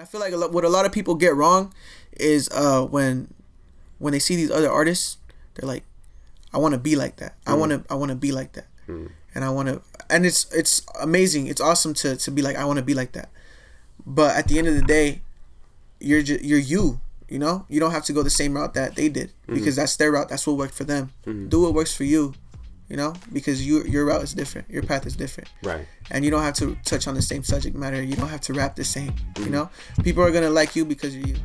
I 0.00 0.04
feel 0.06 0.20
like 0.20 0.32
a 0.32 0.36
lot, 0.36 0.50
what 0.50 0.64
a 0.64 0.68
lot 0.68 0.86
of 0.86 0.92
people 0.92 1.14
get 1.14 1.36
wrong 1.36 1.74
is 2.12 2.48
uh, 2.52 2.82
when 2.86 3.34
when 3.98 4.12
they 4.12 4.18
see 4.18 4.34
these 4.34 4.50
other 4.50 4.70
artists, 4.70 5.18
they're 5.54 5.68
like, 5.68 5.84
I 6.54 6.58
want 6.58 6.72
to 6.72 6.80
be 6.80 6.96
like 6.96 7.16
that. 7.16 7.36
I 7.46 7.54
want 7.54 7.72
to 7.72 7.78
mm. 7.80 7.86
I 7.90 7.94
want 7.94 8.08
to 8.08 8.16
be 8.16 8.32
like 8.32 8.52
that. 8.52 8.66
Mm. 8.88 9.10
And 9.34 9.44
I 9.44 9.50
want 9.50 9.68
to 9.68 9.82
and 10.08 10.24
it's 10.24 10.50
it's 10.54 10.82
amazing. 11.00 11.48
It's 11.48 11.60
awesome 11.60 11.92
to 11.94 12.16
to 12.16 12.30
be 12.30 12.40
like 12.40 12.56
I 12.56 12.64
want 12.64 12.78
to 12.78 12.84
be 12.84 12.94
like 12.94 13.12
that. 13.12 13.28
But 14.06 14.36
at 14.36 14.48
the 14.48 14.58
end 14.58 14.68
of 14.68 14.74
the 14.74 14.82
day, 14.82 15.20
you're 16.00 16.22
just, 16.22 16.42
you're 16.42 16.58
you. 16.58 17.00
You 17.28 17.38
know, 17.38 17.64
you 17.68 17.78
don't 17.78 17.92
have 17.92 18.04
to 18.06 18.12
go 18.12 18.24
the 18.24 18.30
same 18.30 18.54
route 18.54 18.74
that 18.74 18.96
they 18.96 19.08
did 19.08 19.32
mm. 19.46 19.54
because 19.54 19.76
that's 19.76 19.94
their 19.96 20.10
route. 20.10 20.30
That's 20.30 20.46
what 20.46 20.56
worked 20.56 20.74
for 20.74 20.82
them. 20.82 21.12
Do 21.48 21.60
what 21.62 21.74
works 21.74 21.94
for 21.94 22.02
you. 22.04 22.34
You 22.90 22.96
know, 22.96 23.14
because 23.32 23.64
you 23.64 23.84
your 23.84 24.04
route 24.04 24.22
is 24.22 24.34
different. 24.34 24.68
Your 24.68 24.82
path 24.82 25.06
is 25.06 25.14
different 25.14 25.48
Right. 25.62 25.86
and 26.10 26.24
you 26.24 26.30
don't 26.30 26.42
have 26.42 26.54
to 26.54 26.76
touch 26.84 27.06
on 27.06 27.14
the 27.14 27.22
same 27.22 27.44
subject 27.44 27.76
matter. 27.76 28.02
You 28.02 28.16
don't 28.16 28.28
have 28.28 28.40
to 28.42 28.52
rap 28.52 28.74
the 28.74 28.84
same. 28.84 29.14
You 29.38 29.44
mm-hmm. 29.44 29.52
know, 29.52 29.70
people 30.02 30.24
are 30.24 30.32
gonna 30.32 30.50
like 30.50 30.74
you 30.74 30.84
because 30.84 31.16
you're 31.16 31.28
you. 31.28 31.36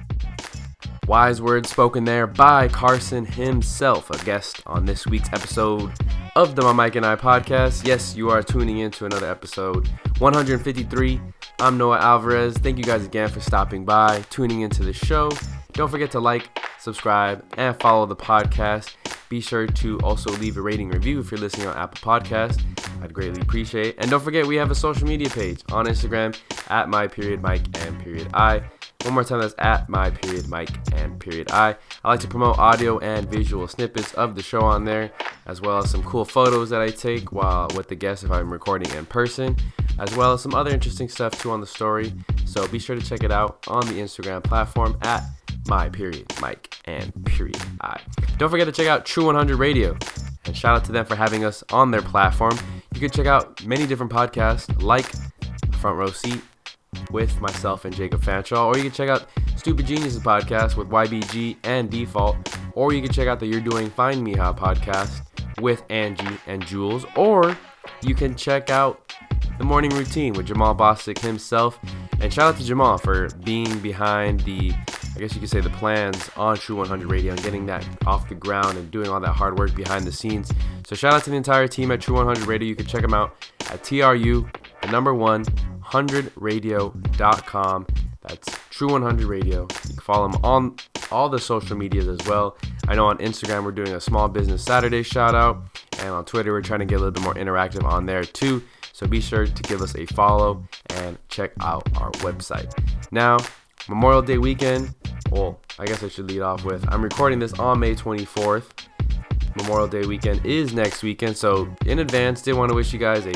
Wise 1.07 1.39
words 1.39 1.69
spoken 1.69 2.03
there 2.03 2.25
by 2.25 2.67
Carson 2.67 3.25
himself, 3.25 4.09
a 4.09 4.17
guest 4.25 4.63
on 4.65 4.85
this 4.85 5.05
week's 5.05 5.29
episode 5.33 5.91
of 6.35 6.55
the 6.55 6.63
My 6.63 6.73
Mike 6.73 6.95
and 6.95 7.05
I 7.05 7.15
podcast. 7.15 7.85
Yes, 7.85 8.15
you 8.15 8.31
are 8.31 8.41
tuning 8.41 8.79
in 8.79 8.89
to 8.91 9.05
another 9.05 9.29
episode 9.29 9.87
153. 10.17 11.21
I'm 11.59 11.77
Noah 11.77 11.99
Alvarez. 11.99 12.57
Thank 12.57 12.77
you 12.77 12.83
guys 12.83 13.05
again 13.05 13.29
for 13.29 13.39
stopping 13.39 13.85
by, 13.85 14.21
tuning 14.29 14.61
into 14.61 14.83
the 14.83 14.91
show. 14.91 15.31
Don't 15.71 15.89
forget 15.89 16.11
to 16.11 16.19
like, 16.19 16.49
subscribe, 16.79 17.45
and 17.57 17.79
follow 17.79 18.05
the 18.05 18.15
podcast. 18.15 18.95
Be 19.29 19.39
sure 19.39 19.65
to 19.65 19.99
also 20.01 20.31
leave 20.33 20.57
a 20.57 20.61
rating 20.61 20.89
review 20.89 21.19
if 21.19 21.31
you're 21.31 21.39
listening 21.39 21.67
on 21.67 21.77
Apple 21.77 21.97
Podcasts. 21.99 22.61
I'd 23.01 23.13
greatly 23.13 23.41
appreciate. 23.41 23.87
it. 23.87 23.95
And 23.99 24.11
don't 24.11 24.21
forget, 24.21 24.45
we 24.45 24.55
have 24.57 24.69
a 24.69 24.75
social 24.75 25.07
media 25.07 25.29
page 25.29 25.61
on 25.71 25.85
Instagram 25.85 26.37
at 26.69 26.89
my 26.89 27.07
period 27.07 27.41
Mike 27.41 27.65
and 27.85 27.99
period 27.99 28.27
I. 28.33 28.61
One 29.03 29.13
more 29.13 29.23
time, 29.23 29.41
that's 29.41 29.53
at 29.59 29.87
my 29.87 30.09
period 30.09 30.47
Mike 30.47 30.71
and 30.93 31.19
period 31.19 31.51
I. 31.51 31.75
I 32.03 32.09
like 32.09 32.19
to 32.21 32.27
promote 32.27 32.57
audio 32.57 32.97
and 32.99 33.29
visual 33.29 33.67
snippets 33.67 34.13
of 34.15 34.35
the 34.35 34.41
show 34.41 34.61
on 34.61 34.85
there, 34.85 35.11
as 35.45 35.61
well 35.61 35.77
as 35.77 35.91
some 35.91 36.03
cool 36.03 36.25
photos 36.25 36.69
that 36.71 36.81
I 36.81 36.89
take 36.89 37.31
while 37.31 37.67
with 37.75 37.87
the 37.87 37.95
guests 37.95 38.23
if 38.23 38.31
I'm 38.31 38.51
recording 38.51 38.91
in 38.95 39.05
person, 39.05 39.55
as 39.99 40.15
well 40.15 40.33
as 40.33 40.41
some 40.41 40.55
other 40.55 40.71
interesting 40.71 41.07
stuff 41.07 41.39
too 41.39 41.51
on 41.51 41.61
the 41.61 41.67
story. 41.67 42.13
So 42.45 42.67
be 42.67 42.79
sure 42.79 42.95
to 42.95 43.05
check 43.05 43.23
it 43.23 43.31
out 43.31 43.63
on 43.67 43.85
the 43.87 43.93
Instagram 43.93 44.43
platform 44.43 44.97
at 45.01 45.23
my 45.67 45.89
period 45.89 46.31
Mike 46.41 46.75
and 46.85 47.13
period 47.25 47.61
I. 47.81 47.99
Don't 48.37 48.49
forget 48.49 48.65
to 48.65 48.71
check 48.71 48.87
out 48.87 49.05
True 49.05 49.25
100 49.25 49.57
Radio. 49.57 49.97
And 50.45 50.55
shout 50.55 50.75
out 50.75 50.85
to 50.85 50.91
them 50.91 51.05
for 51.05 51.15
having 51.15 51.43
us 51.43 51.63
on 51.71 51.91
their 51.91 52.01
platform. 52.01 52.57
You 52.93 52.99
can 52.99 53.09
check 53.09 53.25
out 53.25 53.65
many 53.65 53.87
different 53.87 54.11
podcasts 54.11 54.81
like 54.81 55.05
Front 55.79 55.97
Row 55.97 56.11
Seat, 56.11 56.41
with 57.11 57.39
myself 57.41 57.85
and 57.85 57.95
Jacob 57.95 58.21
Fanshaw, 58.21 58.65
or 58.65 58.77
you 58.77 58.83
can 58.83 58.91
check 58.91 59.09
out 59.09 59.27
Stupid 59.55 59.87
Geniuses 59.87 60.21
podcast 60.21 60.75
with 60.75 60.89
YBG 60.89 61.57
and 61.63 61.89
Default, 61.89 62.57
or 62.73 62.93
you 62.93 63.01
can 63.01 63.11
check 63.11 63.27
out 63.27 63.39
the 63.39 63.47
You're 63.47 63.61
Doing 63.61 63.89
Find 63.89 64.23
Me 64.23 64.35
How 64.35 64.53
podcast 64.53 65.21
with 65.61 65.83
Angie 65.89 66.37
and 66.47 66.65
Jules, 66.65 67.05
or 67.15 67.57
you 68.01 68.15
can 68.15 68.35
check 68.35 68.69
out 68.69 69.13
the 69.57 69.63
morning 69.63 69.91
routine 69.91 70.33
with 70.33 70.47
Jamal 70.47 70.75
Bostic 70.75 71.19
himself. 71.19 71.79
And 72.19 72.33
shout 72.33 72.53
out 72.53 72.59
to 72.59 72.65
Jamal 72.65 72.97
for 72.97 73.29
being 73.43 73.79
behind 73.79 74.41
the, 74.41 74.71
I 75.15 75.19
guess 75.19 75.33
you 75.33 75.39
could 75.39 75.49
say, 75.49 75.61
the 75.61 75.69
plans 75.71 76.29
on 76.35 76.57
True 76.57 76.77
100 76.77 77.09
Radio 77.09 77.31
and 77.33 77.41
getting 77.43 77.65
that 77.67 77.87
off 78.05 78.27
the 78.29 78.35
ground 78.35 78.77
and 78.77 78.89
doing 78.91 79.09
all 79.09 79.19
that 79.19 79.33
hard 79.33 79.57
work 79.57 79.75
behind 79.75 80.05
the 80.05 80.11
scenes. 80.11 80.51
So 80.87 80.95
shout 80.95 81.13
out 81.13 81.23
to 81.25 81.29
the 81.29 81.35
entire 81.35 81.67
team 81.67 81.91
at 81.91 82.01
True 82.01 82.15
100 82.15 82.47
Radio. 82.47 82.67
You 82.67 82.75
can 82.75 82.85
check 82.85 83.01
them 83.01 83.13
out 83.13 83.35
at 83.69 83.83
TRU, 83.83 84.47
the 84.81 84.87
number 84.91 85.13
one, 85.13 85.45
100radio.com. 85.85 87.87
That's 88.21 88.47
True 88.69 88.89
100 88.89 89.27
Radio. 89.27 89.61
You 89.61 89.67
can 89.67 89.95
follow 89.97 90.29
them 90.29 90.43
on 90.43 90.75
all 91.11 91.29
the 91.29 91.39
social 91.39 91.77
medias 91.77 92.07
as 92.07 92.25
well. 92.27 92.57
I 92.87 92.95
know 92.95 93.07
on 93.07 93.17
Instagram 93.19 93.63
we're 93.63 93.71
doing 93.71 93.93
a 93.93 94.01
Small 94.01 94.27
Business 94.27 94.63
Saturday 94.63 95.03
shout 95.03 95.35
out, 95.35 95.63
and 95.99 96.09
on 96.09 96.25
Twitter 96.25 96.51
we're 96.51 96.61
trying 96.61 96.79
to 96.79 96.85
get 96.85 96.95
a 96.95 96.99
little 96.99 97.11
bit 97.11 97.23
more 97.23 97.35
interactive 97.35 97.83
on 97.83 98.05
there 98.05 98.23
too. 98.23 98.63
So 98.93 99.05
be 99.05 99.21
sure 99.21 99.45
to 99.45 99.63
give 99.63 99.81
us 99.81 99.95
a 99.95 100.05
follow 100.07 100.67
and 100.89 101.17
check 101.29 101.51
out 101.61 101.87
our 101.97 102.11
website. 102.11 102.73
Now, 103.11 103.37
Memorial 103.87 104.21
Day 104.21 104.37
weekend. 104.37 104.95
Well, 105.31 105.59
I 105.77 105.85
guess 105.85 106.03
I 106.03 106.07
should 106.07 106.29
lead 106.29 106.41
off 106.41 106.63
with 106.63 106.85
I'm 106.91 107.03
recording 107.03 107.39
this 107.39 107.53
on 107.53 107.79
May 107.79 107.95
24th. 107.95 108.65
Memorial 109.57 109.87
Day 109.87 110.05
weekend 110.05 110.45
is 110.45 110.73
next 110.73 111.03
weekend, 111.03 111.37
so 111.37 111.73
in 111.85 111.99
advance, 111.99 112.41
did 112.41 112.55
want 112.55 112.69
to 112.69 112.75
wish 112.75 112.91
you 112.91 112.99
guys 112.99 113.25
a 113.25 113.33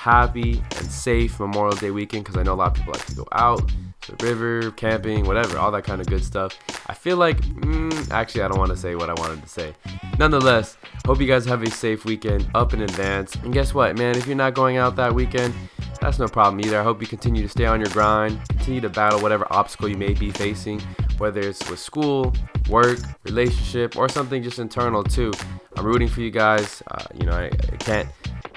happy 0.00 0.62
and 0.78 0.90
safe 0.90 1.38
Memorial 1.38 1.76
Day 1.76 1.90
weekend 1.90 2.24
because 2.24 2.38
I 2.38 2.42
know 2.42 2.54
a 2.54 2.56
lot 2.56 2.68
of 2.68 2.74
people 2.74 2.94
like 2.94 3.04
to 3.04 3.14
go 3.14 3.28
out 3.32 3.70
to 4.00 4.16
the 4.16 4.26
river, 4.26 4.70
camping, 4.70 5.26
whatever, 5.26 5.58
all 5.58 5.70
that 5.72 5.84
kind 5.84 6.00
of 6.00 6.06
good 6.06 6.24
stuff. 6.24 6.58
I 6.86 6.94
feel 6.94 7.18
like, 7.18 7.38
mm, 7.42 8.10
actually, 8.10 8.40
I 8.40 8.48
don't 8.48 8.58
want 8.58 8.70
to 8.70 8.78
say 8.78 8.94
what 8.94 9.10
I 9.10 9.12
wanted 9.20 9.42
to 9.42 9.48
say. 9.48 9.74
Nonetheless, 10.18 10.78
hope 11.04 11.20
you 11.20 11.26
guys 11.26 11.44
have 11.44 11.62
a 11.62 11.70
safe 11.70 12.06
weekend 12.06 12.48
up 12.54 12.72
in 12.72 12.80
advance. 12.80 13.34
And 13.36 13.52
guess 13.52 13.74
what, 13.74 13.98
man? 13.98 14.16
If 14.16 14.26
you're 14.26 14.36
not 14.36 14.54
going 14.54 14.78
out 14.78 14.96
that 14.96 15.14
weekend, 15.14 15.52
that's 16.00 16.18
no 16.18 16.28
problem 16.28 16.64
either. 16.64 16.80
I 16.80 16.82
hope 16.82 17.02
you 17.02 17.06
continue 17.06 17.42
to 17.42 17.48
stay 17.50 17.66
on 17.66 17.78
your 17.78 17.90
grind, 17.90 18.40
continue 18.48 18.80
to 18.80 18.88
battle 18.88 19.20
whatever 19.20 19.46
obstacle 19.50 19.86
you 19.86 19.98
may 19.98 20.14
be 20.14 20.30
facing, 20.30 20.80
whether 21.18 21.40
it's 21.40 21.68
with 21.68 21.78
school, 21.78 22.32
work, 22.70 23.00
relationship, 23.24 23.98
or 23.98 24.08
something 24.08 24.42
just 24.42 24.60
internal 24.60 25.04
too. 25.04 25.30
I'm 25.76 25.84
rooting 25.84 26.08
for 26.08 26.22
you 26.22 26.30
guys. 26.30 26.82
Uh, 26.90 27.04
you 27.14 27.26
know, 27.26 27.32
I, 27.32 27.44
I 27.48 27.76
can't 27.76 28.08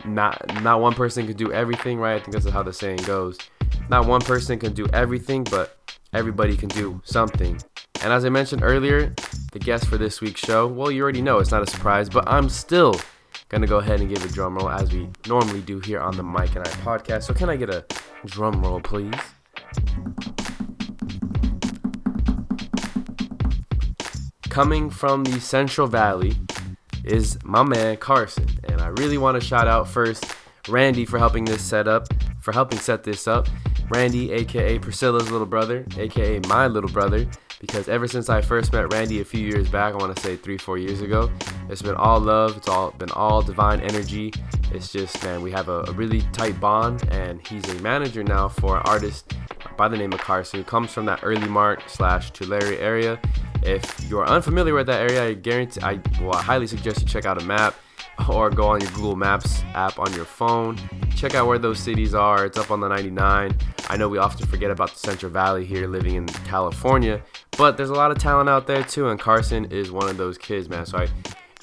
not 0.05 0.61
not 0.61 0.81
one 0.81 0.93
person 0.93 1.25
can 1.27 1.35
do 1.35 1.51
everything, 1.51 1.97
right? 1.97 2.15
I 2.15 2.19
think 2.19 2.33
that's 2.33 2.49
how 2.49 2.63
the 2.63 2.73
saying 2.73 2.99
goes. 3.05 3.37
Not 3.89 4.07
one 4.07 4.21
person 4.21 4.59
can 4.59 4.73
do 4.73 4.87
everything, 4.93 5.43
but 5.43 5.77
everybody 6.13 6.55
can 6.55 6.69
do 6.69 7.01
something. 7.03 7.59
And 8.01 8.11
as 8.11 8.25
I 8.25 8.29
mentioned 8.29 8.63
earlier, 8.63 9.13
the 9.51 9.59
guest 9.59 9.87
for 9.87 9.97
this 9.97 10.21
week's 10.21 10.41
show, 10.41 10.67
well, 10.67 10.91
you 10.91 11.01
already 11.03 11.21
know 11.21 11.39
it's 11.39 11.51
not 11.51 11.61
a 11.63 11.67
surprise, 11.69 12.09
but 12.09 12.27
I'm 12.27 12.49
still 12.49 12.99
gonna 13.49 13.67
go 13.67 13.77
ahead 13.77 14.01
and 14.01 14.09
give 14.09 14.23
a 14.23 14.27
drum 14.27 14.57
roll 14.57 14.69
as 14.69 14.91
we 14.91 15.09
normally 15.27 15.61
do 15.61 15.79
here 15.79 15.99
on 15.99 16.17
the 16.17 16.23
Mike 16.23 16.55
and 16.55 16.67
I 16.67 16.71
podcast. 16.71 17.23
So 17.23 17.33
can 17.33 17.49
I 17.49 17.55
get 17.55 17.69
a 17.69 17.85
drum 18.25 18.61
roll, 18.63 18.81
please? 18.81 19.13
Coming 24.49 24.89
from 24.89 25.23
the 25.23 25.39
Central 25.39 25.87
Valley 25.87 26.35
is 27.03 27.37
my 27.43 27.63
man 27.63 27.97
Carson, 27.97 28.47
and 28.65 28.81
I 28.81 28.87
really 28.87 29.17
want 29.17 29.39
to 29.39 29.45
shout 29.45 29.67
out 29.67 29.87
first 29.87 30.25
Randy 30.69 31.05
for 31.05 31.19
helping 31.19 31.45
this 31.45 31.61
set 31.61 31.87
up, 31.87 32.07
for 32.39 32.51
helping 32.51 32.79
set 32.79 33.03
this 33.03 33.27
up. 33.27 33.47
Randy, 33.89 34.31
aka 34.31 34.79
Priscilla's 34.79 35.29
little 35.29 35.47
brother, 35.47 35.85
aka 35.97 36.39
my 36.47 36.67
little 36.67 36.89
brother, 36.89 37.27
because 37.59 37.89
ever 37.89 38.07
since 38.07 38.29
I 38.29 38.41
first 38.41 38.71
met 38.73 38.91
Randy 38.93 39.19
a 39.21 39.25
few 39.25 39.45
years 39.45 39.69
back, 39.69 39.93
I 39.93 39.97
want 39.97 40.15
to 40.15 40.21
say 40.21 40.35
three, 40.37 40.57
four 40.57 40.77
years 40.77 41.01
ago, 41.01 41.31
it's 41.69 41.81
been 41.81 41.95
all 41.95 42.19
love. 42.19 42.57
It's 42.57 42.67
all 42.67 42.91
been 42.91 43.11
all 43.11 43.41
divine 43.41 43.81
energy. 43.81 44.33
It's 44.71 44.91
just 44.91 45.21
man, 45.23 45.41
we 45.41 45.51
have 45.51 45.69
a, 45.69 45.81
a 45.81 45.91
really 45.91 46.21
tight 46.31 46.59
bond, 46.59 47.07
and 47.11 47.45
he's 47.45 47.67
a 47.69 47.75
manager 47.81 48.23
now 48.23 48.47
for 48.47 48.77
an 48.77 48.83
artist 48.85 49.33
by 49.77 49.87
the 49.87 49.97
name 49.97 50.13
of 50.13 50.19
Carson, 50.19 50.59
who 50.59 50.63
comes 50.63 50.91
from 50.91 51.05
that 51.05 51.19
Earlimart 51.21 51.89
slash 51.89 52.31
Tulare 52.31 52.77
area. 52.79 53.19
If 53.65 54.09
you're 54.09 54.25
unfamiliar 54.25 54.73
with 54.73 54.87
that 54.87 55.01
area, 55.01 55.29
I 55.29 55.33
guarantee, 55.33 55.81
I, 55.81 55.99
well, 56.21 56.35
I 56.35 56.41
highly 56.41 56.67
suggest 56.67 57.01
you 57.01 57.07
check 57.07 57.25
out 57.25 57.41
a 57.41 57.45
map 57.45 57.75
or 58.29 58.49
go 58.49 58.67
on 58.67 58.81
your 58.81 58.91
Google 58.91 59.15
Maps 59.15 59.63
app 59.73 59.99
on 59.99 60.13
your 60.13 60.25
phone. 60.25 60.77
Check 61.15 61.35
out 61.35 61.47
where 61.47 61.57
those 61.57 61.79
cities 61.79 62.13
are. 62.13 62.45
It's 62.45 62.57
up 62.57 62.71
on 62.71 62.79
the 62.79 62.87
99. 62.87 63.57
I 63.89 63.97
know 63.97 64.07
we 64.07 64.17
often 64.17 64.45
forget 64.47 64.71
about 64.71 64.91
the 64.91 64.99
Central 64.99 65.31
Valley 65.31 65.65
here 65.65 65.87
living 65.87 66.15
in 66.15 66.27
California, 66.27 67.21
but 67.57 67.77
there's 67.77 67.89
a 67.89 67.93
lot 67.95 68.11
of 68.11 68.17
talent 68.17 68.49
out 68.49 68.67
there 68.67 68.83
too, 68.83 69.09
and 69.09 69.19
Carson 69.19 69.65
is 69.65 69.91
one 69.91 70.09
of 70.09 70.17
those 70.17 70.37
kids, 70.37 70.69
man. 70.69 70.85
So 70.85 70.99
I 70.99 71.07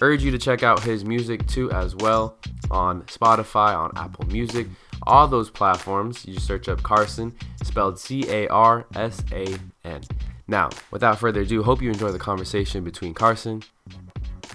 urge 0.01 0.23
you 0.23 0.31
to 0.31 0.39
check 0.39 0.63
out 0.63 0.83
his 0.83 1.05
music 1.05 1.47
too 1.47 1.71
as 1.73 1.95
well 1.97 2.37
on 2.71 3.03
Spotify, 3.03 3.77
on 3.77 3.93
Apple 3.97 4.27
Music, 4.27 4.67
all 5.05 5.27
those 5.27 5.51
platforms. 5.51 6.25
You 6.27 6.39
search 6.39 6.69
up 6.69 6.83
Carson, 6.83 7.35
spelled 7.63 7.99
C 7.99 8.25
A 8.29 8.49
R 8.49 8.87
S 8.95 9.23
A 9.33 9.57
N. 9.85 10.03
Now, 10.51 10.69
without 10.91 11.21
further 11.21 11.43
ado, 11.43 11.63
hope 11.63 11.81
you 11.81 11.91
enjoy 11.91 12.11
the 12.11 12.19
conversation 12.19 12.83
between 12.83 13.15
Carson 13.15 13.63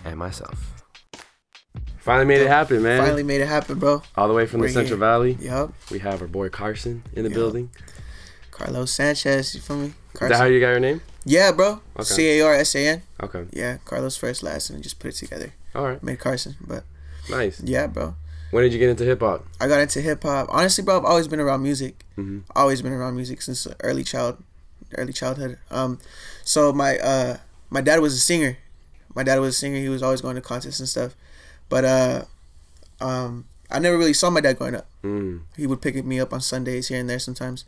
and 0.03 0.17
myself. 0.19 0.83
Finally 1.99 2.25
made 2.25 2.41
it 2.41 2.47
happen, 2.47 2.83
man. 2.83 2.99
Finally 3.01 3.23
made 3.23 3.39
it 3.39 3.47
happen, 3.47 3.79
bro. 3.79 4.03
All 4.17 4.27
the 4.27 4.33
way 4.33 4.45
from 4.45 4.59
We're 4.59 4.67
the 4.67 4.73
Central 4.73 4.97
here. 4.97 5.07
Valley. 5.07 5.37
Yup. 5.39 5.73
We 5.89 5.99
have 5.99 6.21
our 6.21 6.27
boy 6.27 6.49
Carson 6.49 7.01
in 7.13 7.23
the 7.23 7.29
Yup. 7.29 7.35
building. 7.35 7.69
Carlos 8.51 8.91
Sanchez. 8.91 9.55
You 9.55 9.61
feel 9.61 9.77
me? 9.77 9.93
Is 10.15 10.19
that 10.19 10.35
how 10.35 10.43
you 10.43 10.59
got 10.59 10.71
your 10.71 10.81
name? 10.81 10.99
yeah, 11.23 11.53
bro. 11.53 11.79
Okay. 11.95 12.03
C 12.03 12.39
A 12.39 12.41
R 12.45 12.53
S 12.55 12.75
A 12.75 12.87
N. 12.87 13.01
Okay. 13.23 13.45
Yeah, 13.53 13.77
Carlos 13.85 14.17
first, 14.17 14.43
last, 14.43 14.69
and 14.69 14.83
just 14.83 14.99
put 14.99 15.09
it 15.13 15.15
together. 15.15 15.53
All 15.73 15.85
right. 15.85 16.03
Made 16.03 16.19
Carson, 16.19 16.55
but 16.59 16.83
Nice. 17.29 17.61
yeah, 17.63 17.87
bro. 17.87 18.15
When 18.51 18.63
did 18.63 18.73
you 18.73 18.79
get 18.79 18.89
into 18.89 19.05
hip 19.05 19.21
hop? 19.21 19.45
I 19.61 19.67
got 19.69 19.79
into 19.79 20.01
hip 20.01 20.23
hop. 20.23 20.47
Honestly, 20.49 20.83
bro, 20.83 20.97
I've 20.97 21.05
always 21.05 21.29
been 21.29 21.39
around 21.39 21.63
music. 21.63 22.03
Mhm. 22.17 22.43
Always 22.53 22.81
been 22.81 22.91
around 22.93 23.15
music 23.15 23.41
since 23.41 23.65
early 23.81 24.03
child, 24.03 24.41
early 24.97 25.13
childhood. 25.13 25.57
Um, 25.71 25.99
so 26.43 26.71
my 26.73 26.97
uh 26.97 27.37
my 27.69 27.81
dad 27.81 27.99
was 27.99 28.13
a 28.13 28.19
singer. 28.19 28.57
My 29.15 29.23
dad 29.23 29.39
was 29.39 29.55
a 29.55 29.57
singer. 29.57 29.77
He 29.79 29.89
was 29.89 30.03
always 30.03 30.21
going 30.21 30.35
to 30.35 30.41
contests 30.41 30.79
and 30.79 30.89
stuff. 30.89 31.15
But 31.69 31.85
uh, 31.85 32.25
um, 32.99 33.45
I 33.71 33.79
never 33.79 33.97
really 33.97 34.13
saw 34.13 34.29
my 34.29 34.41
dad 34.41 34.57
growing 34.57 34.75
up. 34.75 34.87
Mm. 35.03 35.41
He 35.55 35.65
would 35.67 35.81
pick 35.81 36.03
me 36.05 36.19
up 36.19 36.33
on 36.33 36.41
Sundays 36.41 36.89
here 36.89 36.99
and 36.99 37.09
there 37.09 37.19
sometimes. 37.19 37.65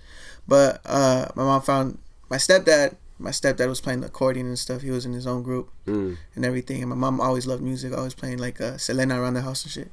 But 0.48 0.82
uh, 0.86 1.28
my 1.36 1.44
mom 1.44 1.62
found 1.62 1.98
my 2.30 2.38
stepdad, 2.38 2.96
my 3.18 3.32
stepdad 3.32 3.68
was 3.68 3.82
playing 3.82 4.02
the 4.02 4.08
accordion 4.08 4.46
and 4.48 4.60
stuff. 4.60 4.82
He 4.82 4.92
was 4.92 5.06
in 5.06 5.14
his 5.14 5.26
own 5.26 5.42
group 5.42 5.70
Mm. 5.88 6.18
and 6.36 6.46
everything. 6.46 6.82
And 6.82 6.90
my 6.90 6.96
mom 6.96 7.20
always 7.22 7.48
loved 7.48 7.64
music, 7.64 7.96
always 7.96 8.14
playing 8.14 8.38
like 8.40 8.60
uh, 8.62 8.78
Selena 8.78 9.20
around 9.22 9.34
the 9.36 9.42
house 9.42 9.64
and 9.64 9.72
shit. 9.72 9.92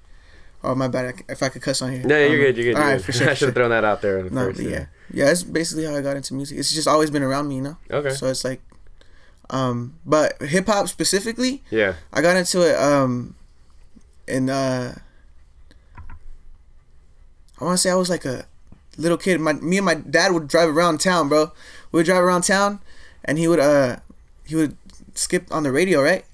Oh 0.67 0.75
my 0.75 0.89
bad, 0.89 1.23
if 1.29 1.43
I 1.43 1.49
could 1.51 1.61
cuss 1.63 1.83
on 1.83 1.93
here. 1.93 2.01
Yeah, 2.09 2.19
yeah, 2.19 2.27
you're 2.27 2.41
Um, 2.41 2.41
good. 2.47 2.57
You're 2.57 2.65
good. 2.73 2.75
All 2.77 2.81
You're 2.83 2.91
right, 2.93 2.97
good. 2.97 3.05
for 3.07 3.13
sure. 3.19 3.31
I 3.31 3.35
should 3.35 3.49
have 3.49 3.55
thrown 3.55 3.71
that 3.71 3.85
out 3.85 4.01
there 4.03 4.19
in 4.19 4.25
the 4.27 4.31
No, 4.35 4.49
yeah. 4.49 4.69
yeah, 4.69 4.87
yeah, 5.13 5.25
that's 5.27 5.43
basically 5.43 5.85
how 5.85 5.95
I 5.95 6.01
got 6.01 6.17
into 6.17 6.33
music. 6.35 6.59
It's 6.59 6.73
just 6.73 6.89
always 6.89 7.11
been 7.11 7.23
around 7.23 7.49
me, 7.49 7.57
you 7.57 7.63
know. 7.63 7.77
Okay. 7.91 8.11
So 8.11 8.27
it's 8.29 8.45
like, 8.45 8.63
um, 9.51 9.99
but 10.07 10.41
hip 10.41 10.67
hop 10.67 10.89
specifically, 10.89 11.63
Yeah. 11.71 11.95
I 12.13 12.23
got 12.23 12.37
into 12.37 12.63
it 12.67 12.77
um, 12.81 13.35
in 14.27 14.49
uh, 14.49 14.95
I 17.61 17.65
want 17.65 17.75
to 17.77 17.79
say 17.83 17.91
I 17.91 17.95
was 17.95 18.11
like 18.11 18.25
a 18.25 18.47
little 18.97 19.19
kid. 19.19 19.41
My 19.41 19.53
me 19.53 19.77
and 19.79 19.87
my 19.87 19.95
dad 19.95 20.33
would 20.33 20.49
drive 20.49 20.69
around 20.71 20.99
town, 21.01 21.29
bro. 21.29 21.53
We 21.93 21.99
would 21.99 22.07
drive 22.07 22.23
around 22.23 22.43
town, 22.43 22.81
and 23.25 23.39
he 23.39 23.47
would 23.49 23.61
uh, 23.61 23.97
he 24.47 24.57
would 24.57 24.77
skip 25.15 25.47
on 25.53 25.63
the 25.63 25.71
radio, 25.73 26.03
right? 26.03 26.25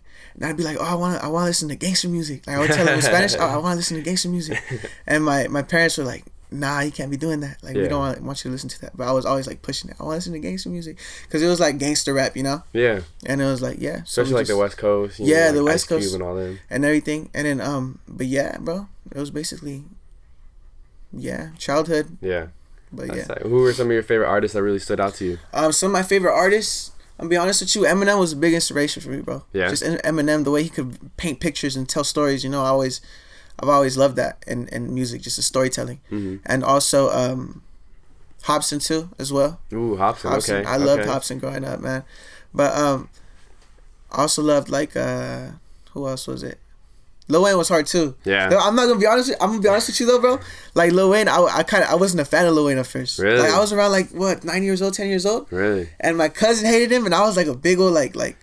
And 0.41 0.49
I'd 0.49 0.57
be 0.57 0.63
like, 0.65 0.79
oh, 0.81 0.85
I 0.85 0.95
want 0.95 1.19
to, 1.21 1.25
I 1.25 1.29
want 1.29 1.45
to 1.45 1.49
listen 1.49 1.69
to 1.69 1.77
gangster 1.77 2.09
music. 2.09 2.47
Like 2.47 2.57
I 2.57 2.59
would 2.61 2.71
tell 2.71 2.87
him 2.87 2.95
in 2.95 3.03
Spanish, 3.13 3.35
oh, 3.39 3.45
I 3.47 3.59
want 3.59 3.73
to 3.75 3.77
listen 3.77 3.97
to 3.99 4.03
gangster 4.03 4.29
music. 4.31 4.59
And 5.07 5.25
my 5.25 5.47
my 5.49 5.63
parents 5.63 5.99
were 5.99 6.05
like, 6.05 6.25
Nah, 6.53 6.81
you 6.81 6.91
can't 6.91 7.13
be 7.13 7.17
doing 7.17 7.41
that. 7.41 7.63
Like 7.63 7.77
we 7.77 7.87
don't 7.87 8.01
want, 8.01 8.23
want 8.23 8.39
you 8.45 8.49
to 8.49 8.53
listen 8.53 8.69
to 8.71 8.81
that. 8.81 8.97
But 8.97 9.07
I 9.07 9.13
was 9.13 9.25
always 9.25 9.47
like 9.47 9.63
pushing 9.63 9.89
it. 9.91 9.97
I 10.01 10.03
want 10.03 10.15
to 10.15 10.17
listen 10.17 10.33
to 10.33 10.39
gangster 10.41 10.69
music 10.69 10.99
because 11.23 11.43
it 11.43 11.47
was 11.47 11.61
like 11.61 11.79
gangster 11.79 12.13
rap, 12.13 12.37
you 12.37 12.43
know. 12.43 12.65
Yeah. 12.73 13.03
And 13.27 13.41
it 13.41 13.45
was 13.45 13.63
like, 13.63 13.77
yeah, 13.81 13.99
Especially 14.03 14.33
we 14.33 14.39
like 14.41 14.47
the 14.49 14.57
West 14.57 14.77
Coast. 14.77 15.21
you 15.21 15.27
Yeah, 15.27 15.49
know, 15.49 15.53
the 15.59 15.63
like 15.63 15.73
West 15.75 15.85
Ice 15.93 15.99
Coast. 16.01 16.15
and 16.15 16.23
all 16.25 16.35
them. 16.35 16.59
and 16.69 16.85
everything. 16.85 17.31
And 17.35 17.47
then 17.47 17.61
um, 17.61 18.01
but 18.09 18.27
yeah, 18.27 18.57
bro, 18.59 18.89
it 19.15 19.19
was 19.19 19.31
basically, 19.31 19.85
yeah, 21.13 21.51
childhood. 21.59 22.17
Yeah. 22.21 22.47
But 22.93 23.09
That's 23.09 23.19
yeah, 23.29 23.35
like- 23.35 23.43
who 23.43 23.61
were 23.63 23.73
some 23.73 23.87
of 23.87 23.93
your 23.93 24.03
favorite 24.03 24.27
artists 24.29 24.55
that 24.55 24.63
really 24.63 24.79
stood 24.81 24.99
out 25.01 25.15
to 25.17 25.25
you? 25.25 25.39
um, 25.55 25.71
some 25.73 25.89
of 25.91 25.93
my 25.93 26.03
favorite 26.03 26.35
artists. 26.35 26.91
I'm 27.21 27.25
gonna 27.25 27.31
be 27.31 27.37
honest 27.37 27.61
with 27.61 27.77
you, 27.77 27.83
Eminem 27.83 28.19
was 28.19 28.33
a 28.33 28.37
big 28.37 28.55
inspiration 28.55 29.03
for 29.03 29.11
me, 29.11 29.21
bro. 29.21 29.45
Yeah. 29.53 29.69
Just 29.69 29.83
Eminem, 29.83 30.43
the 30.45 30.51
way 30.51 30.63
he 30.63 30.71
could 30.71 31.15
paint 31.19 31.39
pictures 31.39 31.77
and 31.77 31.87
tell 31.87 32.03
stories. 32.03 32.43
You 32.43 32.49
know, 32.49 32.63
I 32.63 32.69
always, 32.69 33.03
I've 33.59 33.69
always 33.69 33.99
loved 33.99 34.17
that 34.17 34.43
in 34.47 34.69
in 34.69 34.95
music, 34.95 35.21
just 35.21 35.37
the 35.37 35.43
storytelling, 35.43 36.01
hmm 36.09 36.37
and 36.47 36.65
also 36.65 37.11
um, 37.11 37.63
Hopsin 38.45 38.83
too 38.83 39.11
as 39.19 39.31
well. 39.31 39.61
Ooh, 39.71 39.97
Hopsin. 39.99 40.31
Hopsin. 40.31 40.61
Okay. 40.61 40.65
I 40.65 40.79
loved 40.79 41.03
okay. 41.03 41.11
Hopsin 41.11 41.39
growing 41.41 41.63
up, 41.63 41.81
man. 41.81 42.05
But 42.55 42.75
um, 42.75 43.11
I 44.11 44.23
also 44.23 44.43
loved 44.43 44.71
like 44.71 44.97
uh, 44.97 45.49
who 45.93 46.09
else 46.09 46.27
was 46.27 46.43
it? 46.43 46.59
Lil 47.31 47.43
Wayne 47.43 47.57
was 47.57 47.69
hard 47.69 47.87
too. 47.87 48.15
Yeah. 48.25 48.49
No, 48.49 48.59
I'm 48.59 48.75
not 48.75 48.87
gonna 48.87 48.99
be 49.01 49.07
honest. 49.07 49.31
With, 49.31 49.43
I'm 49.43 49.51
gonna 49.51 49.63
be 49.63 49.69
honest 49.69 49.89
with 49.89 50.01
you 50.01 50.07
though, 50.07 50.21
bro. 50.21 50.39
Like 50.75 50.93
Lil 50.93 51.11
Wayne, 51.11 51.29
I, 51.29 51.39
I 51.51 51.63
kind 51.63 51.85
of 51.85 51.91
I 51.91 51.95
wasn't 51.95 52.21
a 52.21 52.25
fan 52.25 52.47
of 52.47 52.55
Lil 52.55 52.67
Wayne 52.67 52.79
at 52.79 52.87
first. 52.87 53.19
Really? 53.19 53.39
Like 53.41 53.53
I 53.53 53.59
was 53.59 53.73
around 53.73 53.93
like 53.93 54.11
what 54.11 54.45
nine 54.45 54.63
years 54.63 54.83
old, 54.83 54.95
ten 54.95 55.09
years 55.09 55.25
old, 55.25 55.51
Really? 55.53 55.89
and 56.01 56.19
my 56.19 56.29
cousin 56.29 56.67
hated 56.67 56.91
him, 56.93 57.07
and 57.07 57.15
I 57.15 57.23
was 57.23 57.37
like 57.37 57.47
a 57.47 57.55
big 57.55 57.79
old 57.79 57.93
like 57.95 58.15
like 58.17 58.37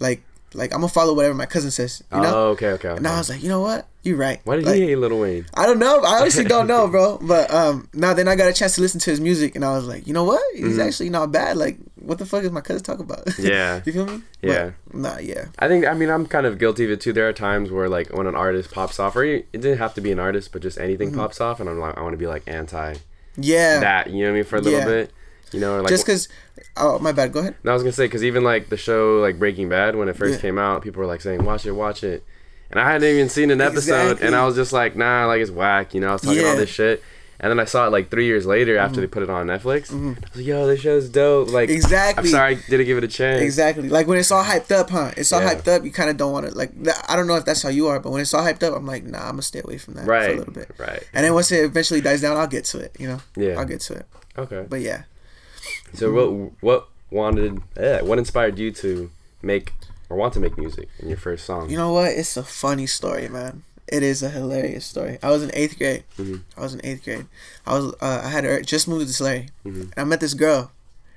like 0.00 0.22
like 0.54 0.72
I'm 0.72 0.80
gonna 0.80 0.88
follow 0.88 1.14
whatever 1.14 1.34
my 1.34 1.46
cousin 1.46 1.70
says, 1.70 2.02
you 2.12 2.20
know. 2.20 2.32
Oh, 2.34 2.48
okay, 2.50 2.68
okay. 2.72 2.88
okay. 2.88 2.96
And 2.98 3.06
I 3.08 3.18
was 3.18 3.28
like, 3.30 3.42
you 3.42 3.48
know 3.48 3.60
what? 3.60 3.86
You're 4.04 4.16
right. 4.18 4.40
Why 4.44 4.56
did 4.56 4.66
Like, 4.66 4.74
he 4.76 4.82
hate 4.82 4.96
Little 4.96 5.18
Wayne? 5.20 5.46
I 5.54 5.64
don't 5.66 5.78
know. 5.78 6.00
I 6.04 6.20
honestly 6.20 6.44
don't 6.54 6.66
know, 6.66 6.86
bro. 6.88 7.18
But 7.22 7.50
um, 7.52 7.88
now 7.94 8.12
then 8.14 8.28
I 8.28 8.36
got 8.36 8.48
a 8.48 8.52
chance 8.52 8.74
to 8.76 8.80
listen 8.82 9.00
to 9.00 9.10
his 9.10 9.20
music, 9.20 9.56
and 9.56 9.64
I 9.64 9.70
was 9.74 9.86
like, 9.86 10.06
you 10.06 10.12
know 10.12 10.24
what? 10.24 10.42
He's 10.54 10.76
Mhm. 10.76 10.86
actually 10.86 11.08
not 11.10 11.32
bad. 11.32 11.56
Like, 11.56 11.78
what 11.96 12.18
the 12.18 12.26
fuck 12.26 12.44
is 12.44 12.50
my 12.50 12.60
cousin 12.60 12.82
talking 12.82 13.04
about? 13.06 13.26
Yeah. 13.38 13.80
you 13.84 13.92
feel 13.92 14.06
me? 14.06 14.20
Yeah. 14.42 14.72
But, 14.88 14.96
nah, 14.96 15.18
yeah. 15.18 15.46
I 15.58 15.68
think 15.68 15.86
I 15.86 15.94
mean 15.94 16.10
I'm 16.10 16.26
kind 16.26 16.44
of 16.44 16.58
guilty 16.58 16.84
of 16.84 16.90
it 16.90 17.00
too. 17.00 17.12
There 17.14 17.26
are 17.28 17.32
times 17.32 17.70
where 17.70 17.88
like 17.88 18.10
when 18.10 18.26
an 18.26 18.34
artist 18.34 18.70
pops 18.70 19.00
off, 19.00 19.16
or 19.16 19.24
it 19.24 19.50
didn't 19.52 19.78
have 19.78 19.94
to 19.94 20.00
be 20.02 20.12
an 20.12 20.18
artist, 20.18 20.52
but 20.52 20.60
just 20.62 20.78
anything 20.78 21.08
Mm-hmm. 21.10 21.20
pops 21.20 21.40
off, 21.40 21.58
and 21.60 21.68
I'm 21.70 21.80
like 21.80 21.96
I 21.96 22.02
want 22.02 22.12
to 22.12 22.18
be 22.18 22.26
like 22.26 22.42
anti 22.46 22.96
Yeah. 23.36 23.80
that. 23.80 24.10
You 24.10 24.24
know 24.24 24.30
what 24.30 24.30
I 24.30 24.34
mean? 24.34 24.44
For 24.44 24.56
a 24.56 24.60
little 24.60 24.80
Yeah. 24.80 24.84
bit, 24.84 25.10
you 25.52 25.60
know, 25.60 25.80
like 25.80 25.88
Just 25.88 26.04
because. 26.04 26.28
Oh, 26.76 26.98
my 26.98 27.12
bad. 27.12 27.32
Go 27.32 27.40
ahead. 27.40 27.54
I 27.64 27.72
was 27.72 27.82
gonna 27.82 27.92
say 27.92 28.04
because 28.06 28.22
even 28.24 28.44
like 28.44 28.68
the 28.68 28.76
show 28.76 29.18
like 29.20 29.38
Breaking 29.38 29.68
Bad 29.68 29.96
when 29.96 30.08
it 30.08 30.16
first 30.16 30.34
Yeah. 30.34 30.40
came 30.40 30.58
out, 30.58 30.82
people 30.82 31.00
were 31.00 31.06
like 31.06 31.20
saying 31.22 31.44
watch 31.44 31.64
it, 31.66 31.72
watch 31.72 32.04
it, 32.04 32.22
and 32.74 32.80
I 32.82 32.90
hadn't 32.92 33.08
even 33.08 33.28
seen 33.30 33.50
an 33.50 33.60
episode, 33.62 34.02
Exactly. 34.02 34.26
and 34.26 34.36
I 34.36 34.44
was 34.44 34.54
just 34.56 34.72
like 34.74 34.96
nah, 34.96 35.24
like 35.26 35.40
it's 35.40 35.50
whack, 35.50 35.94
you 35.94 36.00
know. 36.00 36.08
I 36.08 36.12
was 36.12 36.22
talking 36.22 36.40
all 36.40 36.44
Yeah. 36.44 36.50
Mm-hmm. 36.50 36.60
this 36.60 36.70
shit, 36.70 37.02
and 37.40 37.50
then 37.50 37.58
I 37.60 37.64
saw 37.64 37.86
it 37.86 37.90
like 37.90 38.10
three 38.10 38.26
years 38.26 38.44
later 38.46 38.76
after 38.76 39.00
they 39.00 39.06
put 39.06 39.22
it 39.22 39.30
on 39.30 39.46
Netflix. 39.46 39.92
I 39.92 40.08
was 40.08 40.16
like, 40.36 40.44
yo, 40.46 40.66
this 40.66 40.80
show's 40.80 41.08
dope. 41.08 41.48
Like 41.50 41.68
Exactly. 41.70 42.22
I'm 42.24 42.26
sorry 42.28 42.56
I 42.56 42.60
didn't 42.68 42.86
give 42.86 42.98
it 42.98 43.04
a 43.04 43.08
chance. 43.08 43.42
Exactly. 43.42 43.88
Like 43.88 44.06
when 44.06 44.18
it's 44.18 44.30
all 44.30 44.44
hyped 44.44 44.70
up, 44.72 44.90
huh? 44.90 45.12
It's 45.16 45.32
all 45.32 45.40
Yeah. 45.40 45.54
hyped 45.54 45.68
up. 45.68 45.84
You 45.84 45.90
kind 45.92 46.10
of 46.10 46.16
don't 46.16 46.32
want 46.32 46.46
to 46.48 46.54
like. 46.56 46.70
I 47.08 47.16
don't 47.16 47.26
know 47.26 47.36
if 47.36 47.44
that's 47.44 47.62
how 47.62 47.68
you 47.70 47.86
are, 47.88 48.00
but 48.00 48.10
when 48.12 48.20
it's 48.20 48.34
all 48.34 48.44
hyped 48.44 48.62
up, 48.62 48.74
I'm 48.74 48.86
like, 48.86 49.04
nah, 49.04 49.18
I'm 49.24 49.30
gonna 49.32 49.42
stay 49.42 49.60
away 49.64 49.78
from 49.78 49.94
that 49.94 50.04
for 50.04 50.12
a 50.14 50.18
Right. 50.20 50.36
little 50.38 50.52
bit. 50.54 50.70
Right. 50.78 51.02
And 51.12 51.24
then 51.24 51.32
once 51.34 51.50
it 51.52 51.64
eventually 51.64 52.00
dies 52.00 52.20
down, 52.20 52.36
I'll 52.36 52.46
get 52.46 52.64
to 52.66 52.78
it. 52.78 52.94
You 52.98 53.08
know. 53.08 53.20
Yeah. 53.36 53.58
I'll 53.58 53.64
get 53.66 53.80
to 53.82 53.94
it. 53.94 54.06
Okay. 54.38 54.64
But 54.68 54.80
yeah. 54.80 55.02
So 55.94 56.12
what 56.12 56.52
what 56.60 56.88
wanted 57.10 57.60
eh, 57.76 58.00
what 58.00 58.18
inspired 58.18 58.58
you 58.58 58.70
to 58.72 59.10
make 59.42 59.72
or 60.14 60.16
want 60.16 60.32
to 60.34 60.40
make 60.40 60.56
music 60.56 60.88
in 61.00 61.08
your 61.08 61.18
first 61.18 61.44
song? 61.44 61.68
You 61.68 61.76
know 61.76 61.92
what? 61.92 62.12
It's 62.12 62.36
a 62.36 62.42
funny 62.44 62.86
story, 62.86 63.28
man. 63.28 63.64
It 63.88 64.02
is 64.02 64.22
a 64.22 64.30
hilarious 64.30 64.86
story. 64.86 65.18
I 65.22 65.30
was 65.30 65.42
in 65.42 65.50
eighth 65.52 65.76
grade. 65.76 66.04
Mhm. 66.18 66.40
I 66.56 66.60
was 66.60 66.72
in 66.74 66.80
eighth 66.84 67.04
grade. 67.04 67.26
I 67.66 67.74
was 67.74 67.94
uh, 68.00 68.22
I 68.24 68.28
had 68.28 68.44
er- 68.44 68.62
just 68.62 68.86
moved 68.88 69.06
to 69.08 69.12
Slurry, 69.22 69.50
Mhm. 69.66 69.82
and 69.82 69.98
I 69.98 70.04
met 70.04 70.20
this 70.20 70.34
girl. 70.34 70.70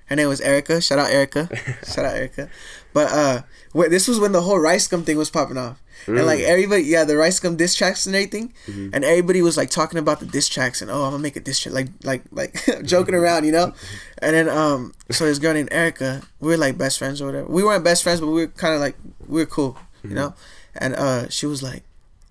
Her 0.08 0.16
name 0.16 0.28
was 0.30 0.42
Erica. 0.42 0.82
Shout 0.82 1.00
out 1.00 1.12
Erica. 1.12 1.48
Shout 1.86 2.06
out 2.06 2.16
Erica. 2.16 2.50
But 2.94 3.12
uh, 3.12 3.42
wait, 3.74 3.90
this 3.92 4.08
was 4.08 4.20
when 4.20 4.32
the 4.32 4.42
whole 4.42 4.58
RiceGum 4.60 5.04
thing 5.06 5.18
was 5.18 5.30
popping 5.30 5.58
off, 5.58 5.82
and 6.06 6.26
like 6.26 6.40
Mm. 6.40 6.48
everybody, 6.48 6.84
yeah, 6.84 7.04
the 7.04 7.14
RiceGum 7.16 7.58
diss 7.58 7.74
tracks 7.76 8.06
and 8.06 8.16
everything, 8.16 8.54
Mm-hmm. 8.68 8.90
and 8.94 9.04
everybody 9.04 9.42
was 9.42 9.58
like 9.58 9.70
talking 9.70 10.00
about 10.00 10.20
the 10.20 10.26
diss 10.26 10.48
tracks 10.48 10.82
and 10.82 10.92
oh, 10.92 11.04
I'm 11.04 11.12
gonna 11.12 11.20
make 11.24 11.36
a 11.36 11.40
diss 11.42 11.60
track, 11.60 11.74
like 11.74 11.88
like 12.04 12.24
like 12.32 12.84
joking 12.86 13.16
around, 13.16 13.46
you 13.46 13.52
know. 13.52 13.74
And 14.20 14.34
then 14.36 14.50
um, 14.50 14.94
so 15.12 15.26
this 15.26 15.38
girl 15.40 15.54
named 15.54 15.70
Erica, 15.72 16.22
we 16.40 16.50
were 16.50 16.58
like 16.58 16.78
best 16.78 16.98
friends 16.98 17.22
or 17.22 17.26
whatever. 17.28 17.48
We 17.48 17.64
weren't 17.64 17.84
best 17.84 18.02
friends, 18.04 18.20
but 18.22 18.28
we 18.28 18.42
were 18.42 18.48
kind 18.48 18.74
of 18.74 18.80
like 18.82 18.96
we 19.28 19.42
were 19.42 19.46
cool, 19.46 19.74
Mm-hmm. 20.00 20.10
you 20.10 20.16
know. 20.16 20.34
And 20.76 20.96
uh, 20.96 21.30
she 21.30 21.46
was 21.46 21.62
like, 21.64 21.84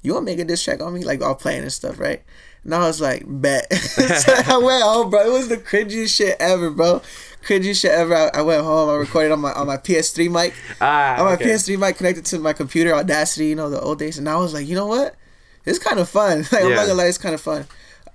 "You 0.03 0.15
want 0.15 0.27
to 0.27 0.33
make 0.33 0.39
a 0.41 0.45
diss 0.45 0.63
track 0.63 0.81
on 0.81 0.95
me?" 0.95 1.05
Like 1.05 1.23
all 1.23 1.35
playing 1.35 1.63
and 1.63 1.73
stuff, 1.73 1.99
right? 2.01 2.23
And 2.65 2.75
I 2.75 2.81
was 2.87 3.01
like, 3.01 3.23
"Bet." 3.27 3.73
so 3.73 4.33
I 4.47 4.59
went 4.59 4.83
home, 4.83 5.11
bro. 5.11 5.21
It 5.27 5.33
was 5.33 5.49
the 5.49 5.57
cringiest 5.59 6.15
shit 6.17 6.37
ever, 6.41 6.71
bro. 6.71 7.03
Cringiest 7.47 7.81
shit 7.81 7.93
ever. 7.93 8.15
I, 8.15 8.31
I 8.35 8.43
went 8.43 8.65
home. 8.65 8.91
I 8.91 8.95
recorded 8.95 9.31
on 9.33 9.41
my 9.41 9.53
on 9.53 9.67
my 9.69 9.77
PS3 9.77 10.31
mic. 10.31 10.55
ah, 10.81 11.19
On 11.21 11.25
my 11.27 11.33
okay. 11.35 11.45
PS3 11.47 11.79
mic 11.79 11.97
connected 11.97 12.25
to 12.27 12.39
my 12.39 12.53
computer, 12.53 12.93
Audacity, 12.93 13.47
you 13.47 13.55
know, 13.55 13.71
the 13.71 13.81
old 13.81 13.99
days. 13.99 14.19
And 14.19 14.29
I 14.29 14.37
was 14.37 14.53
like, 14.53 14.67
you 14.67 14.75
know 14.75 14.87
what? 14.87 15.15
It's 15.65 15.79
kind 15.79 15.99
of 16.01 16.09
fun. 16.09 16.39
Like, 16.53 16.63
I'm 16.63 16.71
Yeah. 16.71 16.75
not 16.77 16.87
gonna 16.87 16.95
lie, 16.95 17.07
it's 17.07 17.19
kind 17.19 17.35
of 17.35 17.41
fun. 17.41 17.67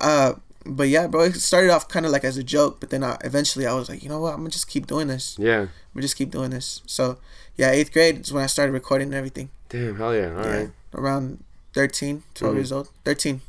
Uh, 0.01 0.33
but 0.65 0.89
yeah, 0.89 1.07
bro, 1.07 1.21
it 1.23 1.35
started 1.35 1.71
off 1.71 1.87
kind 1.87 2.05
of 2.05 2.11
like 2.11 2.23
as 2.23 2.37
a 2.37 2.43
joke, 2.43 2.79
but 2.79 2.89
then 2.91 3.03
I, 3.03 3.17
eventually 3.23 3.65
I 3.65 3.73
was 3.73 3.89
like, 3.89 4.03
you 4.03 4.09
know 4.09 4.19
what? 4.19 4.31
I'm 4.33 4.39
gonna 4.41 4.49
just 4.49 4.67
keep 4.67 4.85
doing 4.85 5.07
this. 5.07 5.35
Yeah. 5.39 5.61
I'm 5.61 5.69
gonna 5.95 6.01
just 6.03 6.15
keep 6.17 6.29
doing 6.31 6.49
this. 6.51 6.81
So 6.85 7.17
yeah, 7.55 7.71
eighth 7.71 7.91
grade 7.93 8.21
is 8.21 8.31
when 8.33 8.43
I 8.43 8.47
started 8.47 8.71
recording 8.73 9.07
and 9.07 9.15
everything. 9.15 9.50
Damn. 9.69 9.95
Hell 9.97 10.13
yeah. 10.15 10.35
All 10.38 10.43
yeah, 10.45 10.55
right. 10.57 10.69
around 10.93 11.43
13, 11.73 12.23
12 12.35 12.53
Mhm. 12.53 12.57
years 12.57 12.71
old. 12.71 12.89
13. 13.05 13.41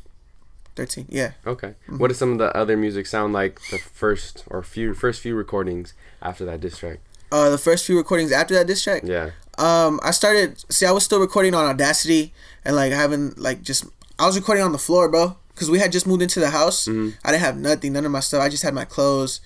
13, 0.75 1.05
yeah. 1.09 1.31
Okay. 1.45 1.69
Mm-hmm. 1.87 1.97
What 1.97 2.07
does 2.09 2.17
some 2.17 2.31
of 2.33 2.37
the 2.37 2.55
other 2.55 2.75
music 2.77 3.05
sound 3.07 3.33
like? 3.33 3.59
The 3.71 3.77
first 3.77 4.43
or 4.47 4.63
few 4.63 4.93
first 4.93 5.21
few 5.21 5.35
recordings 5.35 5.93
after 6.21 6.45
that 6.45 6.59
diss 6.61 6.77
track. 6.77 6.99
Uh, 7.31 7.49
the 7.49 7.57
first 7.57 7.85
few 7.85 7.97
recordings 7.97 8.31
after 8.31 8.53
that 8.53 8.67
diss 8.67 8.83
track, 8.83 9.01
Yeah. 9.03 9.31
um 9.57 9.99
i 10.03 10.09
started 10.11 10.57
see 10.71 10.85
i 10.85 10.91
was 10.91 11.03
still 11.03 11.19
recording 11.19 11.53
on 11.53 11.65
audacity 11.65 12.33
and 12.65 12.75
like 12.75 12.91
having 12.91 13.33
like 13.37 13.61
just 13.61 13.85
i 14.19 14.25
was 14.25 14.35
recording 14.35 14.63
on 14.63 14.71
the 14.71 14.77
floor 14.79 15.09
bro 15.09 15.35
because 15.53 15.69
we 15.69 15.77
had 15.79 15.91
just 15.91 16.05
moved 16.07 16.21
into 16.23 16.39
the 16.39 16.49
house 16.49 16.87
Mhm. 16.87 17.13
i 17.23 17.31
didn't 17.31 17.41
have 17.43 17.57
nothing 17.57 17.93
none 17.93 18.05
of 18.05 18.11
my 18.11 18.19
stuff 18.19 18.41
i 18.41 18.49
just 18.49 18.63
had 18.63 18.73
my 18.73 18.85
clothes 18.85 19.41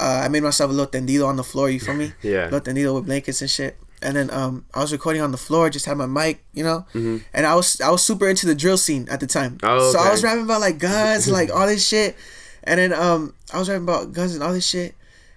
uh, 0.00 0.22
i 0.24 0.28
made 0.28 0.42
myself 0.44 0.70
a 0.70 0.72
little 0.74 0.90
tendido 0.90 1.26
on 1.26 1.34
the 1.36 1.42
floor 1.44 1.68
you 1.70 1.80
feel 1.80 1.94
me 1.94 2.12
Yeah. 2.22 2.44
little 2.50 2.60
tendido 2.60 2.94
with 2.94 3.06
blankets 3.06 3.40
and 3.40 3.50
shit 3.50 3.76
and 4.02 4.16
then 4.16 4.30
um 4.30 4.64
i 4.74 4.80
was 4.80 4.92
recording 4.92 5.20
on 5.22 5.32
the 5.32 5.36
floor 5.38 5.68
just 5.70 5.86
had 5.86 5.96
my 5.96 6.06
mic 6.06 6.42
you 6.52 6.62
know 6.62 6.86
Mhm. 6.94 7.22
and 7.34 7.46
i 7.46 7.54
was 7.54 7.80
i 7.80 7.90
was 7.90 8.02
super 8.02 8.28
into 8.28 8.46
the 8.46 8.54
drill 8.54 8.78
scene 8.78 9.06
at 9.10 9.20
the 9.20 9.26
time 9.26 9.58
Oh, 9.62 9.92
so 9.92 9.98
i 9.98 10.10
was 10.10 10.22
rapping 10.22 10.44
about 10.44 10.60
like 10.60 10.78
guns 10.78 11.28
like 11.28 11.50
all 11.54 11.66
this 11.66 11.86
shit 11.86 12.16
and 12.64 12.78
then 12.78 12.92
um 12.92 13.34
i 13.52 13.58
was 13.58 13.68
rapping 13.68 13.84
about 13.84 14.12
guns 14.12 14.34
and 14.34 14.42
all 14.42 14.52
this 14.52 14.66
shit 14.66 14.94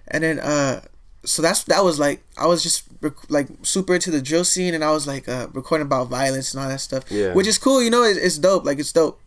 and 0.08 0.22
then 0.22 0.38
uh 0.40 0.80
so 1.24 1.40
that's 1.40 1.62
that 1.64 1.84
was 1.84 2.00
like 2.00 2.20
I 2.36 2.46
was 2.46 2.62
just 2.64 2.82
rec- 3.00 3.30
like 3.30 3.46
super 3.62 3.94
into 3.94 4.10
the 4.10 4.20
drill 4.20 4.42
scene, 4.44 4.74
and 4.74 4.82
I 4.82 4.90
was 4.90 5.06
like 5.06 5.28
uh, 5.28 5.46
recording 5.52 5.86
about 5.86 6.08
violence 6.08 6.52
and 6.52 6.60
all 6.60 6.68
that 6.68 6.80
stuff, 6.80 7.04
Yeah. 7.12 7.32
which 7.32 7.46
is 7.46 7.58
cool. 7.58 7.80
You 7.80 7.90
know, 7.90 8.02
it's, 8.02 8.18
it's 8.18 8.38
dope. 8.38 8.64
Like 8.64 8.80
it's 8.80 8.90
dope, 8.90 9.20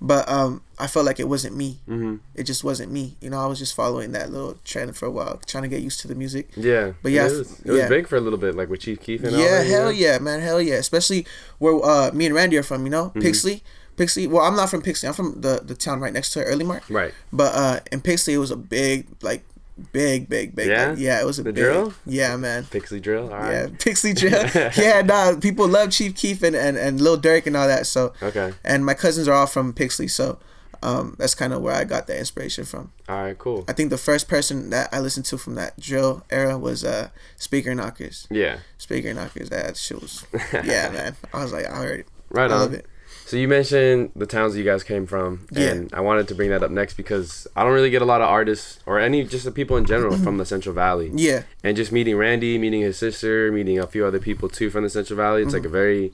but 0.00 0.28
um, 0.28 0.62
I 0.78 0.86
felt 0.86 1.06
like 1.06 1.18
it 1.20 1.28
wasn't 1.28 1.56
me. 1.56 1.78
hmm 1.86 2.16
It 2.34 2.44
just 2.44 2.62
wasn't 2.64 2.92
me. 2.92 3.16
You 3.20 3.30
know, 3.30 3.38
I 3.40 3.46
was 3.46 3.58
just 3.58 3.74
following 3.74 4.12
that 4.12 4.30
little 4.30 4.56
trend 4.64 4.96
for 4.96 5.06
a 5.06 5.10
while, 5.10 5.40
trying 5.46 5.62
to 5.64 5.68
get 5.68 5.82
used 5.82 6.00
to 6.00 6.08
the 6.08 6.14
music. 6.14 6.50
Yeah. 6.56 6.92
But 7.02 7.12
yeah, 7.12 7.26
it 7.26 7.32
was, 7.32 7.60
it 7.60 7.70
was 7.70 7.78
yeah. 7.80 7.88
big 7.88 8.06
for 8.06 8.16
a 8.16 8.20
little 8.20 8.38
bit, 8.38 8.54
like 8.54 8.68
with 8.68 8.80
Chief 8.80 9.00
Keef 9.00 9.24
and 9.24 9.34
all 9.34 9.40
yeah, 9.42 9.58
that. 9.58 9.66
you 9.66 9.72
hell 9.72 9.84
know? 9.84 9.90
yeah, 9.90 10.18
man, 10.18 10.40
hell 10.40 10.60
yeah. 10.62 10.76
Especially 10.76 11.26
where 11.58 11.74
uh, 11.84 12.10
me 12.12 12.26
and 12.26 12.34
Randy 12.34 12.56
are 12.58 12.62
from. 12.62 12.84
You 12.84 12.90
know, 12.90 13.06
Mm-hmm. 13.10 13.20
Pixley. 13.20 13.60
Pixley. 13.96 14.28
Well, 14.30 14.44
I'm 14.44 14.54
not 14.54 14.70
from 14.70 14.82
Pixley. 14.82 15.08
I'm 15.08 15.14
from 15.14 15.40
the 15.40 15.60
the 15.64 15.74
town 15.74 15.98
right 16.00 16.12
next 16.12 16.32
to 16.34 16.44
Earlimart. 16.44 16.82
Right. 16.88 17.12
But 17.32 17.54
uh, 17.54 17.80
in 17.90 18.00
Pixley, 18.00 18.34
it 18.34 18.38
was 18.38 18.50
a 18.52 18.56
big 18.56 19.06
like. 19.22 19.44
Big, 19.92 20.28
big, 20.28 20.54
big. 20.54 20.68
Yeah? 20.68 20.90
like, 20.90 20.98
yeah. 20.98 21.20
It 21.20 21.24
was 21.26 21.38
a 21.38 21.42
The 21.42 21.52
big. 21.52 21.62
drill? 21.64 21.94
Yeah, 22.06 22.36
man. 22.36 22.64
Pixie 22.64 23.00
drill. 23.00 23.32
All 23.32 23.40
Yeah, 23.50 23.62
right. 23.64 23.78
Pixie 23.78 24.12
Drill. 24.12 24.44
yeah, 24.76 25.02
nah, 25.02 25.36
people 25.38 25.68
love 25.68 25.90
Chief 25.90 26.14
Keef 26.14 26.42
and, 26.42 26.56
and, 26.56 26.76
and 26.76 27.00
Lil 27.00 27.18
Durk 27.20 27.46
and 27.46 27.56
all 27.56 27.68
that. 27.68 27.86
So, 27.86 28.12
Okay. 28.22 28.52
and 28.64 28.84
my 28.84 28.94
cousins 28.94 29.28
are 29.28 29.34
all 29.34 29.46
from 29.46 29.72
Pixley. 29.72 30.10
So, 30.10 30.38
um, 30.82 31.16
that's 31.18 31.34
kind 31.34 31.52
of 31.52 31.60
where 31.62 31.74
I 31.74 31.84
got 31.84 32.06
the 32.06 32.16
inspiration 32.18 32.64
from. 32.64 32.92
All 33.08 33.22
right, 33.22 33.38
cool. 33.38 33.64
I 33.68 33.72
think 33.72 33.90
the 33.90 33.98
first 33.98 34.28
person 34.28 34.70
that 34.70 34.88
I 34.92 35.00
listened 35.00 35.26
to 35.26 35.38
from 35.38 35.54
that 35.56 35.78
drill 35.80 36.24
era 36.30 36.56
was 36.58 36.84
uh, 36.84 37.10
Speaker 37.36 37.70
Knockerz. 37.72 38.26
Yeah. 38.30 38.58
Speaker 38.78 39.12
Knockerz. 39.14 39.48
That 39.48 39.76
shit 39.76 40.00
was, 40.00 40.24
yeah, 40.52 40.90
man. 40.90 41.16
I 41.32 41.42
was 41.42 41.52
like, 41.52 41.66
I 41.66 41.76
heard 41.76 42.00
it. 42.00 42.06
Right 42.30 42.50
I 42.50 42.54
on. 42.54 42.60
love 42.60 42.74
it. 42.74 42.86
So 43.28 43.36
you 43.36 43.46
mentioned 43.46 44.10
the 44.16 44.24
towns 44.24 44.54
that 44.54 44.58
you 44.58 44.64
guys 44.64 44.82
came 44.82 45.06
from, 45.06 45.46
Yeah. 45.50 45.68
and 45.72 45.92
I 45.92 46.00
wanted 46.00 46.28
to 46.28 46.34
bring 46.34 46.48
that 46.48 46.62
up 46.62 46.70
next 46.70 46.94
because 46.96 47.46
I 47.54 47.62
don't 47.62 47.74
really 47.74 47.90
get 47.90 48.00
a 48.00 48.06
lot 48.06 48.22
of 48.22 48.28
artists 48.28 48.80
or 48.86 48.98
any 48.98 49.22
just 49.24 49.44
the 49.44 49.50
people 49.50 49.76
in 49.76 49.84
general 49.84 50.16
from 50.16 50.38
the 50.38 50.46
Central 50.46 50.74
Valley. 50.74 51.10
Yeah, 51.14 51.42
And 51.62 51.76
just 51.76 51.92
meeting 51.92 52.16
Randy, 52.16 52.56
meeting 52.56 52.80
his 52.80 52.96
sister, 52.96 53.52
meeting 53.52 53.78
a 53.78 53.86
few 53.86 54.06
other 54.06 54.18
people 54.18 54.48
too 54.48 54.70
from 54.70 54.82
the 54.84 54.88
Central 54.90 55.18
Valley, 55.18 55.42
it's 55.42 55.52
like 55.52 55.62
Mm-hmm. 55.64 55.68
a 55.76 55.84
very 55.84 56.12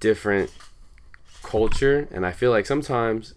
different 0.00 0.50
culture. 1.42 2.08
And 2.10 2.24
I 2.24 2.32
feel 2.32 2.50
like 2.50 2.64
sometimes, 2.66 3.34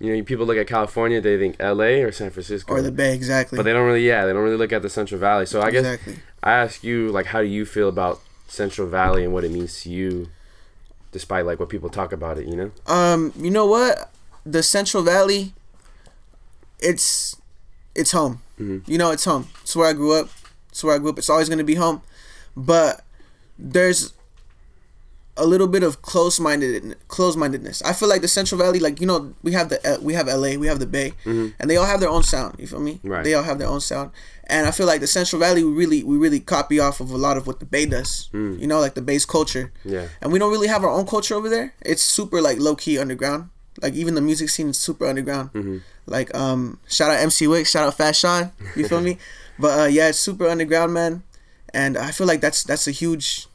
you 0.00 0.16
know, 0.16 0.22
people 0.24 0.44
look 0.44 0.56
at 0.58 0.66
California, 0.66 1.20
they 1.20 1.38
think 1.38 1.54
L.A. 1.60 2.02
or 2.02 2.10
San 2.10 2.30
Francisco, 2.30 2.74
or 2.74 2.82
the 2.82 2.90
Bay, 2.90 3.14
exactly. 3.14 3.56
but 3.56 3.62
they 3.62 3.72
don't 3.72 3.86
really, 3.86 4.04
yeah, 4.06 4.26
they 4.26 4.32
don't 4.32 4.42
really 4.42 4.56
look 4.56 4.72
at 4.72 4.82
the 4.82 4.90
Central 4.90 5.20
Valley. 5.20 5.46
So 5.46 5.60
I 5.62 5.70
guess 5.70 5.84
exactly. 5.86 6.16
I 6.42 6.52
ask 6.54 6.82
you, 6.82 7.12
like, 7.12 7.26
how 7.26 7.40
do 7.40 7.46
you 7.46 7.64
feel 7.64 7.88
about 7.88 8.20
Central 8.48 8.88
Valley 8.88 9.22
and 9.22 9.32
what 9.32 9.44
it 9.44 9.52
means 9.52 9.80
to 9.82 9.90
you, 9.90 10.28
despite 11.12 11.46
like 11.46 11.60
what 11.60 11.68
people 11.68 11.88
talk 11.90 12.12
about 12.12 12.38
it, 12.38 12.46
you 12.48 12.56
know? 12.56 12.70
Um, 12.86 13.32
you 13.38 13.50
know 13.50 13.66
what? 13.66 14.10
The 14.44 14.62
Central 14.62 15.02
Valley, 15.02 15.52
it's 16.80 17.36
it's 17.94 18.12
home. 18.12 18.42
Mhm. 18.58 18.82
You 18.88 18.98
know, 18.98 19.10
it's 19.10 19.24
home. 19.24 19.48
It's 19.62 19.76
where 19.76 19.88
I 19.88 19.92
grew 19.92 20.12
up. 20.14 20.28
It's 20.70 20.82
where 20.82 20.94
I 20.94 20.98
grew 20.98 21.10
up. 21.10 21.18
It's 21.18 21.30
always 21.30 21.48
gonna 21.48 21.64
be 21.64 21.76
home. 21.76 22.02
But 22.56 23.04
there's 23.58 24.12
a 25.36 25.46
little 25.46 25.66
bit 25.66 25.82
of 25.82 26.02
close 26.02 26.38
minded 26.38 26.94
close 27.08 27.36
mindedness. 27.36 27.80
I 27.82 27.92
feel 27.94 28.08
like 28.08 28.20
the 28.20 28.28
Central 28.28 28.58
Valley, 28.58 28.78
like 28.80 29.00
you 29.00 29.06
know, 29.06 29.34
we 29.42 29.52
have 29.52 29.68
the 29.70 29.84
L- 29.86 30.00
we 30.02 30.12
have 30.14 30.26
LA, 30.28 30.56
we 30.56 30.66
have 30.66 30.78
the 30.78 30.86
Bay, 30.86 31.14
and 31.24 31.54
they 31.70 31.76
all 31.76 31.86
have 31.86 32.00
their 32.00 32.10
own 32.10 32.22
sound. 32.22 32.56
You 32.58 32.66
feel 32.66 32.80
me? 32.80 33.00
Right. 33.02 33.24
They 33.24 33.34
all 33.34 33.42
have 33.42 33.58
their 33.58 33.68
own 33.68 33.80
sound, 33.80 34.10
and 34.48 34.66
I 34.66 34.70
feel 34.72 34.86
like 34.86 35.00
the 35.00 35.06
Central 35.06 35.40
Valley, 35.40 35.64
we 35.64 35.72
really 35.72 36.02
we 36.04 36.16
really 36.18 36.38
copy 36.40 36.78
off 36.78 37.00
of 37.00 37.10
a 37.10 37.16
lot 37.16 37.36
of 37.38 37.46
what 37.46 37.60
the 37.60 37.66
Bay 37.66 37.86
does. 37.86 38.28
You 38.32 38.66
know, 38.66 38.78
like 38.80 38.94
the 38.94 39.00
Bay's 39.02 39.24
culture 39.24 39.72
Yeah. 39.84 40.08
and 40.20 40.32
we 40.32 40.38
don't 40.38 40.50
really 40.52 40.68
have 40.68 40.84
our 40.84 40.90
own 40.90 41.06
culture 41.06 41.34
over 41.34 41.48
there. 41.48 41.72
It's 41.80 42.02
super 42.02 42.40
like 42.42 42.58
low 42.58 42.76
key 42.76 42.98
underground. 42.98 43.48
Like 43.80 43.94
even 43.94 44.14
the 44.14 44.20
music 44.20 44.50
scene 44.50 44.68
is 44.68 44.78
super 44.78 45.06
underground. 45.06 45.50
Like 46.06 46.34
um, 46.36 46.78
shout 46.88 47.10
out 47.10 47.20
MC 47.20 47.46
Wick, 47.46 47.66
shout 47.66 47.86
out 47.88 47.96
Fashawn. 47.96 48.50
You 48.76 48.86
feel 48.86 49.00
me? 49.00 49.16
But 49.58 49.78
uh, 49.80 49.84
yeah, 49.86 50.08
it's 50.08 50.18
super 50.18 50.48
underground, 50.48 50.92
man. 50.94 51.22
And 51.74 51.96
I 51.96 52.10
feel 52.10 52.26
like 52.26 52.40
that's 52.40 52.64
that's 52.64 52.88
a 52.88 52.90
huge. 52.90 53.46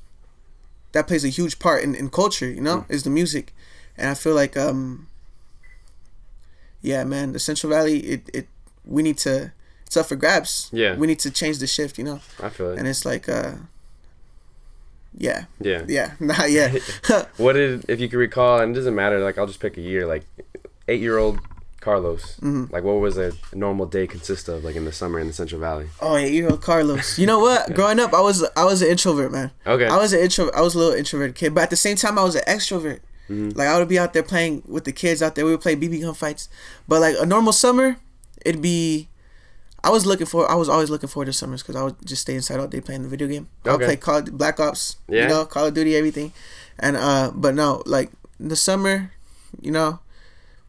That 0.94 1.08
plays 1.08 1.24
a 1.26 1.30
huge 1.30 1.60
part 1.60 1.84
in, 1.84 1.94
in 1.96 2.10
culture, 2.10 2.50
you 2.50 2.62
know, 2.62 2.86
is 2.90 3.04
the 3.04 3.10
music, 3.10 3.54
and 3.98 4.10
I 4.10 4.14
feel 4.14 4.34
like 4.36 4.56
um. 4.58 5.08
Yeah, 6.82 7.04
man, 7.04 7.34
the 7.34 7.40
Central 7.40 7.72
Valley, 7.72 8.00
it 8.00 8.22
it 8.34 8.48
we 8.86 9.04
need 9.04 9.18
to. 9.20 9.52
It's 9.86 9.98
up 9.98 10.06
for 10.08 10.16
grabs. 10.16 10.70
Yeah. 10.74 10.96
We 10.96 11.08
need 11.08 11.20
to 11.20 11.32
change 11.32 11.60
the 11.60 11.68
shift, 11.68 11.98
you 11.98 12.04
know, 12.04 12.20
I 12.42 12.50
feel 12.50 12.72
it. 12.72 12.80
and 12.80 12.88
it's 12.88 13.06
like 13.06 13.28
uh. 13.30 13.54
Yeah, 15.20 15.46
Yeah. 15.60 15.84
yeah, 15.88 16.12
not 16.20 16.52
yet. 16.52 16.80
What 17.38 17.54
did, 17.54 17.86
if 17.90 18.00
you 18.00 18.08
could 18.08 18.20
recall, 18.20 18.60
and 18.60 18.72
it 18.72 18.76
doesn't 18.80 18.94
matter, 18.94 19.20
like, 19.20 19.38
I'll 19.40 19.48
just 19.48 19.60
pick 19.60 19.76
a 19.78 19.82
year, 19.82 20.06
like, 20.06 20.24
eight 20.88 21.02
year 21.02 21.18
old 21.18 21.40
Carlos, 21.88 22.36
Mm-hmm. 22.42 22.74
like, 22.74 22.84
what 22.84 23.00
was 23.00 23.18
a 23.18 23.32
normal 23.54 23.86
day 23.86 24.06
consist 24.08 24.50
of, 24.50 24.64
like, 24.64 24.76
in 24.76 24.86
the 24.86 24.92
summer 24.92 25.20
in 25.20 25.28
the 25.28 25.34
Central 25.34 25.62
Valley? 25.62 25.88
Oh, 26.02 26.16
eight 26.18 26.34
year 26.34 26.50
old 26.50 26.62
Carlos. 26.62 27.18
You 27.18 27.26
know 27.26 27.40
what? 27.40 27.74
Growing 27.78 28.00
up, 28.00 28.14
I 28.14 28.22
was 28.22 28.44
I 28.56 28.64
was 28.66 28.82
an 28.82 28.90
introvert, 28.90 29.32
man. 29.32 29.52
Okay. 29.66 29.88
I 29.88 29.98
was 29.98 30.12
an 30.14 30.20
intro. 30.20 30.50
I 30.54 30.62
was 30.62 30.76
a 30.76 30.80
little 30.80 30.94
introverted 30.94 31.36
kid, 31.36 31.56
but 31.56 31.62
at 31.64 31.70
the 31.70 31.76
same 31.78 31.96
time, 31.96 32.20
I 32.20 32.24
was 32.24 32.36
an 32.36 32.44
extrovert. 32.48 33.00
Mm-hmm. 33.30 33.58
Like 33.58 33.68
I 33.68 33.78
would 33.80 33.88
be 33.90 34.00
out 34.00 34.14
there 34.14 34.24
playing 34.24 34.64
with 34.68 34.84
the 34.86 34.92
kids 34.94 35.22
out 35.22 35.36
there. 35.36 35.46
We 35.46 35.52
would 35.52 35.62
play 35.62 35.76
BB 35.76 36.02
gun 36.02 36.14
fights. 36.14 36.48
But 36.88 37.02
like 37.02 37.16
a 37.20 37.26
normal 37.26 37.54
summer, 37.54 37.98
it'd 38.46 38.62
be. 38.62 39.10
I 39.84 39.90
was 39.90 40.06
looking 40.06 40.28
for. 40.28 40.50
I 40.52 40.56
was 40.56 40.68
always 40.70 40.90
looking 40.90 41.08
forward 41.10 41.26
to 41.28 41.34
summers 41.34 41.62
because 41.64 41.76
I 41.76 41.84
would 41.84 41.96
just 42.06 42.22
stay 42.24 42.36
inside 42.36 42.60
all 42.60 42.68
day 42.68 42.82
playing 42.82 43.04
the 43.04 43.10
video 43.10 43.28
game. 43.28 43.48
Okay. 43.66 43.70
I 43.70 43.72
would 43.74 43.82
Okay. 43.84 43.86
play 43.86 43.98
Call 43.98 44.22
Black 44.24 44.60
Ops. 44.60 44.98
Yeah. 45.08 45.24
You 45.24 45.28
know, 45.30 45.46
Call 45.46 45.66
of 45.68 45.74
Duty, 45.74 45.96
everything. 45.96 46.34
And 46.80 46.96
uh, 46.98 47.32
but 47.34 47.54
no, 47.56 47.84
like 47.86 48.12
in 48.40 48.48
the 48.50 48.56
summer, 48.56 49.12
you 49.62 49.72
know, 49.72 50.00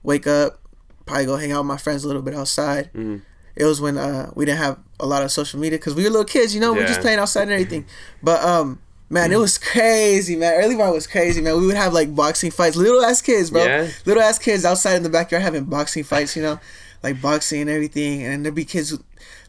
wake 0.03 0.27
up, 0.27 0.61
probably 1.09 1.27
go 1.27 1.37
hang 1.37 1.53
out 1.53 1.61
with 1.61 1.67
my 1.67 1.77
friends 1.77 2.05
a 2.05 2.07
little 2.07 2.23
bit 2.23 2.35
outside. 2.35 2.91
Mhm. 2.95 3.23
It 3.57 3.65
was 3.65 3.81
when 3.81 3.99
uh 3.99 4.31
we 4.37 4.45
didn't 4.45 4.59
have 4.59 4.79
a 5.01 5.07
lot 5.07 5.23
of 5.25 5.33
social 5.33 5.59
media 5.59 5.79
because 5.79 5.95
we 5.95 6.05
were 6.05 6.11
little 6.11 6.25
kids, 6.25 6.55
you 6.55 6.61
know, 6.61 6.73
we 6.73 6.79
were 6.81 6.85
just 6.87 7.01
playing 7.03 7.19
outside 7.19 7.43
and 7.43 7.53
everything. 7.53 7.85
But 8.23 8.43
um, 8.45 8.79
man, 9.11 9.33
it 9.33 9.39
was 9.39 9.59
crazy, 9.59 10.37
man. 10.37 10.63
Earlimart 10.63 10.93
was 10.93 11.07
crazy, 11.09 11.41
man. 11.41 11.59
We 11.61 11.67
would 11.67 11.77
have 11.77 11.93
like 11.93 12.15
boxing 12.15 12.51
fights, 12.53 12.77
little 12.77 13.05
ass 13.05 13.21
kids, 13.23 13.51
bro. 13.51 13.65
Yeah. 13.65 13.89
Little 14.05 14.23
ass 14.23 14.39
kids 14.39 14.65
outside 14.65 14.95
in 14.97 15.03
the 15.03 15.09
backyard 15.11 15.43
having 15.43 15.65
boxing 15.65 16.05
fights, 16.05 16.37
you 16.37 16.43
know, 16.43 16.61
like 17.03 17.21
boxing 17.21 17.63
and 17.63 17.71
everything. 17.71 18.23
And 18.23 18.33
then 18.33 18.43
there'd 18.45 18.55
be 18.55 18.65
kids, 18.65 18.91
who, 18.91 18.99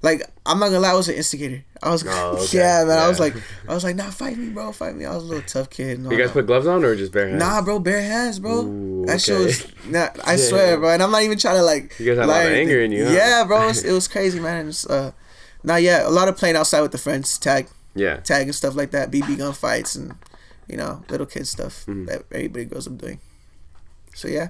like 0.01 0.21
I'm 0.45 0.59
not 0.59 0.67
gonna 0.67 0.79
lie, 0.79 0.91
I 0.91 0.95
was 0.95 1.09
an 1.09 1.15
instigator. 1.15 1.63
I 1.83 1.89
was, 1.91 2.05
Oh, 2.07 2.37
okay. 2.43 2.57
yeah, 2.57 2.83
man. 2.85 2.99
I 2.99 3.07
was 3.07 3.19
like, 3.19 3.35
I 3.67 3.73
was 3.73 3.83
like, 3.83 3.95
nah, 3.95 4.09
fight 4.09 4.37
me, 4.37 4.49
bro, 4.49 4.71
fight 4.71 4.95
me. 4.95 5.05
I 5.05 5.13
was 5.15 5.23
a 5.23 5.27
little 5.27 5.41
tough 5.43 5.69
kid. 5.69 6.05
all 6.05 6.11
You 6.11 6.17
guys 6.17 6.27
that. 6.27 6.33
put 6.33 6.47
gloves 6.47 6.67
on 6.67 6.83
or 6.83 6.95
just 6.95 7.11
bare 7.11 7.27
hands? 7.29 7.39
Nah, 7.39 7.61
bro, 7.61 7.79
bare 7.79 8.01
hands, 8.01 8.39
bro. 8.39 8.63
Ooh, 8.65 9.05
that 9.07 9.21
shit 9.21 9.37
was. 9.37 9.65
Nah, 9.85 10.09
I 10.25 10.31
Yeah. 10.31 10.37
swear, 10.37 10.77
bro, 10.77 10.89
and 10.93 11.01
I'm 11.01 11.11
not 11.11 11.23
even 11.23 11.37
trying 11.37 11.55
to 11.55 11.63
like. 11.63 11.97
You 11.99 12.05
guys 12.05 12.17
had 12.17 12.25
a 12.25 12.27
lot 12.27 12.45
of 12.45 12.51
anger 12.51 12.81
in 12.81 12.91
you, 12.91 13.05
huh? 13.05 13.11
Yeah, 13.11 13.43
bro, 13.45 13.63
it 13.63 13.67
was, 13.67 13.83
it 13.89 13.91
was 13.93 14.07
crazy, 14.07 14.39
man. 14.39 14.67
It's, 14.67 14.85
uh, 14.85 15.11
nah, 15.63 15.77
yeah, 15.77 16.07
a 16.07 16.11
lot 16.11 16.27
of 16.27 16.37
playing 16.37 16.55
outside 16.55 16.81
with 16.81 16.91
the 16.91 16.97
friends, 16.97 17.37
tag, 17.37 17.69
Yeah. 17.95 18.17
tag 18.17 18.43
and 18.47 18.55
stuff 18.55 18.75
like 18.75 18.91
that, 18.91 19.09
BB 19.11 19.37
gun 19.37 19.53
fights 19.53 19.95
and 19.95 20.15
you 20.67 20.77
know 20.77 21.03
little 21.09 21.25
kid 21.25 21.47
stuff 21.47 21.85
Mm-hmm. 21.87 22.05
that 22.05 22.23
everybody 22.31 22.65
grows 22.65 22.87
up 22.87 22.97
doing. 22.97 23.19
So 24.13 24.27
yeah, 24.27 24.49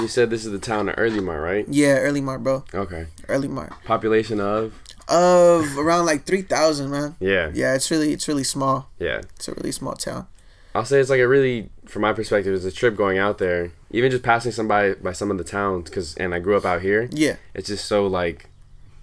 you 0.00 0.08
said 0.08 0.30
this 0.30 0.44
is 0.44 0.52
the 0.52 0.58
town 0.58 0.88
of 0.88 0.96
Earlimart, 0.96 1.42
right? 1.42 1.66
yeah, 1.68 1.98
Earlimart, 1.98 2.42
bro, 2.42 2.64
Okay. 2.74 3.06
Earlimart 3.28 3.72
Population 3.84 4.40
of? 4.40 4.74
of 5.08 5.76
around 5.78 6.06
like 6.06 6.24
three 6.24 6.42
thousand, 6.42 6.90
man. 6.90 7.16
Yeah. 7.20 7.50
Yeah, 7.52 7.74
it's 7.74 7.90
really 7.90 8.12
it's 8.12 8.28
really 8.28 8.44
small. 8.44 8.88
Yeah. 8.98 9.18
It's 9.36 9.48
a 9.48 9.54
really 9.54 9.72
small 9.72 9.94
town. 9.94 10.26
I'll 10.74 10.86
say 10.86 11.00
it's 11.00 11.10
like 11.10 11.20
a 11.20 11.28
really, 11.28 11.68
from 11.84 12.00
my 12.00 12.14
perspective, 12.14 12.54
it's 12.54 12.64
a 12.64 12.72
trip 12.72 12.96
going 12.96 13.18
out 13.18 13.36
there. 13.36 13.72
Even 13.90 14.10
just 14.10 14.22
passing 14.22 14.52
somebody 14.52 14.94
by, 14.94 15.00
by 15.02 15.12
some 15.12 15.30
of 15.30 15.36
the 15.36 15.44
towns, 15.44 15.90
cause 15.90 16.14
and 16.16 16.34
I 16.34 16.38
grew 16.38 16.56
up 16.56 16.64
out 16.64 16.80
here. 16.80 17.10
Yeah, 17.12 17.36
It's 17.52 17.68
just 17.68 17.84
so 17.84 18.06
like, 18.06 18.48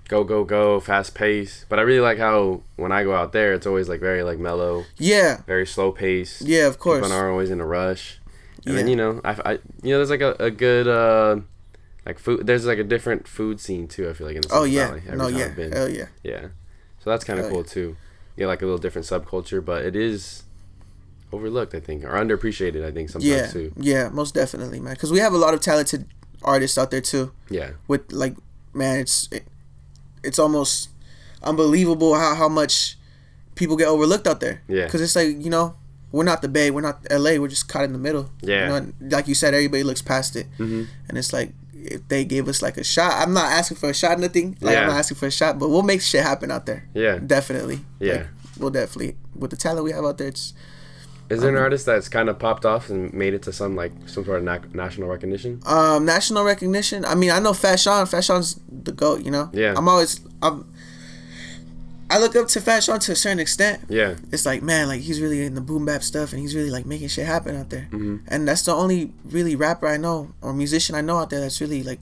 go 0.07 0.23
go 0.23 0.43
go, 0.43 0.79
fast 0.79 1.13
pace. 1.13 1.65
But 1.69 1.77
I 1.77 1.83
really 1.83 1.99
like 1.99 2.17
how 2.17 2.61
when 2.75 2.91
I 2.91 3.03
go 3.03 3.13
out 3.13 3.31
there, 3.33 3.53
it's 3.53 3.67
always 3.67 3.87
like 3.87 3.99
very 3.99 4.23
like 4.23 4.39
mellow, 4.39 4.85
yeah, 4.97 5.41
very 5.45 5.67
slow 5.67 5.91
pace. 5.91 6.41
yeah. 6.41 6.65
Of 6.65 6.79
course. 6.79 7.01
People 7.01 7.15
aren't 7.15 7.31
always 7.33 7.51
in 7.51 7.61
a 7.61 7.65
rush. 7.67 8.18
And 8.65 8.77
then 8.77 8.87
you 8.87 8.95
know, 8.95 9.21
I, 9.23 9.31
I 9.45 9.51
you 9.83 9.91
know, 9.91 9.97
there's 9.97 10.09
like 10.09 10.21
a, 10.21 10.35
a 10.39 10.51
good 10.51 10.87
uh, 10.87 11.37
like 12.05 12.19
food. 12.19 12.45
There's 12.45 12.65
like 12.65 12.79
a 12.79 12.83
different 12.83 13.27
food 13.27 13.59
scene 13.59 13.87
too. 13.87 14.09
I 14.09 14.13
feel 14.13 14.27
like 14.27 14.35
in 14.35 14.41
the 14.41 14.49
Oh 14.51 14.65
Central 14.65 14.67
yeah, 14.67 14.87
Valley, 14.87 15.17
no 15.17 15.27
yeah, 15.27 15.69
hell 15.73 15.89
yeah. 15.89 16.05
Yeah. 16.23 16.47
So 17.03 17.09
that's 17.09 17.23
kind 17.23 17.39
of 17.39 17.49
cool 17.49 17.63
too. 17.63 17.95
Yeah, 18.35 18.47
like 18.47 18.61
a 18.61 18.65
little 18.65 18.77
different 18.79 19.05
subculture, 19.07 19.63
but 19.63 19.83
it 19.85 19.95
is 19.95 20.43
overlooked, 21.31 21.75
I 21.75 21.79
think, 21.79 22.03
or 22.03 22.09
underappreciated, 22.09 22.85
I 22.85 22.91
think, 22.91 23.09
sometimes 23.09 23.29
Yeah, 23.31 23.47
too. 23.47 23.73
yeah, 23.77 24.09
most 24.09 24.33
definitely, 24.33 24.79
man. 24.79 24.93
Because 24.93 25.11
we 25.11 25.19
have 25.19 25.33
a 25.33 25.37
lot 25.37 25.53
of 25.53 25.61
talented 25.61 26.05
artists 26.43 26.77
out 26.77 26.89
there 26.91 27.01
too. 27.01 27.31
Yeah. 27.49 27.71
With 27.87 28.11
like, 28.11 28.35
man, 28.73 28.99
it's 28.99 29.27
it, 29.31 29.45
it's 30.23 30.39
almost 30.39 30.89
unbelievable 31.43 32.15
how 32.15 32.35
how 32.35 32.49
much 32.49 32.97
people 33.55 33.75
get 33.77 33.87
overlooked 33.87 34.27
out 34.27 34.39
there. 34.39 34.61
Yeah. 34.67 34.85
Because 34.85 35.01
it's 35.01 35.15
like 35.15 35.43
you 35.43 35.49
know, 35.49 35.75
we're 36.11 36.23
not 36.23 36.41
the 36.41 36.47
Bay, 36.47 36.71
we're 36.71 36.81
not 36.81 37.05
L.A., 37.09 37.39
we're 37.39 37.47
just 37.47 37.67
caught 37.67 37.83
in 37.83 37.93
the 37.93 37.99
middle. 37.99 38.29
Yeah. 38.41 38.63
You 38.75 38.81
know, 38.81 38.93
like 39.17 39.27
you 39.27 39.35
said, 39.35 39.53
everybody 39.53 39.83
looks 39.83 40.01
past 40.01 40.35
it, 40.35 40.47
hmm 40.57 40.83
and 41.07 41.17
it's 41.17 41.33
like 41.33 41.53
if 41.73 42.05
they 42.09 42.25
gave 42.25 42.47
us 42.49 42.61
like 42.61 42.77
a 42.77 42.83
shot, 42.83 43.13
I'm 43.21 43.33
not 43.33 43.51
asking 43.51 43.77
for 43.77 43.89
a 43.89 43.93
shot, 43.93 44.19
nothing. 44.19 44.57
Like 44.59 44.73
Yeah. 44.73 44.81
I'm 44.81 44.87
not 44.87 44.97
asking 44.97 45.17
for 45.17 45.27
a 45.27 45.31
shot, 45.31 45.57
but 45.59 45.69
we'll 45.69 45.81
make 45.83 46.01
shit 46.01 46.21
happen 46.23 46.51
out 46.51 46.65
there. 46.65 46.85
Yeah. 46.93 47.19
Definitely. 47.25 47.79
Yeah. 47.99 48.13
Like, 48.13 48.27
we'll 48.59 48.69
definitely 48.69 49.15
with 49.33 49.51
the 49.51 49.55
talent 49.57 49.85
we 49.85 49.91
have 49.93 50.03
out 50.03 50.17
there. 50.17 50.27
It's 50.27 50.53
Is 51.29 51.39
there 51.41 51.49
an 51.49 51.55
artist 51.55 51.85
that's 51.85 52.09
kind 52.09 52.27
of 52.27 52.37
popped 52.37 52.65
off 52.65 52.89
and 52.89 53.13
made 53.13 53.33
it 53.33 53.43
to 53.43 53.53
some 53.53 53.75
like 53.77 53.93
some 54.07 54.25
sort 54.25 54.39
of 54.39 54.43
na- 54.43 54.59
national 54.73 55.07
recognition? 55.07 55.61
Um, 55.65 56.03
national 56.03 56.43
recognition. 56.43 57.05
I 57.05 57.15
mean, 57.15 57.31
I 57.31 57.39
know 57.39 57.51
Fashawn. 57.53 58.03
Fashawn's 58.09 58.59
the 58.67 58.91
goat. 58.91 59.23
You 59.23 59.31
know. 59.31 59.49
Yeah. 59.53 59.73
I'm 59.77 59.87
always. 59.87 60.19
I'm. 60.41 60.65
I 62.11 62.17
look 62.17 62.35
up 62.35 62.47
to 62.49 62.59
Fashawn 62.59 62.99
to 63.01 63.11
a 63.11 63.15
certain 63.15 63.39
extent. 63.39 63.83
Yeah. 63.87 64.15
It's 64.31 64.45
like 64.45 64.63
man, 64.63 64.87
like 64.87 65.01
he's 65.01 65.21
really 65.21 65.43
in 65.45 65.53
the 65.55 65.61
boom 65.61 65.85
bap 65.85 66.01
stuff, 66.03 66.31
and 66.33 66.41
he's 66.41 66.55
really 66.55 66.71
like 66.71 66.85
making 66.85 67.07
shit 67.09 67.25
happen 67.25 67.55
out 67.55 67.69
there. 67.69 67.87
Mhm. 67.91 68.21
And 68.27 68.47
that's 68.47 68.63
the 68.63 68.73
only 68.73 69.13
really 69.25 69.55
rapper 69.55 69.87
I 69.87 69.97
know 69.97 70.31
or 70.41 70.53
musician 70.53 70.95
I 70.95 71.01
know 71.01 71.17
out 71.17 71.29
there 71.29 71.39
that's 71.39 71.61
really 71.61 71.83
like. 71.83 71.99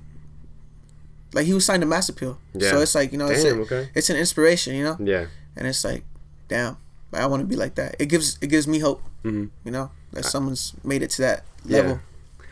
Like 1.33 1.45
he 1.45 1.53
was 1.53 1.65
signed 1.65 1.81
to 1.81 1.87
Mass 1.87 2.07
Appeal. 2.09 2.37
Yeah. 2.53 2.71
So 2.71 2.79
it's 2.81 2.95
like 2.95 3.11
you 3.11 3.17
know, 3.17 3.27
it's, 3.27 3.43
a, 3.43 3.49
Okay. 3.59 3.89
it's 3.93 4.09
an 4.09 4.15
inspiration, 4.15 4.75
you 4.75 4.83
know, 4.83 4.95
Yeah. 4.99 5.25
and 5.57 5.67
it's 5.67 5.83
like, 5.83 6.03
damn, 6.47 6.77
I 7.13 7.25
want 7.25 7.41
to 7.41 7.45
be 7.47 7.55
like 7.57 7.75
that. 7.75 7.95
It 7.99 8.05
gives 8.07 8.37
it 8.41 8.47
gives 8.47 8.65
me 8.67 8.79
hope, 8.79 9.01
hmm 9.23 9.45
you 9.65 9.71
know, 9.71 9.91
that 10.13 10.23
someone's 10.25 10.73
made 10.83 11.03
it 11.03 11.09
to 11.11 11.21
that 11.23 11.43
Yeah. 11.65 11.77
level. 11.81 11.99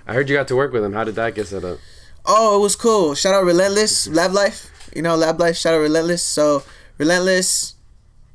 I 0.05 0.13
heard 0.13 0.29
you 0.29 0.35
got 0.35 0.47
to 0.49 0.55
work 0.55 0.73
with 0.73 0.83
him. 0.83 0.91
How 0.93 1.03
did 1.05 1.15
that 1.15 1.33
get 1.35 1.47
set 1.47 1.63
up? 1.63 1.79
Oh, 2.25 2.57
it 2.57 2.61
was 2.61 2.75
cool. 2.75 3.15
Shout 3.15 3.33
out 3.33 3.45
Relentless, 3.45 4.07
Lab 4.09 4.33
Life. 4.33 4.69
You 4.95 5.01
know, 5.01 5.15
Lab 5.15 5.39
Life, 5.39 5.55
shout 5.55 5.73
out 5.73 5.79
Relentless. 5.79 6.21
So, 6.21 6.63
Relentless, 6.97 7.75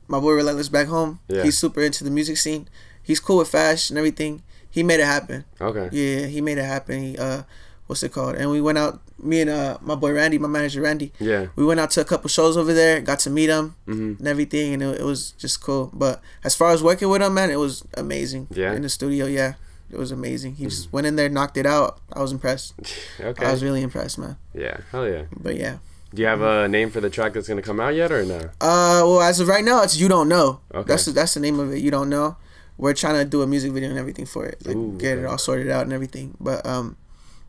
my 0.09 0.21
boy 0.21 0.33
Relentless 0.33 0.69
back 0.69 0.87
home. 0.88 1.21
Yeah. 1.29 1.43
He's 1.43 1.59
super 1.59 1.81
into 1.83 2.05
the 2.05 2.11
music 2.11 2.37
scene. 2.37 2.69
He's 3.02 3.21
cool 3.21 3.38
with 3.38 3.49
Fash 3.49 3.90
and 3.90 3.99
everything. 3.99 4.43
He 4.71 4.83
made 4.83 5.00
it 5.00 5.07
happen. 5.07 5.45
Okay. 5.61 5.88
Yeah, 5.93 6.26
he 6.26 6.40
made 6.40 6.59
it 6.59 6.64
happen. 6.64 7.02
He, 7.02 7.19
uh, 7.19 7.43
what's 7.87 8.02
it 8.02 8.12
called? 8.12 8.37
And 8.37 8.50
we 8.50 8.61
went 8.61 8.79
out. 8.79 9.00
Me 9.23 9.43
and 9.43 9.50
uh 9.50 9.76
my 9.83 9.95
boy 9.95 10.12
Randy, 10.12 10.38
my 10.38 10.49
manager 10.49 10.81
Randy. 10.81 11.12
Yeah. 11.19 11.49
We 11.55 11.64
went 11.67 11.79
out 11.79 11.90
to 11.90 12.00
a 12.00 12.05
couple 12.07 12.29
shows 12.31 12.57
over 12.57 12.73
there. 12.73 13.00
Got 13.02 13.19
to 13.21 13.31
meet 13.31 13.50
him 13.50 13.75
Mhm. 13.87 14.19
and 14.19 14.26
everything, 14.29 14.73
and 14.75 14.83
it, 14.83 15.00
it 15.00 15.05
was 15.05 15.33
just 15.33 15.61
cool. 15.61 15.90
But 15.93 16.23
as 16.43 16.55
far 16.55 16.71
as 16.71 16.83
working 16.83 17.09
with 17.11 17.21
him, 17.21 17.35
man, 17.35 17.50
it 17.50 17.57
was 17.59 17.85
amazing. 17.95 18.47
Yeah. 18.50 18.69
Mm-hmm. 18.69 18.76
In 18.76 18.83
the 18.83 18.88
studio, 18.88 19.26
yeah, 19.26 19.55
it 19.90 19.99
was 19.99 20.11
amazing. 20.11 20.55
He 20.55 20.64
just 20.64 20.90
went 20.90 21.07
in 21.07 21.17
there, 21.17 21.29
knocked 21.29 21.59
it 21.59 21.67
out. 21.67 22.00
I 22.12 22.21
was 22.23 22.33
impressed. 22.33 22.73
Okay. 23.21 23.45
I 23.45 23.52
was 23.52 23.62
really 23.62 23.83
impressed, 23.83 24.17
man. 24.19 24.37
yeah. 24.55 24.79
Hell 24.90 25.07
yeah. 25.07 25.25
But 25.38 25.57
yeah. 25.57 25.79
Do 26.12 26.23
you 26.23 26.29
have 26.29 26.40
a 26.43 26.67
name 26.69 26.90
for 26.90 27.00
the 27.00 27.11
track 27.11 27.35
that's 27.35 27.47
gonna 27.49 27.62
come 27.62 27.79
out 27.81 27.95
yet 27.95 28.11
or 28.11 28.25
no? 28.25 28.38
Uh, 28.61 29.02
well, 29.07 29.21
as 29.23 29.38
of 29.40 29.47
right 29.49 29.64
now, 29.64 29.83
it's 29.83 29.97
you 29.99 30.09
don't 30.09 30.29
know. 30.29 30.61
Okay. 30.75 30.88
That's 30.88 31.05
the, 31.05 31.12
that's 31.12 31.35
the 31.35 31.40
name 31.40 31.61
of 31.61 31.73
it. 31.73 31.79
You 31.79 31.90
don't 31.90 32.09
know. 32.11 32.37
We're 32.79 32.95
trying 32.95 33.14
to 33.23 33.25
do 33.25 33.43
a 33.43 33.47
music 33.47 33.73
video 33.73 33.90
and 33.90 33.99
everything 33.99 34.26
for 34.26 34.45
it, 34.47 34.64
like 34.67 34.75
Ooh, 34.76 34.97
get 34.99 35.19
it 35.19 35.25
all 35.26 35.38
sorted 35.38 35.69
out 35.71 35.83
and 35.83 35.93
everything. 35.93 36.37
But 36.40 36.64
um, 36.67 36.97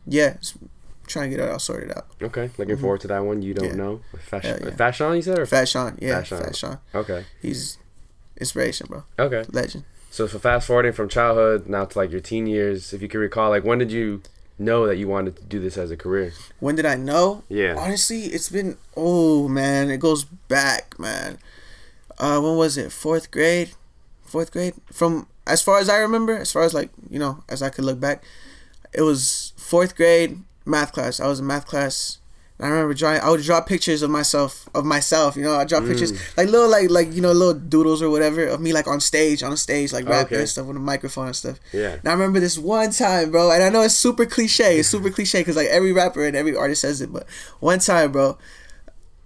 yeah, 0.05 0.31
it's 0.35 0.53
trying 1.07 1.31
to 1.31 1.37
get 1.37 1.43
it 1.45 1.49
all 1.51 1.57
sorted 1.59 1.91
out. 1.91 2.05
Okay. 2.21 2.49
Looking 2.57 2.77
forward 2.77 3.01
to 3.01 3.07
that 3.07 3.19
one. 3.25 3.41
You 3.41 3.53
don't 3.53 3.69
Mm-hmm. 3.69 3.77
Yeah. 3.79 3.83
know. 3.83 4.01
Fashawn. 4.29 4.61
Yeah. 4.63 4.69
Fashawn 4.71 5.15
you 5.15 5.21
said 5.21 5.39
or? 5.39 5.45
Fashawn, 5.45 5.97
yeah, 6.01 6.21
Fashawn. 6.21 6.79
Okay. 6.93 7.25
He's 7.41 7.77
inspiration, 8.37 8.87
bro. 8.89 9.03
Okay. 9.17 9.43
Legend. 9.51 9.85
So 10.11 10.27
for 10.27 10.39
fast 10.39 10.67
forwarding 10.67 10.91
from 10.93 11.07
childhood 11.09 11.67
now 11.67 11.85
to 11.85 11.97
like 11.97 12.11
your 12.11 12.19
teen 12.19 12.45
years, 12.45 12.91
if 12.93 13.01
you 13.01 13.07
can 13.07 13.21
recall, 13.21 13.49
like 13.49 13.63
when 13.63 13.79
did 13.79 13.91
you 13.91 14.21
know 14.61 14.87
that 14.87 14.97
you 14.97 15.07
wanted 15.07 15.35
to 15.37 15.43
do 15.43 15.59
this 15.59 15.77
as 15.77 15.91
a 15.91 15.97
career? 15.97 16.33
When 16.59 16.75
did 16.75 16.85
I 16.85 16.95
know? 16.95 17.43
Yeah. 17.49 17.75
Honestly, 17.77 18.25
it's 18.25 18.49
been 18.49 18.77
oh 18.95 19.47
man, 19.47 19.89
it 19.89 19.99
goes 19.99 20.23
back, 20.23 20.97
man. 20.99 21.37
Uh, 22.17 22.39
when 22.39 22.55
was 22.55 22.77
it? 22.77 22.91
Fourth 22.91 23.31
grade, 23.31 23.71
fourth 24.23 24.51
grade. 24.51 24.75
From 24.91 25.27
as 25.47 25.61
far 25.61 25.79
as 25.79 25.89
I 25.89 25.97
remember, 25.97 26.37
as 26.37 26.51
far 26.51 26.63
as 26.63 26.73
like 26.73 26.89
you 27.09 27.19
know, 27.19 27.43
as 27.49 27.61
I 27.61 27.69
could 27.69 27.83
look 27.85 27.99
back, 27.99 28.23
it 28.93 29.01
was 29.01 29.53
fourth 29.57 29.95
grade 29.95 30.39
math 30.65 30.93
class. 30.93 31.19
I 31.19 31.27
was 31.27 31.39
in 31.39 31.47
math 31.47 31.65
class. 31.65 32.19
I 32.61 32.67
remember 32.67 32.93
drawing. 32.93 33.21
I 33.21 33.29
would 33.29 33.41
draw 33.41 33.59
pictures 33.61 34.01
of 34.01 34.09
myself, 34.09 34.69
of 34.75 34.85
myself. 34.85 35.35
You 35.35 35.43
know, 35.43 35.55
I 35.55 35.65
draw 35.65 35.79
pictures 35.79 36.11
mm. 36.11 36.37
like 36.37 36.47
little, 36.49 36.69
like 36.69 36.89
like 36.89 37.13
you 37.13 37.21
know, 37.21 37.31
little 37.31 37.53
doodles 37.53 38.01
or 38.01 38.09
whatever 38.09 38.45
of 38.45 38.61
me 38.61 38.71
like 38.73 38.87
on 38.87 38.99
stage, 38.99 39.41
on 39.43 39.51
a 39.51 39.57
stage, 39.57 39.91
like 39.91 40.07
rapping 40.07 40.35
Okay. 40.35 40.41
and 40.41 40.49
stuff 40.49 40.67
with 40.67 40.77
a 40.77 40.79
microphone 40.79 41.27
and 41.27 41.35
stuff. 41.35 41.59
Yeah. 41.73 41.93
And 41.93 42.07
I 42.07 42.11
remember 42.11 42.39
this 42.39 42.57
one 42.57 42.91
time, 42.91 43.31
bro, 43.31 43.51
and 43.51 43.63
I 43.63 43.69
know 43.69 43.81
it's 43.81 43.95
super 43.95 44.25
cliche. 44.25 44.79
It's 44.79 44.89
super 44.89 45.09
cliche 45.17 45.39
because 45.39 45.55
like 45.55 45.67
every 45.67 45.91
rapper 45.91 46.25
and 46.25 46.35
every 46.35 46.55
artist 46.55 46.81
says 46.81 47.01
it, 47.01 47.11
but 47.11 47.27
one 47.59 47.79
time, 47.79 48.11
bro, 48.11 48.37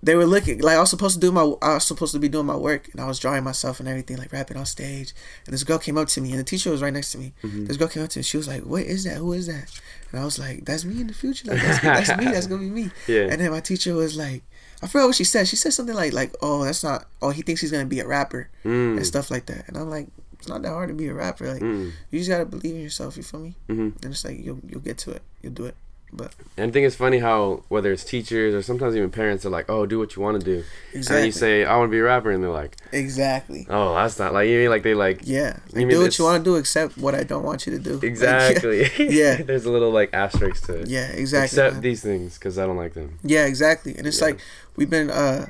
they 0.05 0.15
were 0.15 0.25
looking 0.25 0.59
like 0.61 0.77
I 0.77 0.79
was 0.79 0.89
supposed 0.89 1.15
to 1.15 1.19
do 1.19 1.31
my 1.31 1.41
I 1.61 1.73
was 1.75 1.83
supposed 1.83 2.13
to 2.13 2.19
be 2.19 2.29
doing 2.29 2.45
my 2.45 2.55
work, 2.55 2.87
and 2.91 3.01
I 3.01 3.07
was 3.07 3.19
drawing 3.19 3.43
myself 3.43 3.79
and 3.79 3.89
everything, 3.89 4.17
like 4.17 4.31
rapping 4.31 4.55
on 4.57 4.65
stage. 4.65 5.13
And 5.45 5.53
this 5.53 5.63
girl 5.63 5.79
came 5.79 5.97
up 5.97 6.07
to 6.09 6.21
me, 6.21 6.29
and 6.31 6.39
the 6.39 6.43
teacher 6.43 6.69
was 6.71 6.81
right 6.81 6.93
next 6.93 7.11
to 7.13 7.17
me. 7.17 7.33
This 7.43 7.77
girl 7.77 7.87
came 7.87 8.03
up 8.03 8.09
to 8.11 8.19
me. 8.19 8.23
She 8.23 8.37
was 8.37 8.47
like, 8.47 8.61
"What 8.63 8.83
is 8.83 9.03
that? 9.03 9.17
Who 9.17 9.33
is 9.33 9.47
that?" 9.47 9.67
And 10.11 10.21
I 10.21 10.23
was 10.25 10.37
like, 10.39 10.63
"That's 10.65 10.85
me 10.85 11.01
in 11.01 11.07
the 11.07 11.13
future. 11.13 11.47
Like 11.51 11.61
that's, 11.61 11.81
that's 11.81 12.17
me. 12.17 12.25
That's 12.25 12.47
gonna 12.47 12.61
be 12.61 12.69
me." 12.69 12.91
Yeah. 13.07 13.27
And 13.31 13.41
then 13.41 13.51
my 13.51 13.59
teacher 13.61 13.93
was 13.93 14.15
like. 14.15 14.43
I 14.83 14.87
forgot 14.87 15.05
what 15.07 15.15
she 15.15 15.23
said. 15.23 15.47
She 15.47 15.55
said 15.55 15.73
something 15.73 15.95
like, 15.95 16.11
"Like, 16.13 16.35
oh, 16.41 16.63
that's 16.65 16.83
not. 16.83 17.07
Oh, 17.21 17.29
he 17.31 17.41
thinks 17.41 17.61
he's 17.61 17.71
gonna 17.71 17.85
be 17.85 18.01
a 18.01 18.07
rapper 18.07 18.49
Mm. 18.65 18.97
and 18.97 19.05
stuff 19.07 19.31
like 19.31 19.45
that." 19.47 19.67
And 19.67 19.77
I'm 19.77 19.89
like, 19.89 20.07
"It's 20.37 20.49
not 20.49 20.61
that 20.63 20.69
hard 20.69 20.89
to 20.89 20.93
be 20.93 21.07
a 21.07 21.13
rapper. 21.13 21.51
Like, 21.51 21.61
Mm. 21.63 21.91
you 22.11 22.19
just 22.19 22.29
gotta 22.29 22.45
believe 22.45 22.75
in 22.75 22.81
yourself. 22.81 23.15
You 23.17 23.23
feel 23.23 23.39
me? 23.39 23.55
Mhm. 23.69 23.95
And 24.03 24.11
it's 24.13 24.25
like 24.25 24.37
you'll 24.43 24.59
you'll 24.69 24.81
get 24.81 24.97
to 24.99 25.11
it. 25.11 25.21
You'll 25.41 25.53
do 25.53 25.65
it. 25.65 25.75
But 26.15 26.31
And 26.57 26.69
I 26.69 26.73
think 26.73 26.87
it's 26.87 26.95
funny 26.95 27.19
how 27.19 27.63
whether 27.67 27.91
it's 27.91 28.03
teachers 28.05 28.53
or 28.55 28.61
sometimes 28.61 28.95
even 28.95 29.09
parents 29.09 29.45
are 29.45 29.49
like, 29.49 29.69
"Oh, 29.69 29.85
do 29.85 29.99
what 29.99 30.15
you 30.15 30.21
want 30.21 30.39
to 30.39 30.45
do," 30.45 30.63
and 30.93 31.25
you 31.25 31.31
say, 31.31 31.65
"I 31.65 31.75
want 31.77 31.89
to 31.89 31.91
be 31.91 31.99
a 31.99 32.03
rapper," 32.03 32.31
and 32.31 32.41
they're 32.43 32.49
like, 32.51 32.77
exactly. 32.93 33.67
"Oh, 33.69 33.93
that's 33.95 34.17
not 34.17 34.33
like 34.33 34.47
you 34.47 34.59
mean 34.59 34.69
like 34.69 34.83
they 34.83 34.93
like 34.93 35.21
Yeah, 35.23 35.57
You 35.57 35.61
like, 35.67 35.75
mean 35.75 35.89
do 35.89 35.99
what 36.01 36.17
you 36.17 36.23
want 36.25 36.43
to 36.43 36.49
do, 36.49 36.55
except 36.55 36.97
what 36.97 37.13
I 37.15 37.23
don't 37.23 37.43
want 37.43 37.65
you 37.67 37.73
to 37.73 37.79
do. 37.79 37.95
Like, 37.95 38.03
exactly." 38.13 38.89
yeah. 38.97 39.41
There's 39.43 39.65
a 39.65 39.71
little 39.71 39.91
like 39.91 40.11
asterisk 40.13 40.65
to 40.67 40.75
it. 40.81 40.87
yeah, 40.87 41.07
exactly. 41.09 41.45
Except 41.57 41.73
man. 41.75 41.81
these 41.81 42.01
things 42.01 42.37
because 42.37 42.57
I 42.57 42.65
don't 42.65 42.77
like 42.77 42.93
them. 42.93 43.19
Yeah, 43.23 43.45
exactly. 43.45 43.95
And 43.97 44.07
it's 44.07 44.19
Yeah. 44.19 44.27
like 44.27 44.39
we've 44.77 44.89
been 44.89 45.09
uh 45.09 45.47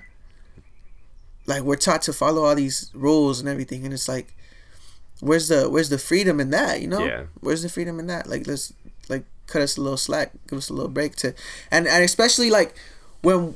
like 1.48 1.62
we're 1.62 1.76
taught 1.76 2.02
to 2.04 2.14
follow 2.14 2.44
all 2.46 2.56
these 2.56 2.90
rules 2.94 3.40
and 3.40 3.48
everything 3.48 3.86
and 3.86 3.94
it's 3.94 4.08
like 4.08 4.34
where's 5.20 5.48
the 5.48 5.70
where's 5.70 5.90
the 5.90 5.98
freedom 6.00 6.40
in 6.40 6.50
that, 6.50 6.82
you 6.82 6.88
know? 6.88 7.06
Yeah. 7.06 7.24
Where's 7.40 7.62
the 7.62 7.70
freedom 7.70 8.00
in 8.00 8.08
that? 8.08 8.28
Like 8.28 8.48
let's 8.48 8.74
cut 9.48 9.62
us 9.62 9.78
a 9.78 9.82
little 9.82 9.98
slack, 9.98 10.32
give 10.48 10.58
us 10.58 10.70
a 10.70 10.74
little 10.74 10.90
break 10.90 11.16
to 11.18 11.34
and 11.72 11.88
and 11.88 12.04
especially 12.04 12.50
like 12.50 12.76
when 13.22 13.56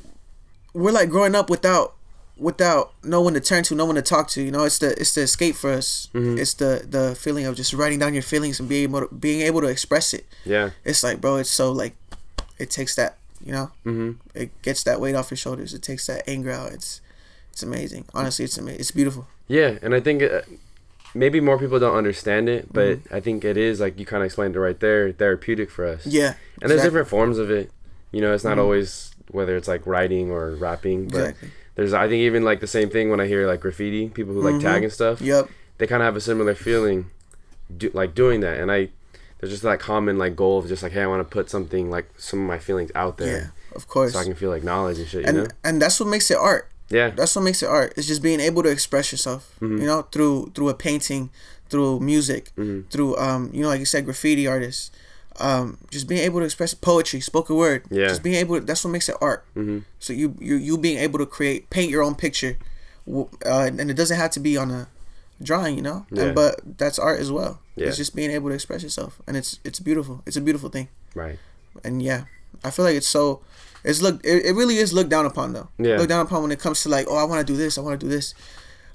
we're 0.72 0.92
like 0.92 1.10
growing 1.10 1.34
up 1.34 1.50
without 1.50 1.94
without 2.40 2.94
no 3.04 3.20
one 3.20 3.34
to 3.34 3.40
turn 3.40 3.62
to, 3.62 3.74
no 3.74 3.84
one 3.84 3.96
to 3.96 4.02
talk 4.02 4.26
to, 4.28 4.42
you 4.42 4.50
know, 4.50 4.64
it's 4.64 4.78
the 4.78 4.98
it's 4.98 5.14
the 5.14 5.20
escape 5.22 5.54
for 5.54 5.70
us. 5.70 6.08
Mm-hmm. 6.14 6.38
It's 6.38 6.54
the 6.54 6.86
the 6.88 7.14
feeling 7.14 7.46
of 7.46 7.54
just 7.54 7.72
writing 7.72 7.98
down 7.98 8.14
your 8.14 8.22
feelings 8.22 8.58
and 8.58 8.68
being 8.68 8.84
able 8.84 9.06
to, 9.06 9.14
being 9.14 9.42
able 9.42 9.60
to 9.60 9.66
express 9.66 10.14
it. 10.14 10.26
Yeah. 10.44 10.70
It's 10.84 11.02
like, 11.02 11.20
bro, 11.20 11.36
it's 11.36 11.50
so 11.50 11.70
like 11.70 11.94
it 12.58 12.70
takes 12.70 12.94
that, 12.96 13.16
you 13.44 13.52
know? 13.52 13.70
hmm 13.84 14.12
it 14.34 14.50
gets 14.62 14.82
that 14.84 15.00
weight 15.00 15.14
off 15.14 15.30
your 15.30 15.38
shoulders. 15.38 15.74
It 15.74 15.82
takes 15.82 16.06
that 16.06 16.28
anger 16.28 16.50
out. 16.50 16.72
It's 16.72 17.00
it's 17.52 17.62
amazing. 17.62 18.06
Honestly, 18.14 18.44
it's 18.46 18.56
amazing. 18.56 18.80
It's 18.80 18.90
beautiful. 18.90 19.26
Yeah, 19.46 19.78
and 19.82 19.94
I 19.94 20.00
think 20.00 20.22
uh, 20.22 20.42
maybe 21.14 21.40
more 21.40 21.58
people 21.58 21.78
don't 21.78 21.96
understand 21.96 22.48
it, 22.48 22.72
but 22.72 22.98
Mm-hmm. 22.98 23.14
I 23.14 23.20
think 23.20 23.44
it 23.44 23.56
is 23.56 23.80
like 23.80 23.98
you 23.98 24.06
kind 24.06 24.22
of 24.22 24.26
explained 24.26 24.54
it 24.56 24.60
right 24.60 24.78
there, 24.78 25.12
therapeutic 25.12 25.70
for 25.70 25.86
us. 25.86 26.06
Yeah. 26.06 26.34
And 26.62 26.70
there's 26.70 26.82
different 26.82 27.08
forms 27.08 27.38
of 27.38 27.50
it. 27.50 27.70
You 28.12 28.20
know, 28.20 28.32
it's 28.34 28.44
not 28.44 28.56
Mhm. 28.56 28.60
always 28.62 29.10
whether 29.30 29.56
it's 29.56 29.68
like 29.68 29.86
writing 29.86 30.30
or 30.30 30.50
rapping, 30.56 31.06
but 31.08 31.18
Exactly. 31.20 31.50
there's 31.76 31.92
I 31.92 32.08
think 32.08 32.20
even 32.22 32.44
like 32.44 32.60
the 32.60 32.66
same 32.66 32.90
thing 32.90 33.10
when 33.10 33.20
I 33.20 33.26
hear 33.26 33.46
like 33.46 33.60
graffiti, 33.60 34.08
people 34.08 34.34
who 34.34 34.42
like 34.42 34.56
Mhm. 34.56 34.62
tag 34.62 34.82
and 34.84 34.92
stuff, 34.92 35.20
Yep. 35.20 35.48
they 35.78 35.86
kind 35.86 36.02
of 36.02 36.06
have 36.06 36.16
a 36.16 36.20
similar 36.20 36.54
feeling, 36.54 37.10
do, 37.76 37.90
like 37.94 38.14
doing 38.14 38.40
that. 38.40 38.58
And 38.58 38.70
I, 38.72 38.88
there's 39.38 39.50
just 39.52 39.62
that 39.62 39.78
common 39.80 40.18
like 40.18 40.34
goal 40.36 40.58
of 40.58 40.66
just 40.68 40.82
like, 40.82 40.92
hey, 40.92 41.02
I 41.02 41.06
want 41.06 41.20
to 41.28 41.32
put 41.32 41.48
something 41.48 41.90
like 41.90 42.10
some 42.18 42.40
of 42.40 42.46
my 42.46 42.58
feelings 42.58 42.90
out 42.94 43.16
there. 43.18 43.36
Yeah. 43.36 43.46
Of 43.76 43.86
course. 43.86 44.14
so 44.14 44.18
I 44.18 44.24
can 44.24 44.34
feel 44.34 44.50
like 44.50 44.64
knowledge 44.64 44.98
and 44.98 45.06
shit. 45.06 45.22
You 45.22 45.28
and 45.28 45.36
know? 45.38 45.46
and 45.62 45.80
that's 45.80 46.00
what 46.00 46.08
makes 46.08 46.28
it 46.30 46.36
art. 46.36 46.68
Yeah. 46.90 47.10
That's 47.10 47.34
what 47.36 47.42
makes 47.42 47.62
it 47.62 47.66
art. 47.68 47.94
It's 47.96 48.06
just 48.06 48.22
being 48.22 48.40
able 48.40 48.62
to 48.62 48.68
express 48.68 49.12
yourself. 49.12 49.54
Mhm. 49.60 49.80
You 49.80 49.86
know, 49.86 50.02
through 50.12 50.52
through 50.54 50.68
a 50.70 50.74
painting, 50.74 51.30
through 51.70 52.00
music, 52.00 52.50
Mhm. 52.58 52.90
through 52.90 53.16
um, 53.16 53.50
you 53.52 53.62
know, 53.62 53.68
like 53.68 53.80
you 53.80 53.86
said, 53.86 54.04
graffiti 54.04 54.46
artists. 54.46 54.90
Um, 55.38 55.78
just 55.90 56.06
being 56.08 56.20
able 56.20 56.40
to 56.40 56.44
express 56.44 56.74
poetry, 56.74 57.20
spoken 57.20 57.56
word. 57.56 57.84
Yeah. 57.90 58.08
Just 58.08 58.22
being 58.22 58.34
able. 58.36 58.58
To, 58.58 58.66
that's 58.66 58.84
what 58.84 58.90
makes 58.90 59.08
it 59.08 59.16
art. 59.22 59.44
hmm 59.54 59.78
So 59.98 60.12
you 60.12 60.34
you 60.40 60.56
you 60.56 60.76
being 60.76 60.98
able 60.98 61.18
to 61.18 61.26
create, 61.26 61.70
paint 61.70 61.90
your 61.90 62.02
own 62.02 62.14
picture, 62.14 62.58
uh, 63.08 63.70
and 63.78 63.90
it 63.90 63.94
doesn't 63.94 64.18
have 64.18 64.30
to 64.32 64.40
be 64.40 64.56
on 64.56 64.70
a 64.70 64.88
drawing, 65.42 65.76
you 65.76 65.82
know. 65.82 66.04
Yeah. 66.10 66.24
And, 66.24 66.34
but 66.34 66.60
that's 66.78 66.98
art 66.98 67.20
as 67.20 67.30
well. 67.30 67.60
Yeah. 67.76 67.86
It's 67.88 67.96
just 67.96 68.14
being 68.14 68.30
able 68.32 68.48
to 68.50 68.54
express 68.54 68.82
yourself, 68.82 69.22
and 69.26 69.36
it's 69.36 69.58
it's 69.64 69.80
beautiful. 69.80 70.22
It's 70.26 70.36
a 70.36 70.40
beautiful 70.42 70.68
thing, 70.68 70.88
Right. 71.14 71.38
and 71.84 72.02
yeah, 72.02 72.24
I 72.64 72.70
feel 72.70 72.84
like 72.84 72.96
it's 72.96 73.08
so. 73.08 73.40
It's 73.84 74.02
looked. 74.02 74.24
It, 74.24 74.46
it 74.46 74.54
really 74.54 74.76
is 74.76 74.92
looked 74.92 75.10
down 75.10 75.26
upon 75.26 75.52
though. 75.52 75.68
Yeah. 75.78 75.96
Looked 75.96 76.08
down 76.08 76.24
upon 76.24 76.42
when 76.42 76.52
it 76.52 76.58
comes 76.58 76.82
to 76.82 76.88
like, 76.88 77.06
oh, 77.08 77.16
I 77.16 77.24
want 77.24 77.46
to 77.46 77.52
do 77.52 77.56
this. 77.56 77.78
I 77.78 77.80
want 77.80 77.98
to 78.00 78.06
do 78.06 78.10
this. 78.10 78.34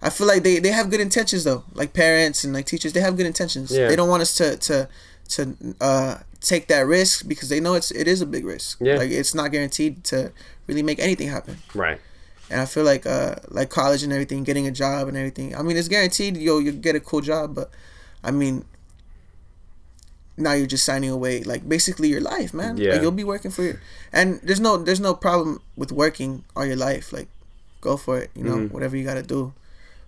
I 0.02 0.10
feel 0.10 0.28
like 0.28 0.44
they, 0.44 0.60
they 0.60 0.70
have 0.70 0.90
good 0.90 1.00
intentions 1.00 1.44
though. 1.44 1.64
Like 1.74 1.94
parents 1.94 2.44
and 2.44 2.54
like 2.54 2.66
teachers, 2.66 2.94
they 2.94 3.00
have 3.02 3.18
good 3.18 3.26
intentions. 3.26 3.72
Yeah. 3.72 3.88
They 3.88 3.96
don't 3.96 4.10
want 4.10 4.22
us 4.22 4.36
to 4.36 4.58
to 4.58 4.90
to 5.30 5.58
uh 5.82 6.18
take 6.42 6.68
that 6.68 6.82
risk 6.82 7.28
because 7.28 7.50
they 7.50 7.60
know 7.60 7.74
it's 7.74 7.92
it 7.92 8.08
is 8.08 8.22
a 8.22 8.26
big 8.26 8.46
risk. 8.46 8.78
Yeah. 8.82 8.98
Like 8.98 9.10
it's 9.10 9.34
not 9.34 9.52
guaranteed 9.52 10.04
to 10.06 10.32
really 10.68 10.84
make 10.84 11.00
anything 11.00 11.30
happen. 11.30 11.58
Right. 11.74 12.00
And 12.52 12.62
I 12.62 12.66
feel 12.66 12.84
like 12.84 13.08
uh 13.08 13.36
like 13.50 13.70
college 13.70 14.04
and 14.04 14.14
everything, 14.14 14.44
getting 14.44 14.68
a 14.68 14.72
job 14.72 15.08
and 15.08 15.18
everything. 15.18 15.56
I 15.56 15.64
mean, 15.64 15.78
it's 15.78 15.88
guaranteed 15.88 16.38
you'll 16.38 16.62
you 16.62 16.72
get 16.72 16.96
a 16.96 17.00
cool 17.00 17.22
job, 17.22 17.56
but 17.56 17.72
I 18.24 18.32
mean, 18.32 18.66
now 20.38 20.54
you're 20.54 20.68
just 20.68 20.84
signing 20.86 21.10
away 21.10 21.44
like 21.44 21.68
basically 21.68 22.10
your 22.10 22.22
life, 22.22 22.54
man. 22.54 22.78
Yeah. 22.78 22.94
Like 22.94 23.02
you'll 23.02 23.12
be 23.12 23.24
working 23.24 23.52
for 23.52 23.64
your, 23.64 23.80
and 24.12 24.40
there's 24.44 24.60
no 24.60 24.78
there's 24.78 25.00
no 25.00 25.14
problem 25.14 25.62
with 25.76 25.92
working 25.92 26.44
all 26.56 26.66
your 26.66 26.76
life. 26.76 27.12
Like, 27.14 27.28
go 27.82 27.98
for 27.98 28.18
it. 28.20 28.32
You 28.36 28.44
know, 28.44 28.58
Mhm. 28.58 28.72
whatever 28.72 28.98
you 28.98 29.04
gotta 29.06 29.24
do. 29.24 29.54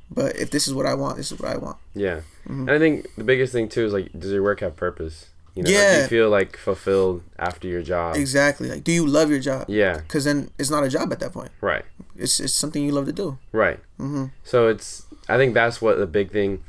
But 0.10 0.36
if 0.38 0.52
this 0.52 0.68
is 0.68 0.74
what 0.74 0.86
I 0.86 0.94
want, 0.94 1.18
this 1.18 1.32
is 1.32 1.40
what 1.40 1.50
I 1.52 1.58
want. 1.58 1.78
Yeah. 1.94 2.22
Mhm. 2.48 2.62
And 2.68 2.72
I 2.72 2.80
think 2.80 3.08
the 3.18 3.24
biggest 3.24 3.52
thing 3.54 3.68
too 3.70 3.86
is 3.86 3.94
like, 3.94 4.10
does 4.18 4.32
your 4.32 4.44
work 4.44 4.62
have 4.62 4.76
purpose? 4.76 5.28
You 5.54 5.64
know, 5.64 5.68
do 5.68 5.74
Yeah. 5.74 6.02
you 6.04 6.08
feel 6.08 6.30
like 6.30 6.56
fulfilled 6.56 7.24
after 7.40 7.68
your 7.68 7.82
job? 7.82 8.16
Exactly. 8.16 8.70
Like, 8.70 8.84
do 8.84 8.92
you 8.92 9.06
love 9.08 9.30
your 9.30 9.40
job? 9.40 9.66
Yeah. 9.68 9.98
Because 9.98 10.24
then 10.24 10.50
it's 10.60 10.70
not 10.70 10.84
a 10.84 10.90
job 10.90 11.12
at 11.12 11.20
that 11.20 11.34
point. 11.34 11.52
Right. 11.62 11.84
It's 12.16 12.40
it's 12.40 12.54
something 12.54 12.84
you 12.84 12.92
love 12.92 13.06
to 13.08 13.12
do. 13.14 13.38
Right. 13.52 13.80
Mm-hmm. 14.00 14.26
So 14.44 14.68
it's 14.68 15.04
I 15.28 15.36
think 15.38 15.54
that's 15.54 15.82
what 15.82 15.98
the 15.98 16.06
big 16.08 16.32
thing 16.32 16.64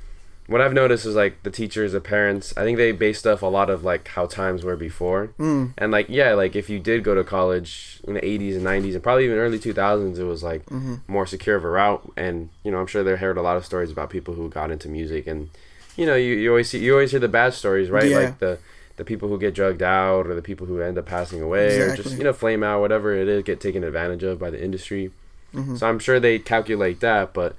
what 0.48 0.62
I've 0.62 0.72
noticed 0.72 1.04
is 1.04 1.14
like 1.14 1.42
the 1.42 1.50
teachers, 1.50 1.92
the 1.92 2.00
parents, 2.00 2.54
I 2.56 2.64
think 2.64 2.78
they 2.78 2.90
based 2.90 3.26
off 3.26 3.42
a 3.42 3.46
lot 3.46 3.68
of 3.68 3.84
like 3.84 4.08
how 4.08 4.26
times 4.26 4.64
were 4.64 4.76
before. 4.76 5.28
Mm. 5.38 5.74
And 5.76 5.92
like 5.92 6.06
yeah, 6.08 6.32
like 6.32 6.56
if 6.56 6.70
you 6.70 6.78
did 6.80 7.04
go 7.04 7.14
to 7.14 7.22
college 7.22 8.00
in 8.04 8.14
the 8.14 8.20
80s 8.20 8.56
and 8.56 8.64
90s 8.64 8.94
and 8.94 9.02
probably 9.02 9.26
even 9.26 9.36
early 9.36 9.58
2000s 9.58 10.18
it 10.18 10.24
was 10.24 10.42
like 10.42 10.66
hmm 10.68 10.96
more 11.06 11.26
secure 11.26 11.56
of 11.56 11.64
a 11.64 11.68
route 11.70 12.12
and 12.16 12.48
you 12.64 12.70
know, 12.70 12.78
I'm 12.80 12.86
sure 12.86 13.04
they 13.04 13.14
heard 13.16 13.36
a 13.36 13.42
lot 13.42 13.56
of 13.56 13.64
stories 13.64 13.90
about 13.90 14.10
people 14.10 14.34
who 14.34 14.48
got 14.48 14.70
into 14.70 14.88
music 14.88 15.26
and 15.26 15.50
you 15.96 16.06
know, 16.06 16.14
you, 16.14 16.34
you 16.34 16.50
always 16.50 16.70
see 16.70 16.78
you 16.78 16.92
always 16.94 17.10
hear 17.10 17.20
the 17.20 17.28
bad 17.28 17.52
stories, 17.54 17.90
right? 17.90 18.08
Yeah. 18.08 18.18
Like 18.18 18.38
the 18.38 18.58
the 18.96 19.04
people 19.04 19.28
who 19.28 19.38
get 19.38 19.54
drugged 19.54 19.82
out 19.82 20.26
or 20.26 20.34
the 20.34 20.42
people 20.42 20.66
who 20.66 20.80
end 20.80 20.98
up 20.98 21.06
passing 21.06 21.40
away 21.42 21.78
or 21.78 21.94
just 21.94 22.16
you 22.16 22.24
know 22.24 22.32
flame 22.32 22.64
out 22.64 22.80
whatever 22.80 23.14
it 23.14 23.28
is 23.28 23.42
get 23.44 23.60
taken 23.60 23.84
advantage 23.84 24.22
of 24.22 24.38
by 24.38 24.50
the 24.50 24.62
industry 24.62 25.10
hmm 25.52 25.76
so 25.76 25.86
I'm 25.88 25.98
sure 25.98 26.18
they 26.20 26.38
calculate 26.38 27.00
that, 27.00 27.32
but 27.32 27.54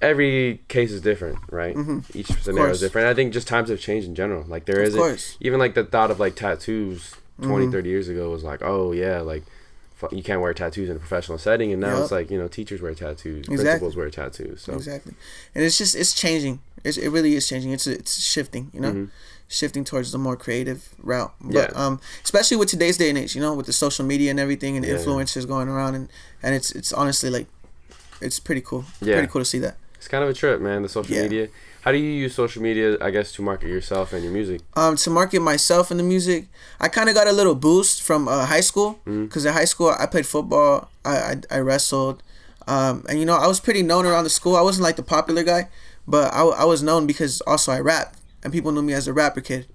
every 0.00 0.60
case 0.68 0.92
is 0.92 1.00
different, 1.00 1.38
right? 1.50 1.74
Mhm. 1.76 2.04
Each 2.14 2.28
scenario 2.42 2.70
is 2.72 2.80
different. 2.80 3.08
I 3.08 3.14
think 3.14 3.32
just 3.32 3.48
times 3.48 3.68
have 3.68 3.80
changed 3.80 4.06
in 4.06 4.14
general. 4.14 4.44
Like 4.46 4.64
there 4.66 4.82
isn't 4.82 5.36
even 5.40 5.58
like 5.58 5.74
the 5.74 5.84
thought 5.84 6.10
of 6.10 6.20
like 6.20 6.36
tattoos 6.36 7.14
20, 7.42 7.64
Mm-hmm. 7.66 7.72
30 7.72 7.88
years 7.88 8.08
ago 8.08 8.30
was 8.30 8.42
like, 8.44 8.60
oh 8.62 8.92
yeah, 8.92 9.20
like 9.20 9.44
you 10.12 10.22
can't 10.22 10.40
wear 10.40 10.54
tattoos 10.54 10.88
in 10.88 10.94
a 10.96 10.98
professional 11.00 11.38
setting, 11.38 11.72
and 11.72 11.80
now 11.80 11.94
Yep. 11.94 12.02
it's 12.02 12.12
like 12.12 12.30
you 12.30 12.38
know 12.38 12.46
teachers 12.48 12.80
wear 12.80 12.94
tattoos, 12.94 13.40
Exactly. 13.48 13.56
principals 13.64 13.96
wear 13.96 14.10
tattoos. 14.10 14.62
So 14.62 14.74
Exactly, 14.74 15.14
and 15.54 15.64
it's 15.64 15.76
just 15.78 15.94
it's 15.96 16.12
changing. 16.14 16.60
It's, 16.84 16.96
it 16.96 17.08
really 17.08 17.34
is 17.34 17.48
changing. 17.48 17.72
It's 17.72 17.86
it's 17.88 18.20
shifting. 18.20 18.70
You 18.72 18.80
know, 18.80 19.08
shifting 19.48 19.82
towards 19.82 20.12
the 20.12 20.18
more 20.18 20.36
creative 20.36 20.90
route. 21.02 21.32
But 21.40 21.48
Mm-hmm. 21.48 21.56
Yeah. 21.78 21.86
um, 21.86 22.00
especially 22.22 22.56
with 22.58 22.68
today's 22.68 22.96
day 22.96 23.08
and 23.08 23.18
age, 23.18 23.34
you 23.34 23.40
know, 23.40 23.54
with 23.54 23.66
the 23.66 23.72
social 23.72 24.04
media 24.04 24.30
and 24.30 24.38
everything, 24.38 24.76
and 24.76 24.84
Yeah. 24.86 24.94
influencers 24.94 25.46
going 25.48 25.68
around, 25.68 25.96
and 25.96 26.08
and 26.44 26.54
it's 26.54 26.70
it's 26.70 26.92
honestly 26.92 27.30
like, 27.30 27.46
it's 28.20 28.38
pretty 28.38 28.60
cool. 28.60 28.84
Yeah. 29.00 29.14
pretty 29.14 29.28
cool 29.28 29.40
to 29.40 29.44
see 29.44 29.58
that. 29.60 29.76
It's 29.98 30.08
kind 30.08 30.24
of 30.24 30.30
a 30.30 30.34
trip, 30.34 30.60
man. 30.60 30.82
The 30.82 30.88
social 30.88 31.14
Yeah. 31.14 31.22
media. 31.22 31.48
How 31.82 31.92
do 31.92 31.98
you 31.98 32.10
use 32.10 32.34
social 32.34 32.60
media? 32.62 32.96
I 33.00 33.10
guess 33.10 33.32
to 33.32 33.42
market 33.42 33.68
yourself 33.68 34.12
and 34.12 34.22
your 34.22 34.32
music. 34.32 34.60
um, 34.76 34.96
to 34.96 35.10
market 35.10 35.40
myself 35.40 35.90
and 35.90 35.98
the 35.98 36.04
music, 36.04 36.46
I 36.80 36.88
kind 36.88 37.08
of 37.08 37.14
got 37.14 37.26
a 37.28 37.32
little 37.32 37.54
boost 37.54 38.02
from 38.02 38.28
uh, 38.28 38.44
high 38.46 38.60
school 38.60 38.98
Mm-hmm. 39.06 39.24
because 39.26 39.44
in 39.46 39.52
high 39.52 39.64
school 39.66 39.94
I 39.98 40.06
played 40.06 40.26
football, 40.26 40.90
I 41.04 41.14
I, 41.16 41.34
I 41.56 41.58
wrestled, 41.60 42.22
um, 42.66 43.04
and 43.08 43.18
you 43.18 43.24
know 43.24 43.36
I 43.36 43.46
was 43.46 43.60
pretty 43.60 43.82
known 43.82 44.04
around 44.06 44.24
the 44.24 44.30
school. 44.30 44.56
I 44.56 44.62
wasn't 44.62 44.84
like 44.84 44.96
the 44.96 45.02
popular 45.16 45.42
guy, 45.44 45.68
but 46.06 46.32
I, 46.34 46.42
I 46.42 46.64
was 46.64 46.82
known 46.82 47.06
because 47.06 47.40
also 47.46 47.72
I 47.72 47.80
rapped 47.80 48.18
and 48.42 48.52
people 48.52 48.72
knew 48.72 48.82
me 48.82 48.92
as 48.92 49.06
a 49.08 49.12
rapper 49.12 49.40
kid. 49.40 49.66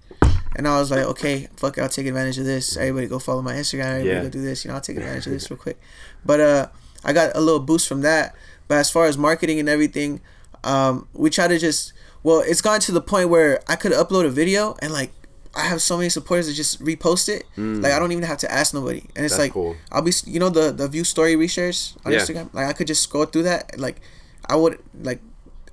And 0.56 0.68
I 0.68 0.78
was 0.80 0.92
like, 0.92 1.04
okay, 1.14 1.48
fuck, 1.58 1.78
it, 1.80 1.82
I'll 1.82 1.90
take 1.90 2.06
advantage 2.06 2.38
of 2.38 2.46
this. 2.46 2.78
Everybody 2.78 3.08
go 3.08 3.18
follow 3.18 3.42
my 3.42 3.54
Instagram. 3.56 3.86
Everybody 4.06 4.10
Yeah. 4.10 4.22
go 4.22 4.30
do 4.30 4.42
this. 4.44 4.64
You 4.64 4.70
know, 4.70 4.76
I'll 4.76 4.82
take 4.82 4.98
advantage 4.98 5.26
of 5.26 5.34
this 5.34 5.50
real 5.52 5.58
quick. 5.58 5.80
But 6.24 6.40
uh, 6.40 6.68
I 7.04 7.12
got 7.12 7.36
a 7.36 7.42
little 7.42 7.60
boost 7.60 7.88
from 7.88 8.02
that. 8.02 8.36
But 8.74 8.80
as 8.80 8.90
far 8.90 9.06
as 9.06 9.20
marketing 9.20 9.60
and 9.60 9.70
everything, 9.70 10.20
um, 10.64 11.08
we 11.14 11.30
try 11.30 11.48
to 11.48 11.60
just 11.60 11.94
well, 12.24 12.40
it's 12.40 12.60
gotten 12.62 12.82
to 12.82 12.92
the 12.92 13.02
point 13.02 13.30
where 13.30 13.62
I 13.68 13.76
could 13.76 13.92
upload 13.92 14.26
a 14.26 14.30
video 14.30 14.76
and 14.82 14.92
like 14.92 15.12
I 15.56 15.66
have 15.66 15.80
so 15.80 15.96
many 15.98 16.10
supporters 16.10 16.48
that 16.48 16.54
just 16.54 16.82
repost 16.84 17.30
it. 17.30 17.44
Like 17.56 17.92
I 17.92 18.00
don't 18.00 18.12
even 18.12 18.24
have 18.24 18.40
to 18.40 18.52
ask 18.52 18.74
nobody, 18.74 19.02
and 19.16 19.24
it's 19.26 19.36
Mm. 19.36 19.38
That's 19.38 19.38
like 19.38 19.52
cool. 19.54 19.76
I'll 19.92 20.02
be 20.02 20.12
you 20.26 20.40
know 20.40 20.50
the 20.50 20.72
the 20.72 20.88
view 20.88 21.04
story 21.04 21.36
reshares 21.36 21.96
on 22.04 22.14
Yeah. 22.14 22.20
Instagram. 22.20 22.50
Like 22.52 22.66
I 22.66 22.74
could 22.74 22.88
just 22.88 23.04
scroll 23.04 23.26
through 23.26 23.44
that. 23.44 23.78
Like 23.78 24.02
I 24.50 24.56
would 24.56 24.80
like 25.04 25.22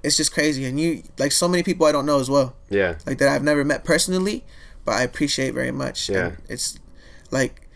it's 0.04 0.18
just 0.18 0.32
crazy, 0.34 0.66
and 0.66 0.78
you 0.78 1.02
like 1.18 1.32
so 1.32 1.48
many 1.48 1.62
people 1.62 1.86
I 1.86 1.92
don't 1.92 2.04
know 2.04 2.20
as 2.20 2.28
well 2.28 2.54
Yeah, 2.68 2.96
like 3.06 3.16
that 3.18 3.28
I've 3.28 3.42
never 3.44 3.64
met 3.64 3.84
personally, 3.84 4.44
but 4.84 4.92
I 5.00 5.02
appreciate 5.04 5.54
very 5.54 5.72
much. 5.72 6.10
Yeah. 6.10 6.26
And 6.26 6.36
it's 6.50 6.78
like 7.30 7.66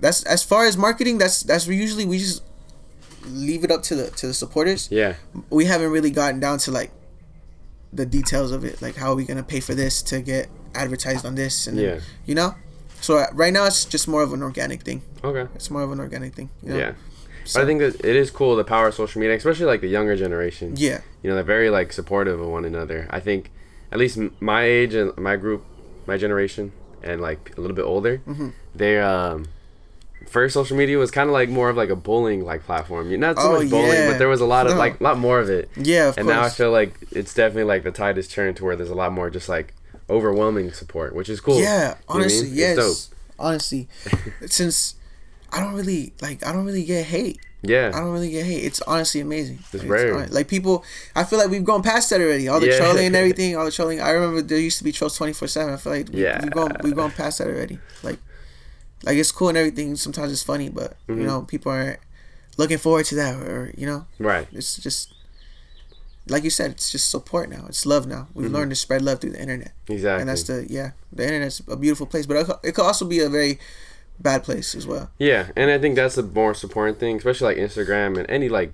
that's 0.00 0.24
as 0.24 0.42
far 0.42 0.66
as 0.66 0.76
marketing. 0.76 1.18
That's 1.18 1.44
that's 1.44 1.68
usually 1.68 2.06
we 2.06 2.18
just 2.18 2.42
leave 3.26 3.64
it 3.64 3.70
up 3.70 3.82
to 3.84 3.94
the 3.94 4.10
to 4.10 4.26
the 4.26 4.34
supporters. 4.34 4.88
yeah, 4.90 5.14
We 5.50 5.64
haven't 5.66 5.90
really 5.90 6.10
gotten 6.10 6.40
down 6.40 6.58
to 6.58 6.70
like 6.70 6.90
the 7.92 8.06
details 8.06 8.50
of 8.52 8.64
it, 8.64 8.82
like 8.82 8.96
how 8.96 9.12
are 9.12 9.14
we 9.14 9.24
gonna 9.24 9.42
pay 9.42 9.60
for 9.60 9.74
this 9.74 10.02
to 10.02 10.20
get 10.20 10.48
advertised 10.74 11.24
on 11.24 11.34
this, 11.36 11.66
and 11.66 11.78
then, 11.78 11.84
Yeah. 11.84 12.00
you 12.26 12.34
know. 12.34 12.54
So 13.00 13.18
uh, 13.18 13.26
right 13.32 13.52
now 13.52 13.66
it's 13.66 13.84
just 13.84 14.08
more 14.08 14.22
of 14.22 14.32
an 14.32 14.42
organic 14.42 14.82
thing. 14.82 15.02
okay, 15.22 15.48
It's 15.54 15.70
more 15.70 15.82
of 15.82 15.92
an 15.92 16.00
organic 16.00 16.34
thing. 16.34 16.50
You 16.62 16.70
know? 16.70 16.78
yeah. 16.78 16.92
But 17.52 17.62
I 17.62 17.66
think 17.66 17.80
that 17.80 18.02
it 18.02 18.16
is 18.16 18.30
cool 18.30 18.56
the 18.56 18.64
power 18.64 18.88
of 18.88 18.94
social 18.94 19.20
media, 19.20 19.36
especially 19.36 19.66
like 19.66 19.82
the 19.82 19.88
younger 19.88 20.16
generation. 20.16 20.74
Yeah. 20.76 21.00
you 21.22 21.28
know 21.28 21.34
they're 21.36 21.44
very 21.44 21.68
like 21.70 21.92
supportive 21.92 22.40
of 22.40 22.48
one 22.48 22.64
another 22.66 23.06
i 23.10 23.20
think 23.20 23.50
at 23.92 23.98
least 23.98 24.18
my 24.40 24.62
age 24.64 24.92
and 24.94 25.16
my 25.16 25.36
group 25.36 25.62
my 26.06 26.16
generation 26.18 26.72
and 27.02 27.20
like 27.20 27.52
a 27.56 27.60
little 27.62 27.76
bit 27.76 27.84
older 27.94 28.18
Mm-hmm. 28.26 28.48
they 28.74 28.98
um 28.98 29.46
first 30.28 30.54
social 30.54 30.76
media 30.76 30.98
was 30.98 31.10
kind 31.10 31.28
of 31.28 31.32
like 31.32 31.48
more 31.48 31.68
of 31.70 31.76
like 31.76 31.90
a 31.90 31.96
bullying 31.96 32.44
like 32.44 32.64
platform 32.64 33.10
You- 33.10 33.18
not 33.18 33.36
so 33.38 33.42
Oh, 33.56 33.58
much 33.60 33.70
bullying 33.70 33.92
yeah. 33.92 34.10
but 34.10 34.18
there 34.18 34.28
was 34.28 34.40
a 34.40 34.46
lot 34.46 34.66
of 34.66 34.72
No. 34.72 34.78
like 34.78 35.00
a 35.00 35.02
lot 35.02 35.18
more 35.18 35.38
of 35.40 35.48
it 35.50 35.68
Yeah, 35.76 36.08
of 36.08 36.18
and 36.18 36.26
now 36.28 36.42
i 36.42 36.48
feel 36.48 36.70
like 36.70 36.94
it's 37.12 37.32
definitely 37.34 37.64
like 37.64 37.82
the 37.84 37.90
tide 37.92 38.18
is 38.18 38.28
turned 38.28 38.56
to 38.58 38.64
where 38.64 38.76
there's 38.76 38.90
a 38.90 38.94
lot 38.94 39.12
more 39.12 39.30
just 39.30 39.48
like 39.48 39.74
overwhelming 40.10 40.72
support 40.72 41.14
which 41.14 41.28
is 41.28 41.40
cool 41.40 41.58
Yeah, 41.60 41.70
You 41.70 41.78
know 41.78 41.94
I 42.08 42.14
mean? 42.18 42.22
honestly, 42.22 42.48
yes. 42.48 43.10
Honestly, 43.38 43.88
since 44.46 44.94
I 45.52 45.60
don't 45.60 45.74
really 45.74 46.12
like, 46.20 46.44
I 46.46 46.52
don't 46.52 46.64
really 46.64 46.84
get 46.84 47.06
hate. 47.06 47.40
Yeah. 47.62 47.90
I 47.94 47.98
don't 48.00 48.12
really 48.12 48.30
get 48.30 48.44
hate. 48.44 48.64
It's 48.64 48.80
honestly 48.82 49.20
amazing. 49.20 49.58
It's 49.72 49.82
Like, 49.82 49.90
rare. 49.90 50.18
hon- 50.18 50.28
Like 50.30 50.48
people, 50.48 50.84
I 51.16 51.24
feel 51.24 51.38
like 51.38 51.48
we've 51.48 51.64
gone 51.64 51.82
past 51.82 52.10
that 52.10 52.20
already. 52.20 52.46
All 52.48 52.60
the 52.60 52.68
Yeah. 52.68 52.78
trolling 52.78 53.06
and 53.06 53.16
everything, 53.22 53.56
all 53.56 53.64
the 53.64 53.70
trolling. 53.72 54.00
I 54.00 54.10
remember 54.10 54.42
there 54.42 54.58
used 54.58 54.78
to 54.78 54.84
be 54.84 54.92
trolls 54.92 55.16
twenty 55.16 55.32
four 55.32 55.48
seven. 55.48 55.72
I 55.74 55.76
feel 55.78 55.92
like 55.92 56.08
we, 56.12 56.22
Yeah. 56.22 56.40
we've 56.42 56.50
gone 56.52 56.76
we've 56.82 56.94
gone 56.96 57.10
past 57.12 57.38
that 57.38 57.48
already. 57.48 57.78
Like, 58.02 58.18
like 59.04 59.16
it's 59.16 59.32
cool 59.32 59.48
and 59.50 59.58
everything. 59.58 59.96
Sometimes 59.96 60.32
it's 60.32 60.42
funny, 60.42 60.68
but 60.68 60.96
Mm-hmm. 61.08 61.20
you 61.20 61.26
know 61.26 61.42
people 61.42 61.70
aren't 61.72 62.00
looking 62.56 62.78
forward 62.78 63.04
to 63.06 63.14
that, 63.16 63.34
or 63.36 63.72
you 63.76 63.86
know, 63.86 64.06
right 64.18 64.46
it's 64.52 64.76
just 64.76 65.12
like 66.26 66.42
you 66.42 66.50
said, 66.50 66.70
it's 66.72 66.90
just 66.90 67.10
support 67.10 67.50
now. 67.50 67.66
It's 67.68 67.84
love 67.84 68.06
now. 68.06 68.28
We've 68.32 68.50
learned 68.50 68.70
to 68.70 68.76
spread 68.76 69.02
love 69.02 69.20
through 69.20 69.32
the 69.32 69.40
internet, 69.42 69.72
exactly 69.88 70.20
and 70.22 70.28
that's 70.30 70.44
the 70.44 70.66
yeah. 70.70 70.92
The 71.12 71.24
internet's 71.24 71.60
a 71.68 71.76
beautiful 71.76 72.06
place, 72.06 72.26
but 72.26 72.36
it 72.38 72.46
could- 72.46 72.60
it 72.62 72.72
could 72.74 72.84
also 72.84 73.04
be 73.04 73.20
a 73.20 73.28
very 73.28 73.58
bad 74.18 74.42
place 74.44 74.74
as 74.74 74.86
well. 74.86 75.10
Yeah, 75.18 75.48
and 75.56 75.70
I 75.70 75.78
think 75.78 75.96
that's 75.96 76.14
the 76.14 76.22
more 76.22 76.54
important 76.62 76.98
thing, 76.98 77.16
especially 77.18 77.54
like 77.54 77.70
Instagram 77.70 78.16
and 78.18 78.30
any 78.30 78.48
like 78.48 78.72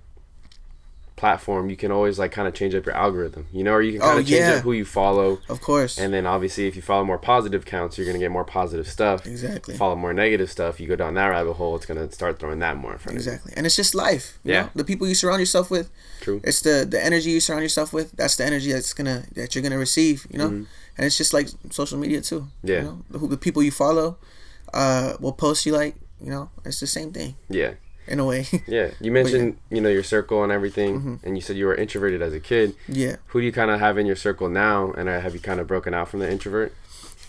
platform. 1.21 1.71
You 1.71 1.77
can 1.77 1.91
always 1.93 2.19
like 2.19 2.33
kind 2.33 2.49
of 2.49 2.55
change 2.55 2.75
up 2.75 2.85
your 2.87 2.97
algorithm, 2.97 3.47
you 3.53 3.63
know, 3.63 3.73
or 3.73 3.83
you 3.83 3.93
can 3.93 4.01
kind 4.01 4.17
Oh, 4.17 4.21
of 4.21 4.27
change 4.27 4.41
yeah. 4.41 4.55
up 4.57 4.63
who 4.65 4.73
you 4.73 4.85
follow. 4.85 5.39
Of 5.49 5.61
course. 5.61 5.99
And 5.99 6.13
then 6.15 6.25
obviously, 6.27 6.67
if 6.67 6.75
you 6.77 6.83
follow 6.83 7.05
more 7.05 7.19
positive 7.19 7.65
counts, 7.65 7.97
you're 7.97 8.07
gonna 8.07 8.19
get 8.27 8.31
more 8.31 8.45
positive 8.45 8.89
stuff. 8.89 9.27
Exactly. 9.27 9.77
Follow 9.77 9.97
more 9.97 10.13
negative 10.15 10.51
stuff, 10.51 10.81
you 10.81 10.87
go 10.89 10.97
down 10.97 11.15
that 11.15 11.27
rabbit 11.29 11.53
hole. 11.55 11.77
It's 11.77 11.87
gonna 11.87 12.11
start 12.11 12.39
throwing 12.41 12.59
that 12.61 12.77
more 12.77 12.93
in 12.93 12.99
front 12.99 13.17
of 13.17 13.21
Exactly. 13.25 13.53
And 13.57 13.67
it's 13.67 13.77
just 13.77 13.95
life. 13.95 14.39
you 14.45 14.53
Yeah. 14.55 14.63
know? 14.63 14.71
The 14.75 14.85
people 14.85 15.07
you 15.07 15.15
surround 15.15 15.41
yourself 15.41 15.71
with. 15.71 15.91
True. 16.21 16.41
It's 16.43 16.61
the 16.63 16.87
the 16.95 17.01
energy 17.11 17.31
you 17.31 17.41
surround 17.41 17.63
yourself 17.63 17.93
with. 17.93 18.09
That's 18.21 18.37
the 18.37 18.45
energy 18.51 18.73
that's 18.73 18.93
gonna 18.95 19.25
that 19.37 19.55
you're 19.55 19.63
gonna 19.63 19.79
receive. 19.89 20.27
You 20.33 20.39
know. 20.41 20.49
And 20.97 21.07
it's 21.07 21.17
just 21.17 21.33
like 21.33 21.49
social 21.71 21.99
media 21.99 22.21
too. 22.21 22.41
Mm-hmm. 22.41 22.69
Yeah. 22.71 22.77
You 22.79 22.83
know? 22.89 22.97
the, 23.11 23.19
who- 23.19 23.29
the 23.29 23.37
people 23.47 23.63
you 23.63 23.71
follow, 23.85 24.09
uh, 24.75 25.15
will 25.21 25.33
post 25.33 25.67
you 25.67 25.73
like. 25.73 25.95
You 26.23 26.31
know, 26.31 26.51
it's 26.67 26.81
the 26.81 26.87
same 26.87 27.13
thing. 27.13 27.37
Yeah, 27.49 27.73
in 28.11 28.19
a 28.21 28.25
way. 28.25 28.47
yeah. 28.67 28.91
You 29.01 29.13
mentioned 29.13 29.57
you 29.71 29.81
know 29.81 29.89
your 29.89 30.03
circle 30.03 30.43
and 30.43 30.53
everything, 30.53 30.99
Mm-hmm. 30.99 31.15
and 31.27 31.37
you 31.37 31.43
said 31.43 31.57
you 31.57 31.67
were 31.67 31.75
introverted 31.75 32.21
as 32.23 32.33
a 32.35 32.41
kid. 32.41 32.75
yeah. 32.89 33.17
Who 33.29 33.41
do 33.41 33.47
you 33.47 33.53
kind 33.53 33.71
of 33.71 33.79
have 33.81 33.97
in 33.99 34.07
your 34.07 34.17
circle 34.17 34.49
now, 34.49 34.93
and 34.93 35.09
uh, 35.09 35.21
have 35.21 35.35
you 35.35 35.41
kind 35.41 35.61
of 35.61 35.67
broken 35.67 35.95
out 35.95 36.09
from 36.09 36.21
the 36.21 36.31
introvert? 36.31 36.75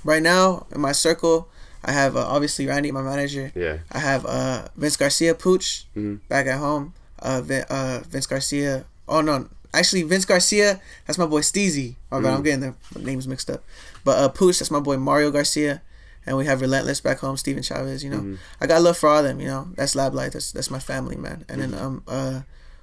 Right 0.03 0.23
now 0.23 0.65
in 0.71 0.81
my 0.81 0.91
circle, 0.93 1.47
I 1.85 1.91
have 1.91 2.15
uh, 2.17 2.25
obviously 2.27 2.65
Randy, 2.67 2.91
my 2.91 3.01
manager. 3.03 3.51
Yeah, 3.55 3.77
I 3.91 3.99
have 3.99 4.25
uh, 4.25 4.67
Vince 4.75 4.97
Garcia 4.97 5.35
Pooch 5.35 5.85
Mhm. 5.95 6.19
back 6.27 6.47
at 6.47 6.57
home. 6.59 6.93
Uh, 7.19 7.41
Vin, 7.41 7.63
uh, 7.69 8.01
Vince 8.09 8.25
Garcia. 8.25 8.85
Oh 9.07 9.21
no, 9.21 9.47
actually 9.73 10.01
Vince 10.03 10.25
Garcia. 10.25 10.81
That's 11.05 11.19
my 11.19 11.27
boy 11.27 11.41
Steezy. 11.41 11.95
My 12.09 12.19
bad, 12.19 12.33
I'm 12.33 12.41
getting 12.43 12.61
the 12.61 12.99
names 12.99 13.27
mixed 13.27 13.49
up. 13.49 13.63
But 14.03 14.17
uh, 14.17 14.29
Pooch, 14.29 14.57
that's 14.59 14.71
my 14.71 14.79
boy 14.79 14.97
Mario 14.97 15.29
Garcia. 15.29 15.81
And 16.25 16.37
we 16.37 16.45
have 16.45 16.61
Relentless 16.61 17.01
back 17.01 17.19
home, 17.19 17.35
Steven 17.37 17.63
Chavez. 17.63 18.03
You 18.03 18.09
know, 18.11 18.37
I 18.59 18.67
got 18.67 18.81
love 18.81 18.97
for 18.97 19.09
all 19.09 19.19
of 19.19 19.23
them. 19.25 19.39
You 19.39 19.47
know, 19.47 19.67
that's 19.75 19.95
Lab 19.95 20.13
Life. 20.13 20.33
That's 20.33 20.51
that's 20.51 20.69
my 20.69 20.79
family, 20.79 21.15
man. 21.15 21.45
And 21.49 21.61
then 21.61 21.73
um 21.73 22.03
uh, 22.07 22.41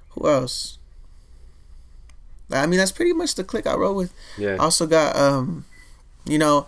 who 0.09 0.27
else? 0.27 0.77
I 2.51 2.65
mean, 2.65 2.79
that's 2.79 2.91
pretty 2.91 3.13
much 3.13 3.35
the 3.35 3.43
clique 3.43 3.67
I 3.67 3.75
roll 3.75 3.95
with. 3.95 4.11
yeah, 4.37 4.55
also 4.57 4.87
got 4.87 5.15
um, 5.15 5.65
you 6.25 6.37
know, 6.39 6.65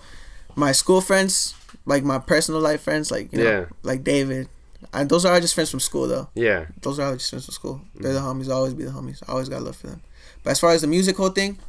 my 0.56 0.72
school 0.72 1.02
friends, 1.02 1.56
like 1.86 2.04
my 2.04 2.20
personal 2.20 2.62
life 2.62 2.82
friends, 2.82 3.10
like 3.12 3.32
you 3.34 3.40
know, 3.40 3.50
Yeah. 3.50 3.66
like 3.84 4.04
David. 4.04 4.48
And 4.94 5.10
those 5.10 5.26
are 5.26 5.34
all 5.34 5.40
just 5.42 5.54
friends 5.56 5.70
from 5.70 5.80
school 5.80 6.08
though. 6.08 6.30
yeah. 6.36 6.66
Those 6.82 7.00
are 7.00 7.08
all 7.08 7.14
just 7.14 7.30
friends 7.30 7.46
from 7.46 7.54
school. 7.54 7.82
They're 7.96 8.14
the 8.14 8.20
homies. 8.20 8.48
I'll 8.50 8.58
always 8.58 8.74
be 8.74 8.84
the 8.84 8.92
homies. 8.92 9.22
I 9.28 9.32
always 9.32 9.50
got 9.50 9.62
love 9.62 9.76
for 9.76 9.88
them. 9.88 10.02
But 10.44 10.52
as 10.52 10.60
far 10.60 10.72
as 10.72 10.82
the 10.82 10.88
musical 10.88 11.30
thing, 11.30 11.60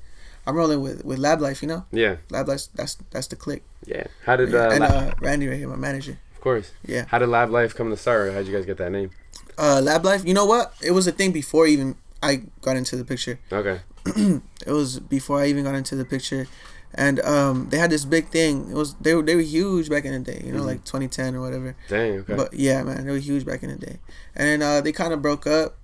I'm 0.46 0.54
rolling 0.56 0.80
with 0.80 1.04
with 1.04 1.18
Lab 1.18 1.40
Life. 1.40 1.62
You 1.62 1.68
know, 1.68 1.84
Yeah, 1.90 2.16
Lab 2.30 2.48
Life. 2.48 2.66
That's 2.74 2.96
that's 3.10 3.26
the 3.28 3.36
click. 3.36 3.62
Yeah. 3.84 4.06
How 4.24 4.36
did 4.36 4.54
uh, 4.54 4.70
and 4.70 4.84
uh, 4.84 5.14
Randy 5.20 5.48
right 5.48 5.58
here, 5.58 5.68
my 5.68 5.76
manager. 5.76 6.18
of 6.34 6.40
course? 6.40 6.72
Yeah. 6.86 7.04
How 7.08 7.18
did 7.18 7.28
Lab 7.28 7.50
Life 7.50 7.74
come 7.74 7.90
to 7.90 7.96
start? 7.96 8.32
How'd 8.32 8.46
you 8.46 8.54
guys 8.54 8.66
get 8.66 8.78
that 8.78 8.92
name? 8.92 9.10
Uh, 9.58 9.80
Lab 9.82 10.04
Life. 10.04 10.24
You 10.24 10.34
know 10.34 10.46
what? 10.46 10.74
It 10.82 10.92
was 10.92 11.06
a 11.06 11.12
thing 11.12 11.32
before 11.32 11.66
even 11.66 11.96
I 12.22 12.42
got 12.60 12.76
into 12.76 12.96
the 12.96 13.04
picture. 13.04 13.38
Okay. 13.50 13.80
it 14.06 14.72
was 14.72 14.98
before 15.00 15.40
I 15.40 15.46
even 15.46 15.64
got 15.64 15.74
into 15.74 15.96
the 15.96 16.04
picture, 16.04 16.46
and 16.94 17.20
um, 17.20 17.68
they 17.70 17.78
had 17.78 17.90
this 17.90 18.04
big 18.04 18.28
thing. 18.28 18.70
It 18.70 18.74
was 18.74 18.94
they 18.94 19.14
were 19.14 19.22
they 19.22 19.36
were 19.36 19.42
huge 19.42 19.88
back 19.88 20.04
in 20.04 20.12
the 20.12 20.32
day. 20.32 20.42
You 20.44 20.52
know, 20.52 20.62
like 20.62 20.84
2010 20.84 21.34
or 21.34 21.40
whatever. 21.40 21.76
Dang. 21.88 22.18
Okay. 22.20 22.34
But 22.34 22.54
yeah, 22.54 22.82
man, 22.82 23.06
they 23.06 23.12
were 23.12 23.18
huge 23.18 23.44
back 23.44 23.62
in 23.62 23.70
the 23.70 23.76
day, 23.76 23.98
and 24.34 24.62
uh, 24.62 24.80
they 24.80 24.92
kind 24.92 25.12
of 25.12 25.22
broke 25.22 25.46
up. 25.46 25.76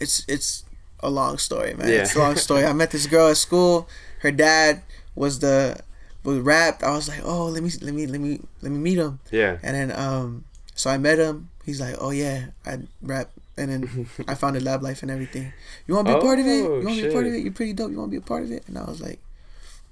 It's 0.00 0.24
it's 0.28 0.64
a 1.00 1.10
long 1.10 1.38
story, 1.38 1.74
man. 1.74 1.88
Yeah. 1.88 2.02
It's 2.02 2.14
a 2.14 2.18
long 2.18 2.36
story. 2.36 2.64
I 2.64 2.72
met 2.72 2.90
this 2.90 3.06
girl 3.06 3.28
at 3.28 3.36
school. 3.36 3.88
Her 4.20 4.30
dad 4.30 4.82
was 5.14 5.40
the 5.40 5.80
was 6.24 6.38
rapped. 6.38 6.82
I 6.82 6.90
was 6.94 7.08
like, 7.08 7.20
oh, 7.24 7.46
let 7.46 7.62
me 7.62 7.70
let 7.80 7.94
me 7.94 8.06
let 8.06 8.20
me 8.20 8.40
let 8.62 8.72
me 8.72 8.78
meet 8.78 8.98
him. 8.98 9.18
yeah. 9.30 9.58
And 9.62 9.74
then 9.76 9.92
um, 9.98 10.44
so 10.74 10.90
I 10.90 10.98
met 10.98 11.18
him. 11.18 11.48
He's 11.64 11.80
like, 11.80 11.94
oh 12.00 12.10
yeah, 12.10 12.46
I 12.66 12.78
rap. 13.02 13.30
And 13.56 13.70
then 13.70 14.08
I 14.28 14.34
founded 14.34 14.62
Lab 14.62 14.82
Life 14.82 15.02
and 15.02 15.10
everything. 15.10 15.52
You 15.86 15.94
want 15.94 16.06
to 16.08 16.14
be 16.14 16.18
a 16.18 16.22
part 16.22 16.38
of 16.38 16.46
it? 16.46 16.56
You 16.56 16.66
Oh, 16.66 16.80
want 16.84 16.96
to 16.96 17.02
be 17.02 17.08
a 17.08 17.12
part 17.12 17.26
of 17.26 17.34
it? 17.34 17.42
You're 17.42 17.52
pretty 17.52 17.72
dope. 17.74 17.90
You 17.90 17.98
want 17.98 18.10
to 18.10 18.18
be 18.18 18.22
a 18.24 18.26
part 18.26 18.42
of 18.44 18.50
it? 18.50 18.64
And 18.66 18.78
I 18.78 18.84
was 18.84 19.00
like, 19.00 19.18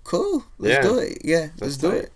cool. 0.05 0.45
Let's 0.59 0.85
Yeah. 0.85 0.90
do 0.90 0.99
it. 0.99 1.19
Yeah, 1.25 1.49
let's 1.61 1.77
do 1.77 1.90
tight. 1.90 1.99
it. 2.05 2.12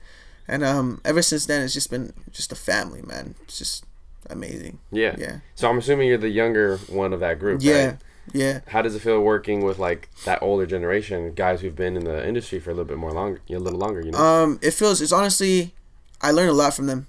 And 0.49 0.63
um, 0.65 1.01
ever 1.05 1.23
since 1.23 1.47
then, 1.47 1.63
it's 1.63 1.73
just 1.75 1.91
been 1.91 2.13
just 2.33 2.53
a 2.53 2.57
family, 2.57 3.03
man. 3.03 3.35
It's 3.45 3.59
just 3.59 3.85
amazing. 4.31 4.79
Yeah. 4.91 5.15
Yeah. 5.19 5.39
So 5.55 5.69
I'm 5.69 5.79
assuming 5.79 6.09
you're 6.09 6.19
the 6.19 6.29
younger 6.31 6.79
one 6.89 7.13
of 7.13 7.21
that 7.21 7.39
group. 7.39 7.61
Yeah. 7.63 7.87
Right? 7.87 7.97
Yeah. 8.33 8.61
How 8.69 8.83
does 8.83 8.95
it 8.95 9.03
feel 9.03 9.21
working 9.21 9.65
with 9.65 9.79
like 9.79 10.09
that 10.25 10.43
older 10.43 10.67
generation, 10.67 11.35
guys 11.35 11.61
who've 11.61 11.77
been 11.77 11.97
in 11.97 12.05
the 12.05 12.27
industry 12.27 12.59
for 12.59 12.71
a 12.71 12.75
little 12.75 12.87
bit 12.87 12.99
more 12.99 13.13
longer, 13.13 13.41
a 13.51 13.59
little 13.59 13.79
longer? 13.79 14.01
You 14.01 14.13
know. 14.13 14.19
Um, 14.19 14.59
it 14.63 14.73
feels 14.73 15.01
it's 15.01 15.13
honestly, 15.13 15.75
I 16.21 16.31
learned 16.31 16.51
a 16.51 16.55
lot 16.55 16.75
from 16.75 16.87
them. 16.87 17.07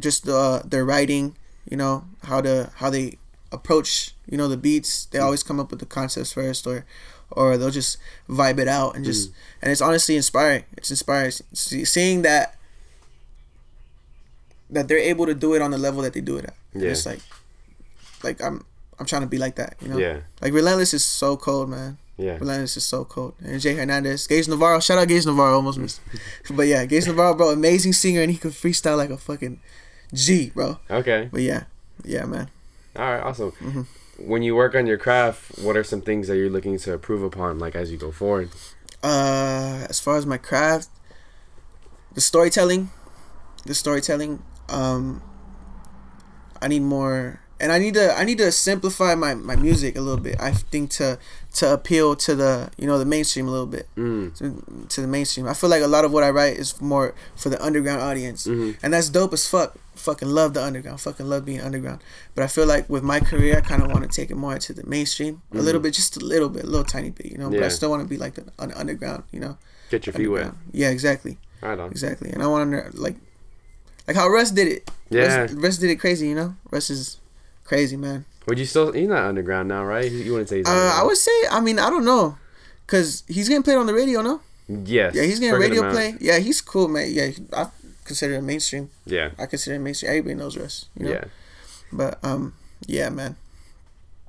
just 0.00 0.28
uh, 0.28 0.62
their 0.64 0.84
writing, 0.84 1.36
you 1.68 1.76
know, 1.76 2.04
how 2.24 2.40
to 2.40 2.70
how 2.76 2.90
they 2.90 3.18
approach, 3.52 4.12
you 4.28 4.36
know, 4.36 4.48
the 4.48 4.56
beats. 4.56 5.06
They 5.06 5.18
always 5.18 5.42
come 5.42 5.60
up 5.60 5.70
with 5.70 5.80
the 5.80 5.86
concepts 5.86 6.32
first, 6.32 6.66
or 6.66 6.84
or 7.30 7.56
they'll 7.56 7.70
just 7.70 7.98
vibe 8.28 8.58
it 8.58 8.68
out 8.68 8.96
and 8.96 9.04
just 9.04 9.30
and 9.62 9.70
it's 9.70 9.80
honestly 9.80 10.16
inspiring. 10.16 10.64
It's 10.76 10.90
inspiring 10.90 11.32
See, 11.52 11.84
seeing 11.84 12.22
that 12.22 12.56
that 14.70 14.88
they're 14.88 14.98
able 14.98 15.26
to 15.26 15.34
do 15.34 15.54
it 15.54 15.62
on 15.62 15.70
the 15.70 15.78
level 15.78 16.02
that 16.02 16.12
they 16.12 16.20
do 16.20 16.36
it 16.36 16.46
at. 16.46 16.54
Yeah. 16.74 16.90
It's 16.90 17.06
like 17.06 17.20
like 18.22 18.42
I'm 18.42 18.64
I'm 18.98 19.06
trying 19.06 19.22
to 19.22 19.28
be 19.28 19.38
like 19.38 19.56
that, 19.56 19.76
you 19.80 19.88
know. 19.88 19.98
Yeah. 19.98 20.20
Like 20.40 20.52
Relentless 20.52 20.94
is 20.94 21.04
so 21.04 21.36
cold, 21.36 21.68
man. 21.68 21.98
Yeah. 22.16 22.38
Relentless 22.38 22.76
is 22.76 22.84
so 22.84 23.04
cold. 23.04 23.34
And 23.44 23.60
Jay 23.60 23.74
Hernandez, 23.74 24.26
Gage 24.26 24.48
Navarro, 24.48 24.80
shout 24.80 24.98
out 24.98 25.08
Gage 25.08 25.26
Navarro, 25.26 25.56
almost 25.56 25.78
missed. 25.78 26.00
but 26.50 26.66
yeah, 26.66 26.84
Gage 26.86 27.06
Navarro, 27.06 27.34
bro, 27.34 27.50
amazing 27.50 27.92
singer, 27.92 28.22
and 28.22 28.30
he 28.30 28.38
could 28.38 28.52
freestyle 28.52 28.96
like 28.96 29.10
a 29.10 29.18
fucking 29.18 29.60
G, 30.14 30.50
bro. 30.50 30.78
Okay. 30.90 31.28
But 31.30 31.42
yeah, 31.42 31.64
yeah, 32.04 32.24
man. 32.24 32.48
All 32.96 33.04
right. 33.04 33.22
Awesome. 33.22 33.52
Mm-hmm. 33.52 33.82
When 34.18 34.42
you 34.42 34.56
work 34.56 34.74
on 34.74 34.86
your 34.86 34.96
craft, 34.96 35.58
what 35.58 35.76
are 35.76 35.84
some 35.84 36.00
things 36.00 36.28
that 36.28 36.36
you're 36.36 36.48
looking 36.48 36.78
to 36.78 36.94
improve 36.94 37.22
upon, 37.22 37.58
like 37.58 37.74
as 37.74 37.92
you 37.92 37.98
go 37.98 38.10
forward? 38.10 38.48
Uh, 39.02 39.86
as 39.90 40.00
far 40.00 40.16
as 40.16 40.24
my 40.24 40.38
craft, 40.38 40.88
the 42.14 42.22
storytelling, 42.22 42.90
the 43.66 43.74
storytelling. 43.74 44.42
Um, 44.70 45.22
I 46.62 46.68
need 46.68 46.80
more, 46.80 47.40
and 47.60 47.72
I 47.72 47.78
need 47.78 47.94
to 47.94 48.12
I 48.16 48.24
need 48.24 48.38
to 48.38 48.50
simplify 48.52 49.14
my 49.14 49.34
my 49.34 49.56
music 49.56 49.96
a 49.96 50.00
little 50.00 50.20
bit. 50.22 50.36
I 50.40 50.50
think 50.52 50.90
to 50.92 51.18
to 51.54 51.72
appeal 51.72 52.14
to 52.16 52.34
the 52.34 52.70
you 52.76 52.86
know 52.86 52.98
the 52.98 53.04
mainstream 53.06 53.48
a 53.48 53.50
little 53.50 53.66
bit. 53.66 53.88
Mm. 53.96 54.34
to, 54.38 54.86
to 54.88 55.00
the 55.00 55.06
mainstream. 55.06 55.46
I 55.48 55.54
feel 55.54 55.70
like 55.70 55.82
a 55.82 55.86
lot 55.86 56.04
of 56.04 56.12
what 56.12 56.22
I 56.22 56.30
write 56.30 56.56
is 56.58 56.80
more 56.80 57.14
for 57.36 57.48
the 57.48 57.62
underground 57.64 58.02
audience, 58.02 58.46
Mhm. 58.46 58.76
and 58.82 58.92
that's 58.92 59.08
dope 59.08 59.32
as 59.32 59.46
fuck. 59.48 59.74
Fucking 59.96 60.28
love 60.28 60.52
the 60.52 60.62
underground. 60.62 61.00
Fucking 61.00 61.26
love 61.26 61.46
being 61.46 61.62
underground. 61.62 62.02
But 62.34 62.44
I 62.44 62.48
feel 62.48 62.66
like 62.66 62.88
with 62.90 63.02
my 63.02 63.18
career, 63.18 63.56
I 63.56 63.60
kind 63.62 63.82
of 63.82 63.90
want 63.90 64.02
to 64.04 64.10
take 64.14 64.30
it 64.30 64.36
more 64.36 64.58
to 64.58 64.72
the 64.74 64.84
mainstream 64.86 65.40
a 65.54 65.62
little 65.62 65.80
bit, 65.80 65.94
just 65.94 66.18
a 66.18 66.20
little 66.20 66.50
bit, 66.50 66.64
a 66.64 66.66
little 66.66 66.84
tiny 66.84 67.08
bit, 67.08 67.26
you 67.32 67.38
know. 67.38 67.48
But 67.48 67.62
I 67.62 67.68
still 67.68 67.88
want 67.88 68.02
to 68.02 68.08
be 68.08 68.18
like 68.18 68.34
the 68.34 68.44
un- 68.58 68.72
underground, 68.76 69.22
you 69.32 69.40
know. 69.40 69.56
Get 69.90 70.04
your 70.04 70.12
feet 70.12 70.28
wet. 70.28 70.52
Yeah, 70.72 70.90
exactly, 70.90 71.38
Right 71.62 71.78
on. 71.78 71.90
exactly. 71.90 72.28
And 72.30 72.42
I 72.42 72.46
want 72.46 72.70
to 72.72 72.90
like, 73.00 73.16
like 74.06 74.16
how 74.16 74.28
Russ 74.28 74.50
did 74.50 74.68
it. 74.68 74.90
Yeah. 75.08 75.38
Russ, 75.48 75.52
Russ 75.52 75.76
did 75.78 75.88
it 75.90 75.96
crazy, 75.96 76.28
you 76.28 76.34
know. 76.34 76.54
Russ 76.70 76.90
is 76.90 77.16
crazy, 77.66 77.96
man. 77.96 78.24
Would 78.46 78.58
you 78.58 78.64
still? 78.66 78.92
He's 78.92 79.08
not 79.08 79.24
underground 79.24 79.68
now, 79.68 79.84
right? 79.84 80.10
You 80.10 80.32
wouldn't 80.32 80.48
say 80.48 80.58
he's. 80.58 80.66
Uh, 80.68 80.92
I 80.94 81.02
would 81.04 81.16
say, 81.16 81.32
I 81.50 81.60
mean, 81.60 81.78
I 81.78 81.90
don't 81.90 82.04
know, 82.04 82.36
cause 82.86 83.24
he's 83.26 83.48
getting 83.48 83.62
played 83.64 83.76
on 83.76 83.86
the 83.86 83.94
radio, 83.94 84.22
no? 84.22 84.40
Yes. 84.68 85.14
Yeah, 85.14 85.22
he's 85.22 85.38
getting 85.40 85.54
for 85.54 85.64
a 85.64 85.68
good 85.68 85.76
radio 85.76 85.90
play. 85.90 86.14
Yeah, 86.20 86.38
he's 86.38 86.60
cool, 86.60 86.88
man. 86.88 87.08
Yeah, 87.10 87.30
I 87.52 87.68
consider 88.04 88.34
him 88.34 88.46
mainstream. 88.46 88.90
Yeah. 89.04 89.30
I 89.38 89.46
consider 89.46 89.76
him 89.76 89.84
mainstream. 89.84 90.10
Everybody 90.10 90.34
knows 90.34 90.56
Russ. 90.56 90.86
You 90.96 91.06
know? 91.06 91.12
Yeah. 91.12 91.24
But 91.92 92.18
um, 92.24 92.54
yeah, 92.86 93.08
man. 93.10 93.36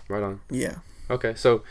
Right 0.08 0.24
on. 0.24 0.42
Yeah. 0.50 0.76
Okay, 1.10 1.34
so 1.36 1.64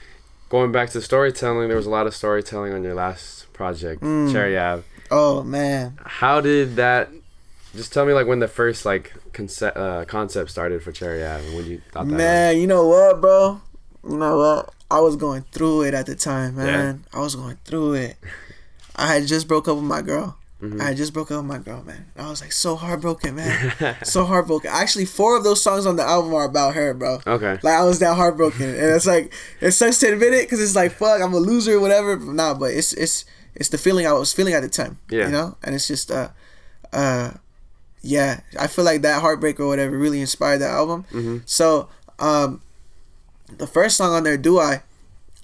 going 0.48 0.72
back 0.72 0.90
to 0.90 1.00
storytelling, 1.00 1.68
there 1.68 1.76
was 1.76 1.86
a 1.86 1.90
lot 1.90 2.06
of 2.06 2.14
storytelling 2.14 2.72
on 2.72 2.82
your 2.82 2.94
last 2.94 3.52
project, 3.52 4.02
Mm. 4.02 4.32
Cherry 4.32 4.58
Ave. 4.58 4.82
Oh 5.10 5.42
man. 5.42 5.98
How 6.04 6.40
did 6.40 6.76
that? 6.76 7.10
Just 7.76 7.92
tell 7.92 8.04
me 8.06 8.12
like 8.12 8.26
when 8.26 8.38
the 8.40 8.48
first 8.48 8.84
like 8.84 9.12
concept 9.32 9.76
uh, 9.76 10.04
concept 10.06 10.50
started 10.50 10.82
for 10.82 10.92
Cherry 10.92 11.24
Ave 11.24 11.46
and 11.46 11.56
when 11.56 11.66
you 11.66 11.80
thought 11.92 12.06
that. 12.06 12.12
was- 12.12 12.18
Man, 12.18 12.58
you 12.58 12.66
know 12.66 12.86
what, 12.88 13.20
bro? 13.20 13.60
You 14.08 14.16
know 14.16 14.36
what? 14.38 14.70
I 14.90 15.00
was 15.00 15.16
going 15.16 15.44
through 15.52 15.82
it 15.82 15.94
at 15.94 16.06
the 16.06 16.14
time, 16.14 16.56
man. 16.56 17.04
I 17.12 17.20
was 17.20 17.34
going 17.36 17.58
through 17.64 17.94
it. 17.94 18.16
I 18.94 19.12
had 19.12 19.26
just 19.26 19.46
broke 19.48 19.68
up 19.68 19.76
with 19.76 19.84
my 19.84 20.00
girl. 20.02 20.36
Mhm. 20.62 20.80
I 20.80 20.84
had 20.84 20.96
just 20.96 21.12
broke 21.12 21.30
up 21.30 21.36
with 21.38 21.44
my 21.46 21.58
girl, 21.58 21.82
man. 21.82 22.06
I 22.16 22.30
was 22.30 22.40
like 22.40 22.52
so 22.52 22.76
heartbroken, 22.76 23.34
man. 23.34 23.96
so 24.04 24.24
heartbroken. 24.24 24.70
Actually, 24.72 25.04
four 25.04 25.36
of 25.36 25.44
those 25.44 25.60
songs 25.62 25.84
on 25.84 25.96
the 25.96 26.02
album 26.02 26.32
are 26.32 26.44
about 26.46 26.74
her, 26.76 26.94
bro. 26.94 27.20
Okay. 27.26 27.58
Like 27.62 27.74
I 27.74 27.84
was 27.84 27.98
that 27.98 28.14
heartbroken, 28.14 28.62
and 28.70 28.94
it's 28.94 29.06
like 29.06 29.32
it 29.60 29.72
sucks 29.72 29.98
to 29.98 30.12
admit 30.12 30.32
it 30.32 30.46
because 30.46 30.62
it's 30.62 30.74
like 30.74 30.92
fuck, 30.92 31.20
I'm 31.20 31.34
a 31.34 31.38
loser, 31.38 31.78
whatever. 31.78 32.16
Nah, 32.16 32.54
but 32.54 32.70
it's 32.70 32.94
it's 32.94 33.26
it's 33.54 33.68
the 33.68 33.76
feeling 33.76 34.06
I 34.06 34.12
was 34.12 34.32
feeling 34.32 34.54
at 34.54 34.62
the 34.62 34.68
time. 34.70 34.98
Yeah. 35.10 35.26
You 35.26 35.32
know, 35.32 35.56
and 35.62 35.74
it's 35.74 35.88
just 35.88 36.10
uh, 36.10 36.28
uh, 36.92 37.32
yeah. 38.06 38.40
I 38.58 38.66
feel 38.68 38.84
like 38.84 39.02
that 39.02 39.20
heartbreak 39.20 39.58
or 39.60 39.66
whatever 39.66 39.96
really 39.98 40.20
inspired 40.20 40.58
the 40.60 40.68
album. 40.68 41.04
Mhm. 41.12 41.42
So 41.44 41.88
um, 42.18 42.62
the 43.58 43.66
first 43.66 43.96
song 43.96 44.12
on 44.14 44.22
there, 44.24 44.36
"Do 44.38 44.58
I," 44.58 44.82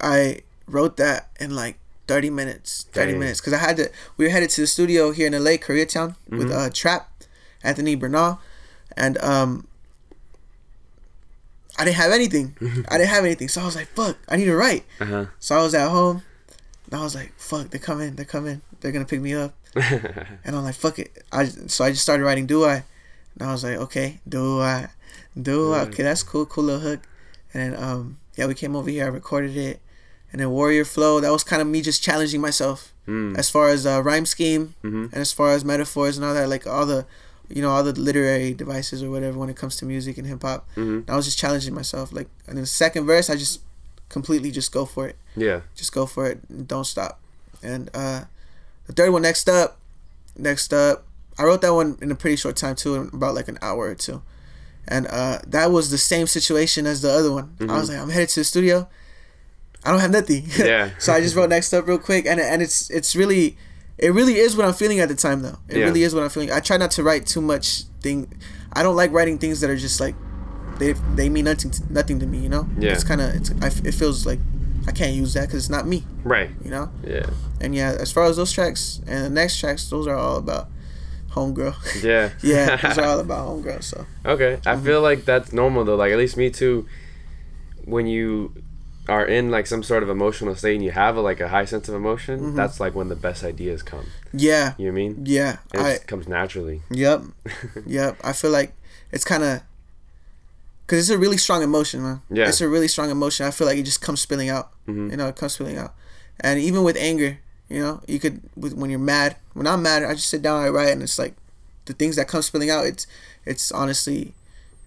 I 0.01 0.41
wrote 0.67 0.97
that 0.99 1.29
in 1.41 1.55
like. 1.55 1.77
30 2.09 2.31
minutes 2.31 2.87
30 2.93 3.13
Dang. 3.13 3.21
minutes 3.21 3.41
because 3.41 3.55
i 3.55 3.59
had 3.59 3.77
to 3.79 3.89
we 4.19 4.25
were 4.27 4.31
headed 4.31 4.51
to 4.51 4.61
the 4.61 4.67
studio 4.67 5.13
here 5.13 5.29
in 5.29 5.33
la 5.33 5.53
koreatown 5.53 6.17
with 6.29 6.51
Mhm. 6.51 6.67
uh 6.67 6.69
trap 6.75 7.09
anthony 7.63 7.95
bernal 7.95 8.41
and 8.99 9.17
um 9.23 9.67
I 11.79 11.85
didn't 11.87 11.97
have 11.97 12.13
anything. 12.13 12.55
I 12.91 12.99
didn't 12.99 13.09
have 13.11 13.25
anything. 13.25 13.49
So 13.49 13.63
I 13.63 13.65
was 13.65 13.77
like, 13.77 13.89
fuck, 13.95 14.19
I 14.29 14.37
need 14.37 14.45
to 14.47 14.55
write. 14.57 14.85
Uh 15.01 15.05
huh. 15.07 15.25
So 15.39 15.57
I 15.57 15.63
was 15.63 15.75
at 15.75 15.89
home. 15.89 16.23
And 16.93 17.01
I 17.01 17.05
was 17.05 17.15
like, 17.15 17.33
fuck, 17.39 17.71
they're 17.71 17.81
coming, 17.81 18.17
they're 18.17 18.27
coming. 18.27 18.61
They're 18.81 18.93
gonna 18.93 19.07
pick 19.07 19.21
me 19.23 19.33
up. 19.35 19.55
And 20.45 20.55
I'm 20.55 20.63
like, 20.65 20.75
fuck 20.75 20.99
it. 20.99 21.11
I 21.33 21.47
so 21.47 21.85
I 21.85 21.91
just 21.91 22.03
started 22.03 22.23
writing 22.25 22.47
do 22.47 22.65
I. 22.65 22.85
And 23.39 23.49
I 23.49 23.53
was 23.53 23.65
like, 23.65 23.79
okay, 23.79 24.21
do 24.29 24.61
I 24.61 24.89
do 25.41 25.73
I 25.73 25.81
okay, 25.89 26.03
that's 26.03 26.23
cool, 26.23 26.45
cool 26.47 26.65
little 26.65 26.81
hook. 26.81 27.01
And 27.55 27.73
then 27.75 27.83
um 27.83 28.19
yeah, 28.37 28.47
we 28.47 28.55
came 28.55 28.77
over 28.77 28.91
here, 28.91 29.05
I 29.05 29.09
recorded 29.09 29.57
it. 29.57 29.81
And 30.31 30.41
then 30.41 30.51
Warrior 30.51 30.85
Flow, 30.85 31.21
that 31.21 31.31
was 31.33 31.45
kind 31.45 31.61
of 31.63 31.69
me 31.69 31.81
just 31.83 32.03
challenging 32.03 32.41
myself 32.43 32.91
Mm. 33.09 33.37
as 33.37 33.51
far 33.51 33.69
as 33.69 33.85
uh, 33.85 34.01
rhyme 34.01 34.25
scheme 34.27 34.75
Mhm. 34.85 35.05
and 35.13 35.17
as 35.27 35.33
far 35.33 35.51
as 35.51 35.65
metaphors 35.65 36.17
and 36.17 36.25
all 36.25 36.35
that, 36.35 36.49
like 36.49 36.69
all 36.69 36.87
the 36.87 37.05
you 37.49 37.61
know, 37.61 37.71
all 37.71 37.83
the 37.83 37.93
literary 37.99 38.55
devices 38.55 39.03
or 39.03 39.11
whatever 39.11 39.37
when 39.39 39.51
it 39.51 39.57
comes 39.57 39.75
to 39.79 39.85
music 39.85 40.19
and 40.19 40.27
hip 40.29 40.41
hop. 40.43 40.69
Mhm. 40.77 41.09
I 41.11 41.17
was 41.17 41.25
just 41.25 41.37
challenging 41.39 41.75
myself. 41.75 42.13
Like, 42.13 42.29
and 42.47 42.57
then 42.57 42.63
the 42.63 42.67
second 42.85 43.05
verse, 43.07 43.29
I 43.29 43.35
just 43.37 43.61
completely 44.09 44.51
just 44.53 44.71
go 44.73 44.85
for 44.87 45.09
it. 45.09 45.17
Yeah. 45.37 45.61
Just 45.75 45.93
go 45.93 46.07
for 46.07 46.27
it. 46.27 46.67
Don't 46.69 46.85
stop. 46.85 47.21
And 47.63 47.89
uh, 47.95 48.25
the 48.87 48.93
third 48.93 49.11
one, 49.13 49.23
next 49.23 49.49
up, 49.49 49.79
next 50.37 50.73
up, 50.73 51.05
I 51.39 51.45
wrote 51.45 51.63
that 51.63 51.73
one 51.75 51.97
in 52.03 52.11
a 52.11 52.15
pretty 52.15 52.37
short 52.37 52.57
time 52.57 52.77
too, 52.77 52.95
in 52.97 53.11
about 53.13 53.35
like 53.35 53.49
an 53.49 53.59
hour 53.63 53.87
or 53.89 53.95
two. 53.95 54.23
And 54.89 55.07
uh, 55.07 55.39
that 55.47 55.71
was 55.71 55.91
the 55.91 55.99
same 55.99 56.27
situation 56.27 56.87
as 56.87 57.03
the 57.03 57.11
other 57.11 57.31
one. 57.33 57.55
I 57.61 57.79
was 57.79 57.89
like, 57.89 57.99
I'm 57.99 58.11
headed 58.11 58.29
to 58.31 58.41
the 58.41 58.45
studio. 58.45 58.89
I 59.85 59.91
don't 59.91 60.01
have 60.01 60.11
nothing. 60.11 60.45
Yeah. 60.59 60.91
so 60.99 61.13
I 61.13 61.21
just 61.21 61.35
wrote 61.35 61.49
next 61.51 61.73
up 61.73 61.87
real 61.87 61.99
quick, 61.99 62.27
and 62.27 62.39
and 62.41 62.63
it's 62.63 62.91
it's 62.91 63.17
really, 63.17 63.57
it 63.99 64.13
really 64.13 64.35
is 64.37 64.57
what 64.57 64.67
I'm 64.67 64.75
feeling 64.75 65.01
at 65.01 65.09
the 65.09 65.15
time 65.15 65.43
though. 65.43 65.59
It 65.69 65.79
Yeah. 65.79 65.85
really 65.87 66.03
is 66.03 66.15
what 66.15 66.23
I'm 66.25 66.31
feeling. 66.31 66.53
I 66.53 66.61
try 66.61 66.77
not 66.77 66.91
to 66.93 67.03
write 67.03 67.27
too 67.27 67.41
much 67.41 67.85
thing. 68.01 68.33
I 68.73 68.83
don't 68.83 68.97
like 68.97 69.13
writing 69.13 69.39
things 69.39 69.61
that 69.61 69.71
are 69.71 69.77
just 69.77 70.01
like, 70.01 70.15
they 70.79 70.93
they 71.15 71.29
mean 71.29 71.45
nothing 71.47 71.71
to, 71.73 71.93
nothing 71.93 72.19
to 72.21 72.27
me. 72.27 72.39
You 72.39 72.49
know. 72.49 72.69
Yeah. 72.79 72.93
It's 72.93 73.05
kind 73.05 73.21
of 73.21 73.35
it's 73.35 73.51
I, 73.63 73.67
it 73.89 73.95
feels 73.95 74.27
like 74.27 74.39
I 74.87 74.93
can't 74.93 75.15
use 75.15 75.35
that 75.35 75.43
because 75.43 75.65
it's 75.65 75.71
not 75.71 75.87
me. 75.87 76.05
Right. 76.25 76.51
You 76.65 76.71
know. 76.71 76.91
Yeah. 77.07 77.27
And 77.61 77.75
yeah, 77.75 77.97
as 77.99 78.11
far 78.13 78.25
as 78.25 78.37
those 78.37 78.53
tracks 78.53 79.01
and 79.07 79.25
the 79.25 79.31
next 79.31 79.59
tracks, 79.61 79.89
those 79.91 80.07
are 80.07 80.17
all 80.17 80.37
about 80.37 80.69
homegirl. 81.31 81.75
Yeah. 82.03 82.31
yeah, 82.43 82.77
those 82.77 82.99
are 82.99 83.05
all 83.07 83.21
about 83.27 83.49
homegirl. 83.49 83.83
So 83.83 84.07
Okay, 84.27 84.55
I 84.67 84.75
Mm-hmm. 84.75 84.85
feel 84.85 85.01
like 85.01 85.25
that's 85.25 85.53
normal 85.53 85.85
though. 85.85 85.97
Like 85.97 86.13
at 86.13 86.19
least 86.19 86.37
me 86.37 86.51
too. 86.51 86.87
When 87.85 88.07
you 88.07 88.55
are 89.09 89.25
in 89.25 89.51
like 89.51 89.67
some 89.67 89.83
sort 89.83 90.03
of 90.05 90.09
emotional 90.09 90.55
state 90.55 90.77
and 90.77 90.85
you 90.85 90.93
have 90.93 91.17
a, 91.17 91.21
like 91.21 91.41
a 91.41 91.49
high 91.49 91.65
sense 91.65 91.89
of 91.89 91.95
emotion, 91.95 92.39
Mm-hmm. 92.41 92.57
that's 92.57 92.79
like 92.81 92.95
when 92.95 93.09
the 93.09 93.17
best 93.17 93.43
ideas 93.45 93.83
come. 93.83 94.07
yeah, 94.33 94.75
You 94.79 94.87
know 94.87 94.93
I 94.93 94.95
mean? 94.95 95.23
yeah, 95.27 95.57
It 95.75 95.81
I 95.81 95.99
comes 96.07 96.29
naturally. 96.29 96.83
yep, 96.91 97.23
yep. 97.87 98.17
I 98.23 98.33
feel 98.33 98.51
like 98.51 98.75
it's 99.11 99.25
kind 99.25 99.43
of 99.43 99.63
because 100.87 100.99
it's 101.01 101.15
a 101.15 101.19
really 101.19 101.37
strong 101.39 101.63
emotion, 101.63 102.03
man. 102.03 102.23
Yeah. 102.31 102.49
it's 102.49 102.61
a 102.61 102.69
really 102.69 102.89
strong 102.89 103.11
emotion. 103.11 103.47
I 103.47 103.51
feel 103.51 103.67
like 103.67 103.79
it 103.79 103.85
just 103.85 104.01
comes 104.03 104.21
spilling 104.21 104.49
out. 104.51 104.71
Mm-hmm. 104.87 105.11
You 105.11 105.17
know, 105.17 105.29
it 105.29 105.37
comes 105.37 105.55
spilling 105.55 105.79
out, 105.79 105.95
and 106.41 106.59
even 106.61 106.83
with 106.83 106.97
anger, 106.97 107.39
you 107.69 107.81
know, 107.81 108.01
you 108.07 108.19
could 108.19 108.41
with 108.57 108.75
when 108.75 108.91
you're 108.91 108.99
mad. 108.99 109.37
When 109.55 109.67
I'm 109.67 109.83
mad, 109.83 110.03
I 110.05 110.15
just 110.15 110.29
sit 110.29 110.43
down, 110.43 110.63
I 110.63 110.69
write, 110.69 110.93
and 110.93 111.03
it's 111.03 111.19
like 111.19 111.35
the 111.87 111.93
things 111.93 112.17
that 112.17 112.29
come 112.29 112.43
spilling 112.43 112.71
out. 112.71 112.85
It's 112.87 113.07
it's 113.45 113.73
honestly, 113.73 114.35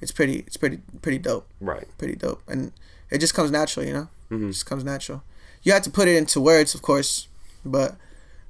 it's 0.01 0.12
pretty, 0.12 0.39
it's 0.47 0.58
pretty, 0.58 0.79
pretty 1.01 1.17
dope. 1.17 1.47
Right. 1.60 1.88
pretty 1.97 2.15
dope, 2.15 2.41
and 2.47 2.71
it 3.10 3.19
just 3.19 3.34
comes 3.34 3.51
natural, 3.51 3.86
you 3.86 3.93
know. 3.93 4.08
mm-hmm. 4.31 4.49
It 4.49 4.53
just 4.53 4.65
comes 4.65 4.84
natural. 4.84 5.23
You 5.63 5.71
have 5.73 5.81
to 5.84 5.89
put 5.89 6.08
it 6.08 6.15
into 6.15 6.39
words, 6.39 6.75
of 6.75 6.81
course, 6.81 7.27
but 7.65 7.95